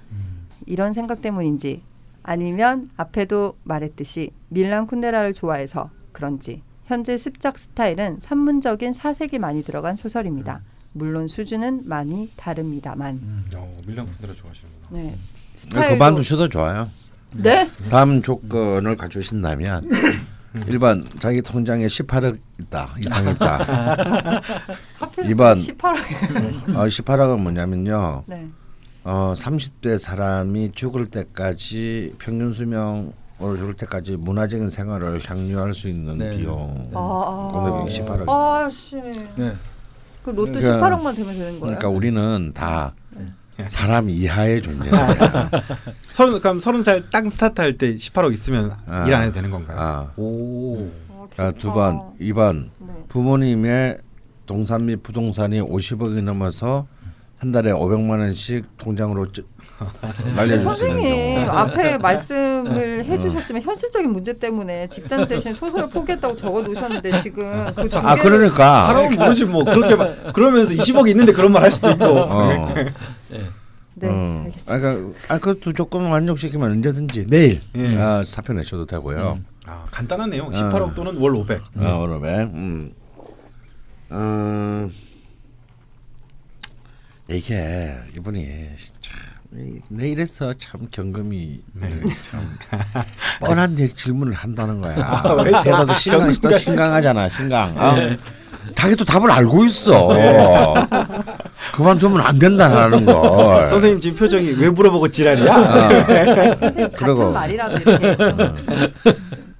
이런 0.67 0.93
생각 0.93 1.21
때문인지 1.21 1.81
아니면 2.23 2.89
앞에도 2.97 3.57
말했듯이 3.63 4.31
밀란 4.49 4.85
쿤데라를 4.87 5.33
좋아해서 5.33 5.89
그런지 6.11 6.61
현재 6.85 7.17
습작 7.17 7.57
스타일은 7.57 8.19
산문적인 8.19 8.93
사색이 8.93 9.39
많이 9.39 9.63
들어간 9.63 9.95
소설입니다. 9.95 10.61
물론 10.93 11.27
수준은 11.27 11.81
많이 11.85 12.31
다릅니다만. 12.37 13.45
어, 13.55 13.73
밀란 13.85 14.05
쿤데라 14.07 14.35
좋아하시는구나. 14.35 14.87
네. 14.91 15.17
그만두셔도 15.89 16.49
좋아요. 16.49 16.89
네. 17.33 17.69
다음 17.89 18.21
조건을 18.21 18.95
갖추신다면 18.95 19.89
1번 20.55 21.05
자기 21.19 21.41
통장에 21.41 21.85
18억 21.87 22.37
있다 22.61 22.89
이상 22.99 23.29
있다. 23.31 23.57
하필 24.97 25.29
이번- 25.29 25.57
18억. 25.59 26.75
어, 26.75 26.85
18억은 26.87 27.39
뭐냐면요. 27.39 28.23
네. 28.27 28.47
어, 29.09 29.33
30대 29.37 29.97
사람이 29.97 30.73
죽을 30.75 31.05
때까지 31.05 32.11
평균 32.19 32.51
수명 32.51 33.13
오늘 33.39 33.57
죽을 33.57 33.73
때까지 33.75 34.17
문화적인 34.17 34.69
생활을 34.69 35.21
향유할 35.25 35.73
수 35.73 35.87
있는 35.87 36.17
네. 36.17 36.35
비용 36.35 36.89
아, 36.93 37.49
공대비용 37.53 38.05
18억. 38.05 38.25
아, 38.29 38.69
씨. 38.69 38.97
네. 38.97 39.53
그 40.25 40.31
로또 40.31 40.51
그러니까- 40.51 40.89
18억만 40.89 41.15
되면 41.15 41.33
되는 41.35 41.51
거예요? 41.51 41.59
그러니까 41.61 41.87
우리는 41.87 42.51
다 42.53 42.93
네. 43.11 43.65
사람 43.69 44.09
이하의 44.09 44.61
존재예요. 44.61 44.91
서른 46.09 46.37
그럼 46.41 46.59
서른 46.59 46.83
살 46.83 47.00
땅 47.00 47.29
스타트 47.29 47.61
할 47.61 47.77
때 47.77 47.95
18억 47.95 48.33
있으면 48.33 48.73
아. 48.87 49.05
일 49.07 49.14
안 49.14 49.21
해도 49.23 49.31
되는 49.35 49.49
건가요? 49.49 49.77
아. 49.79 50.11
오. 50.17 50.89
좋다. 51.29 51.51
두 51.53 51.71
번, 51.71 52.01
2번 52.19 52.71
네. 52.79 52.93
부모님의 53.07 53.99
동산 54.45 54.85
및 54.85 55.01
부동산이 55.01 55.61
50억이 55.61 56.21
넘어서 56.23 56.87
한 57.39 57.51
달에 57.51 57.71
500만 57.71 58.19
원씩 58.19 58.65
통장으로 58.77 59.27
날려줄 60.35 60.73
수 60.73 60.87
있는 60.87 61.01
선생님. 61.03 61.49
앞에 61.49 61.97
말씀을 61.99 63.05
해주셨지만 63.05 63.61
현실적인 63.61 64.11
문제 64.11 64.33
때문에 64.33 64.87
집단 64.87 65.27
대신 65.27 65.53
소설을 65.53 65.87
포기했다고 65.89 66.35
적어 66.35 66.63
놓으셨는데 66.63 67.21
지금 67.21 67.65
그두 67.75 67.95
아 67.97 68.15
개를- 68.15 68.21
그러니까 68.23 68.87
사람은 68.87 69.15
모르지 69.15 69.45
뭐 69.45 69.63
그렇게 69.63 69.95
막 69.95 70.33
그러면서 70.33 70.73
20억이 70.73 71.09
있는데 71.09 71.31
그런 71.31 71.51
말 71.51 71.61
할 71.63 71.71
수도 71.71 71.91
있고. 71.91 72.05
어. 72.05 72.73
네 73.99 74.07
음. 74.07 74.43
알겠습니다. 74.45 74.79
그러니까 74.79 75.17
아, 75.33 75.37
그두 75.39 75.73
조건을 75.73 76.09
만족시키면 76.09 76.71
언제든지 76.71 77.27
내일 77.27 77.61
예. 77.75 77.97
아, 77.99 78.23
사표 78.25 78.53
내셔도 78.53 78.85
되고요. 78.85 79.39
아, 79.67 79.85
간단하네요. 79.91 80.49
18억 80.49 80.93
또는 80.95 81.17
월 81.17 81.35
500. 81.35 81.61
어, 81.77 81.85
어렵에. 82.03 82.43
음. 82.43 82.93
음. 84.11 84.91
이게 87.29 87.93
이분이 88.15 88.47
참 89.01 89.19
이- 89.57 89.79
내 89.89 90.09
이래서 90.09 90.53
참 90.59 90.87
경금이 90.91 91.59
네. 91.73 91.89
참 92.29 92.41
뻔한 93.39 93.75
질문을 93.95 94.33
한다는 94.33 94.81
거야. 94.81 94.95
아, 94.99 95.33
왜? 95.43 95.51
대답도 95.63 95.93
신강, 95.95 96.19
경금이가 96.21 96.49
또 96.49 96.57
신강하잖아, 96.57 97.29
신강. 97.29 97.77
어? 97.77 97.93
네. 97.95 98.15
자기도 98.75 99.05
답을 99.05 99.31
알고 99.31 99.63
있어. 99.65 100.09
그만두면 101.73 102.19
안 102.21 102.37
된다는 102.37 103.05
걸. 103.05 103.67
선생님 103.69 104.01
지금 104.01 104.17
표정이 104.17 104.55
왜 104.59 104.69
물어보고 104.69 105.07
지랄이야? 105.07 105.55
어. 105.55 106.55
선생님 106.55 106.89
그러고. 106.91 107.31
같은 107.31 107.33
말이라도 107.33 107.77
이렇게 107.77 108.17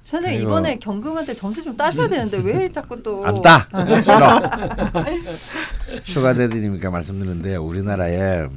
선생님 0.08 0.38
그리고- 0.40 0.52
이번에 0.52 0.78
경금한테 0.78 1.34
점수 1.34 1.62
좀 1.62 1.76
따셔야 1.76 2.08
되는데 2.08 2.38
왜 2.38 2.72
자꾸 2.72 3.02
또 3.02 3.22
안 3.26 3.42
따. 3.42 3.68
싫어. 4.02 4.40
슈가데디님께 6.04 6.88
말씀드리는데 6.88 7.56
우리나라에 7.56 8.48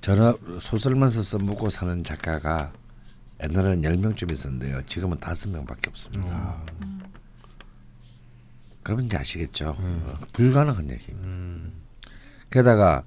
전업 0.00 0.40
소설만 0.62 1.10
써서 1.10 1.38
먹고 1.38 1.68
사는 1.68 2.02
작가가 2.04 2.72
옛날에는 3.42 3.82
10명쯤 3.82 4.32
있었는데요. 4.32 4.80
지금은 4.86 5.18
5명밖에 5.18 5.88
없습니다. 5.88 6.62
그러면 8.82 9.06
이제 9.06 9.18
아시겠죠. 9.18 9.76
어, 9.78 10.18
불가능한 10.32 10.90
얘기입니다. 10.90 11.26
음. 11.28 11.72
게다가 12.50 13.02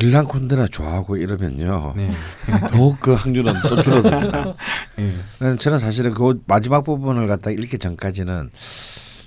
밀란 0.00 0.24
콘데나 0.24 0.66
좋아하고 0.68 1.16
이러면요. 1.16 1.92
네. 1.94 2.10
더욱 2.72 2.98
그 3.00 3.12
확률은 3.12 3.54
또 3.68 3.80
줄어듭니다. 3.82 4.54
예. 4.98 5.56
저는 5.58 5.78
사실은 5.78 6.12
그 6.12 6.42
마지막 6.46 6.82
부분을 6.82 7.26
갖다 7.26 7.50
읽기 7.50 7.78
전까지는 7.78 8.50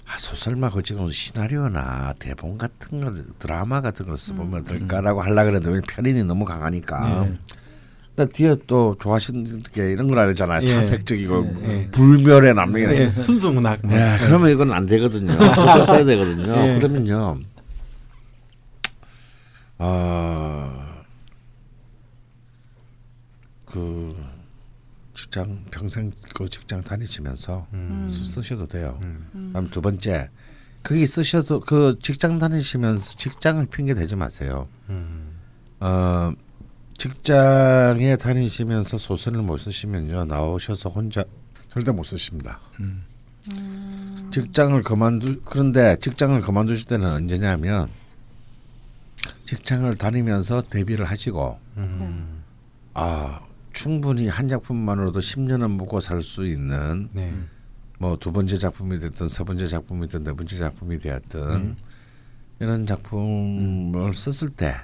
아, 0.07 0.17
소설만 0.17 0.71
그 0.71 0.81
지금 0.81 1.09
시나리오나 1.09 2.13
대본 2.19 2.57
같은 2.57 3.01
걸 3.01 3.23
드라마 3.39 3.81
같은 3.81 4.07
걸 4.07 4.17
써보면 4.17 4.65
될까라고 4.65 5.21
하려 5.21 5.35
그랬는데 5.45 5.69
왜 5.69 5.81
편인이 5.87 6.23
너무 6.23 6.43
강하니까. 6.43 7.25
네. 7.25 7.33
나 8.15 8.25
뒤에 8.25 8.55
또 8.67 8.95
좋아하시는 8.99 9.63
게 9.73 9.91
이런 9.91 10.07
걸 10.07 10.19
알잖아요. 10.19 10.59
예. 10.63 10.75
사색적이고 10.75 11.61
예. 11.63 11.87
불멸의 11.91 12.53
남명이네. 12.53 12.95
예. 12.95 13.19
순수 13.19 13.51
문학. 13.51 13.79
뭐. 13.83 13.97
야, 13.97 14.17
그러면 14.19 14.51
이건 14.51 14.71
안 14.71 14.85
되거든요. 14.85 15.33
소설 15.55 15.83
써야 15.83 16.05
되거든요. 16.05 16.53
예. 16.57 16.75
그러면요. 16.75 17.39
아, 19.79 21.03
그 23.65 24.15
직장 25.33 25.65
평생 25.71 26.11
그 26.35 26.47
직장 26.47 26.83
다니시면서 26.83 27.65
음. 27.73 28.05
쓰- 28.07 28.23
쓰셔도 28.23 28.67
돼요. 28.67 28.99
음. 29.03 29.47
그다음 29.47 29.67
두 29.71 29.81
번째, 29.81 30.29
거기 30.83 31.07
쓰셔도 31.07 31.59
그 31.59 31.97
직장 32.03 32.37
다니시면서 32.37 33.15
직장을 33.17 33.65
핑계 33.65 33.95
대지 33.95 34.15
마세요. 34.15 34.67
음. 34.89 35.31
어, 35.79 36.31
직장에 36.99 38.15
다니시면서 38.17 38.99
소설을 38.99 39.41
못 39.41 39.57
쓰시면요 39.57 40.25
나오셔서 40.25 40.89
혼자 40.91 41.23
절대 41.71 41.91
못 41.91 42.03
쓰십니다. 42.03 42.59
직장을 44.31 44.79
그만두 44.83 45.41
그런데 45.45 45.97
직장을 45.99 46.39
그만두실 46.41 46.87
때는 46.87 47.11
언제냐면 47.11 47.89
직장을 49.45 49.93
다니면서 49.95 50.61
데뷔를 50.69 51.05
하시고 51.05 51.59
음. 51.77 52.43
아 52.93 53.39
충분히 53.73 54.27
한 54.27 54.47
작품만으로도 54.47 55.19
10년은 55.19 55.75
먹고 55.77 55.99
살 55.99 56.21
수 56.21 56.45
있는 56.45 57.09
네. 57.11 57.33
뭐두 57.99 58.31
번째 58.31 58.57
작품이 58.57 58.99
됐든 58.99 59.27
세 59.27 59.43
번째 59.43 59.67
작품이든 59.67 60.23
네 60.23 60.33
번째 60.33 60.57
작품이 60.57 60.99
되었든 60.99 61.75
이런 62.59 62.85
작품을 62.85 64.13
썼을 64.13 64.51
때 64.51 64.75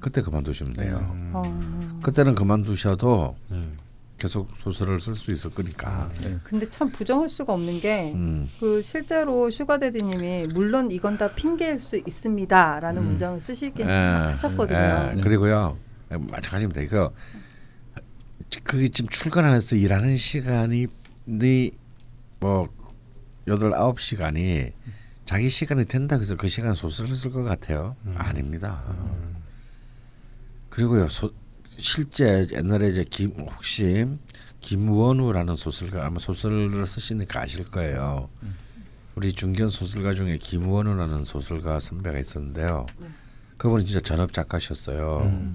그때 0.00 0.20
그만두시면 0.22 0.72
돼요. 0.74 1.16
음. 1.18 1.30
어, 1.34 2.00
그때는 2.02 2.34
그만두셔도 2.34 3.36
네. 3.48 3.68
계속 4.16 4.48
소설을 4.62 5.00
쓸 5.00 5.14
수 5.14 5.32
있을 5.32 5.50
거니까. 5.50 6.10
근데 6.44 6.68
참 6.68 6.90
부정할 6.92 7.28
수가 7.28 7.54
없는 7.54 7.80
게 7.80 8.12
음. 8.14 8.48
그 8.60 8.82
실제로 8.82 9.48
슈가데디님이 9.48 10.48
물론 10.52 10.90
이건 10.90 11.16
다 11.16 11.30
핑계일 11.34 11.78
수 11.78 11.96
있습니다라는 11.96 13.02
문장을 13.02 13.40
쓰시긴 13.40 13.88
예, 13.88 13.90
하셨거든요. 13.90 15.12
예, 15.16 15.20
그리고요 15.22 15.78
예, 16.12 16.16
마찬가지입니다. 16.18 16.82
이거 16.82 17.12
그 17.12 17.39
게 18.50 18.88
지금 18.88 19.08
출근 19.08 19.44
안에서 19.44 19.76
일하는 19.76 20.16
시간이 20.16 20.86
네뭐 21.24 22.68
여덟 23.46 23.74
아홉 23.74 24.00
시간이 24.00 24.72
자기 25.24 25.48
시간이 25.48 25.84
된다 25.84 26.16
그래서 26.16 26.36
그 26.36 26.48
시간 26.48 26.74
소설을 26.74 27.14
쓸 27.14 27.30
것 27.30 27.44
같아요. 27.44 27.96
아닙니다. 28.16 28.82
그리고요 30.68 31.08
소, 31.08 31.32
실제 31.76 32.46
옛날에 32.52 32.90
이제 32.90 33.04
김 33.08 33.30
혹시 33.38 34.06
김원우라는 34.60 35.54
소설가 35.54 36.06
아마 36.06 36.18
소설을 36.18 36.86
쓰시니까 36.86 37.40
아실 37.42 37.64
거예요. 37.64 38.28
우리 39.14 39.32
중견 39.32 39.68
소설가 39.68 40.12
중에 40.12 40.38
김원우라는 40.38 41.24
소설가 41.24 41.80
선배가 41.80 42.18
있었는데요. 42.18 42.86
그분은 43.56 43.84
진짜 43.84 44.00
전업 44.00 44.32
작가셨어요. 44.32 45.54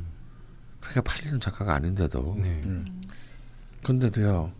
그렇게 0.85 1.01
팔리는 1.01 1.39
작가가 1.39 1.73
아닌데도 1.75 2.37
네. 2.39 2.61
근데도요 3.83 4.51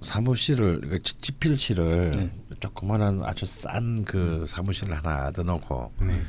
사무실을 0.00 0.80
그러니까 0.80 0.98
지- 1.02 1.18
지필 1.20 1.56
실을 1.56 2.10
네. 2.10 2.30
조그만한 2.60 3.22
아주 3.24 3.46
싼 3.46 4.04
그 4.04 4.44
사무실을 4.46 4.96
하나 4.96 5.28
얻어놓고 5.28 5.92
네. 6.00 6.22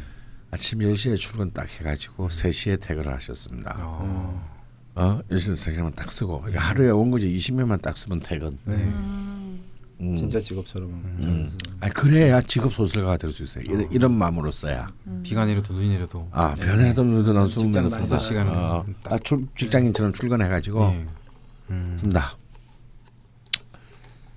아침 0.51 0.79
10시에 0.79 1.17
출근 1.17 1.49
딱 1.49 1.67
해가지고 1.79 2.27
3시에 2.27 2.79
퇴근을 2.79 3.11
하셨습니다. 3.15 3.75
어. 3.81 4.53
어? 4.95 5.19
10시에 5.29 5.65
퇴근만 5.65 5.93
딱 5.93 6.11
쓰고 6.11 6.39
그러니까 6.41 6.61
하루에 6.63 6.89
원고지 6.91 7.27
20명만 7.35 7.81
딱 7.81 7.97
쓰면 7.97 8.19
퇴근. 8.19 8.57
네. 8.65 8.75
음. 8.75 9.52
진짜 9.99 10.39
직업처럼. 10.39 10.89
음. 10.89 11.57
아 11.79 11.87
그래야 11.89 12.41
직업 12.41 12.73
소설가가 12.73 13.17
될 13.17 13.31
수 13.31 13.43
있어요. 13.43 13.63
이런, 13.67 13.91
이런 13.91 14.13
마음으로 14.13 14.51
써야. 14.51 14.91
비가 15.23 15.45
내려도 15.45 15.73
눈이 15.73 15.89
내려도 15.89 16.27
아 16.31 16.55
변해도 16.55 17.03
눈도 17.03 17.31
난 17.33 17.47
수면 17.47 17.89
다섯 17.89 18.17
시간은 18.19 18.51
어, 18.53 18.85
딱. 19.03 19.13
아, 19.13 19.17
출, 19.19 19.47
직장인처럼 19.57 20.11
출근해가지고 20.13 20.89
네. 20.91 21.05
음. 21.69 21.95
쓴다. 21.97 22.37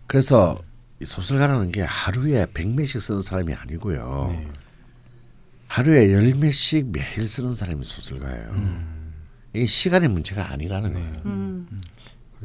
그래서 0.06 0.60
이 1.00 1.04
소설가라는 1.04 1.70
게 1.70 1.82
하루에 1.82 2.46
백 2.54 2.68
몇씩 2.68 3.00
쓰는 3.00 3.22
사람이 3.22 3.52
아니고요. 3.54 4.28
네. 4.30 4.48
하루에 5.68 6.12
열 6.12 6.32
몇씩 6.34 6.90
매일 6.92 7.26
쓰는 7.26 7.54
사람이 7.54 7.84
소설가예요. 7.84 8.96
이게 9.52 9.66
시간의 9.66 10.08
문제가 10.10 10.50
아니라는 10.52 10.94
네. 10.94 11.00
거예요. 11.00 11.66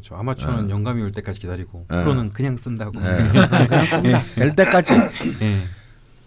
음. 0.02 0.03
그렇죠. 0.03 0.15
아마추어는 0.15 0.69
영감이 0.69 1.02
올 1.02 1.11
때까지 1.11 1.40
기다리고 1.40 1.86
네. 1.90 2.03
프로는 2.03 2.32
그냥 2.32 2.57
쓴다고. 2.57 2.99
네. 2.99 3.30
그냥 3.68 3.86
씁니다. 3.86 4.22
될 4.36 4.56
때까지. 4.56 4.94
네. 5.40 5.64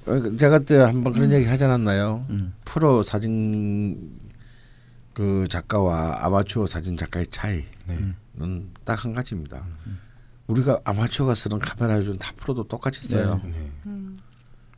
어, 0.07 0.37
제가 0.39 0.59
그때 0.61 0.77
한번 0.77 1.13
그런 1.13 1.33
얘기 1.33 1.47
하지 1.47 1.65
않았나요? 1.65 2.25
음. 2.31 2.55
프로 2.65 3.03
사진 3.03 4.17
그 5.13 5.45
작가와 5.49 6.25
아마추어 6.25 6.67
사진 6.67 6.97
작가의 6.97 7.27
차이는 7.29 7.65
네. 7.87 8.63
딱한 8.85 9.13
가지입니다. 9.15 9.65
우리가 10.47 10.81
아마추어가 10.85 11.35
쓰는 11.35 11.59
카메라 11.59 11.99
요즘 11.99 12.17
다 12.19 12.33
프로도 12.37 12.65
똑같이 12.69 13.07
써요. 13.09 13.41
네. 13.45 13.71
음. 13.87 14.19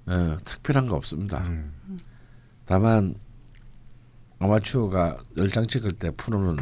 예, 0.09 0.36
특별한 0.44 0.86
거 0.86 0.94
없습니다. 0.97 1.40
음. 1.43 1.73
다만 2.64 3.14
아마추어가 4.39 5.16
열 5.36 5.48
장 5.51 5.66
찍을 5.66 5.93
때 5.93 6.10
프로는 6.16 6.56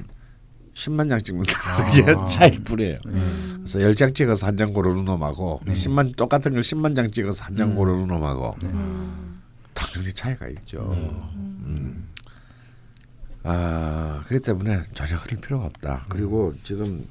10만 0.74 1.09
장 1.09 1.20
찍는다. 1.22 1.52
아. 1.64 1.90
그게 1.90 2.05
차일 2.30 2.64
뿐이에요. 2.64 2.98
음. 3.06 3.64
그래서 3.64 3.78
10장 3.78 4.14
찍어서 4.14 4.46
한 4.48 4.56
장 4.56 4.72
고르는 4.72 5.05
놈하고 5.05 5.60
네. 5.64 5.72
10만 5.72 6.16
똑같은 6.16 6.52
걸 6.52 6.62
10만 6.62 6.94
장 6.96 7.10
찍어서 7.10 7.44
한장 7.44 7.70
음. 7.70 7.76
고르는 7.76 8.06
놈하고 8.09 8.56
음. 8.64 9.40
당연히 9.72 10.12
차이가 10.12 10.48
있죠. 10.48 10.78
음. 10.92 11.64
음. 11.66 12.09
아 13.44 14.22
그렇기 14.26 14.42
때문에 14.44 14.82
전혀 14.94 15.16
그럴 15.20 15.40
필요가 15.40 15.66
없다. 15.66 16.06
그리고 16.09 16.55
지금 16.64 17.06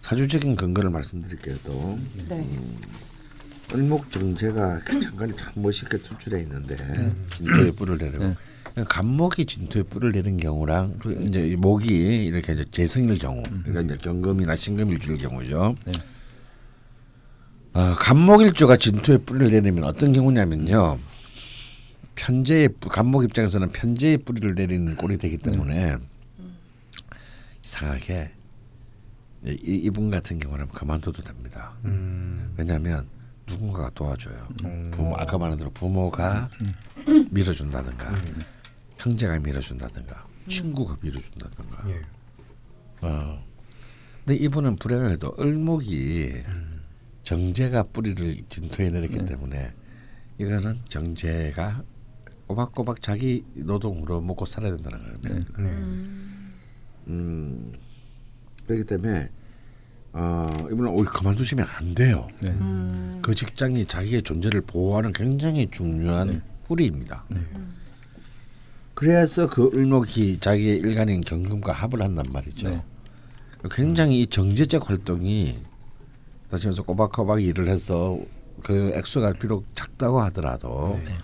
사주적인 0.00 0.54
근거를 0.56 0.90
말씀드릴게요. 0.90 1.56
또 1.64 1.98
네. 2.28 2.46
을목 3.72 4.10
정제가 4.10 4.80
잠깐 5.02 5.34
참 5.36 5.52
멋있게 5.56 5.98
투출해 5.98 6.42
있는데 6.42 6.76
진토에 7.34 7.70
뿔을 7.72 7.98
내리고 7.98 8.24
네. 8.24 8.36
간목이 8.88 9.44
진토에 9.46 9.82
뿔을 9.84 10.12
내는 10.12 10.36
경우랑 10.36 10.98
이제 11.26 11.46
이 11.48 11.56
목이 11.56 11.86
이렇게 12.26 12.52
이제 12.52 12.64
재성일 12.70 13.18
경우 13.18 13.42
그러니까 13.64 13.80
이제 13.94 13.96
경금이나 14.02 14.54
신금일주일 14.56 15.18
경우죠. 15.18 15.76
네. 15.86 15.92
어, 17.72 17.94
간목일주가 17.96 18.76
진토에 18.76 19.18
뿔을 19.18 19.50
내리면 19.50 19.84
어떤 19.84 20.12
경우냐면요. 20.12 20.98
편제의 22.16 22.68
뿌- 22.80 22.88
간목 22.88 23.24
입장에서는 23.24 23.70
편제의 23.72 24.18
뿌리를 24.18 24.54
내리는 24.54 24.96
꼴이 24.96 25.16
되기 25.18 25.38
때문에 25.38 25.96
이상하게 27.64 28.30
이, 29.46 29.50
이- 29.64 29.76
이분 29.84 30.10
같은 30.10 30.38
경우는 30.38 30.68
그만둬도 30.68 31.22
됩니다. 31.22 31.72
음. 31.84 32.52
왜냐하면 32.56 33.06
누군가가 33.48 33.90
도와줘요. 33.94 34.48
음. 34.64 34.84
부모 34.90 35.16
아까 35.16 35.38
말한 35.38 35.56
대로 35.58 35.70
부모가 35.70 36.48
밀어준다든가 37.30 38.14
형제가 39.00 39.38
밀어준다든가 39.38 40.26
친구가 40.48 40.98
밀어준다든가. 41.00 41.88
예. 41.88 42.02
어. 43.02 43.42
근데 44.24 44.44
이분은 44.44 44.76
불행하게도 44.76 45.36
을목이 45.40 46.42
정제가 47.22 47.84
뿌리를 47.84 48.42
진토에 48.48 48.90
내렸기 48.90 49.16
네. 49.18 49.24
때문에 49.24 49.72
이거는 50.38 50.80
정제가 50.88 51.82
꼬박꼬박 52.46 53.00
자기 53.00 53.44
노동으로 53.54 54.20
먹고 54.20 54.44
살아야 54.44 54.76
된다는 54.76 54.98
거예요. 55.02 55.18
네. 55.22 55.44
네. 55.58 55.70
음, 57.08 57.72
그렇기 58.66 58.84
때문에 58.84 59.30
어, 60.12 60.56
이분은 60.66 60.90
오히려 60.90 61.10
그만두시면 61.10 61.66
안 61.78 61.94
돼요. 61.94 62.28
네. 62.42 62.50
음. 62.50 63.20
그 63.22 63.34
직장이 63.34 63.86
자기의 63.86 64.22
존재를 64.22 64.60
보호하는 64.62 65.12
굉장히 65.12 65.68
중요한 65.70 66.26
네. 66.26 66.40
뿌리입니다. 66.66 67.24
네. 67.28 67.40
그래서 69.00 69.46
그 69.48 69.70
을목이 69.72 70.40
자기의 70.40 70.76
일간인 70.76 71.22
경금과 71.22 71.72
합을 71.72 72.02
한단 72.02 72.26
말이죠. 72.30 72.68
네. 72.68 72.82
굉장히 73.70 74.20
이 74.20 74.26
정제적 74.26 74.90
활동이 74.90 75.58
다시 76.50 76.66
말해서 76.66 76.82
꼬박꼬박 76.82 77.42
일을 77.42 77.68
해서 77.68 78.18
그 78.62 78.92
액수가 78.94 79.32
비록 79.40 79.64
작다고 79.74 80.20
하더라도 80.24 81.00
네. 81.02 81.14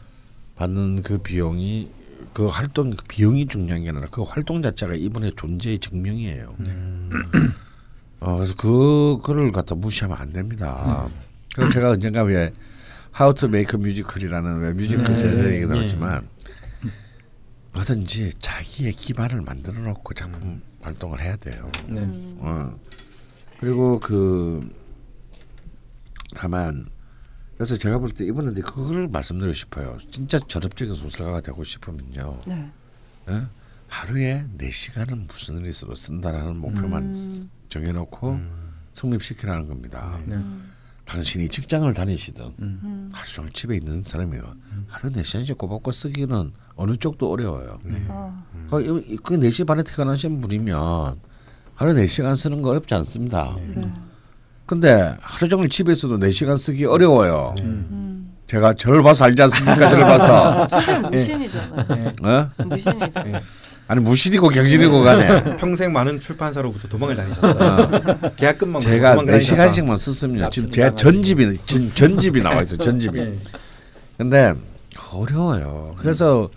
받는 0.55 1.03
그 1.03 1.19
비용이 1.19 1.91
그 2.33 2.47
활동 2.47 2.89
그 2.89 3.05
비용이 3.09 3.47
중요한 3.47 3.85
게 3.85 3.91
아니라 3.91 4.07
그 4.11 4.23
활동 4.23 4.63
자체가 4.63 4.95
이분의 4.95 5.33
존재의 5.37 5.79
증명이에요. 5.79 6.55
음. 6.61 7.11
어, 8.21 8.37
그래서 8.37 8.55
그 8.57 9.19
그를 9.23 9.53
갖다 9.53 9.75
무시하면 9.75 10.17
안 10.17 10.33
됩니다. 10.33 11.11
그래서 11.55 11.73
제가 11.73 11.91
언젠가 11.91 12.23
왜 12.23 12.55
How 13.21 13.35
to 13.35 13.49
Make 13.49 13.79
a 13.79 13.85
Musical이라는 13.85 14.61
왜 14.61 14.73
뮤지컬 14.73 15.19
네. 15.19 15.57
얘기 15.57 15.67
네. 15.67 15.67
나왔지만 15.67 16.36
뭐든지 17.77 18.33
자기의 18.41 18.93
기반을 18.93 19.43
만들어 19.43 19.79
놓고 19.81 20.15
작품 20.15 20.63
활동을 20.81 21.21
해야 21.21 21.37
돼요. 21.37 21.71
네. 21.87 22.01
어. 22.39 22.75
그리고 23.61 24.01
그 24.01 24.69
다만 26.35 26.87
그래서 27.57 27.77
제가 27.77 27.99
볼 27.99 28.11
때 28.11 28.25
이분한테 28.25 28.63
그걸 28.63 29.09
말씀드리고 29.09 29.53
싶어요. 29.53 29.99
진짜 30.11 30.39
전업적인 30.39 30.95
소설가가 30.95 31.41
되고 31.43 31.63
싶으면요. 31.65 32.41
네. 32.47 32.71
어? 33.27 33.47
하루에 33.89 34.45
네 34.57 34.71
시간은 34.71 35.27
무슨 35.27 35.59
일이 35.59 35.69
있어도 35.69 35.95
쓴다라는 35.95 36.57
목표만 36.57 37.15
음. 37.15 37.51
정해놓고 37.69 38.31
음. 38.33 38.73
성립시키라는 38.93 39.69
겁니다. 39.69 40.19
네. 40.27 40.43
당신이 41.05 41.49
직장을 41.49 41.93
다니시든 41.95 42.45
음. 42.45 42.81
음. 42.83 43.11
하루 43.13 43.29
종일 43.31 43.53
집에 43.53 43.77
있는 43.77 44.03
사람이요. 44.03 44.57
하루 44.89 45.11
네 45.13 45.23
시간씩 45.23 45.57
꼬박꼬 45.57 45.93
쓰기는 45.93 46.53
어느 46.77 46.95
쪽도 46.97 47.31
어려워요. 47.33 47.79
아. 48.09 48.33
그 48.71 49.37
4시 49.39 49.67
반에 49.67 49.83
퇴근하신 49.83 50.41
분이면 50.41 51.17
하루 51.75 51.95
4시간 51.95 52.37
쓰는 52.37 52.63
거 52.63 52.71
어렵지 52.71 52.95
않습니다. 52.95 53.55
네. 53.75 53.83
근데 54.67 55.15
하루 55.21 55.49
종일 55.49 55.69
집에 55.69 55.93
있어도 55.93 56.19
4시간 56.19 56.59
쓰기 56.59 56.85
어려워요. 56.85 57.55
음. 57.61 58.33
제가 58.47 58.75
저를 58.75 59.03
봐서 59.03 59.25
알지 59.25 59.43
않습니까? 59.43 59.89
저를 59.89 60.05
봐서. 60.05 60.69
사실 60.71 61.01
무신이잖아요. 61.01 62.13
어? 62.23 62.65
무신이죠. 62.65 63.21
예. 63.27 63.41
아니 63.89 64.01
무신이고 64.01 64.49
경진이고 64.49 65.03
간에 65.03 65.57
평생 65.57 65.93
많은 65.93 66.19
출판사로부터 66.19 66.89
도망을 66.89 67.15
다니셨어요. 67.15 68.33
계약 68.37 68.59
끝만 68.59 68.81
제가 68.83 69.11
도망 69.15 69.27
다니셨다. 69.27 69.71
4시간씩만 69.71 69.97
썼습니다. 69.99 70.51
지금 70.51 70.71
제. 70.73 70.93
전집이 70.95 71.59
전, 71.67 71.93
전집이 71.95 72.43
나와 72.43 72.63
있어요. 72.63 72.79
전집이. 72.79 73.19
예. 73.19 73.39
근데 74.19 74.55
어려워요. 75.13 75.95
그래서 75.99 76.49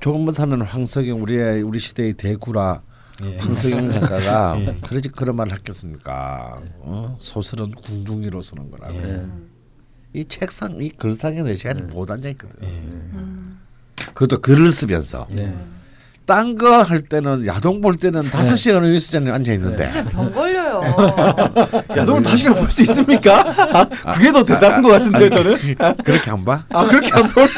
조금 0.00 0.24
못하면 0.24 0.62
황석영 0.62 1.22
우리의 1.22 1.62
우리 1.62 1.78
시대의 1.78 2.14
대구라 2.14 2.82
예. 3.24 3.38
황석영 3.38 3.92
작가가 3.92 4.56
예. 4.60 4.76
그러지 4.82 5.08
그런 5.08 5.36
말을 5.36 5.52
했겠습니까? 5.54 6.60
어? 6.80 7.16
소설은 7.18 7.72
궁둥이로 7.72 8.42
쓰는 8.42 8.70
거라고. 8.70 8.94
예. 8.96 9.00
네. 9.00 9.26
이 10.12 10.24
책상 10.26 10.80
이 10.80 10.90
글상에 10.90 11.42
내 11.42 11.54
시간이 11.54 11.82
못 11.82 12.10
앉아 12.10 12.28
있거든. 12.30 12.56
예. 12.62 12.68
음. 12.68 13.60
그것도 14.14 14.40
글을 14.40 14.70
쓰면서 14.70 15.26
네. 15.30 15.56
딴거 16.26 16.82
할 16.82 17.00
때는 17.02 17.46
야동 17.46 17.80
볼 17.80 17.96
때는 17.96 18.24
다섯 18.24 18.56
시간을 18.56 18.92
위스전에 18.92 19.30
앉아 19.30 19.52
있는데 19.54 19.90
진짜 19.92 20.10
병 20.10 20.32
걸려 20.32 20.55
요. 20.78 21.84
야동을 21.96 22.22
다시 22.22 22.44
가볼 22.44 22.70
수 22.70 22.82
있습니까? 22.82 23.44
아, 23.72 24.12
그게 24.12 24.32
더 24.32 24.44
대단한 24.44 24.82
것 24.82 24.88
같은데요, 24.90 25.30
저는. 25.30 25.56
그렇게 26.04 26.30
안 26.30 26.44
봐? 26.44 26.64
아 26.70 26.84
그렇게 26.86 27.10
안 27.12 27.28
볼? 27.28 27.48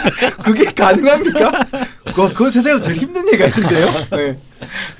그게 0.45 0.65
가능합니까? 0.67 1.51
그거, 2.07 2.29
그거 2.29 2.51
세상에서 2.51 2.81
제일 2.83 2.99
힘든 2.99 3.27
얘기 3.29 3.39
같은데요. 3.39 3.89
예. 4.15 4.39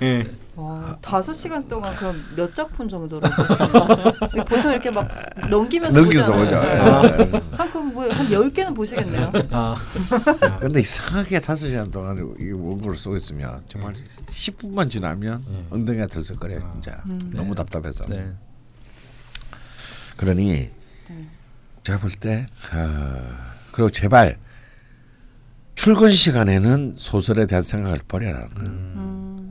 예. 0.03 0.27
와, 0.59 0.99
다섯 1.01 1.33
시간 1.33 1.69
동안 1.69 1.95
그럼 1.95 2.21
몇 2.35 2.53
작품 2.53 2.89
보시나요? 2.89 3.21
보통 4.45 4.73
이렇게 4.73 4.91
막 4.91 5.09
넘기면서 5.49 6.01
넘겨서 6.01 6.33
보죠. 6.33 6.45
보잖아요. 6.57 7.03
예. 7.21 7.57
한큼 7.57 7.95
뭐한1 7.95 8.33
0 8.33 8.53
개는 8.53 8.75
보시겠네요. 8.75 9.31
아. 9.53 9.77
근데 10.59 10.81
이상하게 10.81 11.39
다섯 11.39 11.69
시간 11.69 11.89
동안 11.93 12.17
이 12.41 12.51
원고를 12.51 12.97
쓰고 12.97 13.17
있으면 13.17 13.63
정말 13.69 13.95
10분만 14.27 14.91
지나면 14.91 15.45
예. 15.49 15.65
엉덩이가 15.71 16.09
들썩거려 16.09 16.59
아. 16.59 16.73
진짜 16.73 17.03
음. 17.07 17.21
너무 17.33 17.55
답답해서 17.55 18.07
네. 18.09 18.33
그러니 20.17 20.71
네. 21.09 21.27
제가 21.85 22.01
볼때 22.01 22.49
아, 22.73 23.55
그리고 23.71 23.91
제발 23.91 24.37
출근 25.77 26.11
시간에는 26.11 26.95
소설에 26.97 27.47
대한 27.47 27.63
생각을 27.63 27.99
버려라 28.09 28.49
음. 28.57 29.09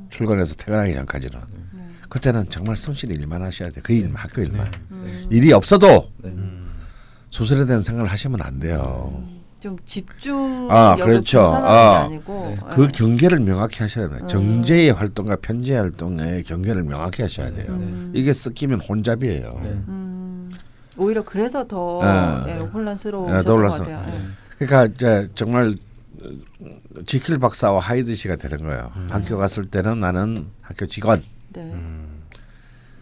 출근해서 0.09 0.55
퇴근하기 0.55 0.93
전까지는 0.93 1.39
네. 1.73 1.81
그때는 2.09 2.45
정말 2.49 2.77
성실히 2.77 3.15
일만 3.15 3.41
하셔야 3.41 3.69
돼 3.69 3.81
그 3.83 3.93
일만 3.93 4.15
학교 4.15 4.41
일만 4.41 4.71
음. 4.91 5.27
일이 5.29 5.51
없어도 5.53 6.11
네. 6.23 6.33
소설에 7.29 7.65
대한 7.65 7.83
생각을 7.83 8.09
하시면 8.11 8.41
안 8.41 8.59
돼요 8.59 9.23
좀 9.59 9.75
집중 9.85 10.67
아, 10.69 10.95
그렇죠. 10.95 11.41
아. 11.41 12.03
아니고 12.05 12.55
네. 12.55 12.75
그 12.75 12.83
예. 12.83 12.87
경계를 12.87 13.39
명확히 13.39 13.81
하셔야 13.81 14.07
돼요 14.07 14.19
음. 14.21 14.27
정제의 14.27 14.91
활동과 14.91 15.37
편제의 15.37 15.79
활동의 15.79 16.43
경계를 16.43 16.83
명확히 16.83 17.21
하셔야 17.23 17.51
돼요 17.51 17.65
음. 17.69 18.11
이게 18.15 18.33
섞이면 18.33 18.81
혼잡이에요 18.81 19.49
네. 19.63 19.69
음. 19.87 20.49
오히려 20.97 21.23
그래서 21.23 21.67
더 21.67 22.01
아. 22.03 22.45
예, 22.47 22.53
혼란스러워 22.53 23.31
아, 23.31 23.41
더 23.43 23.55
것. 23.55 23.69
같아요. 23.69 24.03
예. 24.09 24.65
그러니까 24.65 24.85
이제 24.95 25.29
정말 25.35 25.75
지킬 27.05 27.37
박사와 27.37 27.79
하이드 27.79 28.15
씨가 28.15 28.35
되는 28.37 28.59
거예요. 28.59 28.91
음. 28.95 29.07
학교 29.09 29.37
갔을 29.37 29.65
때는 29.65 29.99
나는 29.99 30.47
학교 30.61 30.87
직원. 30.87 31.23
네. 31.53 31.61
음. 31.61 32.23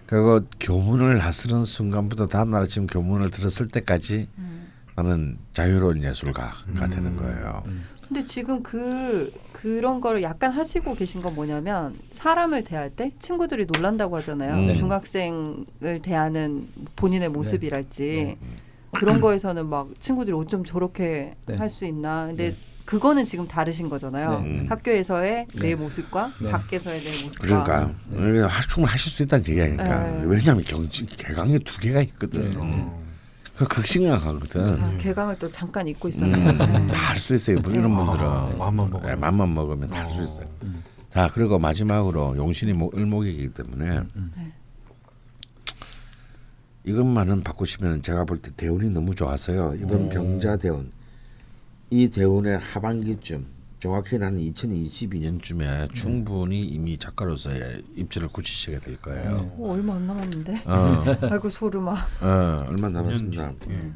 그리고 0.05 0.41
교문을 0.59 1.15
나서는 1.17 1.63
순간부터 1.63 2.27
다음 2.27 2.51
날 2.51 2.61
아침 2.61 2.85
교문을 2.87 3.31
들었을 3.31 3.67
때까지 3.67 4.27
음. 4.37 4.71
나는 4.95 5.37
자유로운 5.53 6.03
예술가가 6.03 6.53
음. 6.67 6.89
되는 6.89 7.15
거예요. 7.17 7.63
근데 8.07 8.23
지금 8.23 8.61
그 8.61 9.33
그런 9.51 9.99
거를 9.99 10.21
약간 10.21 10.51
하시고 10.51 10.93
계신 10.93 11.23
건 11.23 11.33
뭐냐면 11.33 11.97
사람을 12.11 12.63
대할 12.63 12.91
때 12.91 13.11
친구들이 13.17 13.65
놀란다고 13.65 14.17
하잖아요. 14.17 14.67
음. 14.67 14.73
중학생을 14.73 16.01
대하는 16.03 16.67
본인의 16.95 17.29
모습이랄지 17.29 18.37
네. 18.39 18.57
그런 18.91 19.19
거에서는 19.21 19.67
막 19.67 19.89
친구들이 19.99 20.35
어쩜 20.37 20.63
저렇게 20.63 21.35
네. 21.47 21.55
할수 21.55 21.85
있나. 21.85 22.27
근데 22.27 22.51
네. 22.51 22.57
그거는 22.85 23.25
지금 23.25 23.47
다르신 23.47 23.89
거잖아요. 23.89 24.41
네. 24.41 24.65
학교에서의 24.69 25.47
내 25.55 25.59
네. 25.69 25.75
모습과 25.75 26.31
네. 26.39 26.51
밖에서의 26.51 27.03
내 27.03 27.23
모습과 27.23 27.43
그러니까 27.47 27.93
네. 28.09 28.39
하- 28.41 28.61
충분히 28.67 28.91
하실 28.91 29.11
수 29.11 29.23
있다는 29.23 29.47
얘기 29.47 29.61
아니까. 29.61 30.03
네. 30.03 30.23
왜냐하면 30.25 30.63
경지 30.63 31.05
개강이 31.07 31.57
두 31.59 31.79
개가 31.79 32.01
있거든. 32.01 32.51
네. 32.51 32.57
음. 32.57 32.91
그 33.57 33.65
극심각하거든. 33.67 34.83
아, 34.83 34.97
개강을 34.97 35.39
또 35.39 35.49
잠깐 35.49 35.87
잊고 35.87 36.07
음, 36.07 36.09
있었네요. 36.09 36.51
네. 36.51 36.87
다할수 36.91 37.35
있어요. 37.35 37.57
이런 37.69 37.85
아, 37.93 37.97
분들은 38.05 38.57
마음만 38.57 38.75
먹으면. 38.91 39.05
네, 39.05 39.15
맘만 39.15 39.53
먹으면 39.53 39.89
다 39.89 40.01
할수 40.03 40.19
어. 40.19 40.23
있어요. 40.23 40.45
음. 40.63 40.83
자 41.11 41.29
그리고 41.33 41.57
마지막으로 41.57 42.35
용신이 42.35 42.73
목- 42.73 42.95
을목이기 42.97 43.49
때문에 43.53 43.99
음. 44.15 44.31
네. 44.35 44.51
이것만은 46.83 47.43
바꾸시면 47.43 48.03
제가 48.03 48.25
볼 48.25 48.41
때 48.41 48.51
대운이 48.55 48.89
너무 48.91 49.15
좋아서요. 49.15 49.75
이번 49.81 50.05
오. 50.05 50.09
병자 50.09 50.57
대운 50.57 50.91
이 51.89 52.09
대운의 52.09 52.57
하반기쯤 52.59 53.45
정확히는 53.79 54.25
한 54.25 54.37
2022년쯤에 54.39 55.93
충분히 55.93 56.65
이미 56.65 56.97
작가로서의 56.97 57.83
입지를 57.95 58.27
굳히시게 58.29 58.79
될 58.79 58.99
거예요. 59.01 59.37
네. 59.37 59.53
오, 59.57 59.71
얼마 59.73 59.95
안 59.95 60.07
남았는데. 60.07 60.61
어, 60.65 61.03
아이고 61.29 61.49
소름아. 61.49 61.91
어, 61.93 62.57
얼마 62.67 62.89
남았습니다. 62.89 63.53
예. 63.69 63.91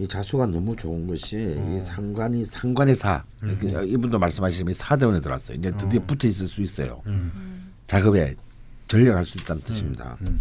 이 0.00 0.06
자수가 0.06 0.46
너무 0.46 0.76
좋은 0.76 1.06
것이 1.06 1.56
어. 1.58 1.74
이 1.74 1.80
상관이 1.80 2.44
상관의 2.44 2.94
사 2.94 3.24
이렇게 3.42 3.68
이분도 3.86 4.18
말씀하시지만 4.18 4.70
이 4.70 4.74
사대원에 4.74 5.20
들어왔어요. 5.20 5.56
이제 5.56 5.72
드디어 5.76 6.00
어. 6.00 6.04
붙어 6.06 6.28
있을 6.28 6.46
수 6.46 6.60
있어요. 6.60 7.00
음. 7.06 7.72
작업에 7.86 8.34
전력할 8.86 9.24
수 9.24 9.38
있다는 9.38 9.62
뜻입니다. 9.62 10.16
음. 10.22 10.40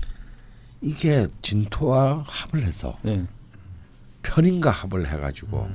이게 0.81 1.27
진토와 1.41 2.23
합을 2.27 2.61
해서 2.63 2.97
네. 3.01 3.25
편인과 4.21 4.69
합을 4.69 5.11
해가지고 5.11 5.69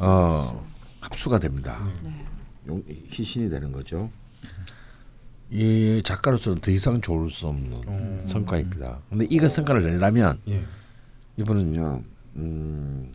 어 0.00 0.66
합수가 1.00 1.38
됩니다. 1.38 1.80
네. 2.02 2.24
용, 2.68 2.82
희신이 2.86 3.48
되는 3.50 3.72
거죠. 3.72 4.10
이 5.50 6.02
작가로서는 6.04 6.60
더 6.60 6.70
이상 6.70 7.00
좋을 7.00 7.30
수 7.30 7.46
없는 7.48 7.80
어. 7.86 8.24
성과입니다. 8.26 8.98
근데 9.08 9.26
이거 9.30 9.48
성과를 9.48 9.82
내려면 9.82 10.38
예. 10.48 10.64
이분은요 11.38 12.02
음, 12.36 13.14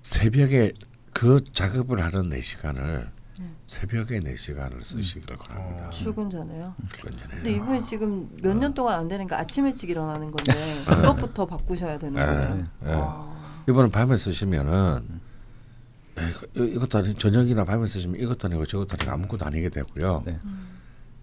새벽에 0.00 0.72
그 1.12 1.42
작업을 1.52 2.02
하는 2.02 2.30
네 2.30 2.40
시간을 2.42 3.08
새벽에 3.66 4.20
네 4.20 4.36
시간을 4.36 4.82
쓰시기를 4.82 5.36
바랍니다. 5.36 5.88
출근 5.90 6.28
전에요. 6.28 6.74
그건 6.92 7.16
전에. 7.16 7.34
근데 7.36 7.52
이분이 7.52 7.82
지금 7.82 8.28
몇 8.42 8.54
년 8.56 8.74
동안 8.74 8.98
안 9.00 9.08
되니까 9.08 9.38
아침 9.38 9.66
일찍 9.66 9.88
일어나는 9.90 10.30
건데 10.30 10.52
그것부터 10.84 11.46
바꾸셔야 11.46 11.98
되는 11.98 12.14
네. 12.18 12.24
거예요. 12.82 13.31
네. 13.66 13.70
아, 13.70 13.72
이번은 13.72 13.90
밤에 13.90 14.16
쓰시면은 14.16 15.02
에이, 16.18 16.24
이거- 16.54 16.64
이것도 16.64 16.98
아니 16.98 17.14
저녁이나 17.14 17.64
밤에 17.64 17.86
쓰시면 17.86 18.20
이것도 18.20 18.46
아니고 18.48 18.66
저것도 18.66 18.96
아니고 18.98 19.10
아무것도 19.12 19.44
아니게 19.46 19.68
되고요. 19.70 20.22
네. 20.26 20.38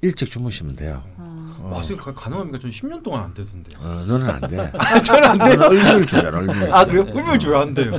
일찍 0.02 0.32
주무시면 0.32 0.76
돼요. 0.78 1.04
아. 1.18 1.58
와, 1.62 1.74
선생님 1.76 2.02
가- 2.04 2.14
가능합니까? 2.14 2.58
전 2.58 2.72
10년 2.72 3.04
동안 3.04 3.26
안 3.26 3.34
되던데. 3.34 3.70
어, 3.78 4.06
너는 4.08 4.30
안 4.30 4.40
돼. 4.42 4.72
저는 5.06 5.26
안 5.26 5.38
돼요. 5.38 5.60
얼굴 5.68 6.06
줘야 6.08 6.22
얼굴. 6.34 6.74
아 6.74 6.86
그래요? 6.86 7.02
흠을 7.04 7.38
줘야 7.38 7.60
안 7.62 7.74
돼요. 7.74 7.94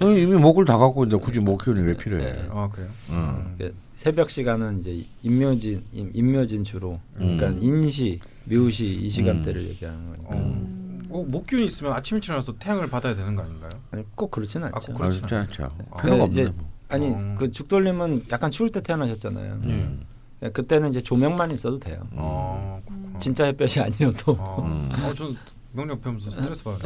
어, 0.00 0.08
이미 0.10 0.34
목을 0.36 0.64
다 0.64 0.78
갖고 0.78 1.04
있는데 1.04 1.22
굳이 1.22 1.38
목 1.40 1.62
키우니 1.62 1.82
왜 1.82 1.94
필요해? 1.96 2.46
아 2.50 2.68
그래요? 2.72 2.88
음. 3.10 3.54
그 3.58 3.74
새벽 3.94 4.30
시간은 4.30 4.80
이제 4.80 5.04
인묘진 5.22 5.84
인- 5.92 6.10
인묘진 6.14 6.64
주로 6.64 6.94
그러니까 7.14 7.48
음. 7.48 7.58
인시 7.60 8.18
묘시 8.46 8.86
이 8.86 9.08
시간대를 9.10 9.68
얘기하는 9.68 10.06
거니까 10.06 10.28
어, 10.30 10.38
어, 10.38 10.81
목기운이 11.18 11.66
있으면 11.66 11.92
아침 11.92 12.16
일찍 12.16 12.28
일어나서 12.30 12.54
태양을 12.58 12.88
받아야 12.88 13.14
되는 13.14 13.34
거 13.34 13.42
아닌가요? 13.42 13.70
아니, 13.90 14.04
꼭 14.14 14.30
그렇지는 14.30 14.68
아, 14.68 14.70
않죠. 14.74 14.86
꼭 14.88 14.94
아, 14.94 14.98
그렇지 14.98 15.18
쉽지 15.18 15.34
않죠. 15.34 15.64
아, 15.92 15.96
필요가 16.02 16.16
그 16.18 16.22
없네. 16.24 16.26
이제 16.26 16.44
뭐. 16.44 16.70
아니 16.88 17.06
어. 17.08 17.34
그 17.38 17.50
죽돌림은 17.50 18.26
약간 18.30 18.50
추울 18.50 18.68
때 18.70 18.80
태어나셨잖아요. 18.82 19.52
음. 19.64 20.04
그러니까 20.38 20.60
그때는 20.60 20.90
이제 20.90 21.00
조명만 21.00 21.50
있어도 21.52 21.78
돼요. 21.78 22.06
어, 22.12 22.80
그렇구나. 22.86 23.18
진짜 23.18 23.44
햇볕이 23.46 23.80
아니어도 23.80 24.32
어, 24.32 24.62
음. 24.70 24.90
어, 25.02 25.14
저는 25.14 25.36
명령 25.74 25.98
배우면서 26.02 26.30
스트레스 26.30 26.62
받아요. 26.64 26.80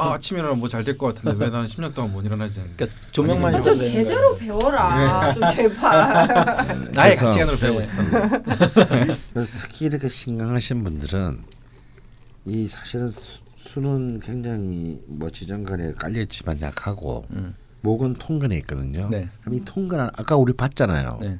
아 0.00 0.14
아침에 0.14 0.38
일어나면 0.38 0.60
뭐잘 0.60 0.82
될 0.82 0.96
것 0.96 1.08
같은데 1.14 1.44
왜 1.44 1.50
나는 1.50 1.66
10년 1.66 1.92
동안 1.94 2.10
못 2.12 2.24
일어나지? 2.24 2.60
그러니까 2.74 2.86
조명만 3.10 3.54
아, 3.54 3.58
있어도 3.58 3.82
좀 3.82 3.92
제대로. 3.92 4.34
배워라. 4.38 5.34
좀 5.34 5.42
제발. 5.50 6.88
나의 6.92 7.16
가치관으로 7.16 7.58
배우고 7.58 7.78
네. 7.80 7.84
있어. 7.84 7.94
그래서 9.34 9.50
특히 9.54 9.86
이렇게 9.86 10.08
신강하신 10.08 10.84
분들은 10.84 11.42
이 12.46 12.66
사실은 12.66 13.08
수, 13.08 13.42
수는 13.60 14.20
굉장히 14.20 15.00
뭐 15.06 15.30
지정간에 15.30 15.92
깔려있지만 15.92 16.60
약하고 16.60 17.24
음. 17.30 17.54
목은 17.82 18.14
통근에 18.14 18.56
있거든요. 18.58 19.08
네. 19.10 19.28
그럼 19.40 19.54
이 19.54 19.64
통근 19.64 20.00
아까 20.00 20.36
우리 20.36 20.52
봤잖아요. 20.52 21.18
네. 21.20 21.38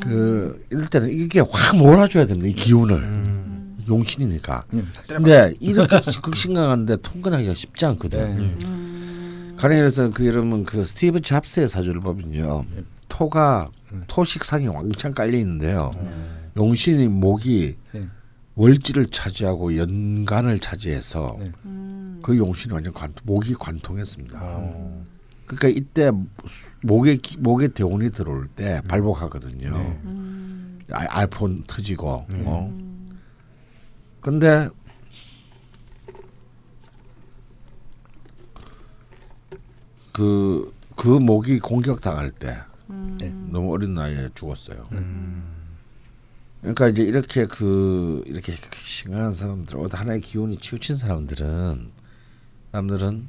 그 0.00 0.64
이럴 0.70 0.88
때는 0.88 1.10
이게 1.10 1.40
확 1.40 1.76
몰아줘야 1.76 2.26
됩니다. 2.26 2.48
이 2.48 2.52
기운을 2.52 2.96
음. 2.96 3.84
용신이니까. 3.88 4.60
음. 4.74 4.90
근데 5.08 5.54
이렇게 5.60 6.00
극신강한데 6.22 6.98
통근하기가 7.02 7.54
쉽지 7.54 7.84
않거든. 7.86 8.36
네. 8.36 8.66
음. 8.66 9.54
가령 9.58 9.84
해서 9.84 10.10
그 10.10 10.26
여러분 10.26 10.64
그 10.64 10.84
스티브 10.84 11.20
잡스의 11.20 11.68
사주를 11.68 12.00
보면요, 12.00 12.64
네. 12.74 12.84
토가 13.08 13.70
음. 13.92 14.04
토식상이 14.06 14.66
왕창 14.68 15.12
깔려 15.12 15.36
있는데요. 15.38 15.90
음. 15.98 16.50
용신이 16.56 17.08
목이 17.08 17.76
네. 17.92 18.08
월지를 18.54 19.06
차지하고 19.10 19.76
연간을 19.76 20.58
차지해서 20.58 21.36
네. 21.38 21.52
음. 21.64 22.20
그 22.22 22.36
용신이 22.36 22.72
완전 22.74 22.92
관, 22.92 23.12
목이 23.24 23.54
관통했습니다. 23.54 24.38
어. 24.40 25.04
그러니까 25.46 25.68
이때 25.68 26.10
목에 26.82 27.16
기- 27.16 27.38
목에 27.38 27.68
대운이 27.68 28.10
들어올 28.10 28.48
때 28.48 28.80
발복하거든요. 28.88 29.70
네. 29.78 30.00
음. 30.04 30.78
아, 30.90 31.04
아이폰 31.08 31.64
터지고. 31.66 32.26
네. 32.28 32.42
어. 32.46 32.68
음. 32.70 33.18
근데 34.20 34.68
그, 40.12 40.72
그 40.96 41.08
목이 41.08 41.58
공격당할 41.58 42.30
때 42.32 42.58
음. 42.90 43.16
네. 43.20 43.28
너무 43.50 43.72
어린 43.72 43.94
나이에 43.94 44.28
죽었어요. 44.34 44.82
음. 46.64 46.74
그러니까 46.74 46.88
이제 46.88 47.02
이렇게 47.02 47.46
그 47.46 48.22
이렇게 48.26 48.52
심각한 48.84 49.34
사람들, 49.34 49.76
어떤 49.78 50.00
하나의 50.00 50.20
기운이 50.20 50.56
치우친 50.58 50.96
사람들은 50.96 51.90
사람들은 52.72 53.26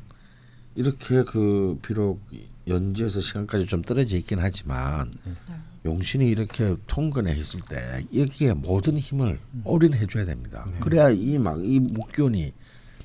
이렇게 0.75 1.23
그 1.23 1.77
비록 1.81 2.21
연지에서 2.67 3.19
시간까지 3.21 3.65
좀 3.65 3.81
떨어져 3.81 4.15
있긴 4.17 4.39
하지만 4.39 5.11
용신이 5.85 6.27
이렇게 6.29 6.75
통근해 6.87 7.33
있을 7.35 7.59
때 7.61 8.05
여기에 8.15 8.53
모든 8.53 8.97
힘을 8.97 9.39
올인해 9.65 10.05
줘야 10.07 10.25
됩니다. 10.25 10.65
네. 10.71 10.79
그래야 10.79 11.09
이 11.09 11.37
막이 11.37 11.79
목기운이 11.79 12.53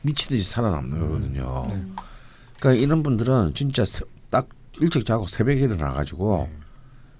미치듯이 0.02 0.48
살아남는 0.48 1.00
거거든요. 1.00 1.66
그러니까 2.58 2.80
이런 2.82 3.02
분들은 3.02 3.54
진짜 3.54 3.84
세- 3.84 4.04
딱 4.30 4.48
일찍 4.80 5.04
자고 5.04 5.26
새벽에 5.26 5.60
일어나 5.62 5.92
가지고 5.92 6.48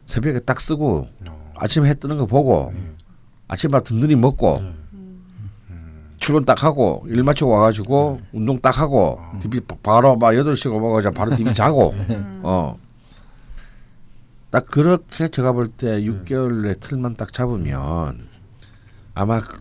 새벽에 0.07 0.39
딱 0.41 0.61
쓰고 0.61 1.09
어. 1.29 1.53
아침에 1.57 1.89
해 1.91 1.95
뜨는 1.95 2.19
거 2.19 2.27
보고 2.27 2.73
네. 2.73 2.95
아침밥 3.49 3.85
든든히 3.85 4.15
먹고 4.15 4.59
네. 4.61 4.75
출근 6.19 6.45
딱 6.45 6.62
하고 6.65 7.05
일 7.09 7.23
마치고 7.23 7.51
와가지고 7.51 8.20
운동 8.33 8.61
딱 8.61 8.79
하고 8.79 9.20
TV 9.41 9.61
바로 9.83 10.16
막 10.16 10.35
여덟 10.37 10.57
시고 10.57 10.79
먹어자 10.81 11.11
바로 11.11 11.35
TV 11.35 11.55
자고 11.55 11.95
어. 12.43 12.79
딱 14.51 14.66
그렇게 14.66 15.29
제가 15.29 15.53
볼 15.53 15.69
때 15.77 16.01
6개월의 16.03 16.81
틀만 16.81 17.16
딱 17.16 17.33
잡으면 17.33 18.27
아마 19.15 19.41
그- 19.41 19.61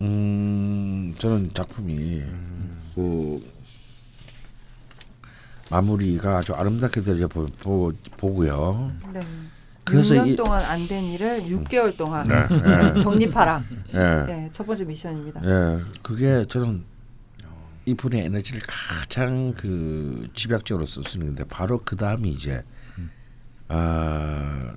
음 0.00 1.14
저는 1.18 1.50
작품이 1.54 2.22
그 2.94 3.42
마무리가 5.70 6.38
아주 6.38 6.52
아름답게 6.54 7.02
되려 7.02 7.26
보, 7.28 7.46
보, 7.60 7.92
보고요. 8.16 8.92
네. 9.12 9.20
그래서 9.90 10.14
6년 10.14 10.28
이- 10.28 10.36
동안 10.36 10.64
안 10.64 10.86
된 10.88 11.04
일을 11.04 11.42
6개월 11.44 11.96
동안 11.96 12.26
네, 12.28 12.46
네. 12.48 12.98
정립하라. 13.00 13.64
예. 13.94 13.98
네, 13.98 14.48
첫 14.52 14.66
번째 14.66 14.84
미션입니다. 14.84 15.40
예, 15.44 15.82
그게 16.02 16.44
저는 16.48 16.84
이분의 17.86 18.26
에너지를 18.26 18.60
가장 18.66 19.54
그 19.56 20.28
집약적으로 20.34 20.84
쓸수 20.86 21.18
있는데 21.18 21.44
바로 21.44 21.78
그 21.84 21.96
다음이 21.96 22.30
이제 22.30 22.62
아 23.68 24.74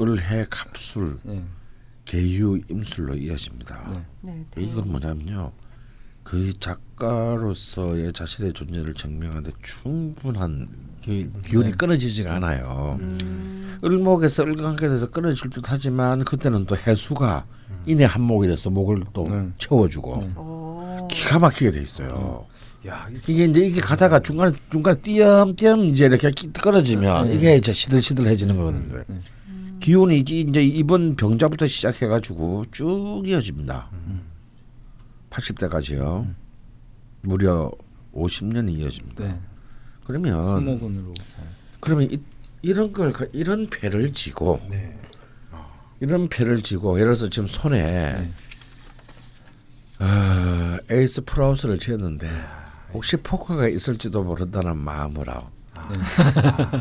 을해 0.00 0.46
갑술 0.48 1.18
네. 1.24 1.42
개유 2.06 2.58
임술로 2.70 3.14
이어집니다. 3.16 3.88
네. 3.92 4.04
네, 4.22 4.44
네. 4.54 4.62
이건 4.62 4.88
뭐냐면요, 4.90 5.52
그 6.30 6.52
작가로서의 6.60 8.12
자신의 8.12 8.52
존재를 8.52 8.94
증명하는데 8.94 9.50
충분한 9.64 10.68
기, 11.00 11.28
기운이 11.44 11.70
네. 11.70 11.76
끊어지지가 11.76 12.36
않아요. 12.36 12.96
음. 13.00 13.76
을목에서 13.82 14.44
을강하게 14.44 14.88
돼서 14.90 15.10
끊어질 15.10 15.50
듯 15.50 15.64
하지만 15.66 16.24
그때는 16.24 16.66
또 16.66 16.76
해수가 16.76 17.46
인의 17.88 18.06
한목이 18.06 18.46
돼서 18.46 18.70
목을 18.70 19.02
또 19.12 19.24
네. 19.24 19.48
채워주고 19.58 20.14
네. 20.20 20.32
오. 20.36 21.08
기가 21.10 21.40
막히게 21.40 21.72
돼 21.72 21.82
있어요. 21.82 22.46
야, 22.86 23.08
이- 23.10 23.32
이게 23.32 23.46
이제 23.46 23.60
이게 23.66 23.80
가다가 23.80 24.20
중간에 24.20 24.52
중간에 24.70 25.00
띄엄띄엄 25.00 25.86
이제 25.86 26.04
이렇게 26.06 26.30
끼- 26.30 26.52
떨어지면 26.52 27.26
네. 27.26 27.34
이게 27.34 27.56
이제 27.56 27.72
시들시들해지는 27.72 28.56
거거든요. 28.56 29.02
네. 29.08 29.20
기온이 29.80 30.20
이제 30.20 30.36
이제 30.36 30.62
이번 30.62 31.16
병자부터 31.16 31.66
시작해가지고 31.66 32.66
쭉 32.70 33.22
이어집니다. 33.26 33.88
80대까지요. 35.30 36.34
무려 37.22 37.70
50년이 38.14 38.70
이어집니다. 38.78 39.24
네. 39.24 39.40
그러면 40.04 40.42
수목원으로 40.42 41.14
잘. 41.14 41.44
그러면 41.80 42.10
이, 42.10 42.20
이런 42.62 42.92
걸 42.92 43.12
그- 43.12 43.30
이런 43.32 43.68
배를 43.70 44.12
지고 44.12 44.60
네. 44.68 44.98
이런 46.00 46.28
배를 46.28 46.62
지고 46.62 46.94
예를 46.98 47.12
들어서 47.12 47.28
지금 47.28 47.46
손에 47.46 47.80
네. 48.14 48.30
어, 50.00 50.78
에이스 50.90 51.22
프라우스를 51.24 51.78
지었는데 51.78 52.28
혹시 52.92 53.16
포커가 53.18 53.68
있을지도 53.68 54.22
모른다는 54.24 54.76
마음으로 54.78 55.48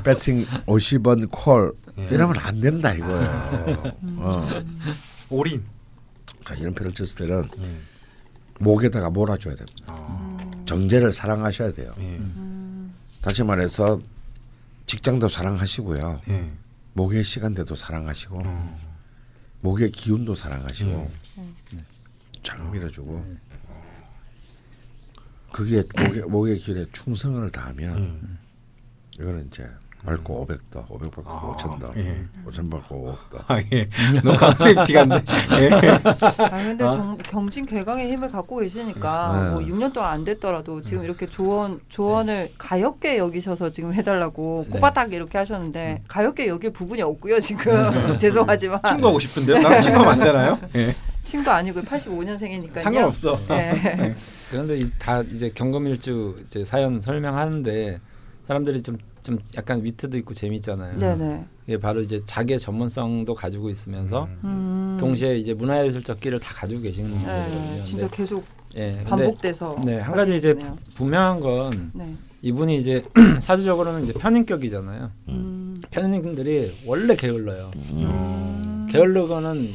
배팅 0.04 0.46
50원 0.66 1.28
콜 1.30 1.74
이러면 1.98 2.38
안 2.40 2.60
된다 2.62 2.94
이거예요. 2.94 3.84
어. 4.18 4.50
올인. 5.30 5.64
그러니까 6.44 6.56
이런 6.56 6.74
배를 6.74 6.94
쳤을 6.94 7.18
때는 7.28 7.44
예. 7.60 7.78
목에다가 8.60 9.10
몰아줘야 9.10 9.56
됩니다. 9.56 9.86
아, 9.88 10.38
정제를 10.66 11.12
사랑하셔야 11.12 11.72
돼요. 11.74 11.94
예. 12.00 12.22
다시 13.22 13.44
말해서 13.44 14.00
직장도 14.86 15.28
사랑하시고요. 15.28 16.22
예. 16.30 16.52
목의 16.94 17.24
시간대도 17.24 17.76
사랑하시고 17.76 18.42
어. 18.44 18.80
목의 19.62 19.92
기운도 19.92 20.36
사랑하시고 20.36 21.12
음. 21.38 21.56
쫙 22.44 22.72
밀어주고 22.72 23.38
그게 25.52 25.84
목의, 25.96 26.22
목의 26.24 26.58
기운에 26.58 26.86
충성을 26.92 27.50
다하면 27.52 27.98
음. 27.98 28.38
이거는 29.20 29.48
이제 29.48 29.70
맑고 30.04 30.48
500도, 30.48 30.90
500 30.90 31.12
받고 31.12 31.30
아, 31.30 31.56
5000도, 31.58 31.98
예. 31.98 32.24
5000 32.48 32.70
받고 32.70 33.18
500도. 33.32 33.44
아, 33.48 33.62
예. 33.74 33.90
너무 34.24 34.38
안 34.40 35.10
돼. 35.10 35.24
예. 35.60 35.70
아 36.46 36.64
근데 36.64 36.84
어? 36.86 36.92
정, 36.92 37.18
경진 37.18 37.66
개강의 37.66 38.12
힘을 38.12 38.32
갖고 38.32 38.60
계시니까 38.60 39.44
네. 39.44 39.50
뭐 39.52 39.62
6년 39.62 39.94
동안 39.94 40.12
안 40.12 40.24
됐더라도 40.24 40.82
지금 40.82 41.04
이렇게 41.04 41.28
조언 41.28 41.82
조언을 41.90 42.54
가볍게 42.58 43.18
여기셔서 43.18 43.72
지금 43.72 43.94
해달라고 43.94 44.66
네. 44.68 44.72
꼬바닥 44.72 45.14
이렇게 45.14 45.38
하셨는데 45.38 46.04
가볍게 46.08 46.48
여길 46.48 46.72
부분이 46.72 47.02
없고요 47.02 47.40
지금 47.40 47.92
죄송하지만 48.18 48.80
친구하고 48.88 49.20
싶은데요? 49.20 49.60
나랑 49.60 49.82
친구하면 49.82 50.14
안 50.14 50.20
되나요? 50.20 50.60
예. 50.76 50.96
친구 51.22 51.52
아니고 51.52 51.82
85년생이니까요. 51.82 52.82
상관없어. 52.82 53.40
네. 53.50 54.16
그런데 54.50 54.78
이, 54.78 54.90
다 54.98 55.22
이제 55.22 55.52
경금일주 55.54 56.46
이제 56.48 56.66
사연 56.66 57.00
설명하는데 57.00 58.00
사람들이 58.50 58.82
좀 58.82 58.98
좀 59.30 59.38
약간 59.56 59.84
위트도 59.84 60.18
있고 60.18 60.34
재밌잖아요. 60.34 60.98
네네. 60.98 61.46
이게 61.68 61.78
바로 61.78 62.02
이제 62.02 62.20
자기의 62.26 62.60
전문성도 62.60 63.36
가지고 63.36 63.70
있으면서 63.70 64.28
음. 64.44 64.98
동시에 65.00 65.38
이제 65.38 65.54
문화예술적 65.54 66.20
끼를 66.20 66.40
다 66.40 66.54
가지고 66.56 66.82
계시는 66.82 67.10
분들이거든요. 67.12 67.76
네, 67.76 67.84
진짜 67.84 68.10
계속 68.10 68.44
예, 68.76 68.94
근데 68.94 69.04
반복돼서 69.04 69.76
네, 69.86 70.00
한 70.00 70.16
가지 70.16 70.36
이제. 70.36 70.56
분명한 70.96 71.40
건 71.42 71.92
네. 71.94 72.16
이분이 72.42 72.78
이제 72.78 73.04
사주적으로는 73.40 74.04
이제 74.04 74.14
편인격이잖아요. 74.14 75.12
음. 75.30 75.82
편인들이 75.92 76.80
원래 76.86 77.16
게을러요. 77.16 77.72
음. 77.76 78.88
게을르거는 78.90 79.74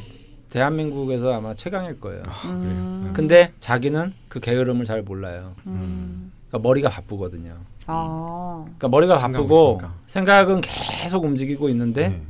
대한민국에서 0.49 1.33
아마 1.33 1.53
최강일 1.53 1.99
거예요. 1.99 2.23
음. 2.45 3.11
근데 3.13 3.51
자기는 3.59 4.13
그 4.27 4.39
게으름을 4.39 4.85
잘 4.85 5.01
몰라요. 5.03 5.53
음. 5.67 6.31
그러니까 6.49 6.67
머리가 6.67 6.89
바쁘거든요. 6.89 7.57
아. 7.87 8.63
그러니까 8.63 8.87
머리가 8.87 9.17
바쁘고. 9.17 9.81
생각은 10.07 10.61
계속 10.61 11.23
움직이고 11.23 11.69
있는데 11.69 12.09
네. 12.09 12.21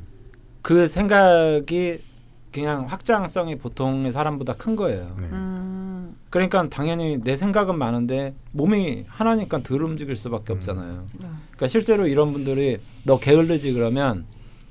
그 0.62 0.88
생각이 0.88 2.00
그냥 2.52 2.86
확장성이 2.88 3.58
보통의 3.58 4.12
사람보다 4.12 4.54
큰 4.54 4.76
거예요. 4.76 5.14
네. 5.20 5.26
음. 5.32 6.16
그러니까 6.30 6.68
당연히 6.70 7.22
내 7.22 7.36
생각은 7.36 7.78
많은데 7.78 8.34
몸이 8.52 9.06
하나니까 9.08 9.62
덜 9.64 9.84
움직일 9.84 10.16
수밖에 10.16 10.54
음. 10.54 10.58
없잖아요. 10.58 11.06
네. 11.20 11.28
그러니까 11.52 11.68
실제로 11.68 12.08
이런 12.08 12.32
분들이 12.34 12.78
너 13.04 13.20
게을르지 13.20 13.74
그러면 13.74 14.26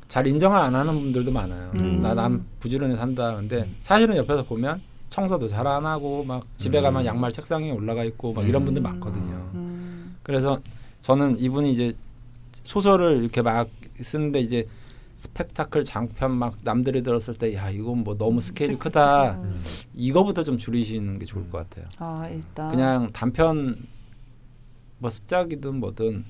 잘 0.09 0.27
인정을 0.27 0.59
안 0.59 0.75
하는 0.75 0.95
분들도 1.01 1.31
많아요. 1.31 1.71
음. 1.75 2.01
나남 2.01 2.47
부지런히 2.61 2.97
산다. 2.97 3.35
근데 3.37 3.69
사실은 3.81 4.17
옆에서 4.17 4.45
보면 4.45 4.81
청소도 5.09 5.49
잘 5.49 5.67
안 5.67 5.87
하고 5.87 6.25
막 6.25 6.45
집에 6.57 6.81
가면 6.81 7.05
양말 7.07 7.33
책상에 7.33 7.71
올라가 7.71 8.03
있고 8.05 8.33
막 8.33 8.47
이런 8.49 8.65
분들 8.65 8.83
많거든요. 8.83 9.51
음. 9.55 9.74
그래서 10.25 10.59
저는 11.01 11.39
이분이 11.39 11.71
이제 11.71 11.95
소설을 12.65 13.21
이렇게 13.23 13.43
막 13.43 13.69
쓰는데 14.01 14.41
이제 14.41 14.67
스펙타클 15.17 15.85
장편 15.85 16.33
막 16.33 16.57
남들이 16.65 17.03
들었을 17.05 17.35
때 17.35 17.55
야 17.55 17.71
이건 17.71 17.99
뭐 17.99 18.17
너무 18.19 18.41
스케일이 18.41 18.77
크다 18.77 19.39
음. 19.43 19.63
이거부터 19.93 20.43
좀 20.43 20.59
줄이시는 20.59 21.21
게 21.21 21.25
좋을 21.25 21.49
것 21.51 21.59
같아요. 21.69 21.87
아 21.99 22.29
일단 22.29 22.71
그냥 22.71 23.11
단편 23.13 23.77
뭐 24.99 25.11
습작이든 25.11 25.75
뭐든 25.77 26.25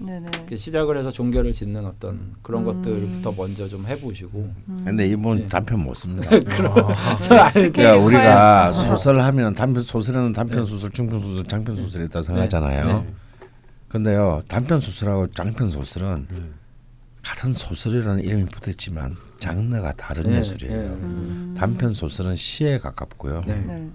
시작을 0.56 0.98
해서 0.98 1.10
종결을 1.10 1.52
짓는 1.52 1.86
어떤 1.86 2.32
그런 2.42 2.62
음. 2.62 2.82
것들부터 2.82 3.32
먼저 3.32 3.68
좀 3.68 3.86
해보시고 3.86 4.38
음. 4.68 4.82
근데 4.84 5.06
이분 5.06 5.38
네. 5.38 5.48
단편 5.48 5.80
못 5.80 5.94
씁니다. 5.94 6.28
아, 6.34 7.16
저 7.20 7.36
아니 7.36 7.52
스케일이 7.52 7.72
그러니까 7.72 8.04
우리가 8.04 8.72
소설 8.72 9.20
하면 9.20 9.54
단편 9.54 9.82
소설에는 9.82 10.32
단편 10.32 10.66
소설, 10.66 10.90
중편 10.90 11.22
소설, 11.22 11.44
장편 11.44 11.76
소설이 11.76 12.06
있다고 12.06 12.22
생각하잖아요. 12.22 12.86
네. 13.02 13.14
근데요 13.94 14.42
단편 14.48 14.80
소설하고 14.80 15.28
장편 15.28 15.70
소설은 15.70 16.26
네. 16.28 16.36
같은 17.22 17.52
소설이라는 17.52 18.24
이름이 18.24 18.46
붙었지만 18.46 19.14
장르가 19.38 19.92
다른 19.92 20.24
네, 20.24 20.38
예술이에요. 20.38 20.76
네. 20.76 20.86
음. 20.88 21.54
단편 21.56 21.92
소설은 21.92 22.34
시에 22.34 22.78
가깝고요. 22.78 23.42
네. 23.46 23.54
네. 23.64 23.90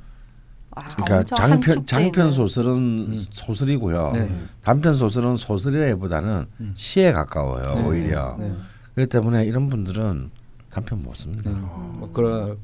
아, 0.72 0.88
그러니까 0.88 1.24
장편 1.36 1.86
장편. 1.86 2.32
소설은 2.32 2.78
음. 2.78 3.26
소설이고요. 3.30 4.12
네. 4.14 4.42
단편 4.64 4.96
소설은 4.96 5.36
소설이라기보다는 5.36 6.46
음. 6.62 6.72
시에 6.76 7.12
가까워요. 7.12 7.76
네. 7.76 7.84
오히려 7.86 8.38
네. 8.40 8.56
그렇기 8.96 9.10
때문에 9.10 9.44
이런 9.44 9.70
분들은 9.70 10.32
단편 10.70 11.04
못 11.04 11.14
씁니다. 11.18 11.52
네. 11.52 11.60
뭐그 11.60 12.58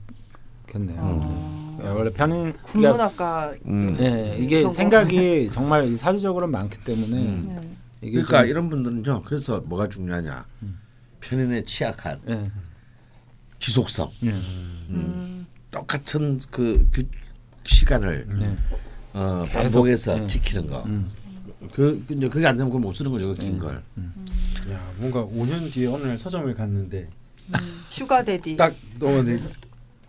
렇겠네요. 0.76 1.00
아. 1.02 1.78
예, 1.84 1.88
원래 1.90 2.10
편인 2.12 2.54
그러니까 2.54 2.62
국문학과 2.64 3.54
음. 3.66 3.96
예, 4.00 4.36
이게 4.40 4.58
전공. 4.60 4.74
생각이 4.74 5.50
정말 5.52 5.96
사주적으로 5.98 6.48
많기 6.48 6.84
때문에 6.84 7.18
음. 7.18 7.44
네. 7.48 7.70
이게 8.02 8.12
그러니까 8.22 8.42
좀- 8.42 8.50
이런 8.50 8.70
분들은요. 8.70 9.24
그래서 9.24 9.62
뭐가 9.66 9.88
중요하냐? 9.88 10.46
음. 10.64 10.80
편인에 11.22 11.64
취약한 11.64 12.20
예. 12.30 12.52
지속성, 13.60 14.12
예. 14.26 14.30
음. 14.30 15.46
똑같은 15.72 16.40
그 16.52 16.88
규- 16.94 17.04
시간을 17.66 18.28
네. 18.40 18.56
어, 19.14 19.44
반복해서 19.52 20.20
네. 20.20 20.28
지키는 20.28 20.68
거. 20.70 20.84
음. 20.84 21.12
그그 21.72 22.06
이제 22.12 22.30
그게 22.30 22.46
안 22.46 22.56
되면 22.58 22.70
그걸 22.70 22.82
못 22.82 22.94
쓰는 22.94 23.12
거죠. 23.12 23.28
그긴 23.30 23.54
네. 23.54 23.60
걸. 23.60 23.76
야 24.72 24.92
뭔가 24.98 25.26
5년 25.26 25.72
뒤에 25.74 25.88
어느 25.88 26.04
날 26.04 26.18
서점을 26.18 26.54
갔는데 26.54 27.10
Sugar 27.90 28.22
Daddy. 28.24 28.56
딱 28.56 28.76
너네 29.00 29.40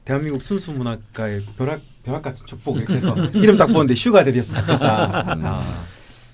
대한민국 0.07 0.41
순수 0.41 0.71
문학가의 0.73 1.45
벼락 1.59 1.81
벼락 2.05 2.23
같은 2.23 2.47
축복 2.47 2.79
이렇게 2.79 2.95
해서 2.95 3.15
이름 3.35 3.57
딱 3.59 3.67
보는데 3.67 3.95
Sugar 3.95 4.23
Daddy였으면 4.25 4.61
좋겠다. 4.63 5.37
아. 5.43 5.85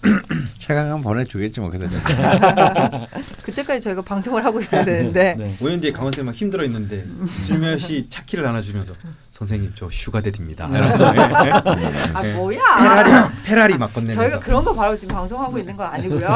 권 0.66 1.02
보내주겠지 1.02 1.60
뭐 1.60 1.70
그때. 1.70 1.86
그때까지 3.42 3.80
저희가 3.80 4.02
방송을 4.02 4.44
하고 4.44 4.60
있어야 4.60 4.84
되는데. 4.84 5.34
네. 5.38 5.56
5년 5.58 5.80
뒤에 5.80 5.92
강원 5.92 6.12
쌤막 6.12 6.34
힘들어 6.34 6.64
있는데 6.64 7.04
슬며시 7.26 8.06
차키를 8.10 8.46
안겨주면서 8.46 8.94
선생님 9.30 9.72
저 9.74 9.88
Sugar 9.90 10.20
Daddy입니다. 10.20 10.68
이러면서 10.68 11.06
아 12.14 12.22
네. 12.22 12.34
뭐야? 12.34 12.60
페라리 12.78 13.32
페라리 13.44 13.78
막 13.78 13.92
건네면서 13.94 14.20
저희가 14.20 14.40
그런 14.40 14.64
거 14.64 14.74
바로 14.74 14.96
지금 14.96 15.14
방송하고 15.14 15.58
있는 15.58 15.76
건 15.76 15.86
아니고요. 15.86 16.26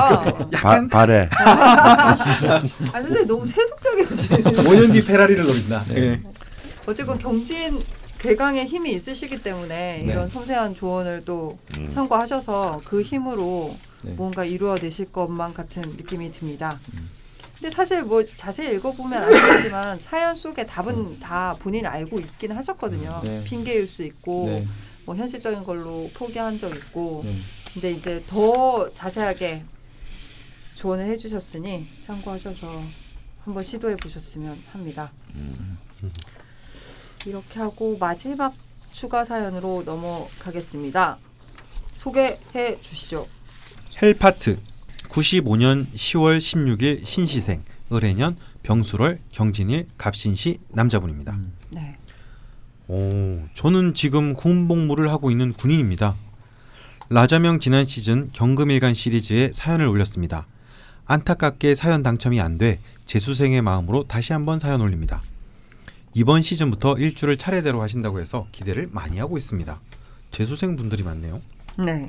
바, 0.52 0.86
발에 0.88 1.28
아 1.32 2.16
선생님 2.92 3.26
너무 3.26 3.44
세속적이지. 3.46 4.28
5년 4.28 4.92
뒤 4.92 5.04
페라리를 5.04 5.44
노린다. 5.44 5.82
네. 5.88 5.96
예. 5.96 6.35
어쨌건 6.86 7.18
경진 7.18 7.78
괴강에 8.18 8.64
힘이 8.64 8.92
있으시기 8.92 9.42
때문에 9.42 10.02
네. 10.04 10.12
이런 10.12 10.26
섬세한 10.28 10.74
조언을 10.74 11.22
또 11.24 11.58
음. 11.76 11.90
참고하셔서 11.90 12.82
그 12.84 13.02
힘으로 13.02 13.76
네. 14.02 14.12
뭔가 14.12 14.44
이루어내실 14.44 15.12
것만 15.12 15.52
같은 15.52 15.82
느낌이 15.82 16.32
듭니다. 16.32 16.78
음. 16.94 17.10
근데 17.54 17.70
사실 17.70 18.02
뭐 18.02 18.24
자세히 18.24 18.76
읽어보면 18.76 19.22
알겠지만 19.22 19.98
사연 19.98 20.34
속에 20.34 20.66
답은 20.66 21.20
다 21.20 21.54
본인이 21.58 21.86
알고 21.86 22.20
있긴 22.20 22.52
하셨거든요. 22.52 23.22
네. 23.24 23.44
핑계일 23.44 23.88
수 23.88 24.02
있고 24.02 24.46
네. 24.46 24.66
뭐 25.04 25.16
현실적인 25.16 25.64
걸로 25.64 26.10
포기한 26.14 26.58
적 26.58 26.74
있고 26.74 27.22
네. 27.24 27.36
근데 27.72 27.92
이제 27.92 28.22
더 28.26 28.92
자세하게 28.92 29.62
조언을 30.76 31.06
해주셨으니 31.06 31.88
참고하셔서 32.02 32.66
한번 33.44 33.62
시도해 33.62 33.96
보셨으면 33.96 34.58
합니다. 34.72 35.10
이렇게 37.26 37.58
하고 37.60 37.96
마지막 37.98 38.54
추가 38.92 39.24
사연으로 39.24 39.82
넘어가겠습니다. 39.84 41.18
소개해 41.94 42.80
주시죠. 42.80 43.26
헬파트 44.00 44.58
95년 45.08 45.92
10월 45.94 46.38
16일 46.38 47.04
신시생 47.04 47.62
을해년 47.92 48.36
병술월 48.62 49.20
경진일 49.30 49.88
갑신시 49.98 50.58
남자분입니다. 50.70 51.32
음. 51.32 51.52
네. 51.70 51.96
오, 52.88 53.40
저는 53.54 53.94
지금 53.94 54.34
군복무를 54.34 55.10
하고 55.10 55.30
있는 55.30 55.52
군인입니다. 55.52 56.14
라자명 57.08 57.60
지난 57.60 57.84
시즌 57.84 58.30
경금일간 58.32 58.94
시리즈에 58.94 59.50
사연을 59.52 59.86
올렸습니다. 59.86 60.46
안타깝게 61.06 61.74
사연 61.76 62.02
당첨이 62.02 62.40
안 62.40 62.58
돼 62.58 62.80
재수생의 63.06 63.62
마음으로 63.62 64.04
다시 64.08 64.32
한번 64.32 64.58
사연 64.58 64.80
올립니다. 64.80 65.22
이번 66.16 66.40
시즌부터 66.40 66.94
일주를 66.96 67.36
차례대로 67.36 67.82
하신다고 67.82 68.20
해서 68.20 68.46
기대를 68.50 68.88
많이 68.90 69.18
하고 69.18 69.36
있습니다. 69.36 69.78
재수생 70.30 70.74
분들이 70.74 71.02
많네요. 71.02 71.42
네. 71.76 72.06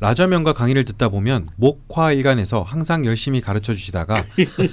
라자명과 0.00 0.54
강의를 0.54 0.86
듣다 0.86 1.10
보면 1.10 1.50
목화일간에서 1.56 2.62
항상 2.62 3.04
열심히 3.04 3.42
가르쳐 3.42 3.74
주시다가 3.74 4.24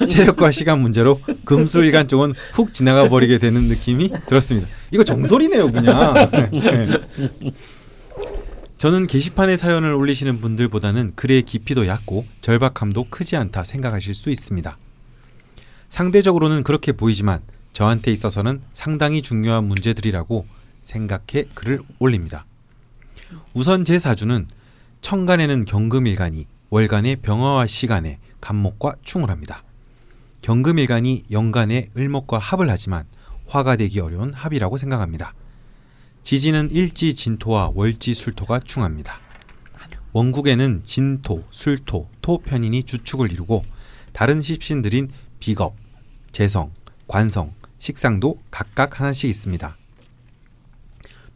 체력과 0.07 0.51
시간 0.51 0.79
문제로 0.79 1.19
금수일간 1.43 2.07
쪽은 2.07 2.31
훅 2.53 2.73
지나가 2.73 3.09
버리게 3.09 3.39
되는 3.39 3.67
느낌이 3.67 4.09
들었습니다. 4.27 4.69
이거 4.91 5.03
정설이네요, 5.03 5.69
그냥. 5.69 6.13
네. 6.31 6.87
저는 8.77 9.07
게시판에 9.07 9.57
사연을 9.57 9.93
올리시는 9.93 10.39
분들보다는 10.39 11.11
글의 11.17 11.41
깊이도 11.41 11.87
얕고 11.87 12.25
절박함도 12.39 13.07
크지 13.09 13.35
않다 13.35 13.65
생각하실 13.65 14.15
수 14.15 14.29
있습니다. 14.29 14.77
상대적으로는 15.89 16.63
그렇게 16.63 16.93
보이지만 16.93 17.41
저한테 17.73 18.11
있어서는 18.11 18.61
상당히 18.73 19.21
중요한 19.21 19.65
문제들이라고 19.65 20.45
생각해 20.81 21.45
글을 21.53 21.81
올립니다. 21.99 22.45
우선 23.53 23.85
제 23.85 23.99
사주는 23.99 24.47
청간에는 25.01 25.65
경금일간이 25.65 26.47
월간의 26.69 27.17
병화와 27.17 27.67
시간에 27.67 28.19
간목과 28.39 28.95
충을 29.01 29.29
합니다. 29.29 29.63
경금일간이 30.41 31.23
연간의 31.31 31.89
을목과 31.95 32.39
합을 32.39 32.69
하지만 32.69 33.05
화가 33.47 33.75
되기 33.75 33.99
어려운 33.99 34.33
합이라고 34.33 34.77
생각합니다. 34.77 35.33
지지는 36.23 36.69
일지 36.71 37.13
진토와 37.15 37.71
월지 37.73 38.13
술토가 38.13 38.59
충합니다. 38.59 39.19
원국에는 40.13 40.83
진토, 40.85 41.43
술토, 41.51 42.09
토 42.21 42.37
편인이 42.39 42.83
주축을 42.83 43.31
이루고 43.31 43.63
다른 44.11 44.41
십신들인 44.41 45.09
비겁, 45.39 45.75
재성, 46.31 46.71
관성, 47.07 47.53
식상도 47.81 48.37
각각 48.51 48.99
하나씩 48.99 49.27
있습니다. 49.27 49.75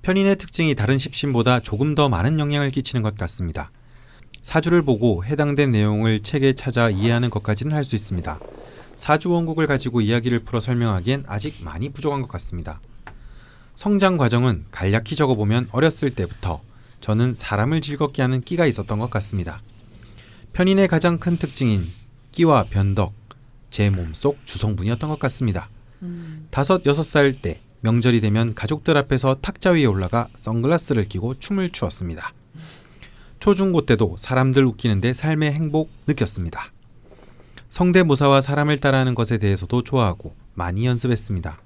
편인의 0.03 0.35
특징이 0.35 0.75
다른 0.75 0.99
십신보다 0.99 1.61
조금 1.61 1.95
더 1.95 2.07
많은 2.07 2.39
영향을 2.39 2.69
끼치는 2.69 3.01
것 3.01 3.17
같습니다. 3.17 3.71
사주를 4.43 4.83
보고 4.83 5.25
해당된 5.25 5.71
내용을 5.71 6.21
책에 6.21 6.53
찾아 6.53 6.91
이해하는 6.91 7.31
것까지는 7.31 7.75
할 7.75 7.83
수 7.83 7.95
있습니다. 7.95 8.39
사주 8.95 9.31
원국을 9.31 9.65
가지고 9.65 10.01
이야기를 10.01 10.41
풀어 10.41 10.59
설명하기엔 10.59 11.23
아직 11.25 11.63
많이 11.63 11.89
부족한 11.89 12.21
것 12.21 12.27
같습니다. 12.27 12.79
성장 13.73 14.15
과정은 14.15 14.65
간략히 14.69 15.15
적어보면 15.15 15.69
어렸을 15.71 16.11
때부터 16.11 16.61
저는 17.01 17.33
사람을 17.33 17.81
즐겁게 17.81 18.21
하는 18.21 18.41
끼가 18.41 18.67
있었던 18.67 18.99
것 18.99 19.09
같습니다. 19.09 19.59
편인의 20.53 20.89
가장 20.89 21.17
큰 21.17 21.37
특징인 21.37 21.91
끼와 22.31 22.65
변덕, 22.65 23.15
제 23.71 23.89
몸속 23.89 24.37
주성분이었던 24.45 25.09
것 25.09 25.17
같습니다. 25.17 25.69
음. 26.01 26.47
다섯 26.51 26.85
여섯 26.85 27.03
살 27.03 27.33
때 27.33 27.61
명절이 27.81 28.19
되면 28.21 28.55
가족들 28.55 28.97
앞에서 28.97 29.35
탁자 29.41 29.71
위에 29.71 29.85
올라가 29.85 30.27
선글라스를 30.37 31.05
끼고 31.05 31.35
춤을 31.35 31.69
추었습니다. 31.69 32.33
초중고 33.39 33.85
때도 33.85 34.15
사람들 34.17 34.65
웃기는데 34.65 35.13
삶의 35.13 35.53
행복 35.53 35.91
느꼈습니다. 36.07 36.71
성대모사와 37.69 38.41
사람을 38.41 38.79
따라하는 38.79 39.13
것에 39.13 39.37
대해서도 39.37 39.83
좋아하고 39.83 40.33
많이 40.55 40.87
연습했습니다. 40.87 41.59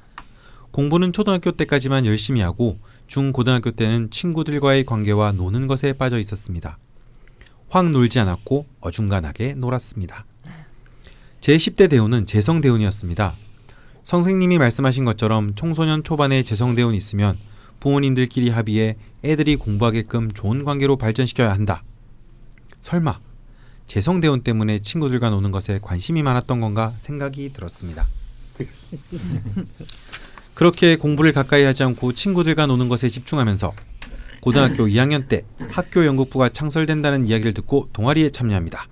공부는 0.71 1.13
초등학교 1.13 1.51
때까지만 1.51 2.05
열심히 2.05 2.41
하고 2.41 2.77
중고등학교 3.07 3.71
때는 3.71 4.09
친구들과의 4.11 4.85
관계와 4.85 5.31
노는 5.31 5.67
것에 5.67 5.93
빠져 5.93 6.17
있었습니다. 6.19 6.77
확 7.69 7.89
놀지 7.89 8.19
않았고 8.19 8.65
어중간하게 8.81 9.53
놀았습니다. 9.53 10.25
제 11.39 11.55
10대 11.55 11.89
대운은 11.89 12.25
재성대운이었습니다. 12.25 13.35
선생님이 14.03 14.57
말씀하신 14.57 15.05
것처럼 15.05 15.55
청소년 15.55 16.03
초반에 16.03 16.43
재성대운이 16.43 16.97
있으면 16.97 17.37
부모님들끼리 17.79 18.49
합의해 18.49 18.95
애들이 19.23 19.55
공부하게끔 19.55 20.31
좋은 20.31 20.63
관계로 20.63 20.97
발전시켜야 20.97 21.51
한다. 21.51 21.83
설마 22.81 23.19
재성대운 23.87 24.41
때문에 24.41 24.79
친구들과 24.79 25.29
노는 25.29 25.51
것에 25.51 25.79
관심이 25.81 26.23
많았던 26.23 26.59
건가 26.59 26.93
생각이 26.97 27.51
들었습니다. 27.53 28.07
그렇게 30.53 30.95
공부를 30.95 31.31
가까이 31.31 31.63
하지 31.63 31.83
않고 31.83 32.13
친구들과 32.13 32.65
노는 32.65 32.89
것에 32.89 33.09
집중하면서 33.09 33.73
고등학교 34.41 34.85
2학년 34.87 35.27
때 35.27 35.43
학교 35.69 36.05
연극부가 36.05 36.49
창설된다는 36.49 37.27
이야기를 37.27 37.53
듣고 37.53 37.89
동아리에 37.93 38.31
참여합니다. 38.31 38.87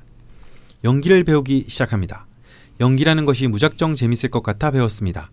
연기를 0.83 1.23
배우기 1.23 1.65
시작합니다. 1.67 2.26
연기라는 2.79 3.25
것이 3.25 3.47
무작정 3.47 3.95
재밌을 3.95 4.29
것 4.29 4.43
같아 4.43 4.71
배웠습니다. 4.71 5.31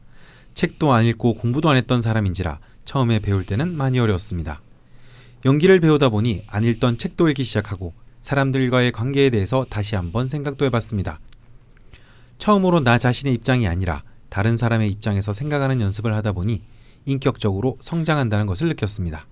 책도 0.54 0.92
안 0.92 1.04
읽고 1.04 1.34
공부도 1.34 1.68
안 1.68 1.76
했던 1.76 2.00
사람인지라 2.00 2.58
처음에 2.84 3.18
배울 3.18 3.44
때는 3.44 3.76
많이 3.76 3.98
어려웠습니다. 3.98 4.62
연기를 5.44 5.80
배우다 5.80 6.08
보니 6.08 6.44
안 6.46 6.64
읽던 6.64 6.96
책도 6.96 7.28
읽기 7.28 7.44
시작하고 7.44 7.92
사람들과의 8.22 8.92
관계에 8.92 9.28
대해서 9.28 9.66
다시 9.68 9.94
한번 9.94 10.26
생각도 10.28 10.64
해봤습니다. 10.64 11.20
처음으로 12.38 12.80
나 12.80 12.98
자신의 12.98 13.34
입장이 13.34 13.68
아니라 13.68 14.02
다른 14.30 14.56
사람의 14.56 14.90
입장에서 14.90 15.34
생각하는 15.34 15.82
연습을 15.82 16.14
하다 16.14 16.32
보니 16.32 16.62
인격적으로 17.04 17.76
성장한다는 17.80 18.46
것을 18.46 18.68
느꼈습니다. 18.68 19.26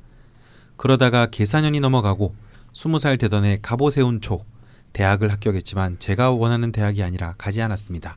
그러다가 0.76 1.26
계사년이 1.26 1.80
넘어가고 1.80 2.34
스무 2.74 2.98
살 2.98 3.16
되던 3.16 3.44
해 3.44 3.58
갑오 3.62 3.90
세운 3.90 4.20
초 4.20 4.44
대학을 4.92 5.32
합격했지만 5.32 5.98
제가 5.98 6.30
원하는 6.30 6.72
대학이 6.72 7.02
아니라 7.02 7.34
가지 7.38 7.62
않았습니다. 7.62 8.16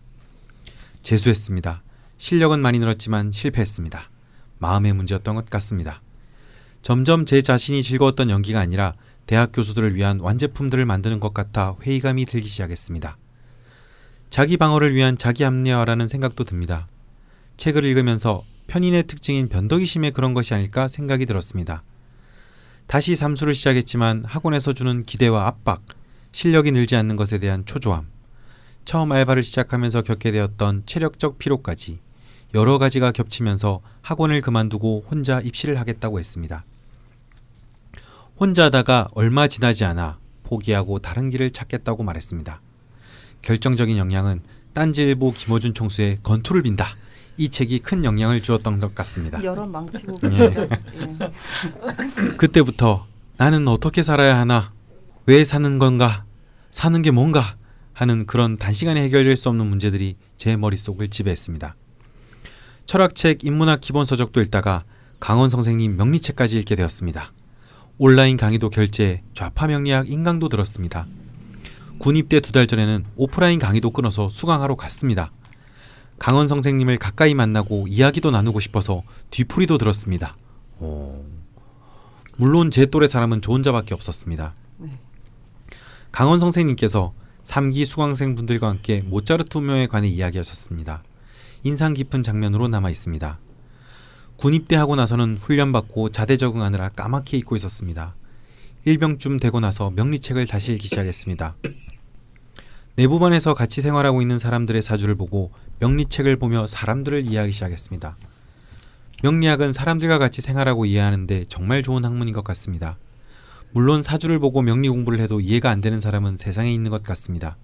재수했습니다. 1.03 1.81
실력은 2.17 2.59
많이 2.59 2.79
늘었지만 2.79 3.31
실패했습니다. 3.31 4.09
마음의 4.57 4.93
문제였던 4.93 5.35
것 5.35 5.49
같습니다. 5.49 6.01
점점 6.81 7.25
제 7.25 7.41
자신이 7.41 7.83
즐거웠던 7.83 8.29
연기가 8.29 8.59
아니라 8.59 8.93
대학 9.25 9.51
교수들을 9.51 9.95
위한 9.95 10.19
완제품들을 10.19 10.85
만드는 10.85 11.19
것 11.19 11.33
같아 11.33 11.75
회의감이 11.81 12.25
들기 12.25 12.47
시작했습니다. 12.47 13.17
자기 14.29 14.57
방어를 14.57 14.93
위한 14.93 15.17
자기 15.17 15.43
합리화라는 15.43 16.07
생각도 16.07 16.43
듭니다. 16.43 16.87
책을 17.57 17.85
읽으면서 17.85 18.43
편인의 18.67 19.07
특징인 19.07 19.47
변덕이심에 19.47 20.11
그런 20.11 20.33
것이 20.33 20.53
아닐까 20.53 20.87
생각이 20.87 21.25
들었습니다. 21.25 21.83
다시 22.87 23.15
삼수를 23.15 23.53
시작했지만 23.53 24.25
학원에서 24.25 24.73
주는 24.73 25.03
기대와 25.03 25.47
압박, 25.47 25.83
실력이 26.35 26.73
늘지 26.73 26.97
않는 26.97 27.15
것에 27.15 27.37
대한 27.37 27.65
초조함, 27.65 28.07
처음 28.83 29.13
알바를 29.13 29.41
시작하면서 29.41 30.01
겪게 30.01 30.33
되었던 30.33 30.83
체력적 30.85 31.39
피로까지 31.39 31.99
여러 32.53 32.77
가지가 32.77 33.13
겹치면서 33.13 33.79
학원을 34.01 34.41
그만두고 34.41 35.05
혼자 35.09 35.39
입시를 35.39 35.79
하겠다고 35.79 36.19
했습니다. 36.19 36.65
혼자 38.37 38.65
하다가 38.65 39.07
얼마 39.13 39.47
지나지 39.47 39.85
않아 39.85 40.17
포기하고 40.43 40.99
다른 40.99 41.29
길을 41.29 41.51
찾겠다고 41.51 42.03
말했습니다. 42.03 42.59
결정적인 43.41 43.97
영향은 43.97 44.41
딴지일보 44.73 45.31
김어준 45.31 45.73
총수의 45.73 46.19
건투를 46.21 46.63
빈다. 46.63 46.97
이 47.37 47.47
책이 47.47 47.79
큰 47.79 48.03
영향을 48.03 48.41
주었던 48.41 48.79
것 48.79 48.93
같습니다. 48.93 49.41
여러 49.41 49.65
망치고. 49.65 50.15
예. 50.33 50.51
그때부터 52.35 53.07
나는 53.37 53.69
어떻게 53.69 54.03
살아야 54.03 54.37
하나? 54.37 54.73
왜 55.27 55.45
사는 55.45 55.79
건가? 55.79 56.24
사는 56.75 57.01
게 57.01 57.09
뭔가? 57.09 57.55
하는 57.93 58.25
그런 58.25 58.57
단시간에 58.57 59.01
해결될 59.03 59.37
수 59.37 59.47
없는 59.47 59.65
문제들이 59.65 60.17
제 60.35 60.57
머릿속을 60.57 61.07
지배했습니다. 61.07 61.73
철학책 62.85 63.45
인문학 63.45 63.79
기본서적도 63.79 64.41
읽다가 64.41 64.83
강원 65.21 65.49
선생님 65.49 65.95
명리책까지 65.95 66.59
읽게 66.59 66.75
되었습니다. 66.75 67.31
온라인 67.97 68.35
강의도 68.35 68.69
결제해 68.69 69.23
좌파 69.33 69.67
명리학 69.67 70.09
인강도 70.09 70.49
들었습니다. 70.49 71.07
군입대 71.99 72.41
두 72.41 72.51
달 72.51 72.67
전에는 72.67 73.05
오프라인 73.15 73.57
강의도 73.57 73.91
끊어서 73.91 74.27
수강하러 74.27 74.75
갔습니다. 74.75 75.31
강원 76.19 76.49
선생님을 76.49 76.97
가까이 76.97 77.33
만나고 77.35 77.87
이야기도 77.87 78.31
나누고 78.31 78.59
싶어서 78.59 79.03
뒤풀이도 79.31 79.77
들었습니다. 79.77 80.35
오. 80.81 81.23
물론 82.35 82.69
제 82.69 82.85
또래 82.85 83.07
사람은 83.07 83.41
저 83.41 83.53
혼자밖에 83.53 83.93
없었습니다. 83.93 84.53
네. 86.15 86.17
강원 86.17 86.39
선생님께서 86.39 87.13
3기 87.43 87.85
수강생분들과 87.85 88.69
함께 88.69 89.01
모차르트 89.01 89.57
운명에 89.57 89.87
관해 89.87 90.07
이야기하셨습니다. 90.07 91.03
인상 91.63 91.93
깊은 91.93 92.23
장면으로 92.23 92.69
남아 92.69 92.89
있습니다. 92.89 93.37
군 94.37 94.53
입대하고 94.53 94.95
나서는 94.95 95.35
훈련받고 95.35 96.11
자대 96.11 96.37
적응하느라 96.37 96.87
까맣게 96.89 97.35
잊고 97.37 97.57
있었습니다. 97.57 98.15
일병쯤 98.85 99.41
되고 99.41 99.59
나서 99.59 99.91
명리책을 99.91 100.47
다시 100.47 100.71
읽기 100.71 100.87
시작했습니다. 100.87 101.57
내부반에서 102.95 103.53
같이 103.53 103.81
생활하고 103.81 104.21
있는 104.21 104.39
사람들의 104.39 104.81
사주를 104.81 105.15
보고 105.15 105.51
명리책을 105.79 106.37
보며 106.37 106.65
사람들을 106.65 107.25
이해하기 107.25 107.51
시작했습니다. 107.51 108.15
명리학은 109.21 109.73
사람들과 109.73 110.17
같이 110.17 110.41
생활하고 110.41 110.85
이해하는데 110.85 111.45
정말 111.49 111.83
좋은 111.83 112.05
학문인 112.05 112.33
것 112.33 112.41
같습니다. 112.45 112.97
물론 113.75 114.03
사주를 114.03 114.39
보고 114.39 114.61
명리 114.61 114.87
공부를 114.87 115.19
해도 115.19 115.41
이해가 115.41 115.69
안 115.69 115.81
되는 115.81 115.99
사람은 115.99 116.37
세상에 116.37 116.73
있는 116.73 116.89
것 116.89 117.03
같습니다. 117.03 117.57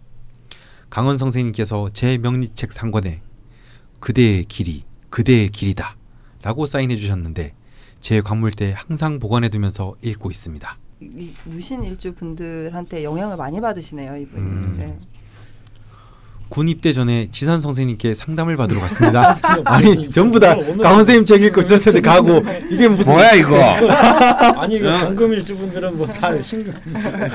강원 0.89 1.17
선생님께서 1.17 1.91
제 1.93 2.17
명리책 2.17 2.73
상권에 2.73 3.21
그대의 4.01 4.43
길이 4.43 4.83
그대의 5.09 5.47
길이다 5.47 5.95
라고 6.41 6.65
사인해 6.65 6.97
주셨는데 6.97 7.53
제 8.01 8.19
관물대에 8.19 8.73
항상 8.73 9.19
보관해 9.19 9.47
두면서 9.47 9.95
읽고 10.01 10.29
있습니다. 10.29 10.77
이 10.99 11.31
무신 11.45 11.81
일주 11.85 12.13
분들한테 12.13 13.05
영향을 13.05 13.37
많이 13.37 13.61
받으시네요 13.61 14.17
이분이. 14.17 14.41
음. 14.41 14.75
네. 14.77 14.99
군 16.51 16.67
입대 16.67 16.91
전에 16.91 17.29
지산 17.31 17.61
선생님께 17.61 18.13
상담을 18.13 18.57
받으러 18.57 18.81
갔습니다. 18.81 19.37
아니 19.63 20.09
전부 20.11 20.37
다 20.37 20.53
강원 20.57 20.95
선생님 20.97 21.23
책 21.25 21.41
읽고 21.43 21.63
지산 21.63 21.79
선생 21.79 22.01
가고 22.01 22.43
이게 22.69 22.89
무슨 22.89 23.13
뭐야 23.13 23.31
이거? 23.35 23.55
아니 24.61 24.77
그 24.79 24.85
경금일주 24.85 25.55
분들은 25.55 25.97
뭐 25.97 26.05
다 26.11 26.39
신금 26.41 26.73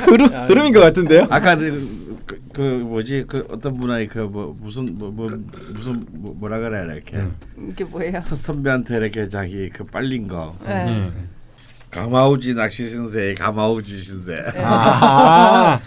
흐름 0.04 0.26
흐름인 0.28 0.74
것 0.74 0.80
같은데요? 0.80 1.26
아까 1.30 1.56
그, 1.56 2.22
그, 2.26 2.40
그 2.52 2.60
뭐지 2.60 3.24
그 3.26 3.46
어떤 3.50 3.78
분이 3.78 4.06
그뭐 4.08 4.54
무슨 4.60 4.98
뭐, 4.98 5.10
뭐 5.10 5.30
무슨 5.72 6.04
뭐, 6.10 6.34
뭐라 6.38 6.58
그래 6.58 6.84
이렇게 6.84 7.24
이게 7.70 7.84
뭐예요? 7.84 8.20
서 8.20 8.34
선배한테 8.36 8.98
이렇게 8.98 9.30
자기 9.30 9.70
그 9.70 9.84
빨린 9.84 10.28
거 10.28 10.54
네. 10.66 10.84
네. 10.84 11.12
가마우지 11.96 12.54
낚시 12.54 12.88
신세 12.90 13.34
가마우지 13.34 13.98
신세 14.00 14.44
아, 14.62 15.80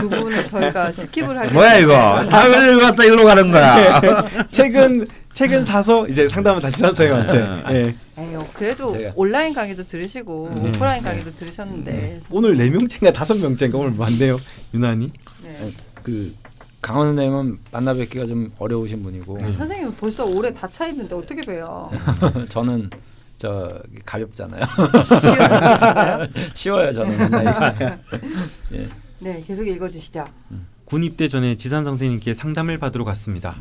그 0.00 0.08
부분을 0.08 0.44
저희가 0.44 0.90
skip을 0.90 1.34
하게. 1.34 1.52
뭐야 1.52 1.78
이거 1.78 2.26
다을 2.28 2.80
갖다 2.80 3.04
일로 3.04 3.24
가는 3.24 3.50
거야 3.52 4.00
책은 4.50 5.06
책은 5.32 5.64
사서 5.64 6.08
이제 6.08 6.26
상담은 6.28 6.60
다 6.60 6.68
지산 6.68 6.92
선생님한테. 6.92 7.74
예. 7.74 7.94
에휴, 8.20 8.44
그래도 8.52 8.92
제가- 8.92 9.12
온라인 9.14 9.54
강의도 9.54 9.84
들으시고 9.86 10.48
음. 10.56 10.64
오프라인 10.68 11.00
강의도 11.00 11.32
들으셨는데. 11.36 12.22
오늘 12.30 12.56
네 12.56 12.68
명째인가 12.70 13.12
다섯 13.12 13.38
명째인가 13.38 13.78
오늘 13.78 13.92
많네요. 13.96 14.40
유난히. 14.74 15.12
네. 15.44 15.72
그 16.02 16.34
강원 16.80 17.08
선생님은 17.08 17.58
만나 17.70 17.94
뵙기가 17.94 18.26
좀 18.26 18.50
어려우신 18.58 19.00
분이고 19.04 19.38
선생님 19.56 19.94
벌써 20.00 20.24
올해 20.24 20.52
다 20.52 20.66
차 20.68 20.88
있는데 20.88 21.14
어떻게 21.14 21.40
봬요? 21.40 21.88
저는 22.48 22.90
저 23.38 23.80
가볍잖아요. 24.04 24.64
쉬워요 26.54 26.92
저는. 26.92 27.30
예. 28.72 28.88
네, 29.20 29.42
계속 29.46 29.66
읽어주시죠. 29.66 30.26
군 30.84 31.04
입대 31.04 31.28
전에 31.28 31.56
지산 31.56 31.84
선생님께 31.84 32.34
상담을 32.34 32.78
받으러 32.78 33.04
갔습니다. 33.04 33.56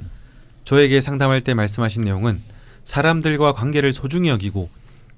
저에게 0.65 0.99
상담할 0.99 1.41
때 1.41 1.53
말씀하신 1.53 2.01
내용은 2.01 2.41
사람들과 2.83 3.53
관계를 3.53 3.93
소중히 3.93 4.29
여기고 4.29 4.69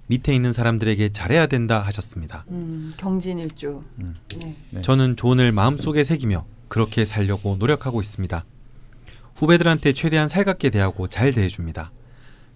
밑에 0.07 0.33
있는 0.33 0.51
사람들에게 0.51 1.09
잘해야 1.09 1.47
된다 1.47 1.81
하셨습니다. 1.81 2.43
음, 2.49 2.91
경진일주. 2.97 3.83
음. 3.99 4.15
네. 4.37 4.55
네. 4.71 4.81
저는 4.81 5.15
조언을 5.15 5.51
마음속에 5.51 6.03
새기며 6.03 6.45
그렇게 6.67 7.05
살려고 7.05 7.55
노력하고 7.57 8.01
있습니다. 8.01 8.43
후배들한테 9.35 9.93
최대한 9.93 10.27
살갑게 10.27 10.71
대하고 10.71 11.07
잘 11.07 11.31
대해줍니다. 11.31 11.91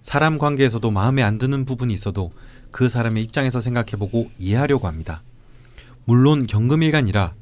사람 0.04 0.38
관계에서도 0.38 0.92
마음에 0.92 1.24
안 1.24 1.38
드는 1.38 1.66
부분이 1.66 1.94
있어도 1.94 2.30
그 2.72 2.90
사람의 2.90 3.24
입장에서 3.24 3.62
생각해보고 3.62 4.30
이해하려고 4.38 4.88
합니다. 4.88 5.24
물론 6.06 6.46
경금일간이라 6.46 7.34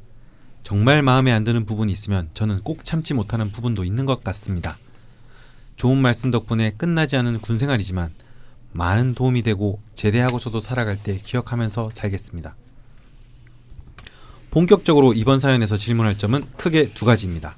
정말 0.63 1.01
마음에 1.01 1.31
안 1.31 1.43
드는 1.43 1.65
부분이 1.65 1.91
있으면 1.91 2.29
저는 2.35 2.61
꼭 2.61 2.85
참지 2.85 3.15
못하는 3.15 3.51
부분도 3.51 3.83
있는 3.83 4.05
것 4.05 4.23
같습니다. 4.23 4.77
좋은 5.75 5.97
말씀 5.97 6.29
덕분에 6.29 6.73
끝나지 6.77 7.17
않은 7.17 7.39
군 7.39 7.57
생활이지만 7.57 8.11
많은 8.73 9.15
도움이 9.15 9.41
되고 9.41 9.81
제대하고서도 9.95 10.61
살아갈 10.61 10.97
때 10.97 11.17
기억하면서 11.17 11.89
살겠습니다. 11.91 12.55
본격적으로 14.51 15.13
이번 15.13 15.39
사연에서 15.39 15.77
질문할 15.77 16.17
점은 16.17 16.45
크게 16.57 16.91
두 16.93 17.05
가지입니다. 17.05 17.55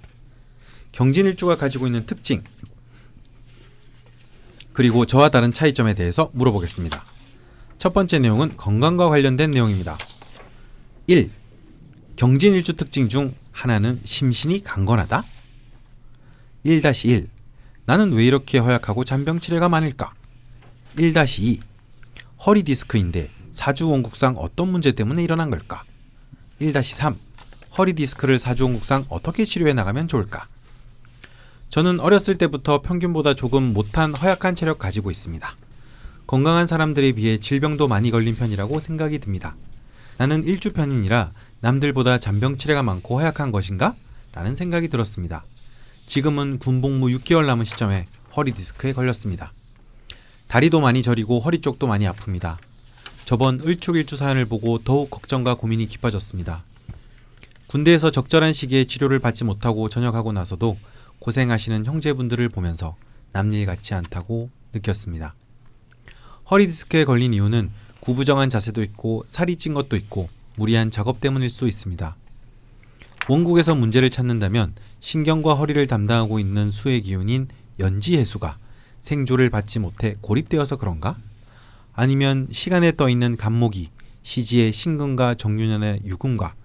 경진일주가 0.93 1.57
가지고 1.57 1.87
있는 1.87 2.05
특징 2.05 2.43
그리고 4.73 5.05
저와 5.05 5.29
다른 5.29 5.53
차이점에 5.53 5.93
대해서 5.93 6.29
물어보겠습니다. 6.33 7.05
첫 7.77 7.93
번째 7.93 8.19
내용은 8.19 8.57
건강과 8.57 9.09
관련된 9.09 9.51
내용입니다. 9.51 9.97
1. 11.07 11.29
경진일주 12.15 12.73
특징 12.73 13.07
중 13.09 13.33
하나는 13.51 13.99
심신이 14.03 14.63
강건하다. 14.63 15.23
1-1 16.65 17.27
나는 17.85 18.13
왜 18.13 18.25
이렇게 18.25 18.57
허약하고 18.57 19.03
잔병치레가 19.03 19.69
많을까? 19.69 20.13
1-2 20.97 21.59
허리 22.45 22.63
디스크인데 22.63 23.29
사주 23.51 23.89
원국상 23.89 24.35
어떤 24.37 24.69
문제 24.69 24.93
때문에 24.93 25.23
일어난 25.23 25.49
걸까? 25.49 25.83
1-3 26.61 27.15
허리 27.77 27.93
디스크를 27.93 28.39
사주 28.39 28.63
원국상 28.63 29.05
어떻게 29.09 29.45
치료해 29.45 29.73
나가면 29.73 30.07
좋을까? 30.07 30.47
저는 31.73 31.99
어렸을 31.99 32.37
때부터 32.37 32.83
평균보다 32.83 33.33
조금 33.33 33.73
못한 33.73 34.13
허약한 34.13 34.53
체력 34.53 34.77
가지고 34.77 35.09
있습니다. 35.09 35.55
건강한 36.27 36.67
사람들에 36.67 37.13
비해 37.13 37.39
질병도 37.39 37.87
많이 37.87 38.11
걸린 38.11 38.35
편이라고 38.35 38.79
생각이 38.79 39.17
듭니다. 39.17 39.55
나는 40.19 40.43
일주편이라 40.43 41.31
남들보다 41.61 42.19
잔병치레가 42.19 42.83
많고 42.83 43.19
허약한 43.19 43.51
것인가? 43.51 43.95
라는 44.33 44.55
생각이 44.55 44.87
들었습니다. 44.87 45.45
지금은 46.05 46.59
군복무 46.59 47.07
6개월 47.07 47.47
남은 47.47 47.65
시점에 47.65 48.05
허리 48.35 48.51
디스크에 48.51 48.93
걸렸습니다. 48.93 49.51
다리도 50.49 50.79
많이 50.79 51.01
저리고 51.01 51.39
허리 51.39 51.59
쪽도 51.59 51.87
많이 51.87 52.05
아픕니다. 52.05 52.57
저번 53.25 53.59
을축일주 53.59 54.15
사연을 54.15 54.45
보고 54.45 54.77
더욱 54.77 55.09
걱정과 55.09 55.55
고민이 55.55 55.87
깊어졌습니다. 55.87 56.63
군대에서 57.65 58.11
적절한 58.11 58.53
시기에 58.53 58.85
치료를 58.85 59.17
받지 59.17 59.43
못하고 59.43 59.89
전역하고 59.89 60.33
나서도 60.33 60.77
고생하시는 61.23 61.85
형제분들을 61.85 62.49
보면서 62.49 62.97
남일 63.31 63.65
같지 63.65 63.93
않다고 63.93 64.49
느꼈습니다. 64.73 65.33
허리 66.51 66.67
디스크에 66.67 67.05
걸린 67.05 67.33
이유는 67.33 67.71
구부정한 68.01 68.49
자세도 68.49 68.83
있고 68.83 69.23
살이 69.27 69.55
찐 69.55 69.73
것도 69.73 69.95
있고 69.95 70.27
무리한 70.57 70.91
작업 70.91 71.21
때문일 71.21 71.49
수도 71.49 71.65
있습니다. 71.67 72.17
원국에서 73.29 73.73
문제를 73.73 74.09
찾는다면 74.09 74.75
신경과 74.99 75.53
허리를 75.53 75.87
담당하고 75.87 76.39
있는 76.39 76.69
수의 76.69 77.01
기운인 77.01 77.47
연지 77.79 78.17
해수가 78.17 78.57
생조를 78.99 79.49
받지 79.49 79.79
못해 79.79 80.17
고립되어서 80.19 80.75
그런가? 80.75 81.15
아니면 81.93 82.49
시간에 82.51 82.91
떠 82.91 83.07
있는 83.07 83.37
간목이 83.37 83.91
시지의 84.23 84.73
신금과 84.73 85.35
정유년의 85.35 86.01
유금과 86.03 86.55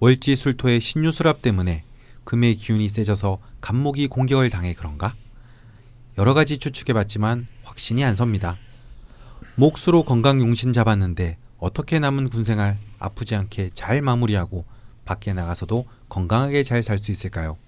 월지 0.00 0.36
술토의 0.36 0.82
신유수랍 0.82 1.40
때문에 1.40 1.84
금의 2.32 2.54
기운이 2.54 2.88
세져서 2.88 3.40
간목이 3.60 4.06
공격을 4.06 4.48
당해 4.48 4.72
그런가? 4.72 5.14
여러 6.16 6.32
가지 6.32 6.56
추측해 6.56 6.94
봤지만 6.94 7.46
확신이 7.62 8.02
안 8.04 8.14
섭니다. 8.14 8.56
몫으로 9.56 10.02
건강 10.02 10.40
용신 10.40 10.72
잡았는데 10.72 11.36
어떻게 11.58 11.98
남은 11.98 12.30
군생활 12.30 12.78
아프지 12.98 13.34
않게 13.34 13.72
잘 13.74 14.00
마무리하고 14.00 14.64
밖에 15.04 15.34
나가서도 15.34 15.84
건강하게 16.08 16.62
잘 16.62 16.82
살 16.82 16.98
수 16.98 17.10
있을까요? 17.12 17.58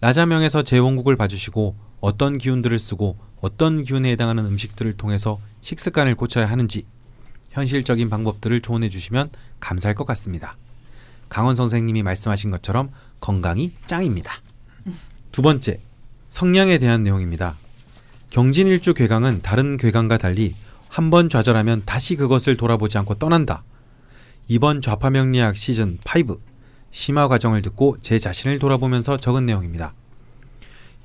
라자명에서 0.00 0.62
제 0.62 0.78
원국을 0.78 1.16
봐주시고 1.16 1.74
어떤 2.00 2.38
기운들을 2.38 2.78
쓰고 2.78 3.18
어떤 3.40 3.82
기운에 3.82 4.12
해당하는 4.12 4.46
음식들을 4.46 4.96
통해서 4.96 5.40
식습관을 5.60 6.14
고쳐야 6.14 6.48
하는지 6.48 6.84
현실적인 7.50 8.10
방법들을 8.10 8.60
조언해 8.60 8.88
주시면 8.88 9.30
감사할 9.58 9.96
것 9.96 10.06
같습니다. 10.06 10.56
강원 11.28 11.56
선생님이 11.56 12.04
말씀하신 12.04 12.52
것처럼 12.52 12.92
건강이 13.26 13.72
짱입니다. 13.86 14.32
두 15.30 15.40
번째, 15.40 15.80
성량에 16.28 16.76
대한 16.78 17.04
내용입니다. 17.04 17.56
경진일주 18.30 18.92
괴강은 18.94 19.40
다른 19.42 19.78
괴강과 19.78 20.18
달리 20.18 20.54
한 20.88 21.08
번 21.08 21.30
좌절하면 21.30 21.82
다시 21.86 22.16
그것을 22.16 22.56
돌아보지 22.58 22.98
않고 22.98 23.14
떠난다. 23.14 23.62
이번 24.48 24.82
좌파명리학 24.82 25.56
시즌 25.56 25.98
5 26.04 26.36
심화 26.90 27.28
과정을 27.28 27.62
듣고 27.62 27.96
제 28.02 28.18
자신을 28.18 28.58
돌아보면서 28.58 29.16
적은 29.16 29.46
내용입니다. 29.46 29.94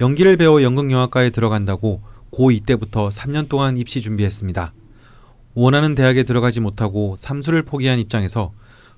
연기를 0.01 0.35
배워 0.35 0.61
연극영화과에 0.61 1.29
들어간다고 1.29 2.01
고2 2.31 2.65
때부터 2.65 3.09
3년 3.09 3.47
동안 3.47 3.77
입시 3.77 4.01
준비했습니다. 4.01 4.73
원하는 5.53 5.95
대학에 5.95 6.23
들어가지 6.23 6.59
못하고 6.59 7.15
삼수를 7.17 7.63
포기한 7.63 7.99
입장에서 7.99 8.51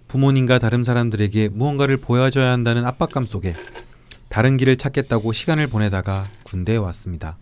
부모님과 0.10 0.58
다른 0.58 0.84
사람들에게 0.84 1.50
무언가를 1.50 1.98
보여줘야 1.98 2.52
한다는 2.52 2.84
압박감 2.84 3.28
속에 3.28 3.54
다른 4.28 4.58
길을 4.58 4.76
찾겠다고 4.76 5.34
시간을 5.34 5.68
보내다가 5.68 6.28
군대에 6.44 6.78
왔습니다. 6.78 7.38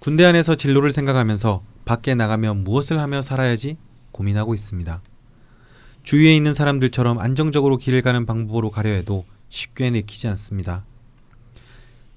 군대 0.00 0.24
안에서 0.24 0.56
진로를 0.56 0.90
생각하면서 0.90 1.62
밖에 1.84 2.16
나가면 2.16 2.64
무엇을 2.64 2.98
하며 2.98 3.22
살아야지 3.22 3.76
고민하고 4.10 4.54
있습니다. 4.54 5.00
주위에 6.02 6.34
있는 6.34 6.52
사람들처럼 6.52 7.20
안정적으로 7.20 7.76
길을 7.76 8.02
가는 8.02 8.26
방법으로 8.26 8.72
가려 8.72 8.90
해도 8.90 9.24
쉽게 9.48 9.90
내키지 9.90 10.26
않습니다. 10.26 10.84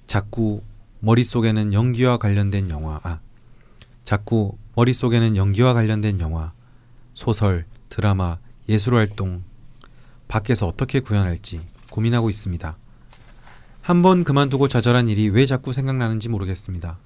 자꾸 0.08 0.62
머릿속에는 0.98 1.72
연기와 1.72 2.16
관련된 2.16 2.68
영화, 2.68 2.98
아, 3.04 3.20
자꾸 4.02 4.58
머릿속에는 4.74 5.36
연기와 5.36 5.72
관련된 5.72 6.18
영화, 6.18 6.52
소설, 7.14 7.64
드라마, 7.88 8.38
예술 8.68 8.96
활동, 8.96 9.42
밖에서 10.28 10.66
어떻게 10.66 11.00
구현할지 11.00 11.60
고민하고 11.90 12.30
있습니다. 12.30 12.76
한 13.82 14.02
번 14.02 14.24
그만두고 14.24 14.66
좌절한 14.66 15.08
일이 15.08 15.28
왜 15.28 15.46
자꾸 15.46 15.72
생각나는지 15.72 16.28
모르겠습니다. 16.28 16.98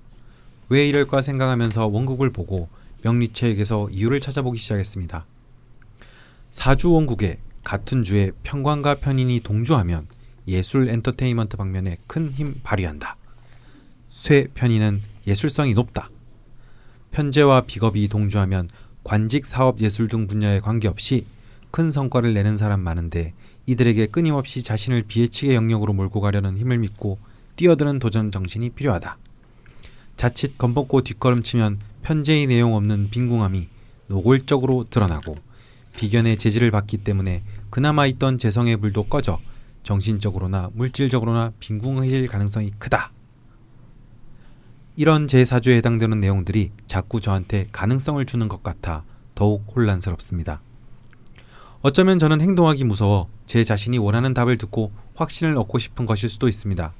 왜 0.70 0.88
이럴까 0.88 1.20
생각하면서 1.20 1.88
원국을 1.88 2.30
보고 2.30 2.68
명리체에게서 3.02 3.90
이유를 3.90 4.20
찾아보기 4.20 4.58
시작했습니다. 4.58 5.26
사주 6.50 6.90
원국에 6.92 7.38
같은 7.64 8.02
주에 8.02 8.30
평관과 8.42 8.96
편인이 8.96 9.40
동주하면 9.40 10.06
예술 10.48 10.88
엔터테인먼트 10.88 11.58
방면에 11.58 11.98
큰 12.06 12.32
힘 12.34 12.60
발휘한다. 12.62 13.16
쇠 14.08 14.46
편인은 14.54 15.02
예술성이 15.26 15.74
높다. 15.74 16.08
편제와 17.10 17.62
비겁이 17.62 18.08
동주하면 18.08 18.68
관직 19.04 19.44
사업 19.44 19.80
예술 19.80 20.08
등 20.08 20.26
분야에 20.26 20.60
관계없이 20.60 21.26
큰 21.70 21.92
성과를 21.92 22.34
내는 22.34 22.58
사람 22.58 22.80
많은데 22.80 23.34
이들에게 23.66 24.06
끊임없이 24.06 24.62
자신을 24.62 25.04
비해치게 25.04 25.54
영역으로 25.54 25.92
몰고 25.92 26.20
가려는 26.20 26.56
힘을 26.56 26.78
믿고 26.78 27.18
뛰어드는 27.56 27.98
도전 27.98 28.30
정신이 28.30 28.70
필요하다. 28.70 29.18
자칫 30.16 30.58
겁먹고 30.58 31.02
뒷걸음치면 31.02 31.78
편제의 32.02 32.46
내용 32.46 32.74
없는 32.74 33.10
빈궁함이 33.10 33.68
노골적으로 34.08 34.84
드러나고 34.90 35.36
비견의 35.96 36.38
재질을 36.38 36.70
받기 36.70 36.98
때문에 36.98 37.42
그나마 37.70 38.06
있던 38.06 38.38
재성의 38.38 38.78
불도 38.78 39.04
꺼져 39.04 39.38
정신적으로나 39.82 40.70
물질적으로나 40.74 41.52
빈궁해질 41.60 42.26
가능성이 42.26 42.72
크다. 42.78 43.12
이런 44.96 45.28
제 45.28 45.44
사주에 45.44 45.76
해당되는 45.76 46.20
내용들이 46.20 46.72
자꾸 46.86 47.20
저한테 47.20 47.68
가능성을 47.72 48.24
주는 48.26 48.48
것 48.48 48.62
같아 48.62 49.04
더욱 49.34 49.64
혼란스럽습니다. 49.74 50.60
어쩌면 51.82 52.18
저는 52.18 52.42
행동하기 52.42 52.84
무서워 52.84 53.30
제 53.46 53.64
자신이 53.64 53.96
원하는 53.96 54.34
답을 54.34 54.58
듣고 54.58 54.92
확신을 55.14 55.56
얻고 55.56 55.78
싶은 55.78 56.04
것일 56.04 56.28
수도 56.28 56.46
있습니다. 56.46 56.92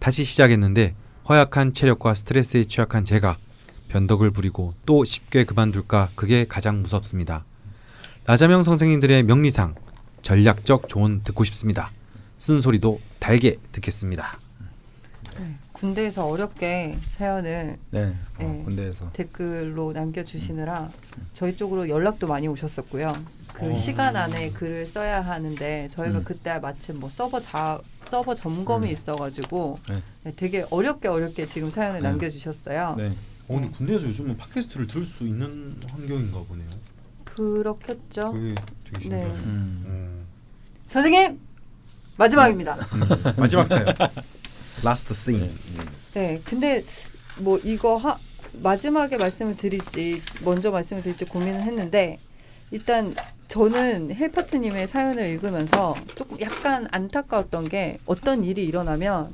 다시 0.00 0.24
시작했는데 0.24 0.96
허약한 1.28 1.72
체력과 1.72 2.14
스트레스에 2.14 2.64
취약한 2.64 3.04
제가 3.04 3.38
변덕을 3.88 4.32
부리고 4.32 4.74
또 4.86 5.04
쉽게 5.04 5.44
그만둘까 5.44 6.10
그게 6.16 6.46
가장 6.48 6.82
무섭습니다. 6.82 7.44
나자명 8.24 8.64
선생님들의 8.64 9.22
명리상 9.22 9.76
전략적 10.22 10.88
조언 10.88 11.22
듣고 11.22 11.44
싶습니다. 11.44 11.92
쓴소리도 12.38 13.00
달게 13.20 13.56
듣겠습니다. 13.70 14.40
네, 15.38 15.54
군대에서 15.72 16.26
어렵게 16.26 16.98
사연을 17.16 17.78
네. 17.90 18.14
네. 18.38 18.44
어, 18.44 18.62
군대에서 18.64 19.12
댓글로 19.12 19.92
남겨주시느라 19.92 20.90
저희 21.34 21.56
쪽으로 21.56 21.88
연락도 21.88 22.26
많이 22.26 22.48
오셨었고요. 22.48 23.14
그 23.56 23.70
어. 23.70 23.74
시간 23.74 24.14
안에 24.16 24.50
글을 24.50 24.86
써야 24.86 25.22
하는데 25.22 25.88
저희가 25.90 26.18
음. 26.18 26.24
그때 26.24 26.58
마침 26.58 27.00
뭐 27.00 27.08
서버 27.08 27.40
자 27.40 27.80
서버 28.04 28.34
점검이 28.34 28.86
음. 28.86 28.92
있어가지고 28.92 29.80
네. 29.88 30.02
네, 30.24 30.32
되게 30.36 30.66
어렵게 30.70 31.08
어렵게 31.08 31.46
지금 31.46 31.70
사연을 31.70 32.02
네. 32.02 32.08
남겨주셨어요. 32.08 32.96
네. 32.98 33.16
어, 33.48 33.54
근데 33.54 33.70
군대에서 33.70 34.06
요즘은 34.08 34.36
팟캐스트를 34.36 34.86
들을 34.86 35.06
수 35.06 35.24
있는 35.24 35.72
환경인가 35.90 36.42
보네요. 36.42 36.68
그렇겠죠. 37.24 38.32
그게 38.32 38.54
되게 38.84 39.00
신기하네요. 39.00 39.32
네. 39.32 39.34
음. 39.40 39.84
음. 39.86 40.26
선생님 40.88 41.40
마지막입니다. 42.18 42.76
마지막 43.38 43.66
사연. 43.66 43.86
last 44.82 45.14
scene. 45.14 45.50
네, 46.12 46.42
근데 46.44 46.84
뭐 47.38 47.58
이거 47.64 47.96
하, 47.96 48.18
마지막에 48.52 49.16
말씀을 49.16 49.56
드릴지 49.56 50.20
먼저 50.44 50.70
말씀을 50.70 51.02
드릴지 51.02 51.24
고민을 51.24 51.62
했는데 51.62 52.18
일단 52.70 53.14
저는 53.48 54.14
헬파트님의 54.14 54.88
사연을 54.88 55.26
읽으면서 55.26 55.94
조금 56.14 56.38
약간 56.40 56.86
안타까웠던 56.90 57.68
게 57.68 57.98
어떤 58.06 58.44
일이 58.44 58.64
일어나면 58.64 59.32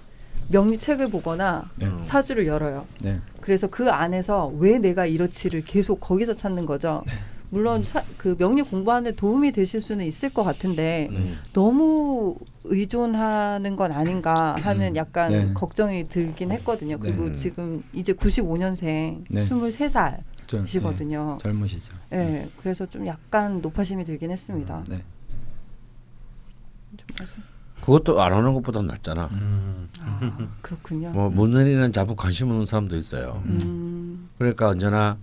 명리책을 0.49 1.09
보거나 1.09 1.71
네. 1.77 1.87
음. 1.87 1.99
사주를 2.03 2.47
열어요. 2.47 2.87
네. 3.03 3.19
그래서 3.41 3.67
그 3.69 3.91
안에서 3.91 4.53
왜 4.59 4.79
내가 4.79 5.07
이렇지를 5.07 5.63
계속 5.65 6.01
거기서 6.01 6.37
찾는 6.37 6.67
거죠. 6.67 7.03
물론 7.51 7.85
사, 7.85 8.03
그 8.17 8.35
명리 8.39 8.63
공부하는 8.63 9.11
데 9.11 9.17
도움이 9.17 9.53
되실 9.53 9.83
수는 9.83 10.07
있을 10.07 10.31
것 10.31 10.43
같은데 10.43 11.09
음. 11.11 11.37
너무 11.53 12.37
의존하는 12.65 13.77
건 13.77 13.93
아닌가 13.93 14.57
하는 14.59 14.93
음. 14.93 14.97
약간 14.97 15.31
네. 15.31 15.53
걱정이 15.53 16.09
들긴 16.09 16.51
했거든요. 16.53 16.99
그리고 16.99 17.29
네. 17.29 17.35
지금 17.35 17.83
이제 17.93 18.15
95년생 18.15 19.25
네. 19.29 19.45
23살이 19.45 20.19
시거든요. 20.67 21.19
좀, 21.19 21.37
네, 21.39 21.43
젊으시죠. 21.43 21.95
예, 22.13 22.49
그래서 22.59 22.87
좀 22.87 23.07
약간 23.07 23.61
노파심이 23.61 24.05
들긴 24.05 24.31
했습니다. 24.31 24.85
네. 24.89 25.03
좀 26.97 27.07
말씀- 27.19 27.43
그것도 27.81 28.21
안 28.23 28.33
하는 28.33 28.55
것보다 28.55 28.81
낫잖아. 28.83 29.27
음. 29.33 29.89
아, 30.01 30.49
그렇군요. 30.61 31.11
뭐 31.11 31.29
문헌이는 31.31 31.93
자꾸 31.93 32.15
관심 32.15 32.51
없는 32.51 32.65
사람도 32.67 32.97
있어요. 32.97 33.43
음, 33.47 34.29
그러니까 34.39 34.69
언제나 34.69 35.17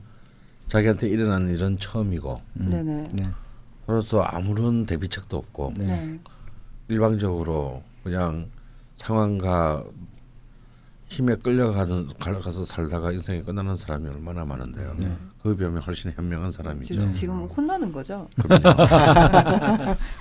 자기한테 0.67 1.07
일어나는 1.07 1.53
일은 1.53 1.77
처음이고 1.79 2.41
음. 2.59 2.69
네네. 2.69 3.07
네. 3.13 3.29
그래서 3.85 4.21
아무런 4.21 4.85
대비책도 4.85 5.37
없고 5.37 5.73
네. 5.77 5.85
네. 5.85 6.19
일방적으로 6.89 7.81
그냥 8.03 8.49
상황과 8.95 9.83
힘에 11.09 11.35
끌려가는 11.35 12.07
가서 12.19 12.63
살다가 12.63 13.11
인생이 13.11 13.41
끝나는 13.41 13.75
사람이 13.75 14.07
얼마나 14.07 14.45
많은데요. 14.45 14.93
네. 14.97 15.11
그에 15.41 15.55
비하면 15.55 15.81
훨씬 15.81 16.11
현명한 16.11 16.51
사람이죠. 16.51 16.93
지금 16.93 17.07
네. 17.07 17.11
지금 17.11 17.45
혼나는 17.45 17.91
거죠? 17.91 18.29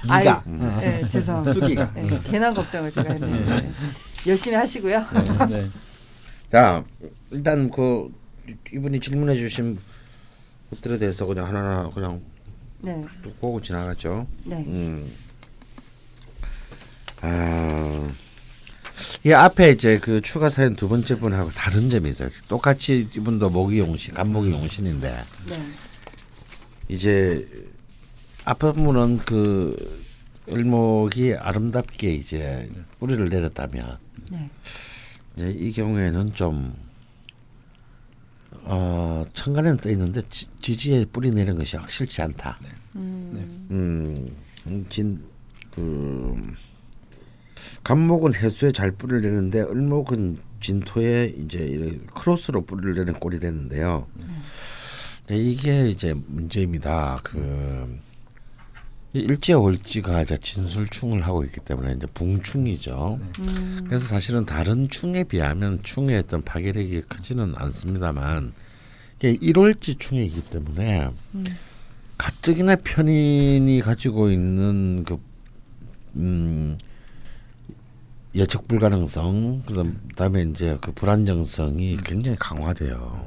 네가 0.09 0.45
네, 0.81 1.07
죄송합니다. 1.11 1.53
수기가. 1.53 1.93
네, 1.93 2.21
괜한 2.25 2.55
걱정을 2.55 2.91
제가 2.91 3.13
했네요. 3.13 3.61
네. 3.61 3.71
열심히 4.27 4.57
하시고요. 4.57 5.05
네. 5.11 5.47
네. 5.47 5.71
자 6.51 6.83
일단 7.31 7.71
그 7.71 8.11
이분이 8.73 8.99
질문해 9.01 9.37
주신 9.37 9.79
것들에 10.71 10.97
대해서 10.97 11.27
그냥 11.27 11.47
하나하나 11.47 11.91
그냥 11.91 12.23
네, 12.81 13.05
뚝 13.23 13.39
보고 13.41 13.61
지나갔죠. 13.61 14.27
네, 14.45 14.57
음. 14.67 15.07
아, 17.21 18.09
이 19.25 19.33
앞에 19.33 19.71
이제 19.71 19.99
그 19.99 20.21
추가 20.21 20.49
사연 20.49 20.77
두 20.77 20.89
번째 20.89 21.19
분하고 21.19 21.51
다른 21.51 21.91
점이 21.91 22.09
있어요. 22.11 22.31
똑같이 22.49 23.09
이분도 23.15 23.51
목이 23.51 23.79
용신, 23.79 24.15
간목이 24.15 24.51
용신인데 24.51 25.23
네, 25.49 25.71
이제 26.89 27.49
앞에 28.45 28.73
분은 28.73 29.19
그 29.19 29.77
을목이 30.51 31.35
아름답게 31.35 32.15
이제 32.15 32.71
뿌리를 32.99 33.29
내렸다면 33.29 33.99
네. 34.31 34.51
이제 35.37 35.51
이 35.51 35.73
경우에는 35.73 36.33
좀 36.35 36.75
어, 38.63 39.25
천간에는 39.35 39.79
떠 39.79 39.91
있는데 39.91 40.23
지, 40.31 40.47
지지에 40.61 41.05
뿌리 41.07 41.31
내린 41.31 41.55
것이 41.57 41.77
확실치 41.77 42.23
않다. 42.23 42.59
음, 42.97 43.67
음, 43.71 44.87
진 44.89 45.29
그 45.79 46.55
간목은 47.85 48.35
해수에 48.35 48.73
잘 48.73 48.93
뿌리를 48.93 49.23
내는데 49.23 49.61
을목은 49.61 50.39
진토에 50.61 51.35
이제 51.39 52.01
크로스로 52.15 52.65
뿌리를 52.65 52.95
내는 52.95 53.15
꼴이 53.15 53.39
됐는데요. 53.39 54.07
네, 55.29 55.37
이게 55.37 55.89
이제 55.89 56.15
문제입니다. 56.27 57.21
그이 57.23 57.39
일제월지가 59.13 60.23
이제 60.23 60.39
진술충을 60.39 61.27
하고 61.27 61.45
있기 61.45 61.61
때문에 61.61 61.93
이제 61.93 62.07
붕충이죠. 62.07 63.21
음, 63.47 63.85
그래서 63.87 64.07
사실은 64.07 64.47
다른 64.47 64.89
충에 64.89 65.25
비하면 65.25 65.83
충의 65.83 66.19
어떤 66.19 66.43
파괴력이 66.43 67.03
크지는 67.03 67.55
않습니다만 67.57 68.53
이게 69.19 69.37
일월지 69.41 69.97
충이기 69.97 70.51
때문에 70.51 71.11
음. 71.35 71.45
가뜩이나 72.17 72.77
편인이 72.77 73.81
가지고 73.81 74.31
있는 74.31 75.05
그 75.05 75.21
음, 76.17 76.79
예측 78.35 78.69
불가능성 78.69 79.63
그다음에 79.63 80.43
이제 80.43 80.77
그 80.81 80.93
불안정성이 80.93 81.97
굉장히 82.05 82.37
강화돼요. 82.39 83.27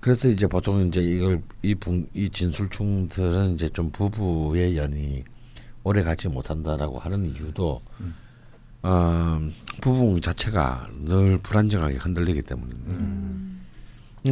그래서 0.00 0.28
이제 0.28 0.46
보통 0.46 0.86
이제 0.86 1.00
이걸 1.00 1.42
이이 1.62 2.28
진술충들은 2.28 3.54
이제 3.54 3.68
좀 3.70 3.90
부부의 3.90 4.76
연이 4.76 5.24
오래 5.82 6.02
가지 6.02 6.28
못한다라고 6.28 6.98
하는 6.98 7.26
이유도 7.26 7.80
어, 8.82 9.40
부부 9.80 10.20
자체가 10.20 10.88
늘 11.04 11.38
불안정하게 11.38 11.96
흔들리기 11.96 12.42
때문입니다. 12.42 12.92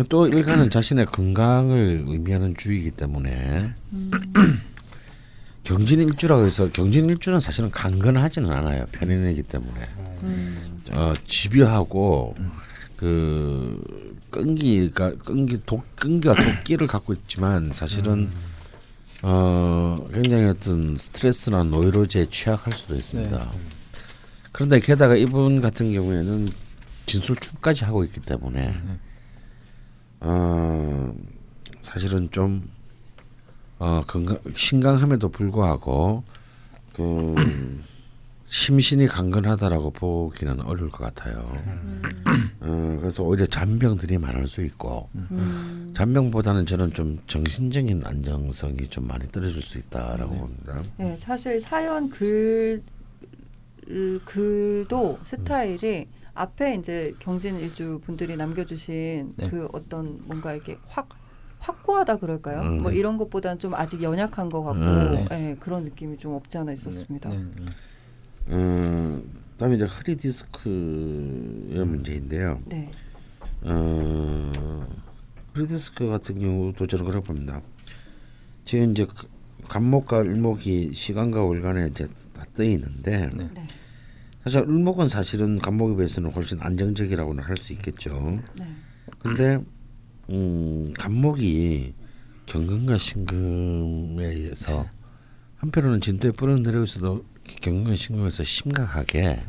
또 0.08 0.26
일간은 0.26 0.70
자신의 0.70 1.06
건강을 1.06 2.04
의미하는 2.08 2.54
주의이기 2.56 2.90
때문에 2.92 3.74
경진 5.62 6.00
일주라고 6.00 6.44
해서 6.44 6.68
경진 6.72 7.08
일주는 7.08 7.38
사실은 7.40 7.70
강건하지는 7.70 8.50
않아요. 8.50 8.86
편인이기 8.92 9.44
때문에 9.44 9.88
음. 10.22 10.82
어, 10.92 11.14
집요하고 11.26 12.34
그 12.96 13.82
끈기가 14.30 15.14
끈기 15.16 15.60
독 15.66 15.84
끈기와 15.96 16.34
도끼를 16.34 16.86
갖고 16.86 17.12
있지만 17.12 17.72
사실은 17.72 18.30
어 19.22 19.96
굉장히 20.12 20.46
어떤 20.46 20.96
스트레스나 20.96 21.62
노이로제에 21.64 22.26
취약할 22.26 22.72
수도 22.72 22.96
있습니다. 22.96 23.50
그런데 24.50 24.80
게다가 24.80 25.16
이분 25.16 25.60
같은 25.60 25.92
경우에는 25.92 26.48
진술충까지 27.06 27.84
하고 27.84 28.04
있기 28.04 28.20
때문에 28.20 28.74
어 30.20 31.14
사실은 31.82 32.30
좀 32.30 32.68
어, 33.82 34.04
건강 34.06 34.38
신강함에도 34.54 35.28
불구하고 35.30 36.22
그 36.94 37.34
심신이 38.46 39.08
강건하다라고 39.08 39.90
보기는 39.90 40.60
어려울 40.60 40.88
것 40.88 41.02
같아요. 41.02 41.52
어, 42.60 42.98
그래서 43.00 43.24
오히려 43.24 43.44
잔병들이 43.46 44.18
많을 44.18 44.46
수 44.46 44.62
있고 44.62 45.08
음. 45.16 45.92
잔병보다는 45.96 46.64
저는 46.64 46.92
좀 46.92 47.18
정신적인 47.26 48.02
안정성이 48.04 48.86
좀 48.86 49.08
많이 49.08 49.26
떨어질 49.32 49.60
수 49.60 49.78
있다라고 49.78 50.32
봅니다. 50.32 50.80
네, 50.98 51.16
사실 51.16 51.60
사연 51.60 52.08
글 52.08 52.84
글도 54.24 55.18
스타일이 55.24 56.06
앞에 56.34 56.76
이제 56.76 57.12
경진 57.18 57.56
일주 57.56 58.00
분들이 58.04 58.36
남겨주신 58.36 59.32
네. 59.36 59.48
그 59.48 59.68
어떤 59.72 60.20
뭔가 60.24 60.54
이렇게 60.54 60.78
확 60.86 61.08
확고하다 61.62 62.16
그럴까요? 62.18 62.60
음. 62.62 62.82
뭐 62.82 62.90
이런 62.90 63.16
것보다는 63.16 63.58
좀 63.60 63.74
아직 63.74 64.02
연약한 64.02 64.50
것 64.50 64.62
같고 64.64 64.80
음. 64.80 65.24
예, 65.30 65.56
그런 65.60 65.84
느낌이 65.84 66.18
좀 66.18 66.34
없지 66.34 66.58
않아 66.58 66.72
있었습니다. 66.72 67.28
네, 67.30 67.36
네. 67.36 67.66
음, 68.48 69.28
그다음에 69.52 69.76
이제 69.76 69.84
허리 69.84 70.16
디스크의 70.16 71.86
문제인데요. 71.86 72.60
네. 72.66 72.90
어, 73.62 74.52
허리 75.54 75.66
디스크 75.66 76.08
같은 76.08 76.40
경우도 76.40 76.86
저는 76.88 77.04
그렇게 77.04 77.24
봅니다. 77.26 77.62
지금 78.64 78.90
이제 78.90 79.06
그 79.06 79.28
간목과 79.68 80.20
을목이 80.22 80.92
시간과 80.92 81.42
월간에 81.42 81.88
이제 81.88 82.06
다 82.32 82.42
떠 82.54 82.64
있는데 82.64 83.30
네. 83.34 83.48
네. 83.54 83.66
사실 84.44 84.60
을목은 84.60 85.08
사실은 85.08 85.58
간목에 85.58 85.94
비해서는 85.96 86.32
훨씬 86.32 86.58
안정적이라고는 86.60 87.42
할 87.44 87.56
수 87.56 87.72
있겠죠. 87.72 88.36
네. 88.58 88.66
근데 89.20 89.58
음, 90.32 90.94
간목이 90.98 91.94
경금과 92.46 92.98
신금에 92.98 94.24
의해서 94.24 94.86
한편으로는 95.58 96.00
진도에 96.00 96.32
뿌러내려 96.32 96.82
있어도 96.82 97.24
경금과 97.60 97.94
신금에서 97.94 98.42
심각하게 98.42 99.40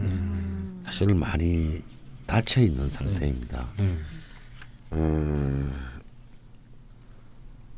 사실 0.85 1.15
많이 1.15 1.81
닫혀 2.27 2.61
있는 2.61 2.89
상태입니다. 2.89 3.67
음. 3.79 3.99
음, 4.93 5.73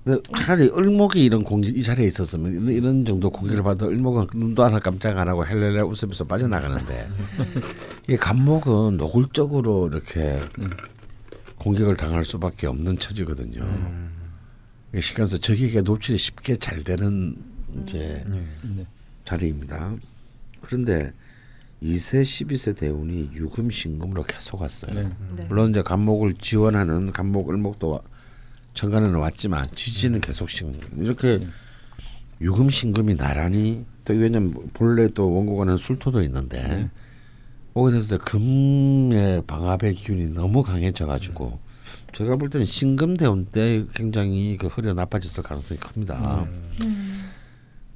근데 0.03 0.22
차라리 0.38 0.69
을목이 0.69 1.23
이런 1.23 1.44
공기 1.44 1.69
이 1.69 1.82
자리에 1.82 2.06
있었으면 2.07 2.52
이런, 2.52 2.69
이런 2.69 3.06
정도 3.06 3.30
공격을 3.30 3.64
받아 3.64 3.88
을목은 3.88 4.27
눈도 4.36 4.64
하나 4.64 4.80
깜짝 4.80 5.18
안 5.18 5.27
하고 5.27 5.45
헬렐레 5.45 5.82
웃으면서 5.82 6.26
빠져나가는데 6.26 7.10
이 8.10 8.15
간목은 8.15 8.98
노골적으로 8.98 9.88
이렇게 9.88 10.40
공격을 11.66 11.98
당할 11.98 12.24
수밖에 12.24 12.68
없는 12.68 12.98
처지거든요. 12.98 13.68
이 14.94 15.02
시간에서 15.02 15.40
적에게 15.40 15.82
노출이 15.82 16.16
쉽게 16.16 16.58
잘 16.58 16.84
되는 16.84 17.36
이제 17.82 18.24
네. 18.28 18.86
자리입니다. 19.26 19.96
그런데 20.62 21.12
2세 21.82 22.22
12세 22.22 22.78
대운이 22.78 23.32
유금 23.34 23.72
신금으로 23.72 24.22
계속 24.24 24.62
왔어요. 24.62 24.92
네. 24.94 25.10
네. 25.36 25.46
물론 25.46 25.72
이제 25.72 25.82
간목을 25.82 26.36
지원하는 26.36 27.12
간목 27.12 27.50
을목도 27.50 27.90
와- 27.90 28.02
천간에는 28.76 29.16
왔지만 29.16 29.68
지지는 29.74 30.20
계속 30.22 30.50
신금 30.50 31.04
이렇게 31.04 31.40
유금 32.42 32.70
신금이 32.70 33.16
나란히 33.16 33.86
또 34.04 34.14
왜냐면 34.14 34.54
본래 34.76 35.08
또 35.10 35.34
원고가는 35.34 35.78
술토도 35.78 36.22
있는데 36.24 36.90
오게 37.76 37.92
됐을 37.92 38.18
때 38.18 38.24
금의 38.24 39.44
방압의 39.46 39.94
기운이 39.96 40.28
너무 40.34 40.64
강해져 40.64 41.06
가지고 41.06 41.60
제가 42.14 42.38
볼 42.38 42.50
때는 42.50 42.66
신금 42.66 43.18
대운 43.18 43.46
때 43.46 43.84
굉장히 43.94 44.56
그 44.58 44.68
허리가 44.68 44.94
나빠졌을 44.94 45.44
가능성이 45.44 45.80
큽니다. 45.82 46.48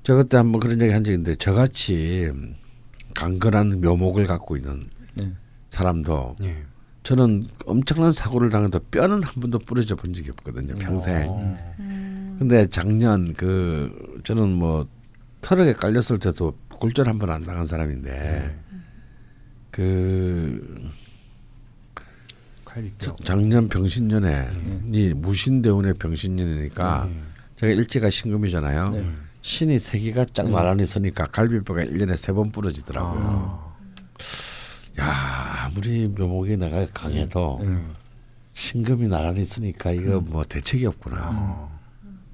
저 0.04 0.16
그때 0.16 0.36
한번 0.38 0.60
그런 0.60 0.82
얘기 0.82 0.92
한 0.92 1.04
적이 1.06 1.16
있는데 1.16 1.36
저같이 1.36 2.30
강건한 3.16 3.80
묘목을 3.80 4.28
갖고 4.28 4.58
있는 4.58 4.84
네. 5.16 5.32
사람도 5.70 6.36
예. 6.44 6.58
저는 7.04 7.48
엄청난 7.66 8.12
사고를 8.12 8.50
당해도 8.50 8.80
뼈는 8.92 9.24
한 9.24 9.34
번도 9.42 9.60
부러져 9.60 9.96
본 9.96 10.14
적이 10.14 10.32
없거든요 10.32 10.76
평생. 10.76 11.30
음. 11.80 12.36
근데 12.38 12.68
작년 12.68 13.34
그 13.34 14.20
저는 14.26 14.50
뭐 14.50 14.88
트럭에 15.42 15.74
깔렸을 15.74 16.20
때도 16.20 16.54
골절 16.70 17.08
한 17.08 17.18
번 17.18 17.30
안 17.30 17.44
당한 17.44 17.66
사람인데 17.66 18.58
그. 19.80 20.90
자- 23.00 23.16
작년 23.24 23.68
병신년에 23.70 24.50
이 24.92 25.14
무신대운의 25.14 25.94
병신년이니까 25.96 27.10
제가 27.56 27.72
일제가 27.74 28.10
신금이잖아요. 28.10 28.90
네. 28.90 29.10
신이 29.42 29.80
세 29.80 29.98
개가 30.00 30.26
쫙 30.26 30.50
나란히 30.52 30.86
서니까 30.86 31.28
갈비뼈가 31.28 31.84
일년에 31.84 32.16
세 32.18 32.34
번 32.34 32.52
부러지더라고요. 32.52 33.74
야 35.00 35.64
아무리 35.66 36.08
묘목이 36.10 36.58
내가 36.58 36.86
강해도 36.94 37.60
신금이 38.54 39.08
나란히 39.08 39.42
있으니까 39.42 39.92
이거 39.92 40.20
뭐 40.20 40.44
대책이 40.44 40.86
없구나. 40.86 41.30
어 41.32 41.69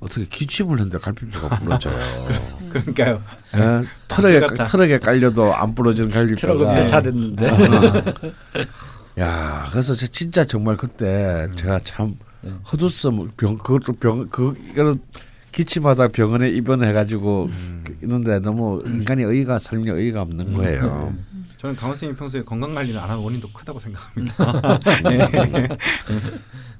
떻게 0.01 0.25
기침을 0.25 0.77
했는데 0.77 0.97
갈비뼈가 0.99 1.59
부러져요. 1.59 1.95
그러니까요. 2.69 3.21
예? 3.55 3.83
트럭에 4.07 4.39
같다. 4.41 4.63
트럭에 4.65 4.99
깔려도 4.99 5.55
안 5.55 5.73
부러지는 5.73 6.09
트럭은 6.11 6.35
갈비뼈가. 6.35 6.73
몇차 6.73 7.01
됐는데. 7.01 7.47
야 9.19 9.67
그래서 9.71 9.95
저 9.95 10.05
진짜 10.07 10.45
정말 10.45 10.75
그때 10.77 11.47
제가 11.55 11.79
참 11.83 12.15
네. 12.41 12.51
헛웃음 12.71 13.31
병 13.37 13.57
그것도 13.57 13.93
병그 13.93 14.57
이거는 14.71 14.99
기침하다 15.53 16.09
병원에 16.09 16.49
입원해가지고 16.49 17.49
그 17.85 17.97
있는데 18.03 18.39
너무 18.39 18.81
인간의 18.85 19.23
의의가 19.25 19.57
삶의 19.57 19.93
의의가 19.93 20.21
없는 20.21 20.53
거예요. 20.53 21.15
저는 21.57 21.75
강원 21.77 21.95
선생님 21.95 22.17
평소에 22.17 22.43
건강 22.43 22.75
관리를 22.75 22.99
안 22.99 23.09
하는 23.09 23.23
원인도 23.23 23.49
크다고 23.53 23.79
생각합니다. 23.79 24.35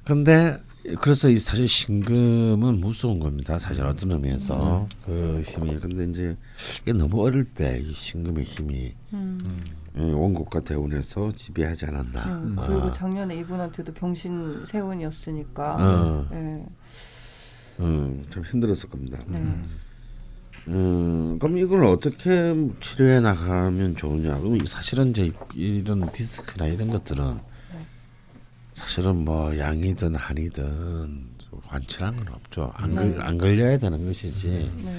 근데 0.04 0.58
그래서 1.00 1.28
이 1.28 1.36
사실 1.38 1.66
신금은 1.68 2.80
무서운 2.80 3.18
겁니다. 3.18 3.58
사실 3.58 3.84
어떤 3.84 4.12
의미에서 4.12 4.86
그 5.04 5.42
힘이. 5.44 5.76
근데 5.80 6.04
이제 6.04 6.36
이게 6.82 6.92
너무 6.92 7.24
어릴 7.24 7.44
때 7.44 7.80
이 7.80 7.92
신금의 7.92 8.44
힘이 8.44 8.94
음. 9.12 9.38
음, 9.96 10.14
원국과 10.14 10.60
대운에서 10.60 11.30
지배하지 11.32 11.86
않았나. 11.86 12.24
음, 12.26 12.56
아. 12.58 12.66
그리고 12.66 12.92
작년에 12.92 13.36
이분한테도 13.38 13.94
병신 13.94 14.64
세운이었으니까. 14.66 15.76
어. 15.80 16.28
예. 16.32 16.66
음, 17.80 18.22
좀 18.30 18.44
힘들었을 18.44 18.88
겁니다. 18.88 19.18
네. 19.26 19.38
음, 20.68 21.38
그럼 21.38 21.58
이걸 21.58 21.84
어떻게 21.84 22.54
치료해 22.80 23.20
나가면 23.20 23.96
좋으냐? 23.96 24.38
그럼 24.38 24.56
이- 24.56 24.66
사실은 24.66 25.08
이제 25.10 25.32
이런 25.54 26.10
디스크나 26.12 26.66
이런 26.66 26.88
것들은 26.88 27.38
사실은 28.76 29.24
뭐 29.24 29.56
양이든 29.56 30.14
한이든 30.14 31.28
완치라는 31.72 32.26
건 32.26 32.34
없죠. 32.34 32.70
안, 32.74 32.90
네. 32.90 33.10
걸, 33.10 33.22
안 33.22 33.38
걸려야 33.38 33.78
되는 33.78 34.04
것이지. 34.04 34.70
네. 34.84 34.92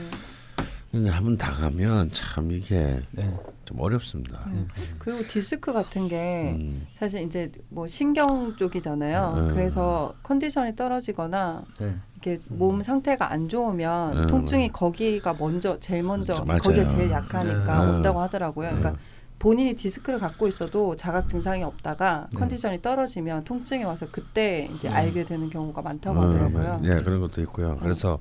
근데 0.91 1.11
한번 1.11 1.37
당하면 1.37 2.09
참 2.11 2.51
이게 2.51 2.99
네. 3.11 3.31
좀 3.65 3.79
어렵습니다. 3.79 4.49
네. 4.51 4.65
그리고 4.97 5.21
디스크 5.27 5.71
같은 5.71 6.07
게 6.07 6.55
음, 6.57 6.87
사실 6.97 7.21
이제 7.21 7.51
뭐 7.69 7.85
신경 7.85 8.55
쪽이잖아요. 8.55 9.35
음. 9.37 9.47
그래서 9.49 10.11
컨디션이 10.23 10.75
떨어지거나 10.75 11.63
네. 11.79 11.95
이렇게 12.15 12.41
몸 12.47 12.81
상태가 12.81 13.31
안 13.31 13.47
좋으면 13.47 14.23
음. 14.23 14.27
통증이 14.27 14.71
거기가 14.71 15.35
먼저 15.37 15.79
제일 15.79 16.01
먼저 16.01 16.33
맞아요. 16.45 16.61
거기가 16.61 16.85
제일 16.87 17.11
약하니까 17.11 17.85
네. 17.85 17.91
온다고 17.91 18.21
하더라고요. 18.21 18.69
그러니까 18.69 18.89
음. 18.89 19.16
본인이 19.39 19.76
디스크를 19.76 20.19
갖고 20.19 20.47
있어도 20.47 20.95
자각 20.95 21.27
증상이 21.27 21.64
없다가 21.64 22.27
네. 22.31 22.39
컨디션이 22.39 22.81
떨어지면 22.81 23.43
통증이 23.43 23.84
와서 23.84 24.07
그때 24.11 24.69
이제 24.76 24.88
음. 24.89 24.93
알게 24.93 25.26
되는 25.26 25.49
경우가 25.49 25.81
많다고 25.81 26.19
음, 26.19 26.27
하더라고요. 26.27 26.80
네, 26.81 27.01
그런 27.03 27.22
것도 27.22 27.41
있고요. 27.41 27.77
그래서 27.81 28.19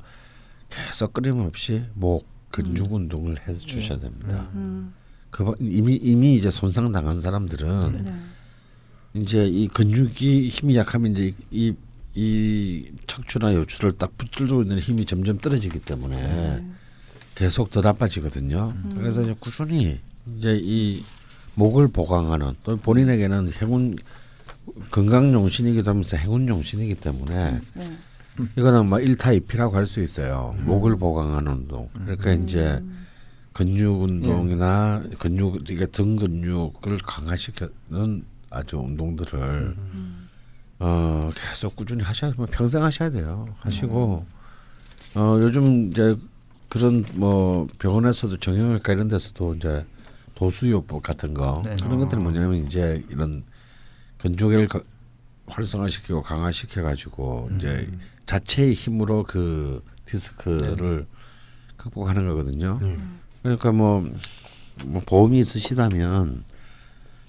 계속 0.68 1.12
끊임없이 1.12 1.84
목 1.94 2.26
근육 2.50 2.92
운동을 2.92 3.36
해 3.46 3.54
주셔야 3.54 3.98
됩니다. 3.98 4.48
음. 4.54 4.94
그 5.30 5.54
이미 5.60 5.96
이미 5.96 6.34
이제 6.34 6.50
손상 6.50 6.92
당한 6.92 7.20
사람들은 7.20 8.02
네. 8.02 9.20
이제 9.20 9.46
이 9.46 9.68
근육이 9.68 10.48
힘이 10.48 10.76
약하면 10.76 11.12
이제 11.12 11.32
이, 11.50 11.74
이 12.14 12.90
척추나 13.06 13.54
요추를 13.54 13.96
딱 13.96 14.16
붙들고 14.16 14.62
있는 14.62 14.78
힘이 14.78 15.04
점점 15.04 15.38
떨어지기 15.38 15.80
때문에 15.80 16.16
네. 16.16 16.66
계속 17.34 17.70
더 17.70 17.80
나빠지거든요. 17.80 18.72
음. 18.74 18.90
그래서 18.94 19.22
이제 19.22 19.34
꾸준히 19.38 20.00
이제 20.34 20.58
이 20.60 21.04
목을 21.54 21.88
보강하는 21.88 22.54
또 22.64 22.76
본인에게는 22.76 23.52
행운 23.60 23.96
건강 24.90 25.32
용신이기도 25.32 25.88
하면서 25.90 26.16
행운 26.16 26.48
용신이기 26.48 26.96
때문에 26.96 27.60
네. 27.74 27.92
이거는 28.56 28.88
뭐 28.88 29.00
일타 29.00 29.32
이피라고 29.32 29.76
할 29.76 29.86
수 29.86 30.02
있어요. 30.02 30.54
목을 30.64 30.96
보강하는 30.96 31.52
운동. 31.52 31.88
그러니까 31.94 32.32
이제 32.32 32.82
근육 33.54 34.02
운동이나 34.02 35.02
근육 35.18 35.70
이게 35.70 35.86
등 35.86 36.16
근육을 36.16 36.98
강화시키는 36.98 38.24
아주 38.50 38.76
운동들을 38.78 39.76
어 40.80 41.30
계속 41.34 41.74
꾸준히 41.76 42.02
하셔야 42.02 42.32
뭐 42.36 42.46
평생 42.50 42.82
하셔야 42.82 43.08
돼요. 43.10 43.48
하시고 43.60 44.26
어 45.14 45.38
요즘 45.40 45.88
이제 45.88 46.14
그런 46.68 47.02
뭐 47.14 47.66
병원에서도 47.78 48.36
정형외과 48.36 48.92
이런 48.92 49.08
데서도 49.08 49.54
이제 49.54 49.86
도수요법 50.36 51.02
같은 51.02 51.34
거 51.34 51.60
네. 51.64 51.76
그런 51.82 51.98
것들이 51.98 52.22
뭐냐면 52.22 52.66
이제 52.66 53.02
이런 53.10 53.42
근육을 54.18 54.68
거- 54.68 54.82
활성화시키고 55.48 56.22
강화시켜 56.22 56.82
가지고 56.82 57.48
이제 57.56 57.90
자체의 58.26 58.74
힘으로 58.74 59.24
그 59.24 59.82
디스크를 60.04 61.06
극복하는 61.76 62.26
거거든요. 62.28 62.78
음. 62.82 63.20
그러니까 63.42 63.72
뭐, 63.72 64.08
뭐 64.84 65.02
보험이 65.06 65.38
있으시다면 65.40 66.44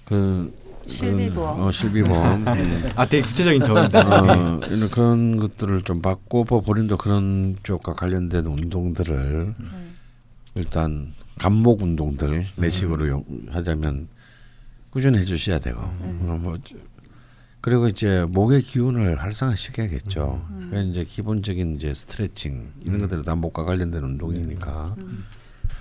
그 0.04 0.52
실비보험. 0.88 1.60
어, 1.60 1.70
실비보험 1.70 2.46
음. 2.46 2.86
아 2.96 3.06
되게 3.06 3.22
구체적인 3.22 3.62
조언이다. 3.62 4.00
어, 4.00 4.60
이런 4.68 4.90
그런 4.90 5.36
것들을 5.36 5.82
좀 5.82 6.02
받고 6.02 6.44
뭐 6.48 6.60
본인도 6.60 6.96
그런 6.96 7.56
쪽과 7.62 7.94
관련된 7.94 8.46
운동들을 8.46 9.54
일단 10.56 11.14
감목 11.38 11.82
운동들 11.82 12.46
내 12.58 12.68
식으로 12.68 13.08
용- 13.08 13.24
하자면 13.50 14.08
꾸준히 14.90 15.18
해주셔야 15.18 15.58
되고. 15.60 15.80
어, 15.80 16.38
뭐 16.40 16.58
저- 16.64 16.76
그리고 17.60 17.88
이제 17.88 18.24
목의 18.28 18.62
기운을 18.62 19.20
활성화시켜야겠죠. 19.20 20.46
그러니까 20.56 20.80
이제 20.82 21.04
기본적인 21.04 21.74
이제 21.76 21.92
스트레칭 21.92 22.72
이런 22.84 23.00
것들이 23.00 23.24
다 23.24 23.34
목과 23.34 23.64
관련된 23.64 24.02
운동이니까. 24.02 24.96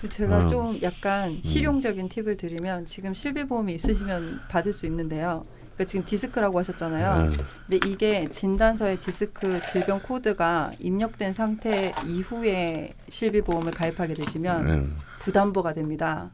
제가 0.09 0.45
어. 0.45 0.47
좀 0.47 0.79
약간 0.83 1.39
실용적인 1.41 2.09
팁을 2.09 2.37
드리면 2.37 2.85
지금 2.85 3.13
실비보험이 3.13 3.73
있으시면 3.75 4.41
받을 4.49 4.73
수 4.73 4.85
있는데요. 4.85 5.43
그러니까 5.77 5.85
지금 5.85 6.05
디스크라고 6.05 6.57
하셨잖아요. 6.59 7.29
네. 7.29 7.37
근데 7.67 7.87
이게 7.87 8.27
진단서에 8.27 8.99
디스크 8.99 9.61
질병 9.61 10.01
코드가 10.01 10.71
입력된 10.79 11.33
상태 11.33 11.91
이후에 12.05 12.95
실비보험을 13.07 13.71
가입하게 13.71 14.15
되시면 14.15 14.65
네. 14.65 14.87
부담보가 15.19 15.73
됩니다. 15.73 16.31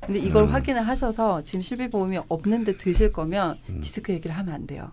근데 0.00 0.18
이걸 0.18 0.44
음. 0.44 0.48
확인을 0.48 0.88
하셔서 0.88 1.42
지금 1.42 1.60
실비보험이 1.60 2.20
없는데 2.28 2.78
드실 2.78 3.12
거면 3.12 3.58
음. 3.68 3.80
디스크 3.82 4.12
얘기를 4.14 4.34
하면 4.34 4.54
안 4.54 4.66
돼요. 4.66 4.90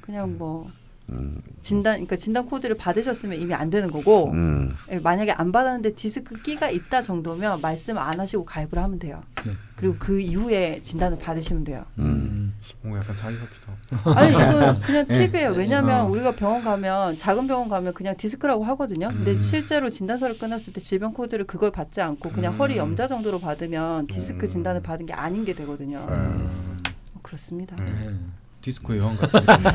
그냥 0.00 0.36
뭐 0.36 0.68
음, 1.10 1.40
진단 1.62 1.94
그러니까 1.94 2.16
진단 2.16 2.46
코드를 2.46 2.76
받으셨으면 2.76 3.40
이미 3.40 3.54
안 3.54 3.70
되는 3.70 3.88
거고 3.88 4.32
음. 4.32 4.74
예, 4.90 4.98
만약에 4.98 5.30
안 5.30 5.52
받았는데 5.52 5.94
디스크 5.94 6.42
끼가 6.42 6.70
있다 6.70 7.02
정도면 7.02 7.60
말씀 7.60 7.98
안 7.98 8.18
하시고 8.18 8.44
가입을 8.44 8.78
하면 8.78 8.98
돼요. 8.98 9.22
네. 9.46 9.52
그리고 9.82 9.96
그 9.98 10.20
이후에 10.20 10.80
진단을 10.84 11.18
받으시면 11.18 11.64
돼요. 11.64 11.84
음. 11.98 12.54
뭔가 12.82 13.00
약간 13.00 13.16
사기 13.16 13.36
같기도 13.36 13.72
하고. 13.96 14.16
아니 14.16 14.30
이거 14.30 14.78
그냥 14.80 15.06
팁이에요. 15.10 15.50
왜냐하면 15.54 16.02
어. 16.02 16.08
우리가 16.08 16.36
병원 16.36 16.62
가면 16.62 17.16
작은 17.16 17.48
병원 17.48 17.68
가면 17.68 17.92
그냥 17.92 18.16
디스크라고 18.16 18.62
하거든요. 18.62 19.08
근데 19.08 19.32
음. 19.32 19.36
실제로 19.36 19.90
진단서를 19.90 20.38
끊었을 20.38 20.72
때 20.72 20.80
질병 20.80 21.12
코드를 21.12 21.48
그걸 21.48 21.72
받지 21.72 22.00
않고 22.00 22.30
그냥 22.30 22.54
음. 22.54 22.58
허리 22.60 22.76
염좌 22.76 23.08
정도로 23.08 23.40
받으면 23.40 24.06
디스크 24.06 24.46
음. 24.46 24.48
진단을 24.48 24.82
받은 24.84 25.06
게 25.06 25.14
아닌 25.14 25.44
게 25.44 25.52
되거든요. 25.52 26.06
음. 26.08 26.78
어, 27.14 27.18
그렇습니다. 27.20 27.76
네. 28.62 28.70
디스코의 28.70 29.00
여왕 29.00 29.16
같은 29.16 29.40
느낌. 29.40 29.66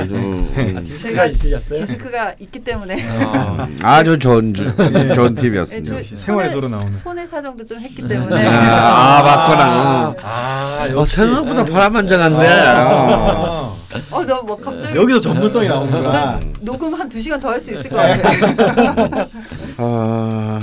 아주 0.00 0.14
음, 0.16 0.84
디스크가 0.84 1.24
있으셨어요? 1.26 1.78
디스크가 1.80 2.34
있기 2.38 2.58
때문에 2.60 3.08
어, 3.24 3.66
아주 3.82 4.18
좋은 4.18 4.52
예, 4.58 5.34
팁이었습니다. 5.40 5.90
저 5.92 5.98
역시 5.98 6.16
생활에서로 6.16 6.68
나오는. 6.68 6.92
손해 6.92 7.26
사정도 7.26 7.64
좀 7.64 7.80
했기 7.80 8.06
때문에 8.06 8.46
아, 8.46 9.22
맞구나. 9.22 10.14
아 10.22 10.88
어, 10.94 11.04
생각보다 11.06 11.64
파란만장한데. 11.64 12.46
아. 12.46 13.74
어, 14.10 14.24
너뭐 14.24 14.56
갑자기 14.58 14.98
여기서 14.98 15.18
전문성이 15.20 15.68
나오는구나. 15.68 16.38
녹음 16.60 16.92
한두 16.94 17.18
시간 17.20 17.40
더 17.40 17.48
할 17.48 17.58
수 17.60 17.72
있을 17.72 17.88
것 17.88 17.96
같아요. 17.96 19.28
어, 19.78 20.58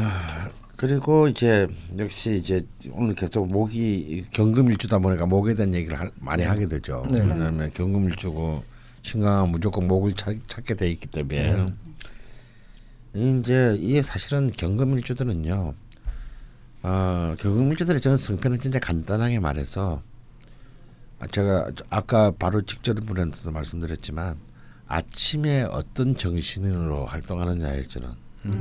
그리고 0.88 1.30
이제 1.30 1.65
역시 1.97 2.34
이제 2.34 2.61
오늘 2.91 3.15
계속 3.15 3.47
목이 3.47 4.26
경금일주다 4.34 4.99
보니까 4.99 5.26
목에 5.26 5.53
대한 5.55 5.73
얘기를 5.73 5.97
하- 5.97 6.11
많이 6.19 6.43
하게 6.43 6.68
되죠. 6.68 7.05
네. 7.10 7.19
왜냐하면 7.22 7.72
경금일주고 7.72 8.65
신강은 9.01 9.49
무조건 9.49 9.88
목을 9.88 10.11
찾, 10.11 10.35
찾게 10.49 10.76
돼 10.76 10.89
있기 10.91 11.07
때문에 11.07 11.51
이제 13.14 13.77
이게 13.80 14.01
사실은 14.01 14.51
경금일주들은요. 14.51 15.73
어, 16.84 17.35
경금일주들의 17.39 18.01
저는 18.01 18.18
성패는 18.18 18.60
진짜 18.60 18.77
간단하게 18.80 19.39
말해서 19.39 20.01
아, 21.19 21.27
제가 21.27 21.72
아까 21.91 22.31
바로 22.31 22.61
직전 22.64 22.97
분한테도 22.97 23.51
말씀드렸지만 23.51 24.35
아침에 24.88 25.61
어떤 25.61 26.18
정신으로 26.18 27.05
활동하느냐에 27.05 27.84
저는 27.84 28.10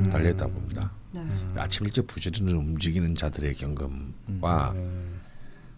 달려있다 0.09 0.47
봅니다. 0.47 0.91
네. 1.13 1.21
아침 1.57 1.85
일찍 1.85 2.07
부지런히 2.07 2.53
움직이는 2.53 3.15
자들의 3.15 3.53
경금과 3.55 4.73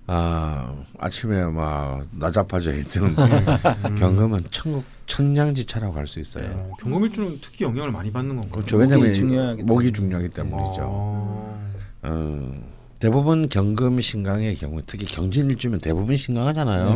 아 0.07 0.75
아침에 0.99 1.43
막 1.45 2.05
나자빠져 2.11 2.73
있던 2.75 3.15
경금은 3.97 4.41
천국 4.51 4.83
천냥지차라고 5.07 5.93
할 5.95 6.07
수 6.07 6.19
있어요. 6.19 6.45
어, 6.51 6.71
경험일주는 6.79 7.39
특히 7.41 7.65
영향을 7.65 7.91
많이 7.91 8.11
받는 8.11 8.35
건가요? 8.35 8.51
그렇죠. 8.51 8.77
목이 8.77 8.89
왜냐하면 8.91 9.13
중요하기 9.13 9.63
목이. 9.63 9.91
중요하기 9.91 10.29
때문이죠. 10.29 10.81
어. 10.83 11.71
어, 12.03 12.63
대부분 12.99 13.49
경금 13.49 13.99
신강의 13.99 14.55
경우 14.55 14.81
특히 14.85 15.05
경진일주면 15.05 15.79
대부분 15.79 16.15
신강하잖아요. 16.17 16.93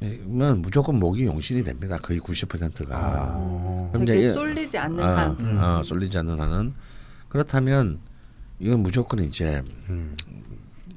네. 0.00 0.18
그러면 0.24 0.62
무조건 0.62 0.98
목이 0.98 1.24
용신이 1.26 1.62
됩니다. 1.62 1.98
거의 2.02 2.18
90%가. 2.18 3.34
어. 3.36 3.90
그럼 3.92 4.04
이제 4.04 4.32
쏠리지 4.32 4.76
않는 4.78 5.04
아, 5.04 5.16
한. 5.18 5.36
음. 5.38 5.58
어, 5.62 5.82
쏠리지 5.84 6.18
않는 6.18 6.40
한은 6.40 6.72
그렇다면 7.32 7.98
이건 8.58 8.80
무조건 8.80 9.20
이제 9.20 9.62
음. 9.88 10.14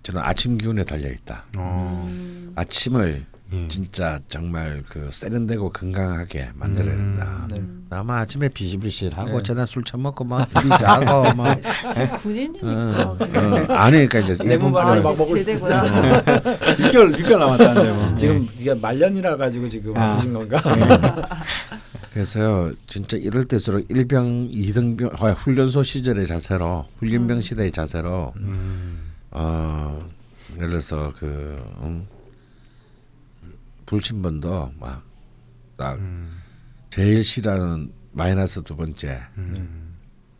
저는 0.03 0.21
아침 0.21 0.57
기운에 0.57 0.83
달려 0.83 1.09
있다. 1.09 1.45
어. 1.57 2.05
음. 2.09 2.51
아침을 2.55 3.23
예. 3.53 3.67
진짜 3.69 4.19
정말 4.27 4.83
그 4.89 5.09
세련되고 5.13 5.69
건강하게 5.71 6.49
만들어야 6.55 6.93
된다. 6.97 7.47
네. 7.49 7.61
아마 7.89 8.17
아침에 8.19 8.49
비실비실하고 8.49 9.37
네. 9.37 9.43
저녁 9.43 9.65
술 9.69 9.83
처먹고 9.85 10.25
막 10.25 10.49
자고 10.51 11.31
막 11.35 11.57
군인이니까. 12.21 12.67
어, 12.67 13.11
어, 13.13 13.73
아니 13.73 14.05
그러니까 14.07 14.19
이제 14.19 14.37
알아서 14.43 14.59
거- 14.59 15.09
막 15.09 15.17
먹을 15.17 15.37
수. 15.39 15.51
있잖아. 15.51 16.21
6개월 16.21 17.15
6개월 17.17 17.37
남았다는데 17.39 17.91
뭐. 17.93 18.15
지금 18.15 18.49
이게 18.59 18.73
말년이라 18.73 19.37
가지고 19.37 19.69
지금 19.69 19.95
아. 19.95 20.13
아프신 20.15 20.33
건가? 20.33 20.61
그래서요 22.15 22.71
진짜 22.87 23.17
이럴 23.17 23.43
때일수록 23.45 23.91
일병 23.91 24.47
이등병 24.49 25.09
아, 25.19 25.31
훈련소 25.31 25.83
시절의 25.83 26.27
자세로 26.27 26.87
훈련병 26.99 27.41
시대의 27.41 27.73
자세로 27.73 28.31
음. 28.37 29.11
어 29.31 29.99
예를 30.55 30.69
들어서 30.69 31.11
그 31.19 31.61
음, 31.81 32.07
불침번도 33.85 34.71
막딱 34.79 35.99
음. 35.99 36.41
제일 36.89 37.21
싫어하는 37.21 37.91
마이너스 38.13 38.63
두 38.63 38.77
번째 38.77 39.21
음. 39.37 39.97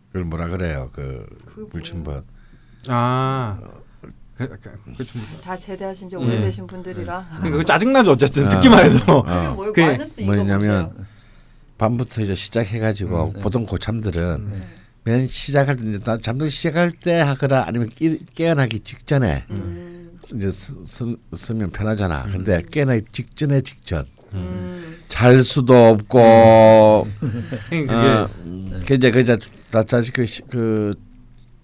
그걸 0.07 0.23
뭐라 0.23 0.47
그래요 0.47 0.89
그 0.93 1.27
불침번 1.71 2.23
아. 2.87 3.59
그, 4.37 4.47
그, 4.47 4.59
그 4.97 5.05
좀, 5.05 5.21
다 5.41 5.57
제대하신 5.57 6.07
지 6.09 6.15
예. 6.17 6.19
오래되신 6.19 6.67
분들이라. 6.67 7.25
그거 7.41 7.63
짜증나죠 7.63 8.11
어쨌든 8.11 8.45
어. 8.45 8.49
듣기만 8.49 8.85
해도. 8.85 9.23
그게 9.23 9.33
어, 9.33 9.53
뭐 9.53 9.65
그게 9.67 9.87
마이너스 9.87 10.19
이거 10.19 10.35
뭐냐면? 10.35 11.07
밤부터 11.77 12.21
이제 12.21 12.35
시작해가지고 12.35 13.27
음, 13.29 13.33
네. 13.33 13.39
보통 13.41 13.65
고참들은 13.65 14.47
네. 14.49 14.61
맨 15.03 15.27
시작할 15.27 15.75
때 15.75 15.83
이제 15.89 15.99
나- 15.99 16.17
잠들 16.17 16.49
시작할 16.49 16.91
때 16.91 17.13
하거나 17.19 17.63
아니면 17.67 17.89
깨, 17.95 18.17
깨어나기 18.33 18.79
직전에 18.79 19.43
음. 19.51 20.17
이제 20.33 20.49
쓰, 20.51 20.73
쓰, 20.85 21.15
쓰면 21.35 21.71
편하잖아. 21.71 22.23
근데 22.31 22.63
깨어나기 22.71 23.03
직전에 23.11 23.61
직전 23.61 24.05
음. 24.33 24.97
잘 25.07 25.41
수도 25.41 25.73
없고 25.89 27.07
그게 27.69 27.93
어, 27.93 28.29
그 28.87 28.93
이제 28.95 29.11
그 29.11 29.19
이제 29.19 29.37
나 29.71 29.83
자식 29.83 30.13
그, 30.13 30.25
시- 30.25 30.41
그 30.49 30.93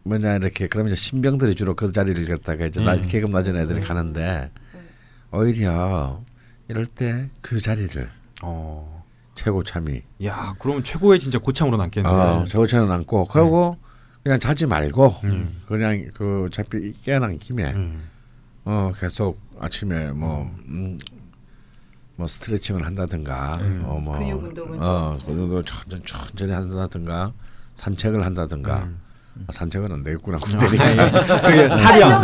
뭐냐 0.03 0.35
이렇게 0.35 0.67
그러면 0.67 0.91
이제 0.93 1.01
신병들이 1.01 1.55
주로 1.55 1.75
그 1.75 1.91
자리를 1.91 2.23
갖다가 2.25 2.65
이제 2.67 2.79
나, 2.81 2.93
음. 2.95 3.01
계급 3.01 3.31
낮은 3.31 3.55
애들이 3.57 3.81
가는데 3.81 4.51
오히려 5.31 6.21
이럴 6.67 6.85
때 6.85 7.29
그 7.41 7.59
자리를 7.59 8.09
어. 8.43 9.00
최고 9.41 9.63
참이 9.63 10.03
야, 10.25 10.53
그러면 10.59 10.83
최고의 10.83 11.19
진짜 11.19 11.39
고참으로 11.39 11.75
남겠네. 11.75 12.07
어, 12.07 12.45
최고 12.47 12.67
참이 12.67 12.87
남고 12.87 13.25
그리고 13.25 13.75
그냥 14.21 14.39
자지 14.39 14.67
말고 14.67 15.15
음. 15.23 15.63
그냥 15.67 16.07
그 16.13 16.45
어차피 16.45 16.91
깨어난 17.01 17.39
김에 17.39 17.71
음. 17.71 18.07
어 18.65 18.91
계속 18.95 19.41
아침에 19.59 20.11
뭐 20.11 20.43
음, 20.67 20.99
뭐 22.17 22.27
스트레칭을 22.27 22.85
한다든가 22.85 23.53
음. 23.61 23.81
어, 23.83 23.99
뭐, 23.99 24.15
근육 24.15 24.43
운동은 24.43 24.79
어, 24.79 25.17
그 25.25 25.33
정도 25.33 25.63
천천히 25.63 26.03
천천히 26.05 26.51
한다든가 26.51 27.33
산책을 27.73 28.23
한다든가 28.23 28.83
음. 28.83 28.99
아, 29.01 29.10
산책은 29.51 29.91
안 29.91 30.03
되겠구나 30.03 30.37
군대니까 30.39 31.41
그게 31.41 31.67
타령 31.67 32.21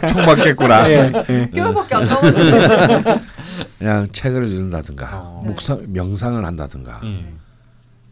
총 0.08 0.26
맞겠구나 0.26 0.90
예. 0.90 1.50
뼈밖에 1.54 1.94
안 1.94 2.04
나오는데. 2.06 3.20
그냥 3.78 4.06
책을 4.12 4.48
읽는다든가 4.48 5.10
어. 5.12 5.42
묵상 5.44 5.84
명상을 5.88 6.44
한다든가 6.44 7.00
예. 7.04 7.34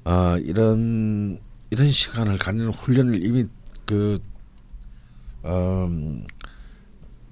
어, 0.05 0.37
이런 0.39 1.39
이런 1.71 1.91
시간을 1.91 2.39
갖는 2.39 2.69
훈련을 2.73 3.25
이미 3.25 3.47
그 3.87 4.19
음, 5.45 6.25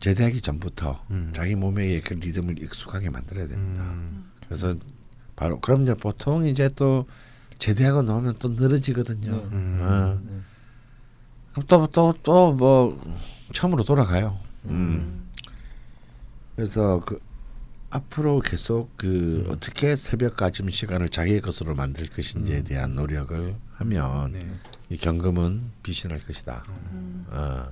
제대하기 0.01 0.40
전부터 0.40 1.03
음. 1.11 1.31
자기 1.35 1.55
몸에 1.55 2.01
그 2.01 2.15
리듬을 2.15 2.62
익숙하게 2.62 3.11
만들어야 3.11 3.48
됩니다. 3.48 3.82
음. 3.82 4.31
그래서 4.47 4.74
바로 5.35 5.59
그럼 5.61 5.82
이제 5.82 5.94
보통 5.94 6.47
이제 6.47 6.70
또 6.77 7.07
제대하고 7.58 8.02
나오면 8.02 8.36
또 8.38 8.48
늘어지거든요. 8.48 9.36
네. 9.36 9.44
음. 9.52 9.78
어. 9.82 10.20
네. 10.24 10.40
그럼 11.52 11.66
또 11.68 11.86
또 11.86 12.14
또 12.22 12.52
뭐 12.52 13.00
처음으로 13.54 13.84
돌아가요. 13.84 14.38
음. 14.66 15.28
그래서 16.54 17.02
그 17.06 17.18
앞으로 17.90 18.40
계속 18.40 18.90
그 18.96 19.46
어떻게 19.48 19.96
새벽까지 19.96 20.62
시간을 20.70 21.08
자기의 21.08 21.40
것으로 21.40 21.74
만들 21.74 22.08
것인지에 22.10 22.62
대한 22.62 22.94
노력을 22.94 23.54
하면 23.76 24.32
네. 24.32 24.46
이 24.90 24.96
경금은 24.96 25.70
빛이 25.82 26.10
날 26.10 26.20
것이다. 26.20 26.64
어. 27.28 27.68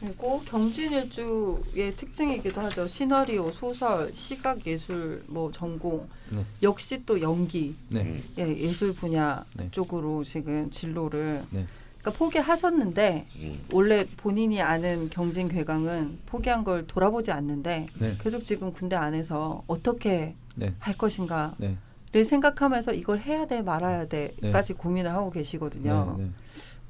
그리고 0.00 0.40
경진일주의 0.46 1.94
특징이기도 1.96 2.60
하죠. 2.62 2.86
시나리오, 2.86 3.52
소설, 3.52 4.10
시각 4.14 4.66
예술 4.66 5.22
뭐 5.26 5.52
전공 5.52 6.08
네. 6.30 6.44
역시 6.62 7.04
또 7.04 7.20
연기 7.20 7.74
네. 7.90 8.22
예, 8.38 8.46
예술 8.56 8.94
분야 8.94 9.44
네. 9.54 9.68
쪽으로 9.70 10.24
지금 10.24 10.70
진로를 10.70 11.44
네. 11.50 11.66
그러니까 12.00 12.18
포기하셨는데 12.18 13.26
음. 13.40 13.60
원래 13.72 14.06
본인이 14.16 14.62
아는 14.62 15.10
경진 15.10 15.48
괴강은 15.48 16.20
포기한 16.24 16.64
걸 16.64 16.86
돌아보지 16.86 17.30
않는데 17.30 17.86
네. 17.98 18.16
계속 18.18 18.42
지금 18.42 18.72
군대 18.72 18.96
안에서 18.96 19.62
어떻게 19.66 20.34
네. 20.54 20.74
할 20.78 20.96
것인가를 20.96 21.76
네. 22.12 22.24
생각하면서 22.24 22.94
이걸 22.94 23.20
해야 23.20 23.46
돼 23.46 23.60
말아야 23.60 24.08
돼까지 24.08 24.72
고민을 24.72 25.12
하고 25.12 25.30
계시거든요. 25.30 26.16
네. 26.18 26.24
네. 26.24 26.30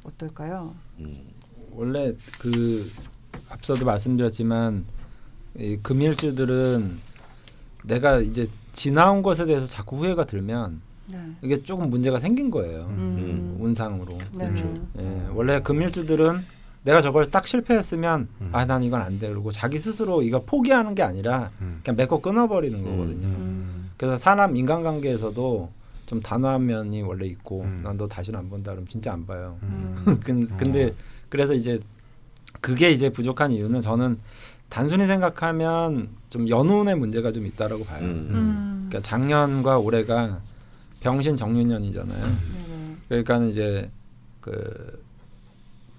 어떨까요? 0.05 0.75
원래 1.73 2.13
그 2.39 2.91
앞서도 3.49 3.85
말씀드렸지만 3.85 4.85
이 5.59 5.79
금일주들은 5.83 6.99
내가 7.85 8.19
이제 8.21 8.49
지나온 8.75 9.23
것에 9.23 9.47
대해서 9.47 9.67
자꾸 9.67 9.97
후회가 9.99 10.25
들면 10.25 10.81
네. 11.13 11.19
이게 11.43 11.63
조금 11.63 11.91
문제가 11.91 12.21
생긴 12.21 12.51
거예요. 12.51 12.87
음. 12.91 13.57
운상으로. 13.59 14.19
네. 14.33 14.55
예, 14.99 15.27
원래 15.33 15.61
금일주들은 15.61 16.45
내가 16.83 17.01
저걸 17.01 17.27
딱 17.27 17.47
실패했으면 17.47 18.29
음. 18.41 18.49
아난 18.53 18.83
이건 18.83 19.03
안 19.03 19.19
돼. 19.19 19.29
그러고 19.29 19.51
자기 19.51 19.79
스스로 19.79 20.23
이거 20.23 20.43
포기하는 20.43 20.95
게 20.95 21.03
아니라 21.03 21.51
음. 21.61 21.81
그냥 21.85 21.97
메꿔 21.97 22.21
끊어버리는 22.21 22.83
거거든요. 22.83 23.27
음. 23.27 23.91
그래서 23.97 24.17
사람 24.17 24.57
인간관계에서도 24.57 25.71
좀 26.07 26.21
단호한 26.21 26.67
면이 26.67 27.03
원래 27.03 27.27
있고 27.27 27.63
음. 27.63 27.83
난너 27.85 28.09
다시는 28.09 28.39
안 28.39 28.49
본다 28.49 28.73
그러면 28.73 28.89
진짜 28.89 29.13
안 29.13 29.27
봐요. 29.27 29.59
음. 29.63 29.95
근, 30.25 30.47
근데 30.57 30.95
그래서 31.31 31.55
이제 31.55 31.81
그게 32.61 32.91
이제 32.91 33.09
부족한 33.11 33.53
이유는 33.53 33.81
저는 33.81 34.19
단순히 34.69 35.07
생각하면 35.07 36.11
좀 36.29 36.49
연운의 36.49 36.97
문제가 36.97 37.33
좀 37.33 37.47
있다라고 37.47 37.85
봐요. 37.85 38.03
음. 38.03 38.29
음. 38.31 38.87
그러니까 38.89 39.01
작년과 39.01 39.79
올해가 39.79 40.41
병신 41.01 41.37
정유년이잖아요. 41.37 42.21
네네. 42.25 42.97
그러니까 43.09 43.39
이제 43.47 43.91
그 44.41 45.03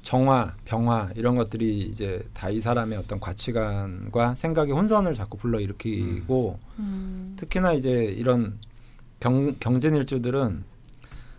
정화, 0.04 0.54
병화 0.66 1.12
이런 1.16 1.36
것들이 1.36 1.80
이제 1.80 2.24
다 2.34 2.50
이 2.50 2.60
사람의 2.60 2.98
어떤 2.98 3.20
가치관과 3.20 4.36
생각의 4.36 4.74
혼선을 4.74 5.14
자꾸 5.14 5.38
불러일으키고 5.38 6.60
음. 6.80 7.34
특히나 7.38 7.74
이제 7.74 7.90
이런 8.18 8.58
경, 9.20 9.56
경진일주들은 9.60 10.64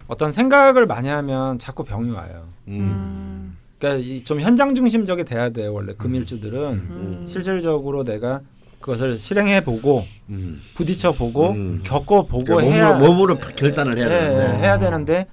어떤 0.06 0.31
생각을 0.31 0.86
많이 0.86 1.09
하면 1.09 1.59
자꾸 1.59 1.85
병이 1.85 2.10
와요. 2.10 2.47
음. 2.69 3.56
그러니까 3.82 3.96
이좀 4.06 4.40
현장 4.40 4.76
중심적이 4.76 5.24
돼야 5.24 5.50
돼요. 5.50 5.74
원래 5.74 5.92
금일주들은 5.94 6.60
음. 6.72 7.24
실질적으로 7.26 8.04
내가 8.04 8.40
그것을 8.80 9.18
실행해 9.18 9.64
보고 9.64 10.04
음. 10.30 10.60
부딪혀 10.76 11.10
보고 11.10 11.50
음. 11.50 11.80
겪어 11.82 12.22
보고 12.22 12.44
그러니까 12.44 12.72
해야 12.72 12.92
몸으로, 12.92 13.12
몸으로 13.12 13.38
결단을 13.38 13.98
해야 13.98 14.06
예, 14.06 14.09
되는데 14.09 14.54
예, 14.54 14.59
해야 14.60 14.78
되는데 14.78 15.26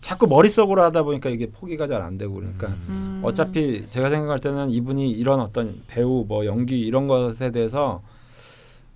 자꾸 0.00 0.26
머릿속으로 0.26 0.82
하다 0.82 1.02
보니까 1.02 1.30
이게 1.30 1.46
포기가 1.46 1.86
잘 1.86 2.02
안 2.02 2.18
되고 2.18 2.34
그러니까 2.34 2.68
음. 2.88 3.20
어차피 3.22 3.88
제가 3.88 4.10
생각할 4.10 4.38
때는 4.38 4.68
이분이 4.68 5.10
이런 5.10 5.40
어떤 5.40 5.80
배우 5.86 6.26
뭐 6.28 6.44
연기 6.44 6.80
이런 6.80 7.08
것에 7.08 7.52
대해서 7.52 8.02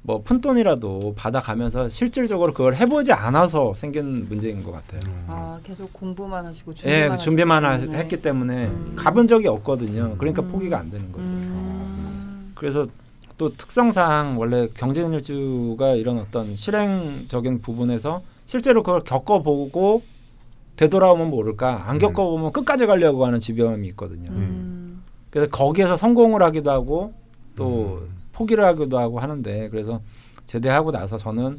뭐 0.09 0.22
푼돈이라도 0.22 1.12
받아가면서 1.18 1.90
실질적으로 1.90 2.55
그걸 2.55 2.74
해보지 2.74 3.12
않아서 3.12 3.74
생긴 3.74 4.26
문제인 4.26 4.64
것 4.64 4.72
같아요. 4.72 5.02
아 5.26 5.60
계속 5.62 5.93
공부만 5.93 6.47
하시고 6.47 6.72
준비만, 6.72 7.12
예, 7.12 7.16
준비만 7.18 7.64
하. 7.66 7.72
했기 7.72 8.22
때문에 8.22 8.68
음. 8.68 8.94
가본 8.97 9.26
적이 9.26 9.48
없거든요. 9.48 10.16
그러니까 10.16 10.40
음. 10.40 10.48
포기가 10.48 10.78
안 10.78 10.90
되는 10.90 11.12
거죠. 11.12 11.24
음. 11.24 12.52
그래서 12.55 12.86
또 13.36 13.52
특성상 13.52 14.39
원래 14.39 14.68
경제일주가 14.72 15.90
이런 15.90 16.20
어떤 16.20 16.56
실행적인 16.56 17.60
부분에서 17.60 18.22
실제로 18.47 18.82
그걸 18.82 19.05
겪어보고 19.05 20.01
되돌아오면 20.76 21.28
모를까 21.28 21.86
안 21.86 21.97
음. 21.97 21.98
겪어보면 21.98 22.52
끝까지 22.52 22.86
가려고 22.86 23.26
하는 23.26 23.40
집요함이 23.40 23.86
있거든요. 23.89 24.30
음. 24.30 25.02
그래서 25.28 25.51
거기에서 25.51 25.97
성공을 25.97 26.43
하기도 26.43 26.70
하고 26.70 27.12
또 27.56 28.01
음. 28.10 28.18
포기를 28.39 28.65
하기도 28.65 28.98
하고 28.98 29.19
하는데 29.19 29.69
그래서 29.69 30.01
제대하고 30.47 30.93
나서 30.93 31.16
저는 31.19 31.59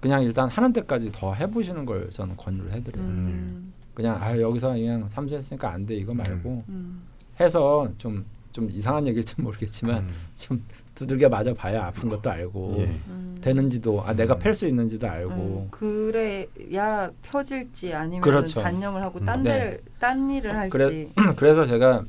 그냥 0.00 0.22
일단 0.22 0.48
하는 0.48 0.72
데까지 0.72 1.10
더 1.12 1.32
해보시는 1.32 1.84
걸 1.86 2.10
저는 2.10 2.36
권유를 2.36 2.72
해드려요. 2.72 3.04
음. 3.06 3.72
그냥 3.94 4.20
아 4.22 4.38
여기서 4.38 4.68
그냥 4.72 5.06
삼수했으니까 5.08 5.70
안 5.70 5.86
돼 5.86 5.94
이거 5.96 6.14
말고 6.14 6.64
음. 6.68 7.02
해서 7.40 7.88
좀 7.98 8.24
좀 8.50 8.68
이상한 8.70 9.06
얘기일지 9.06 9.40
모르겠지만 9.40 9.98
음. 9.98 10.08
좀 10.34 10.64
두들겨 10.94 11.28
맞아 11.28 11.52
봐야 11.52 11.84
아픈 11.86 12.08
것도 12.08 12.28
알고 12.30 12.76
예. 12.78 12.84
음. 13.06 13.36
되는지도 13.40 14.02
아 14.02 14.14
내가 14.14 14.34
음. 14.34 14.38
팰수 14.40 14.66
있는지도 14.66 15.06
알고 15.06 15.32
음, 15.32 15.68
그래야 15.70 17.10
펴질지 17.22 17.92
아니면 17.94 18.22
그렇죠. 18.22 18.60
단념을 18.62 19.02
하고 19.02 19.20
음. 19.20 19.26
딴 19.26 19.42
네. 19.42 19.50
데를 19.52 19.80
딴 20.00 20.30
일을 20.30 20.56
할지. 20.56 20.70
그래- 20.70 21.08
그래서 21.36 21.64
제가 21.66 22.02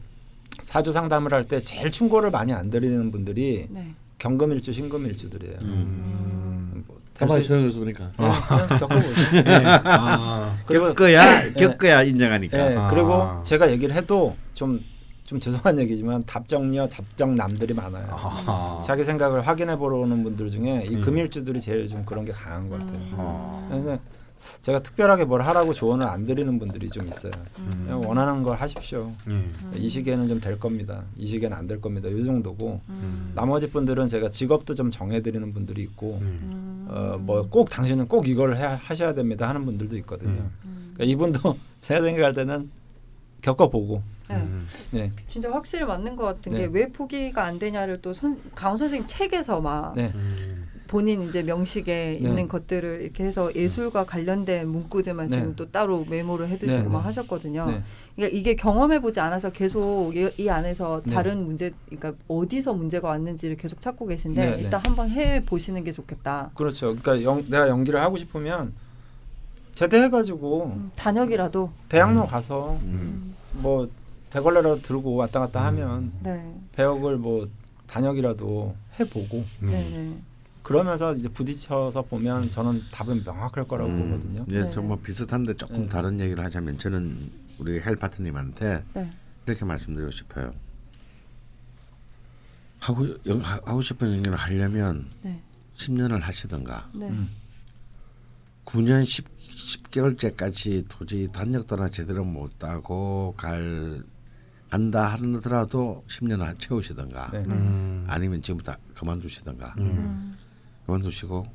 사주 0.61 0.91
상담을 0.91 1.34
할 1.34 1.44
때 1.44 1.60
제일 1.61 1.90
충고를 1.90 2.31
많이 2.31 2.53
안 2.53 2.69
드리는 2.69 3.11
분들이 3.11 3.68
네. 3.69 3.94
경금일주 4.18 4.72
신금일주들이에요. 4.73 5.57
음. 5.61 6.84
뭐 6.88 6.98
될수 7.14 7.19
가만히 7.27 7.41
있- 7.41 7.45
조용해서 7.48 7.80
보니까 7.80 8.03
예, 8.06 8.10
그냥 8.18 8.68
겪어보세요. 8.80 9.26
아. 9.86 10.57
그리고 10.65 10.88
겪어야 10.90 11.45
예. 11.48 11.52
겪어야 11.53 12.03
인정하니까 12.03 12.72
예, 12.72 12.76
아. 12.77 12.88
그리고 12.90 13.41
제가 13.44 13.72
얘기를 13.72 13.95
해도 13.95 14.36
좀좀 14.53 15.40
죄송한 15.40 15.80
얘기지만 15.80 16.22
답정녀 16.23 16.88
잡정남들이 16.88 17.73
많아요. 17.73 18.07
아하. 18.11 18.80
자기 18.81 19.03
생각을 19.03 19.48
확인해 19.48 19.77
보러 19.77 19.98
오는 19.98 20.22
분들 20.23 20.52
중에 20.52 20.84
이 20.90 20.95
음. 20.95 21.02
금일주들이 21.02 21.60
제일 21.61 21.88
좀 21.88 22.03
그런 22.06 22.26
게 22.26 22.31
강한 22.31 22.69
것 22.69 22.80
같아요. 22.80 22.99
아. 23.18 23.68
그래서 23.72 23.98
제가 24.61 24.82
특별하게 24.82 25.26
뭘 25.26 25.41
하라고 25.41 25.74
조언을 25.74 26.06
안 26.07 26.26
드리는 26.26 26.57
분들이 26.60 26.90
좀 26.90 27.07
있어요. 27.07 27.32
그냥 27.84 28.02
원하는 28.07 28.44
걸 28.44 28.56
하십시오. 28.57 29.11
예. 29.30 29.78
이 29.78 29.88
시기에는 29.90 30.28
좀 30.28 30.40
될 30.40 30.60
겁니다. 30.60 31.03
이 31.18 31.28
시기에는 31.28 31.56
안 31.57 31.68
될 31.68 31.82
겁니다. 31.82 32.07
이 32.10 32.24
정도고 32.24 32.80
음. 32.90 33.32
나머지 33.36 33.70
분들은 33.70 34.07
제가 34.07 34.30
직업도 34.30 34.74
좀 34.76 34.90
정해드리는 34.91 35.53
분들이 35.53 35.82
있고 35.84 36.20
음. 36.22 36.88
어, 36.90 37.18
뭐 37.20 37.44
꼭 37.49 37.70
당신은 37.70 38.07
꼭 38.07 38.28
이걸 38.28 38.56
해, 38.56 38.64
하셔야 38.64 39.14
됩니다 39.14 39.48
하는 39.49 39.66
분들도 39.66 39.95
있거든요. 39.98 40.49
음. 40.66 40.94
그러니까 40.94 41.03
이분도 41.06 41.57
제가 41.82 42.02
생각할 42.03 42.34
때는 42.34 42.70
겪어보고 43.41 44.02
네. 44.30 44.36
음. 44.36 44.68
네, 44.91 45.11
진짜 45.30 45.49
확실히 45.52 45.86
맞는 45.86 46.16
것 46.16 46.24
같은 46.26 46.52
네. 46.52 46.60
게왜 46.68 46.90
포기가 46.91 47.45
안 47.45 47.57
되냐를 47.57 47.99
또 48.02 48.14
선, 48.14 48.40
강원 48.53 48.78
선생님 48.78 49.06
책에서 49.07 49.60
막 49.60 49.95
네, 49.95 50.11
음. 50.14 50.68
본인 50.90 51.22
이제 51.22 51.44
명식에 51.44 52.18
네. 52.20 52.28
있는 52.28 52.48
것들을 52.48 53.02
이렇게 53.03 53.24
해서 53.24 53.53
예술과 53.56 54.06
관련된 54.07 54.68
문구들만 54.68 55.28
네. 55.28 55.36
지금 55.36 55.56
또 55.56 55.70
따로 55.70 56.03
메모를 56.10 56.49
해두시고 56.49 56.82
네, 56.82 56.90
막 56.90 56.99
네. 56.99 57.03
하셨거든요. 57.06 57.70
네. 57.70 57.84
그러니까 58.16 58.36
이게 58.36 58.56
경험해 58.56 58.99
보지 58.99 59.20
않아서 59.20 59.52
계속 59.52 60.11
이, 60.16 60.28
이 60.40 60.49
안에서 60.49 61.03
네. 61.06 61.14
다른 61.14 61.45
문제, 61.45 61.72
그러니까 61.86 62.14
어디서 62.28 62.74
문제가 62.74 63.10
왔는지를 63.10 63.56
계속 63.56 63.80
찾고 63.82 64.07
계신데 64.07 64.41
네, 64.41 64.56
네. 64.56 64.61
일단 64.64 64.82
한번 64.84 65.11
해 65.11 65.45
보시는 65.45 65.84
게 65.84 65.91
좋겠다. 65.91 66.49
그렇죠. 66.56 66.95
그러니까 66.95 67.24
영, 67.24 67.45
내가 67.48 67.70
연기를 67.70 68.02
하고 68.02 68.18
싶으면 68.18 68.74
제대해가지고 69.74 70.66
음, 70.76 70.91
단역이라도 70.95 71.72
대학로 71.88 72.26
가서 72.26 72.80
음. 72.82 73.36
뭐 73.53 73.88
대걸레라도 74.32 74.82
들고 74.82 75.16
왔다 75.18 75.40
갔다 75.40 75.64
하면 75.66 76.11
네. 76.24 76.52
배역을 76.72 77.18
뭐 77.18 77.48
단역이라도 77.86 78.76
해보고 78.99 79.45
음. 79.61 80.24
그러면서 80.69 81.15
이제 81.15 81.27
부딪혀서 81.27 82.03
보면 82.03 82.51
저는 82.51 82.83
답은 82.91 83.23
명확할 83.25 83.67
거라고 83.67 83.89
음. 83.89 84.11
보거든요. 84.11 84.45
예, 84.51 84.65
네. 84.65 84.71
좀뭐 84.71 84.99
비슷한데 84.99 85.55
조금 85.55 85.81
네. 85.81 85.89
다른 85.89 86.19
얘기를 86.19 86.43
하자면 86.45 86.77
저는 86.77 87.17
우리 87.57 87.79
헬 87.79 87.95
파트님한테 87.95 88.83
네. 88.93 89.09
이렇게 89.47 89.65
말씀드리고 89.65 90.11
싶어요. 90.11 90.53
하고 92.79 93.07
영, 93.25 93.39
하- 93.39 93.59
하고 93.65 93.81
싶은 93.81 94.13
연기를 94.13 94.37
하려면 94.37 95.07
네. 95.23 95.41
10년을 95.75 96.19
하시던가 96.21 96.87
네. 96.93 97.07
음. 97.09 97.29
9년 98.65 99.03
10, 99.03 99.25
10개월째까지 99.89 100.85
도저히 100.87 101.27
단역도 101.31 101.77
하나 101.77 101.89
제대로 101.89 102.23
못 102.23 102.59
따고 102.59 103.33
갈 103.35 104.03
한다 104.69 105.07
하더라도 105.07 106.03
10년을 106.07 106.59
채우시던가 106.59 107.31
네. 107.31 107.39
음. 107.47 108.05
아니면 108.07 108.39
지금부터 108.43 108.75
그만두시던가 108.93 109.73
음. 109.79 110.37
그만두시고 110.90 111.45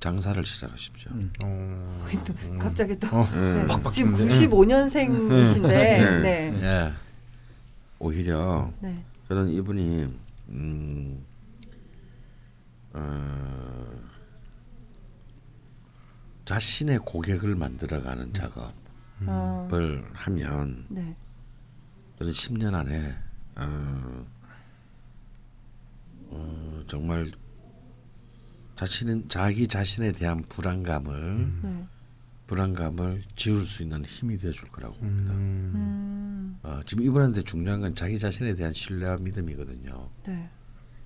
장사를 0.00 0.44
시작하십시오. 0.44 1.12
음. 1.12 1.32
어. 1.44 2.06
또 2.24 2.58
갑자기 2.58 2.98
또 2.98 3.08
어. 3.08 3.28
네. 3.30 3.66
팍팍 3.66 3.92
지금 3.92 4.16
치는데. 4.16 4.48
95년생이신데 4.48 5.62
네. 5.68 6.20
네. 6.20 6.62
예. 6.62 6.92
오히려 7.98 8.72
네. 8.80 9.04
저는 9.28 9.50
이분이 9.50 10.14
음, 10.50 11.24
어, 12.92 13.86
자신의 16.44 17.00
고객을 17.04 17.56
만들어가는 17.56 18.32
작업을 18.32 18.72
어, 19.26 20.08
하면 20.12 20.86
네. 20.88 21.16
저는 22.18 22.32
10년 22.32 22.74
안에 22.74 23.16
어, 23.56 24.26
어, 26.28 26.84
정말 26.86 27.32
자신은 28.76 29.28
자기 29.28 29.66
자신에 29.66 30.12
대한 30.12 30.42
불안감을 30.48 31.52
네. 31.62 31.86
불안감을 32.46 33.22
지울 33.34 33.64
수 33.64 33.82
있는 33.82 34.04
힘이 34.04 34.38
되어줄 34.38 34.68
거라고 34.68 34.94
봅니다. 34.94 35.32
음. 35.32 35.72
음. 35.74 36.58
어, 36.62 36.80
지금 36.86 37.04
이분한테 37.04 37.42
중요한 37.42 37.80
건 37.80 37.94
자기 37.94 38.18
자신에 38.18 38.54
대한 38.54 38.72
신뢰와 38.72 39.16
믿음이거든요. 39.16 40.08
네. 40.26 40.48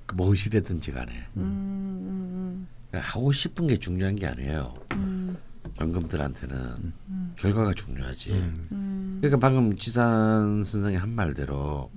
그 0.04 0.14
무엇이 0.16 0.50
됐든지 0.50 0.90
간에 0.92 1.12
음. 1.36 1.42
음. 1.42 2.68
그러니까 2.90 3.10
하고 3.10 3.32
싶은 3.32 3.66
게 3.68 3.76
중요한 3.76 4.16
게 4.16 4.26
아니에요. 4.26 4.74
음. 4.94 5.36
연금들한테는 5.80 6.92
음. 7.08 7.32
결과가 7.36 7.72
중요하지. 7.74 8.32
음. 8.32 8.68
음. 8.72 9.18
그러니까 9.20 9.38
방금 9.38 9.76
지산 9.76 10.64
선생이 10.64 10.96
한 10.96 11.10
말대로 11.10 11.90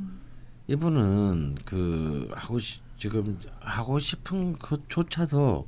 이분은 0.68 1.56
그 1.66 2.30
하고 2.32 2.60
시, 2.60 2.80
지금 3.04 3.38
하고 3.60 4.00
싶은 4.00 4.58
것조차도 4.58 5.68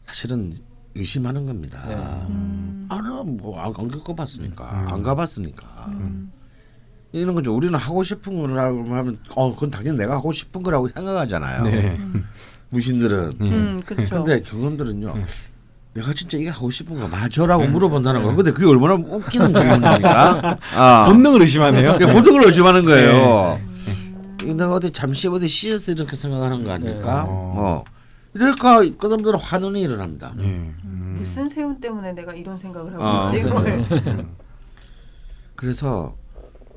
사실은 0.00 0.56
의심하는 0.94 1.44
겁니다. 1.44 1.84
네. 1.86 1.94
음. 1.94 2.86
아나뭐안 2.88 3.74
겪어봤으니까 3.90 4.64
음. 4.64 4.86
안 4.90 5.02
가봤으니까 5.02 5.66
음. 5.88 6.32
이런 7.12 7.34
거죠. 7.34 7.54
우리는 7.54 7.78
하고 7.78 8.02
싶은 8.02 8.38
거라고 8.38 8.82
하면 8.82 9.18
어 9.36 9.54
그건 9.54 9.70
당연히 9.70 9.98
내가 9.98 10.14
하고 10.14 10.32
싶은 10.32 10.62
거라고 10.62 10.88
생각하잖아요. 10.88 11.64
네. 11.64 12.00
무신들은. 12.70 13.32
음. 13.42 13.80
그렇죠. 13.84 14.24
근데 14.24 14.40
경험들은요. 14.40 15.22
내가 15.92 16.14
진짜 16.14 16.38
이게 16.38 16.48
하고 16.48 16.70
싶은 16.70 16.96
거 16.96 17.06
맞아라고 17.08 17.66
물어본다는 17.66 18.22
거예요. 18.22 18.36
근데 18.36 18.52
그게 18.52 18.66
얼마나 18.66 18.94
웃기는 18.94 19.52
질문입니까? 19.52 20.58
아. 20.72 21.04
본능을 21.12 21.42
의심하네요. 21.42 21.98
그게 21.98 22.10
본능을 22.10 22.46
의심하는 22.46 22.86
거예요. 22.86 23.10
이거 23.10 23.73
내가 24.38 24.74
어디 24.74 24.90
잠시 24.92 25.28
어디 25.28 25.48
쉬어서 25.48 25.92
이렇게 25.92 26.16
생각하는 26.16 26.64
거 26.64 26.72
아닐까? 26.72 27.24
네. 27.24 27.28
어. 27.30 27.84
이러니까 28.34 28.80
끝없는 28.98 29.34
환원이 29.36 29.80
일어납니다. 29.80 30.34
예. 30.38 30.42
음. 30.42 31.14
무슨 31.18 31.48
세운 31.48 31.80
때문에 31.80 32.12
내가 32.12 32.34
이런 32.34 32.56
생각을 32.56 32.92
하고 32.94 33.04
아, 33.04 33.32
있지? 33.32 33.42
그렇죠. 33.42 34.36
그래서 35.54 36.16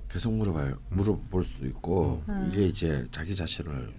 계속 0.10 0.34
물어봐요. 0.34 0.76
물어볼 0.90 1.44
수 1.44 1.66
있고 1.66 2.24
음. 2.30 2.50
이게 2.52 2.68
이제 2.68 3.06
자기 3.12 3.36
자신을 3.36 3.92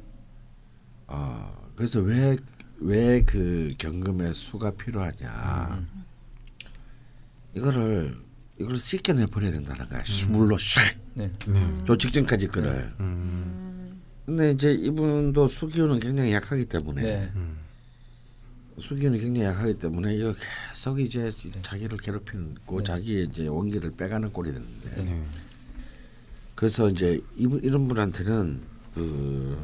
어 1.09 1.53
그래서 1.77 2.01
왜 2.01 2.37
왜 2.81 3.25
그 3.27 3.75
경금의 3.77 4.33
수가 4.35 4.71
필요하냐 4.71 5.85
이거를 7.55 8.17
이걸 8.61 8.77
씻겨 8.77 9.13
내 9.13 9.27
버려야 9.27 9.53
된다는 9.53 9.89
거야. 9.89 10.03
물로 10.29 10.57
샥. 10.57 10.97
네. 11.15 11.31
네. 11.47 11.83
저 11.87 11.97
직전까지 11.97 12.49
그래. 12.49 12.91
음. 13.01 14.01
근데 14.27 14.51
이제 14.51 14.73
이분도 14.73 15.49
수기운은 15.49 16.01
굉장히 16.01 16.33
약하기 16.33 16.67
때문에 16.67 17.03
네. 17.03 17.33
음. 17.35 17.57
수기운이 18.79 19.19
굉장히 19.19 19.47
약하기 19.49 19.79
때문에 19.79 20.15
이거 20.17 20.33
계속 20.71 21.01
이제 21.01 21.31
자기를 21.63 21.99
괴롭히고 21.99 22.79
네. 22.79 22.85
자기의 22.85 23.25
이제 23.27 23.47
원기를 23.47 23.93
빼가는 23.93 24.33
꼴이 24.33 24.53
되는데 24.53 25.03
네. 25.03 25.25
그래서 26.55 26.89
이제 26.89 27.21
이분 27.37 27.61
이런 27.63 27.89
분한테는 27.89 28.61
그 28.95 29.59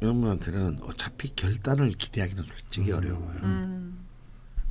이런 0.00 0.20
분한테는 0.20 0.78
어차피 0.82 1.34
결단을 1.34 1.90
기대하기는 1.92 2.44
솔직히 2.44 2.92
어려워요. 2.92 3.40
음. 3.42 4.05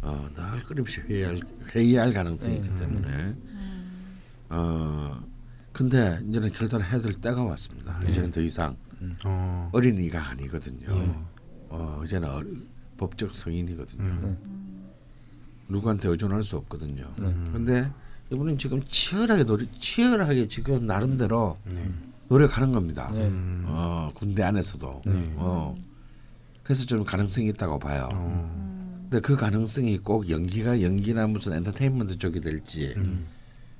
어, 0.05 0.29
늘 0.35 0.63
끊임없이 0.63 1.01
회의할 1.01 1.39
회의할 1.73 2.13
가능성이 2.13 2.57
있기 2.57 2.69
네. 2.69 2.75
때문에 2.75 3.35
어 4.49 5.19
근데 5.73 6.19
이제는 6.29 6.51
결단을 6.51 6.85
해야 6.85 7.01
될 7.01 7.13
때가 7.13 7.43
왔습니다. 7.43 7.99
이제는 8.07 8.29
더 8.31 8.39
이상 8.39 8.77
어. 9.25 9.69
어린이가 9.73 10.29
아니거든요. 10.29 10.99
네. 10.99 11.15
어 11.69 12.01
이제는 12.05 12.29
어, 12.29 12.43
법적 12.97 13.33
성인이거든요. 13.33 14.03
음. 14.03 14.91
누구한테 15.69 16.07
의존할 16.07 16.43
수 16.43 16.55
없거든요. 16.57 17.11
네. 17.17 17.33
근데 17.51 17.91
이분은 18.31 18.59
지금 18.59 18.83
치열하게 18.87 19.43
노력, 19.43 19.67
치열하게 19.79 20.47
지금 20.47 20.85
나름대로 20.85 21.57
네. 21.65 21.91
노력하는 22.27 22.71
겁니다. 22.71 23.09
네. 23.11 23.25
음. 23.25 23.63
어 23.65 24.11
군대 24.13 24.43
안에서도. 24.43 25.01
네. 25.07 25.33
어 25.37 25.75
그래서 26.63 26.85
좀 26.85 27.03
가능성이 27.03 27.47
있다고 27.49 27.79
봐요. 27.79 28.07
어. 28.13 28.84
근데 29.09 29.19
그 29.19 29.35
가능성이 29.35 29.97
꼭 29.99 30.29
연기가 30.29 30.81
연기나 30.81 31.27
무슨 31.27 31.53
엔터테인먼트 31.53 32.17
쪽이 32.17 32.41
될지 32.41 32.93
음. 32.97 33.25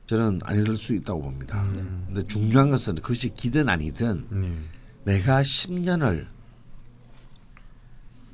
저는 0.08 0.40
아닐 0.44 0.78
수 0.78 0.94
있다고 0.94 1.22
봅니다. 1.22 1.64
음. 1.64 2.06
근데 2.08 2.26
중요한 2.28 2.70
것은 2.70 2.95
그것이 2.95 3.34
기든 3.34 3.68
아니든 3.68 4.28
네. 4.30 4.56
내가 5.04 5.42
10년을 5.42 6.28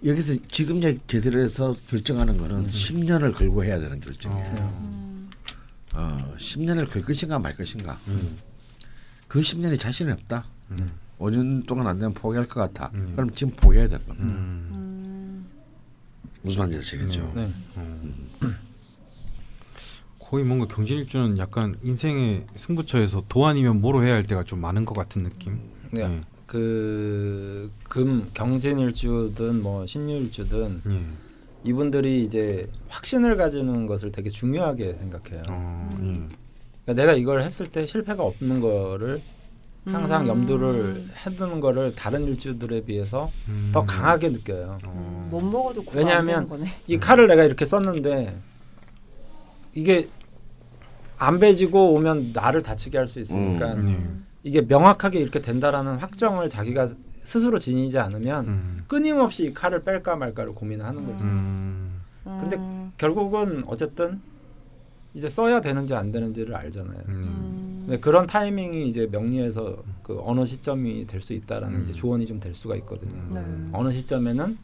여기서 0.04 0.42
지금 0.50 0.78
이제 0.78 0.98
제대로 1.08 1.40
해서 1.40 1.76
결정하는 1.88 2.38
거는 2.38 2.68
10년을 2.68 3.34
걸고 3.34 3.64
해야 3.64 3.80
되는 3.80 4.00
결정이에요. 4.00 4.56
어. 4.58 5.30
어, 5.94 6.36
10년을 6.38 6.90
걸 6.90 7.02
것인가 7.02 7.40
말 7.40 7.54
것인가. 7.54 8.00
음. 8.08 8.38
그 9.28 9.40
10년이 9.40 9.80
자신이 9.80 10.12
없다. 10.12 10.46
음. 10.72 10.92
5년 11.20 11.66
동안 11.68 11.88
안 11.88 12.00
되면 12.00 12.14
포기할 12.14 12.48
것 12.48 12.60
같아. 12.62 12.92
음. 12.96 13.14
그럼 13.16 13.32
지금 13.34 13.54
포기해야 13.56 13.88
되는 13.88 14.06
겁니다. 14.06 14.91
음. 16.42 16.46
음. 16.46 16.48
무슨 16.48 16.60
말인지 16.62 16.78
아시겠죠? 16.80 17.32
네. 17.36 17.50
거의 20.20 20.46
뭔가 20.46 20.66
경진일주는 20.74 21.38
약간 21.40 21.78
인생의 21.84 22.46
승부처에서 22.56 23.24
도 23.28 23.46
아니면 23.46 23.82
뭐로 23.82 24.04
해야 24.04 24.14
할 24.14 24.24
때가 24.24 24.44
좀 24.44 24.60
많은 24.62 24.86
것 24.86 24.96
같은 24.96 25.24
느낌. 25.24 25.60
네. 25.92 26.08
네. 26.08 26.22
그금 26.48 28.30
경진일주든 28.34 29.62
뭐 29.62 29.86
신유일주든 29.86 30.82
예. 30.90 31.02
이분들이 31.64 32.24
이제 32.24 32.68
확신을 32.90 33.38
가지는 33.38 33.86
것을 33.88 34.12
되게 34.12 34.30
중요하게 34.30 34.96
생각해요. 34.96 35.44
어, 35.50 35.90
그러니까 36.84 36.94
내가 36.94 37.14
이걸 37.14 37.44
했을 37.44 37.68
때 37.68 37.86
실패가 37.86 38.24
없는 38.24 38.60
거를 38.60 39.22
항상 39.86 40.24
음. 40.24 40.28
염두를 40.28 41.06
해두는 41.26 41.60
거를 41.60 41.96
다른 41.96 42.24
일주들에 42.26 42.82
비해서 42.82 43.32
예. 43.48 43.52
음. 43.52 43.70
더 43.74 43.84
강하게 43.84 44.30
느껴요. 44.30 44.78
어. 44.86 45.28
못 45.32 45.44
먹어도 45.44 45.84
왜냐하면. 45.94 46.48
이 46.88 46.98
칼을 46.98 47.28
내가 47.28 47.44
이렇게 47.44 47.66
썼는데 47.66 48.38
이게 49.74 50.08
안 51.18 51.40
배지고 51.40 51.94
오면 51.94 52.32
나를 52.34 52.62
다치게 52.62 52.98
할 52.98 53.08
수 53.08 53.20
있으니까 53.20 53.74
음. 53.74 53.86
네. 53.86 54.22
이게 54.44 54.62
명확하게 54.62 55.20
이렇게 55.20 55.40
된다라는 55.40 55.98
확정을 55.98 56.50
자기가 56.50 56.90
스스로 57.24 57.60
지니지 57.60 58.00
않으면 58.00 58.48
음. 58.48 58.84
끊임없이 58.88 59.46
이 59.46 59.54
칼을 59.54 59.84
뺄까 59.84 60.16
말까를 60.16 60.54
고민하는. 60.54 61.00
음. 61.22 62.02
근데 62.24 62.56
음. 62.58 62.92
결국은 62.98 63.64
어쨌든 63.68 64.22
이제 65.14 65.28
써야 65.28 65.60
되는지 65.62 65.94
안 65.96 66.12
되는지를 66.12 66.56
알잖아요. 66.56 67.02
음. 67.90 67.98
그런 68.02 68.28
타이밍이 68.28 68.88
이제 68.88 69.08
명리에서 69.12 69.78
그 70.04 70.20
어느 70.24 70.46
시점이 70.46 71.08
될 71.08 71.22
수 71.22 71.34
있다라는 71.34 71.78
음. 71.78 71.82
이제 71.82 71.94
조언이 71.94 72.26
좀 72.26 72.40
될 72.40 72.56
수가 72.56 72.76
있거든요. 72.78 73.22
네. 73.34 73.42
어느 73.74 73.92
시점에는 73.92 74.58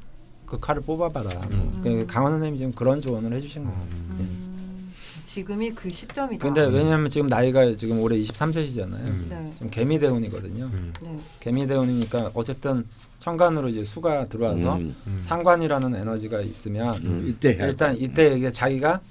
그 0.46 0.60
칼을 0.60 0.82
뽑아봐라. 0.82 1.30
음. 1.52 1.82
그 1.84 2.06
강원 2.08 2.32
선생님이 2.34 2.58
지금 2.58 2.72
그런 2.74 3.02
조언을 3.02 3.34
해주신 3.34 3.64
거예요. 3.66 3.78
음, 3.92 4.92
지금이 5.26 5.72
그 5.76 5.92
시점이다. 5.92 6.42
근데 6.44 6.62
왜냐하면 6.66 7.10
지금 7.10 7.28
나이가 7.28 7.76
지금 7.76 8.00
올해 8.00 8.18
23세시잖아요. 8.18 9.08
음. 9.08 9.28
네. 9.30 9.52
지금 9.56 9.70
개미 9.70 10.00
대운이거든요. 10.00 10.66
음. 10.66 10.94
네. 11.02 11.18
개미 11.42 11.68
대운이니까 11.68 12.32
어쨌든 12.34 12.86
천간으로 13.20 13.68
이제 13.70 13.84
수가 13.84 14.28
들어와서 14.30 14.78
음. 14.78 14.96
음. 15.06 15.18
상관이라는 15.20 15.96
에너지가 15.96 16.40
있으면 16.42 16.96
음, 17.04 17.26
이때 17.28 17.58
일단 17.60 17.98
이때 17.98 18.36
이게 18.38 18.50
자기가 18.52 19.02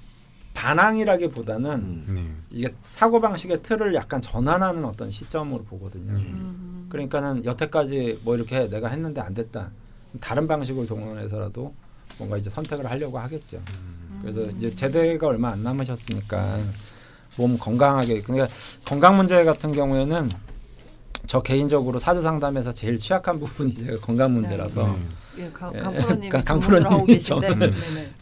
반항이라기보다는 0.57 1.71
음. 1.71 2.05
네. 2.07 2.25
이게 2.49 2.73
사고 2.81 3.21
방식의 3.21 3.61
틀을 3.61 3.93
약간 3.93 4.19
전환하는 4.19 4.85
어떤 4.85 5.11
시점으로 5.11 5.63
보거든요. 5.65 6.13
음. 6.13 6.87
그러니까는 6.89 7.45
여태까지 7.45 8.21
뭐 8.23 8.35
이렇게 8.35 8.67
내가 8.67 8.87
했는데 8.87 9.21
안 9.21 9.35
됐다. 9.35 9.69
다른 10.19 10.47
방식을 10.47 10.87
동원해서라도 10.87 11.75
뭔가 12.17 12.37
이제 12.37 12.49
선택을 12.49 12.89
하려고 12.89 13.19
하겠죠. 13.19 13.61
그래서 14.21 14.49
이제 14.51 14.73
제대가 14.73 15.27
얼마 15.27 15.51
안 15.51 15.61
남으셨으니까 15.61 16.57
몸 17.37 17.59
건강하게 17.59 18.21
그러니까 18.21 18.47
건강 18.83 19.15
문제 19.15 19.43
같은 19.43 19.71
경우에는 19.71 20.27
저 21.25 21.41
개인적으로 21.41 21.99
사주 21.99 22.21
상담에서 22.21 22.71
제일 22.71 22.97
취약한 22.97 23.39
부분이 23.39 23.73
제가 23.73 23.99
건강 23.99 24.33
문제라서 24.33 24.85
음. 24.85 25.09
예, 25.39 25.49
강, 25.53 25.73
예, 25.75 25.79
강프로님이 25.79 26.29
강- 26.29 27.05
계신데 27.05 27.19
전- 27.19 27.41
네네. 27.41 27.73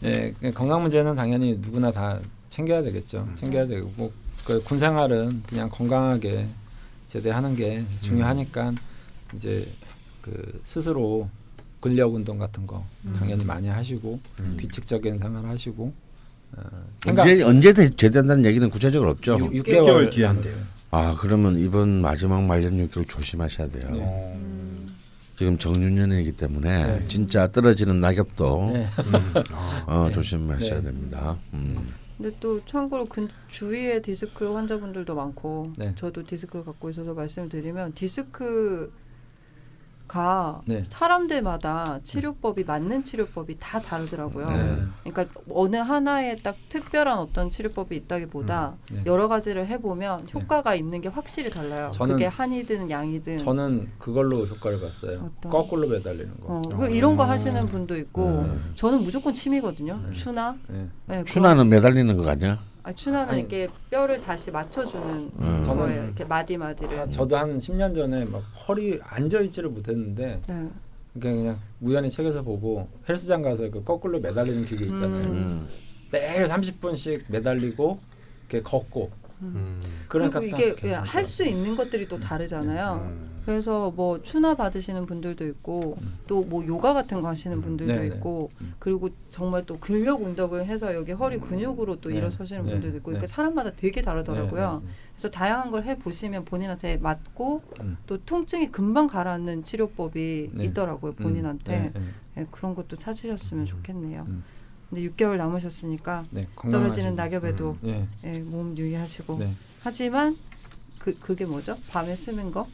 예, 0.04 0.34
그 0.40 0.52
건강 0.52 0.82
문제는 0.82 1.14
당연히 1.14 1.56
누구나 1.60 1.90
다 1.92 2.18
챙겨야 2.48 2.82
되겠죠. 2.82 3.28
챙겨야 3.34 3.66
되고 3.66 3.92
뭐, 3.96 4.10
그 4.44 4.60
군 4.62 4.78
생활은 4.78 5.42
그냥 5.48 5.68
건강하게 5.68 6.46
제대하는 7.08 7.54
게 7.56 7.84
중요하니까 8.00 8.72
이제 9.34 9.68
그 10.22 10.60
스스로 10.64 11.28
근력 11.80 12.14
운동 12.14 12.38
같은 12.38 12.66
거 12.66 12.84
당연히 13.18 13.44
많이 13.44 13.68
하시고 13.68 14.18
음. 14.40 14.56
규칙적인 14.60 15.18
생활 15.18 15.44
하시고 15.46 15.92
어, 16.56 16.62
생각 16.98 17.22
언제 17.22 17.42
언제 17.42 17.72
대- 17.72 17.90
제대한다는 17.90 18.44
얘기는 18.44 18.68
구체적으로 18.70 19.10
없죠. 19.12 19.36
육- 19.38 19.54
육 19.54 19.64
6개월 19.66 19.84
개월 19.84 20.10
뒤에 20.10 20.26
한대요. 20.26 20.54
아 20.90 21.16
그러면 21.18 21.56
이번 21.58 22.00
마지막 22.00 22.42
말년 22.42 22.78
6개월 22.86 23.08
조심하셔야 23.08 23.68
돼요. 23.68 23.90
네. 23.92 24.34
음. 24.34 24.96
지금 25.36 25.58
정유년이기 25.58 26.32
때문에 26.32 26.86
네. 26.98 27.08
진짜 27.08 27.46
떨어지는 27.46 28.00
낙엽도 28.00 28.70
네. 28.72 28.88
어, 29.86 30.04
네. 30.06 30.12
조심하셔야 30.12 30.80
네. 30.80 30.84
됩니다. 30.84 31.36
음. 31.52 31.92
근데 32.16 32.34
또 32.40 32.64
참고로 32.64 33.04
근 33.04 33.28
주위에 33.48 34.00
디스크 34.00 34.50
환자분들도 34.50 35.14
많고 35.14 35.72
네. 35.76 35.94
저도 35.96 36.24
디스크를 36.24 36.64
갖고 36.64 36.88
있어서 36.88 37.12
말씀을 37.12 37.50
드리면 37.50 37.92
디스크 37.92 38.90
가 40.08 40.60
네. 40.66 40.84
사람들마다 40.88 42.00
치료법이 42.02 42.64
맞는 42.64 43.02
치료법이 43.02 43.56
다 43.58 43.80
다르더라고요. 43.80 44.48
네. 44.48 44.78
그러니까 45.10 45.40
어느 45.50 45.76
하나에 45.76 46.36
딱 46.42 46.56
특별한 46.68 47.18
어떤 47.18 47.50
치료법이 47.50 47.96
있다기보다 47.96 48.74
네. 48.92 49.02
여러 49.06 49.26
가지를 49.28 49.66
해보면 49.66 50.26
효과가 50.32 50.74
있는 50.74 51.00
게 51.00 51.08
확실히 51.08 51.50
달라요. 51.50 51.90
저는- 51.92 52.08
그게 52.12 52.26
한이든 52.26 52.90
양이든. 52.90 53.36
저는 53.38 53.88
그걸로 53.98 54.46
효과를 54.46 54.80
봤어요. 54.80 55.30
어떤? 55.38 55.50
거꾸로 55.52 55.88
매달리는 55.88 56.40
거. 56.40 56.54
어, 56.54 56.62
그 56.76 56.90
이런 56.90 57.16
거 57.16 57.24
하시는 57.24 57.66
분도 57.66 57.96
있고 57.96 58.46
네. 58.46 58.58
저는 58.74 59.02
무조건 59.02 59.34
침이거든요. 59.34 60.00
네. 60.06 60.12
추나. 60.12 60.56
네. 60.68 60.88
네, 61.06 61.24
추나는 61.24 61.68
매달리는 61.68 62.16
거 62.16 62.28
아니야? 62.30 62.58
아, 62.86 62.92
추나는 62.92 63.30
아니. 63.30 63.40
이렇게 63.40 63.66
뼈를 63.90 64.20
다시 64.20 64.48
맞춰주는 64.52 65.32
음. 65.40 65.62
거예요. 65.62 66.04
이렇게 66.04 66.24
마디 66.24 66.56
마디를. 66.56 67.00
아, 67.00 67.08
저도 67.08 67.36
한 67.36 67.58
10년 67.58 67.92
전에 67.92 68.24
막 68.24 68.38
허리 68.68 69.00
앉아 69.02 69.40
있지를 69.40 69.70
못했는데 69.70 70.40
네. 70.46 70.68
그러니까 71.12 71.42
그냥 71.42 71.58
우연히 71.80 72.08
책에서 72.08 72.42
보고 72.42 72.88
헬스장 73.08 73.42
가서 73.42 73.68
그 73.70 73.82
거꾸로 73.82 74.20
매달리는 74.20 74.64
기계 74.66 74.84
있잖아요. 74.84 75.24
음. 75.26 75.32
음. 75.32 75.68
매일 76.12 76.44
30분씩 76.44 77.24
매달리고 77.28 77.98
이렇게 78.48 78.62
걷고 78.62 79.10
음. 79.12 79.25
그러니까 80.08 80.40
그리고 80.40 80.56
딱 80.56 80.60
이게. 80.60 80.92
할 80.92 81.24
수 81.24 81.44
있는 81.44 81.76
것들이 81.76 82.08
또 82.08 82.18
다르잖아요. 82.18 83.02
음. 83.04 83.36
그래서 83.44 83.92
뭐 83.92 84.20
추나 84.22 84.54
받으시는 84.56 85.06
분들도 85.06 85.46
있고 85.46 85.98
음. 86.00 86.18
또뭐 86.26 86.66
요가 86.66 86.92
같은 86.94 87.22
거 87.22 87.28
하시는 87.28 87.60
분들도 87.62 87.92
네네. 87.92 88.06
있고 88.16 88.48
음. 88.60 88.74
그리고 88.80 89.08
정말 89.30 89.64
또 89.66 89.78
근력 89.78 90.22
운동을 90.22 90.66
해서 90.66 90.92
여기 90.94 91.12
허리 91.12 91.38
근육으로 91.38 92.00
또 92.00 92.08
네. 92.08 92.16
일어서시는 92.16 92.64
네. 92.64 92.72
분들도 92.72 92.96
있고 92.98 93.10
네. 93.12 93.16
이렇게 93.16 93.26
사람마다 93.28 93.70
되게 93.76 94.02
다르더라고요. 94.02 94.80
네, 94.82 94.86
네, 94.86 94.92
그래서 95.12 95.30
다양한 95.30 95.70
걸 95.70 95.84
해 95.84 95.96
보시면 95.96 96.44
본인한테 96.44 96.96
맞고 96.96 97.62
음. 97.82 97.96
또 98.06 98.18
통증이 98.18 98.72
금방 98.72 99.06
가라앉는 99.06 99.62
치료법이 99.62 100.48
네. 100.52 100.64
있더라고요 100.64 101.12
음. 101.12 101.22
본인한테 101.22 101.78
네, 101.78 101.90
네. 101.94 102.00
네, 102.34 102.46
그런 102.50 102.74
것도 102.74 102.96
찾으셨으면 102.96 103.66
좋겠네요. 103.66 104.24
음. 104.26 104.42
근데 104.90 105.02
6개월 105.08 105.36
남으셨으니까 105.36 106.24
네, 106.30 106.46
떨어지는. 106.70 107.16
낙엽에도 107.16 107.76
네, 107.80 108.06
예, 108.24 108.38
몸 108.38 108.76
유의하시고 108.76 109.38
네. 109.38 109.52
하지만 109.82 110.36
그 110.98 111.18
그게 111.18 111.44
뭐죠? 111.44 111.76
밤에 111.90 112.14
쓰는 112.14 112.50
거? 112.52 112.66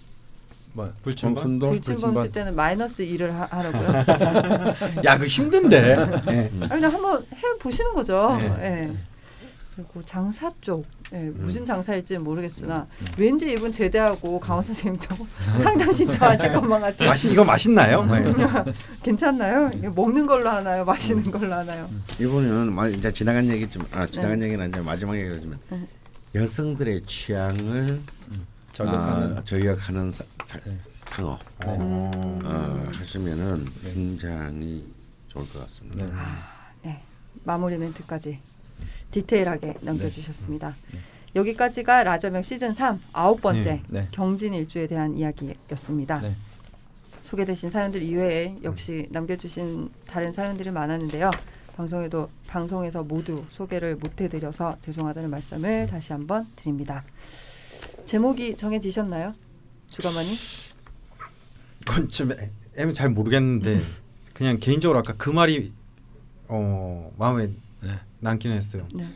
뭐 0.74 0.90
불침번? 1.02 1.58
불침범. 1.58 2.14
쓸 2.16 2.32
때는 2.32 2.54
마이너스 2.54 3.04
2를 3.04 3.30
하, 3.30 3.44
하라고요. 3.44 5.02
야, 5.04 5.18
그 5.18 5.26
힘든데. 5.26 5.96
예. 6.30 6.50
아 6.62 6.68
그냥 6.68 6.92
한번 6.92 7.22
해 7.34 7.58
보시는 7.58 7.92
거죠. 7.92 8.36
네. 8.38 8.88
예. 8.90 9.11
그리고 9.74 10.02
장사 10.02 10.52
쪽 10.60 10.84
예, 11.14 11.16
음. 11.18 11.34
무슨 11.38 11.64
장사일지는 11.64 12.22
모르겠으나 12.24 12.86
왠지 13.16 13.50
이분 13.52 13.70
제대하고 13.72 14.38
강원 14.40 14.62
선생님도 14.62 15.14
상담 15.62 15.90
신청하실 15.92 16.52
것만 16.54 16.80
같아요. 16.80 17.08
맛이 17.08 17.32
이거 17.32 17.44
맛있나요? 17.44 18.04
네. 18.04 18.22
괜찮나요? 19.02 19.70
먹는 19.94 20.26
걸로 20.26 20.48
하나요? 20.50 20.84
마시는 20.84 21.30
걸로 21.30 21.54
하나요? 21.54 21.88
이분은 22.20 22.72
마- 22.72 22.88
이제 22.88 23.12
지나간 23.12 23.46
얘기지만 23.48 23.86
아 23.92 24.06
지나간 24.06 24.38
네. 24.40 24.46
얘기는 24.46 24.62
아니라 24.64 24.82
마지막 24.82 25.18
얘기지만 25.18 25.58
네. 25.70 25.86
여성들의 26.34 27.02
취향을 27.06 28.00
저격하는 28.72 29.38
아, 29.38 29.44
저격하는 29.44 30.12
사- 30.12 30.24
자- 30.46 30.60
네. 30.64 30.76
상어 31.04 31.38
음. 31.66 32.40
어, 32.44 32.88
하시면은 32.94 33.64
네. 33.82 33.92
굉장히 33.92 34.86
좋을 35.28 35.46
것 35.50 35.60
같습니다. 35.62 36.06
네. 36.06 36.12
네. 36.82 37.02
마무리 37.44 37.76
멘트까지 37.76 38.38
디테일하게 39.10 39.74
남겨주셨습니다. 39.80 40.76
네. 40.92 40.98
여기까지가 41.34 42.04
라저명 42.04 42.42
시즌 42.42 42.72
3 42.72 43.00
아홉 43.12 43.40
번째 43.40 43.70
네. 43.88 44.00
네. 44.02 44.08
경진 44.10 44.52
일주에 44.54 44.86
대한 44.86 45.16
이야기였습니다. 45.16 46.20
네. 46.20 46.36
소개되신 47.22 47.70
사연들 47.70 48.02
이외에 48.02 48.56
역시 48.64 49.06
남겨주신 49.10 49.90
다른 50.06 50.32
사연들이 50.32 50.70
많았는데요. 50.70 51.30
방송에도 51.76 52.28
방송에서 52.46 53.02
모두 53.02 53.44
소개를 53.50 53.96
못해드려서 53.96 54.76
죄송하다는 54.82 55.30
말씀을 55.30 55.86
다시 55.86 56.12
한번 56.12 56.46
드립니다. 56.56 57.02
제목이 58.04 58.56
정해지셨나요, 58.56 59.34
주가마니? 59.88 60.36
그건 61.86 62.08
좀 62.10 62.32
애- 62.32 62.50
애는 62.76 62.92
잘 62.94 63.08
모르겠는데 63.08 63.80
그냥 64.34 64.58
개인적으로 64.58 64.98
아까 64.98 65.14
그 65.14 65.30
말이 65.30 65.72
어 66.48 67.10
마음에 67.16 67.48
네. 67.82 67.98
남긴 68.20 68.52
했어요. 68.52 68.86
네, 68.94 69.08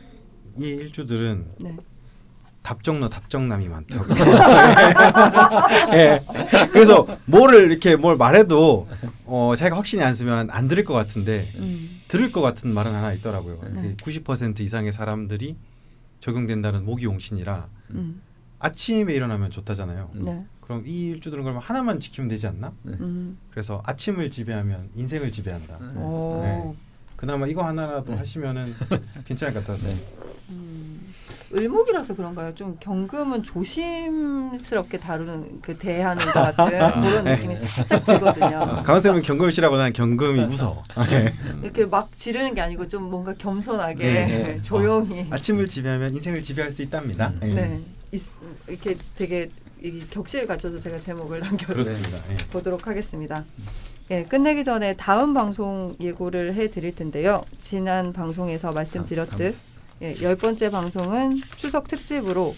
이 0.57 0.63
일주들은 0.63 1.45
네. 1.59 1.77
답정너 2.67 3.07
답정남이 3.07 3.69
많다고. 3.69 4.05
예. 5.95 6.21
그래서 6.71 7.07
뭐를 7.25 7.71
이렇게 7.71 7.95
뭘 7.95 8.17
말해도 8.17 8.89
어 9.25 9.53
자기가 9.55 9.77
확신이 9.77 10.03
안 10.03 10.13
쓰면 10.13 10.49
안 10.51 10.67
들을 10.67 10.83
것 10.83 10.93
같은데 10.93 11.49
음, 11.55 12.01
들을 12.09 12.29
것 12.33 12.41
같은 12.41 12.73
말은 12.73 12.93
하나 12.93 13.13
있더라고요. 13.13 13.61
네. 13.73 13.95
90% 13.95 14.59
이상의 14.59 14.91
사람들이 14.91 15.55
적용된다는 16.19 16.83
모기용신이라 16.83 17.67
음, 17.91 18.21
아침에 18.59 19.13
일어나면 19.13 19.49
좋다잖아요. 19.51 20.09
네, 20.15 20.45
그럼 20.59 20.83
이 20.85 21.07
일주들은 21.07 21.45
그러면 21.45 21.61
하나만 21.63 22.01
지키면 22.01 22.27
되지 22.27 22.47
않나? 22.47 22.73
음, 22.85 23.37
그래서 23.49 23.81
아침을 23.85 24.29
지배하면 24.29 24.89
인생을 24.93 25.31
지배한다. 25.31 25.79
네. 25.79 26.73
오, 27.17 27.19
그나마 27.19 27.47
이거 27.47 27.63
하나라도 27.65 28.11
네. 28.13 28.17
하시면은 28.19 28.75
괜찮을 29.25 29.53
것 29.53 29.65
같아서. 29.65 29.87
네. 29.87 29.97
음, 30.49 31.13
을목이라서 31.53 32.15
그런가요? 32.15 32.55
좀 32.55 32.77
경금은 32.79 33.43
조심스럽게 33.43 34.99
다루는 34.99 35.61
그 35.61 35.77
대하는 35.77 36.23
것 36.23 36.33
같은 36.33 37.01
그런 37.01 37.23
느낌이 37.25 37.55
살짝 37.55 38.05
들거든요. 38.05 38.83
강원쌤은 38.85 39.23
경금이시라고 39.23 39.77
난 39.77 39.91
경금이 39.91 40.45
무서워. 40.45 40.83
네. 41.09 41.33
이렇게 41.63 41.85
막 41.85 42.15
지르는 42.15 42.53
게 42.53 42.61
아니고 42.61 42.87
좀 42.87 43.03
뭔가 43.03 43.33
겸손하게 43.33 43.95
네, 43.95 44.25
네. 44.25 44.61
조용히 44.63 45.27
아침을 45.29 45.67
지배하면 45.67 46.13
인생을 46.13 46.43
지배할 46.43 46.71
수 46.71 46.81
있답니다. 46.81 47.29
음. 47.29 47.39
네. 47.41 47.49
네 47.49 47.81
있, 48.13 48.21
이렇게 48.67 48.95
되게 49.15 49.49
이 49.81 50.03
격식을 50.09 50.47
갖춰서 50.47 50.79
제가 50.79 50.97
제목을. 50.99 51.39
남겨보도록 51.41 52.87
하겠습니다. 52.87 53.43
예, 54.09 54.23
끝내기 54.23 54.63
전에 54.63 54.95
다음 54.95 55.33
방송 55.33 55.95
예고를 55.99 56.53
해드릴 56.53 56.95
텐데요. 56.95 57.41
지난 57.59 58.13
방송에서 58.13 58.71
말씀드렸듯 58.71 59.55
예, 60.01 60.13
열 60.21 60.37
번째 60.37 60.69
방송은 60.69 61.41
추석 61.57 61.87
특집으로 61.87 62.55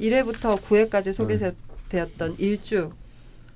1회부터 0.00 0.60
9회까지 0.60 1.12
소개되었던 1.12 2.36
일주들의 2.38 2.92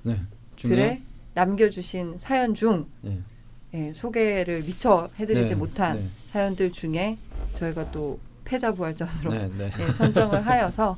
네. 0.03 0.19
중에 0.57 1.01
남겨주신 1.35 2.17
사연 2.17 2.53
중 2.53 2.87
예. 3.05 3.19
예, 3.73 3.93
소개를 3.93 4.63
미처 4.63 5.09
해드리지 5.17 5.49
네, 5.51 5.55
못한 5.55 5.99
네. 5.99 6.09
사연들 6.31 6.73
중에 6.73 7.17
저희가 7.55 7.91
또 7.91 8.19
패자 8.43 8.73
부활전으로 8.73 9.31
네, 9.31 9.49
네. 9.57 9.71
예, 9.79 9.85
선정을 9.93 10.45
하여서 10.45 10.97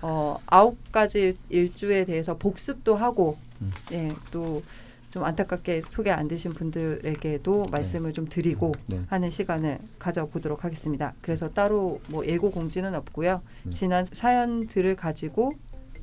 어, 0.00 0.38
아홉 0.46 0.92
가지 0.92 1.36
일주에 1.48 2.04
대해서 2.04 2.36
복습도 2.36 2.94
하고 2.94 3.36
음. 3.60 3.72
예, 3.90 4.12
또 4.30 4.62
좀 5.10 5.24
안타깝게 5.24 5.82
소개 5.88 6.10
안 6.10 6.28
되신 6.28 6.52
분들에게도 6.52 7.66
말씀을 7.66 8.12
좀 8.12 8.28
드리고 8.28 8.72
네. 8.86 9.02
하는 9.08 9.30
시간을 9.30 9.78
가져보도록 9.98 10.64
하겠습니다. 10.64 11.14
그래서 11.22 11.48
따로 11.50 12.00
뭐 12.08 12.26
예고 12.26 12.50
공지는 12.50 12.94
없고요. 12.94 13.42
네. 13.62 13.72
지난 13.72 14.06
사연들을 14.12 14.96
가지고 14.96 15.52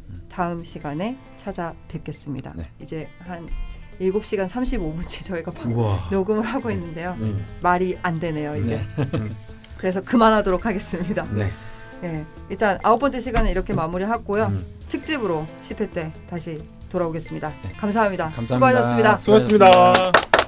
음. 0.09 0.27
다음 0.29 0.63
시간에 0.63 1.17
찾아뵙겠습니다. 1.37 2.53
네. 2.55 2.69
이제 2.81 3.07
한 3.19 3.47
7시간 3.99 4.47
35분째 4.47 5.25
저희가. 5.25 5.53
녹음을 6.11 6.43
하고 6.43 6.71
있는데요. 6.71 7.15
네. 7.19 7.33
말이 7.61 7.97
안 8.01 8.19
되네요, 8.19 8.55
이제. 8.57 8.77
네. 8.77 8.81
그래서 9.77 10.01
그만하도록 10.01 10.65
하겠습니다. 10.65 11.23
네. 11.31 11.49
예, 12.03 12.25
일단 12.49 12.77
아홉 12.83 12.99
번째 12.99 13.19
시간은 13.19 13.49
이렇게 13.49 13.73
마무리하고요. 13.73 14.47
음. 14.47 14.65
특집으로 14.89 15.45
10회 15.61 15.91
때 15.91 16.11
다시 16.29 16.61
돌아오겠습니다. 16.89 17.49
네. 17.49 17.69
감사합니다. 17.77 18.31
감사합니다. 18.35 18.81
수고하셨습니다. 18.81 19.17
수고하셨습니다. 19.17 20.44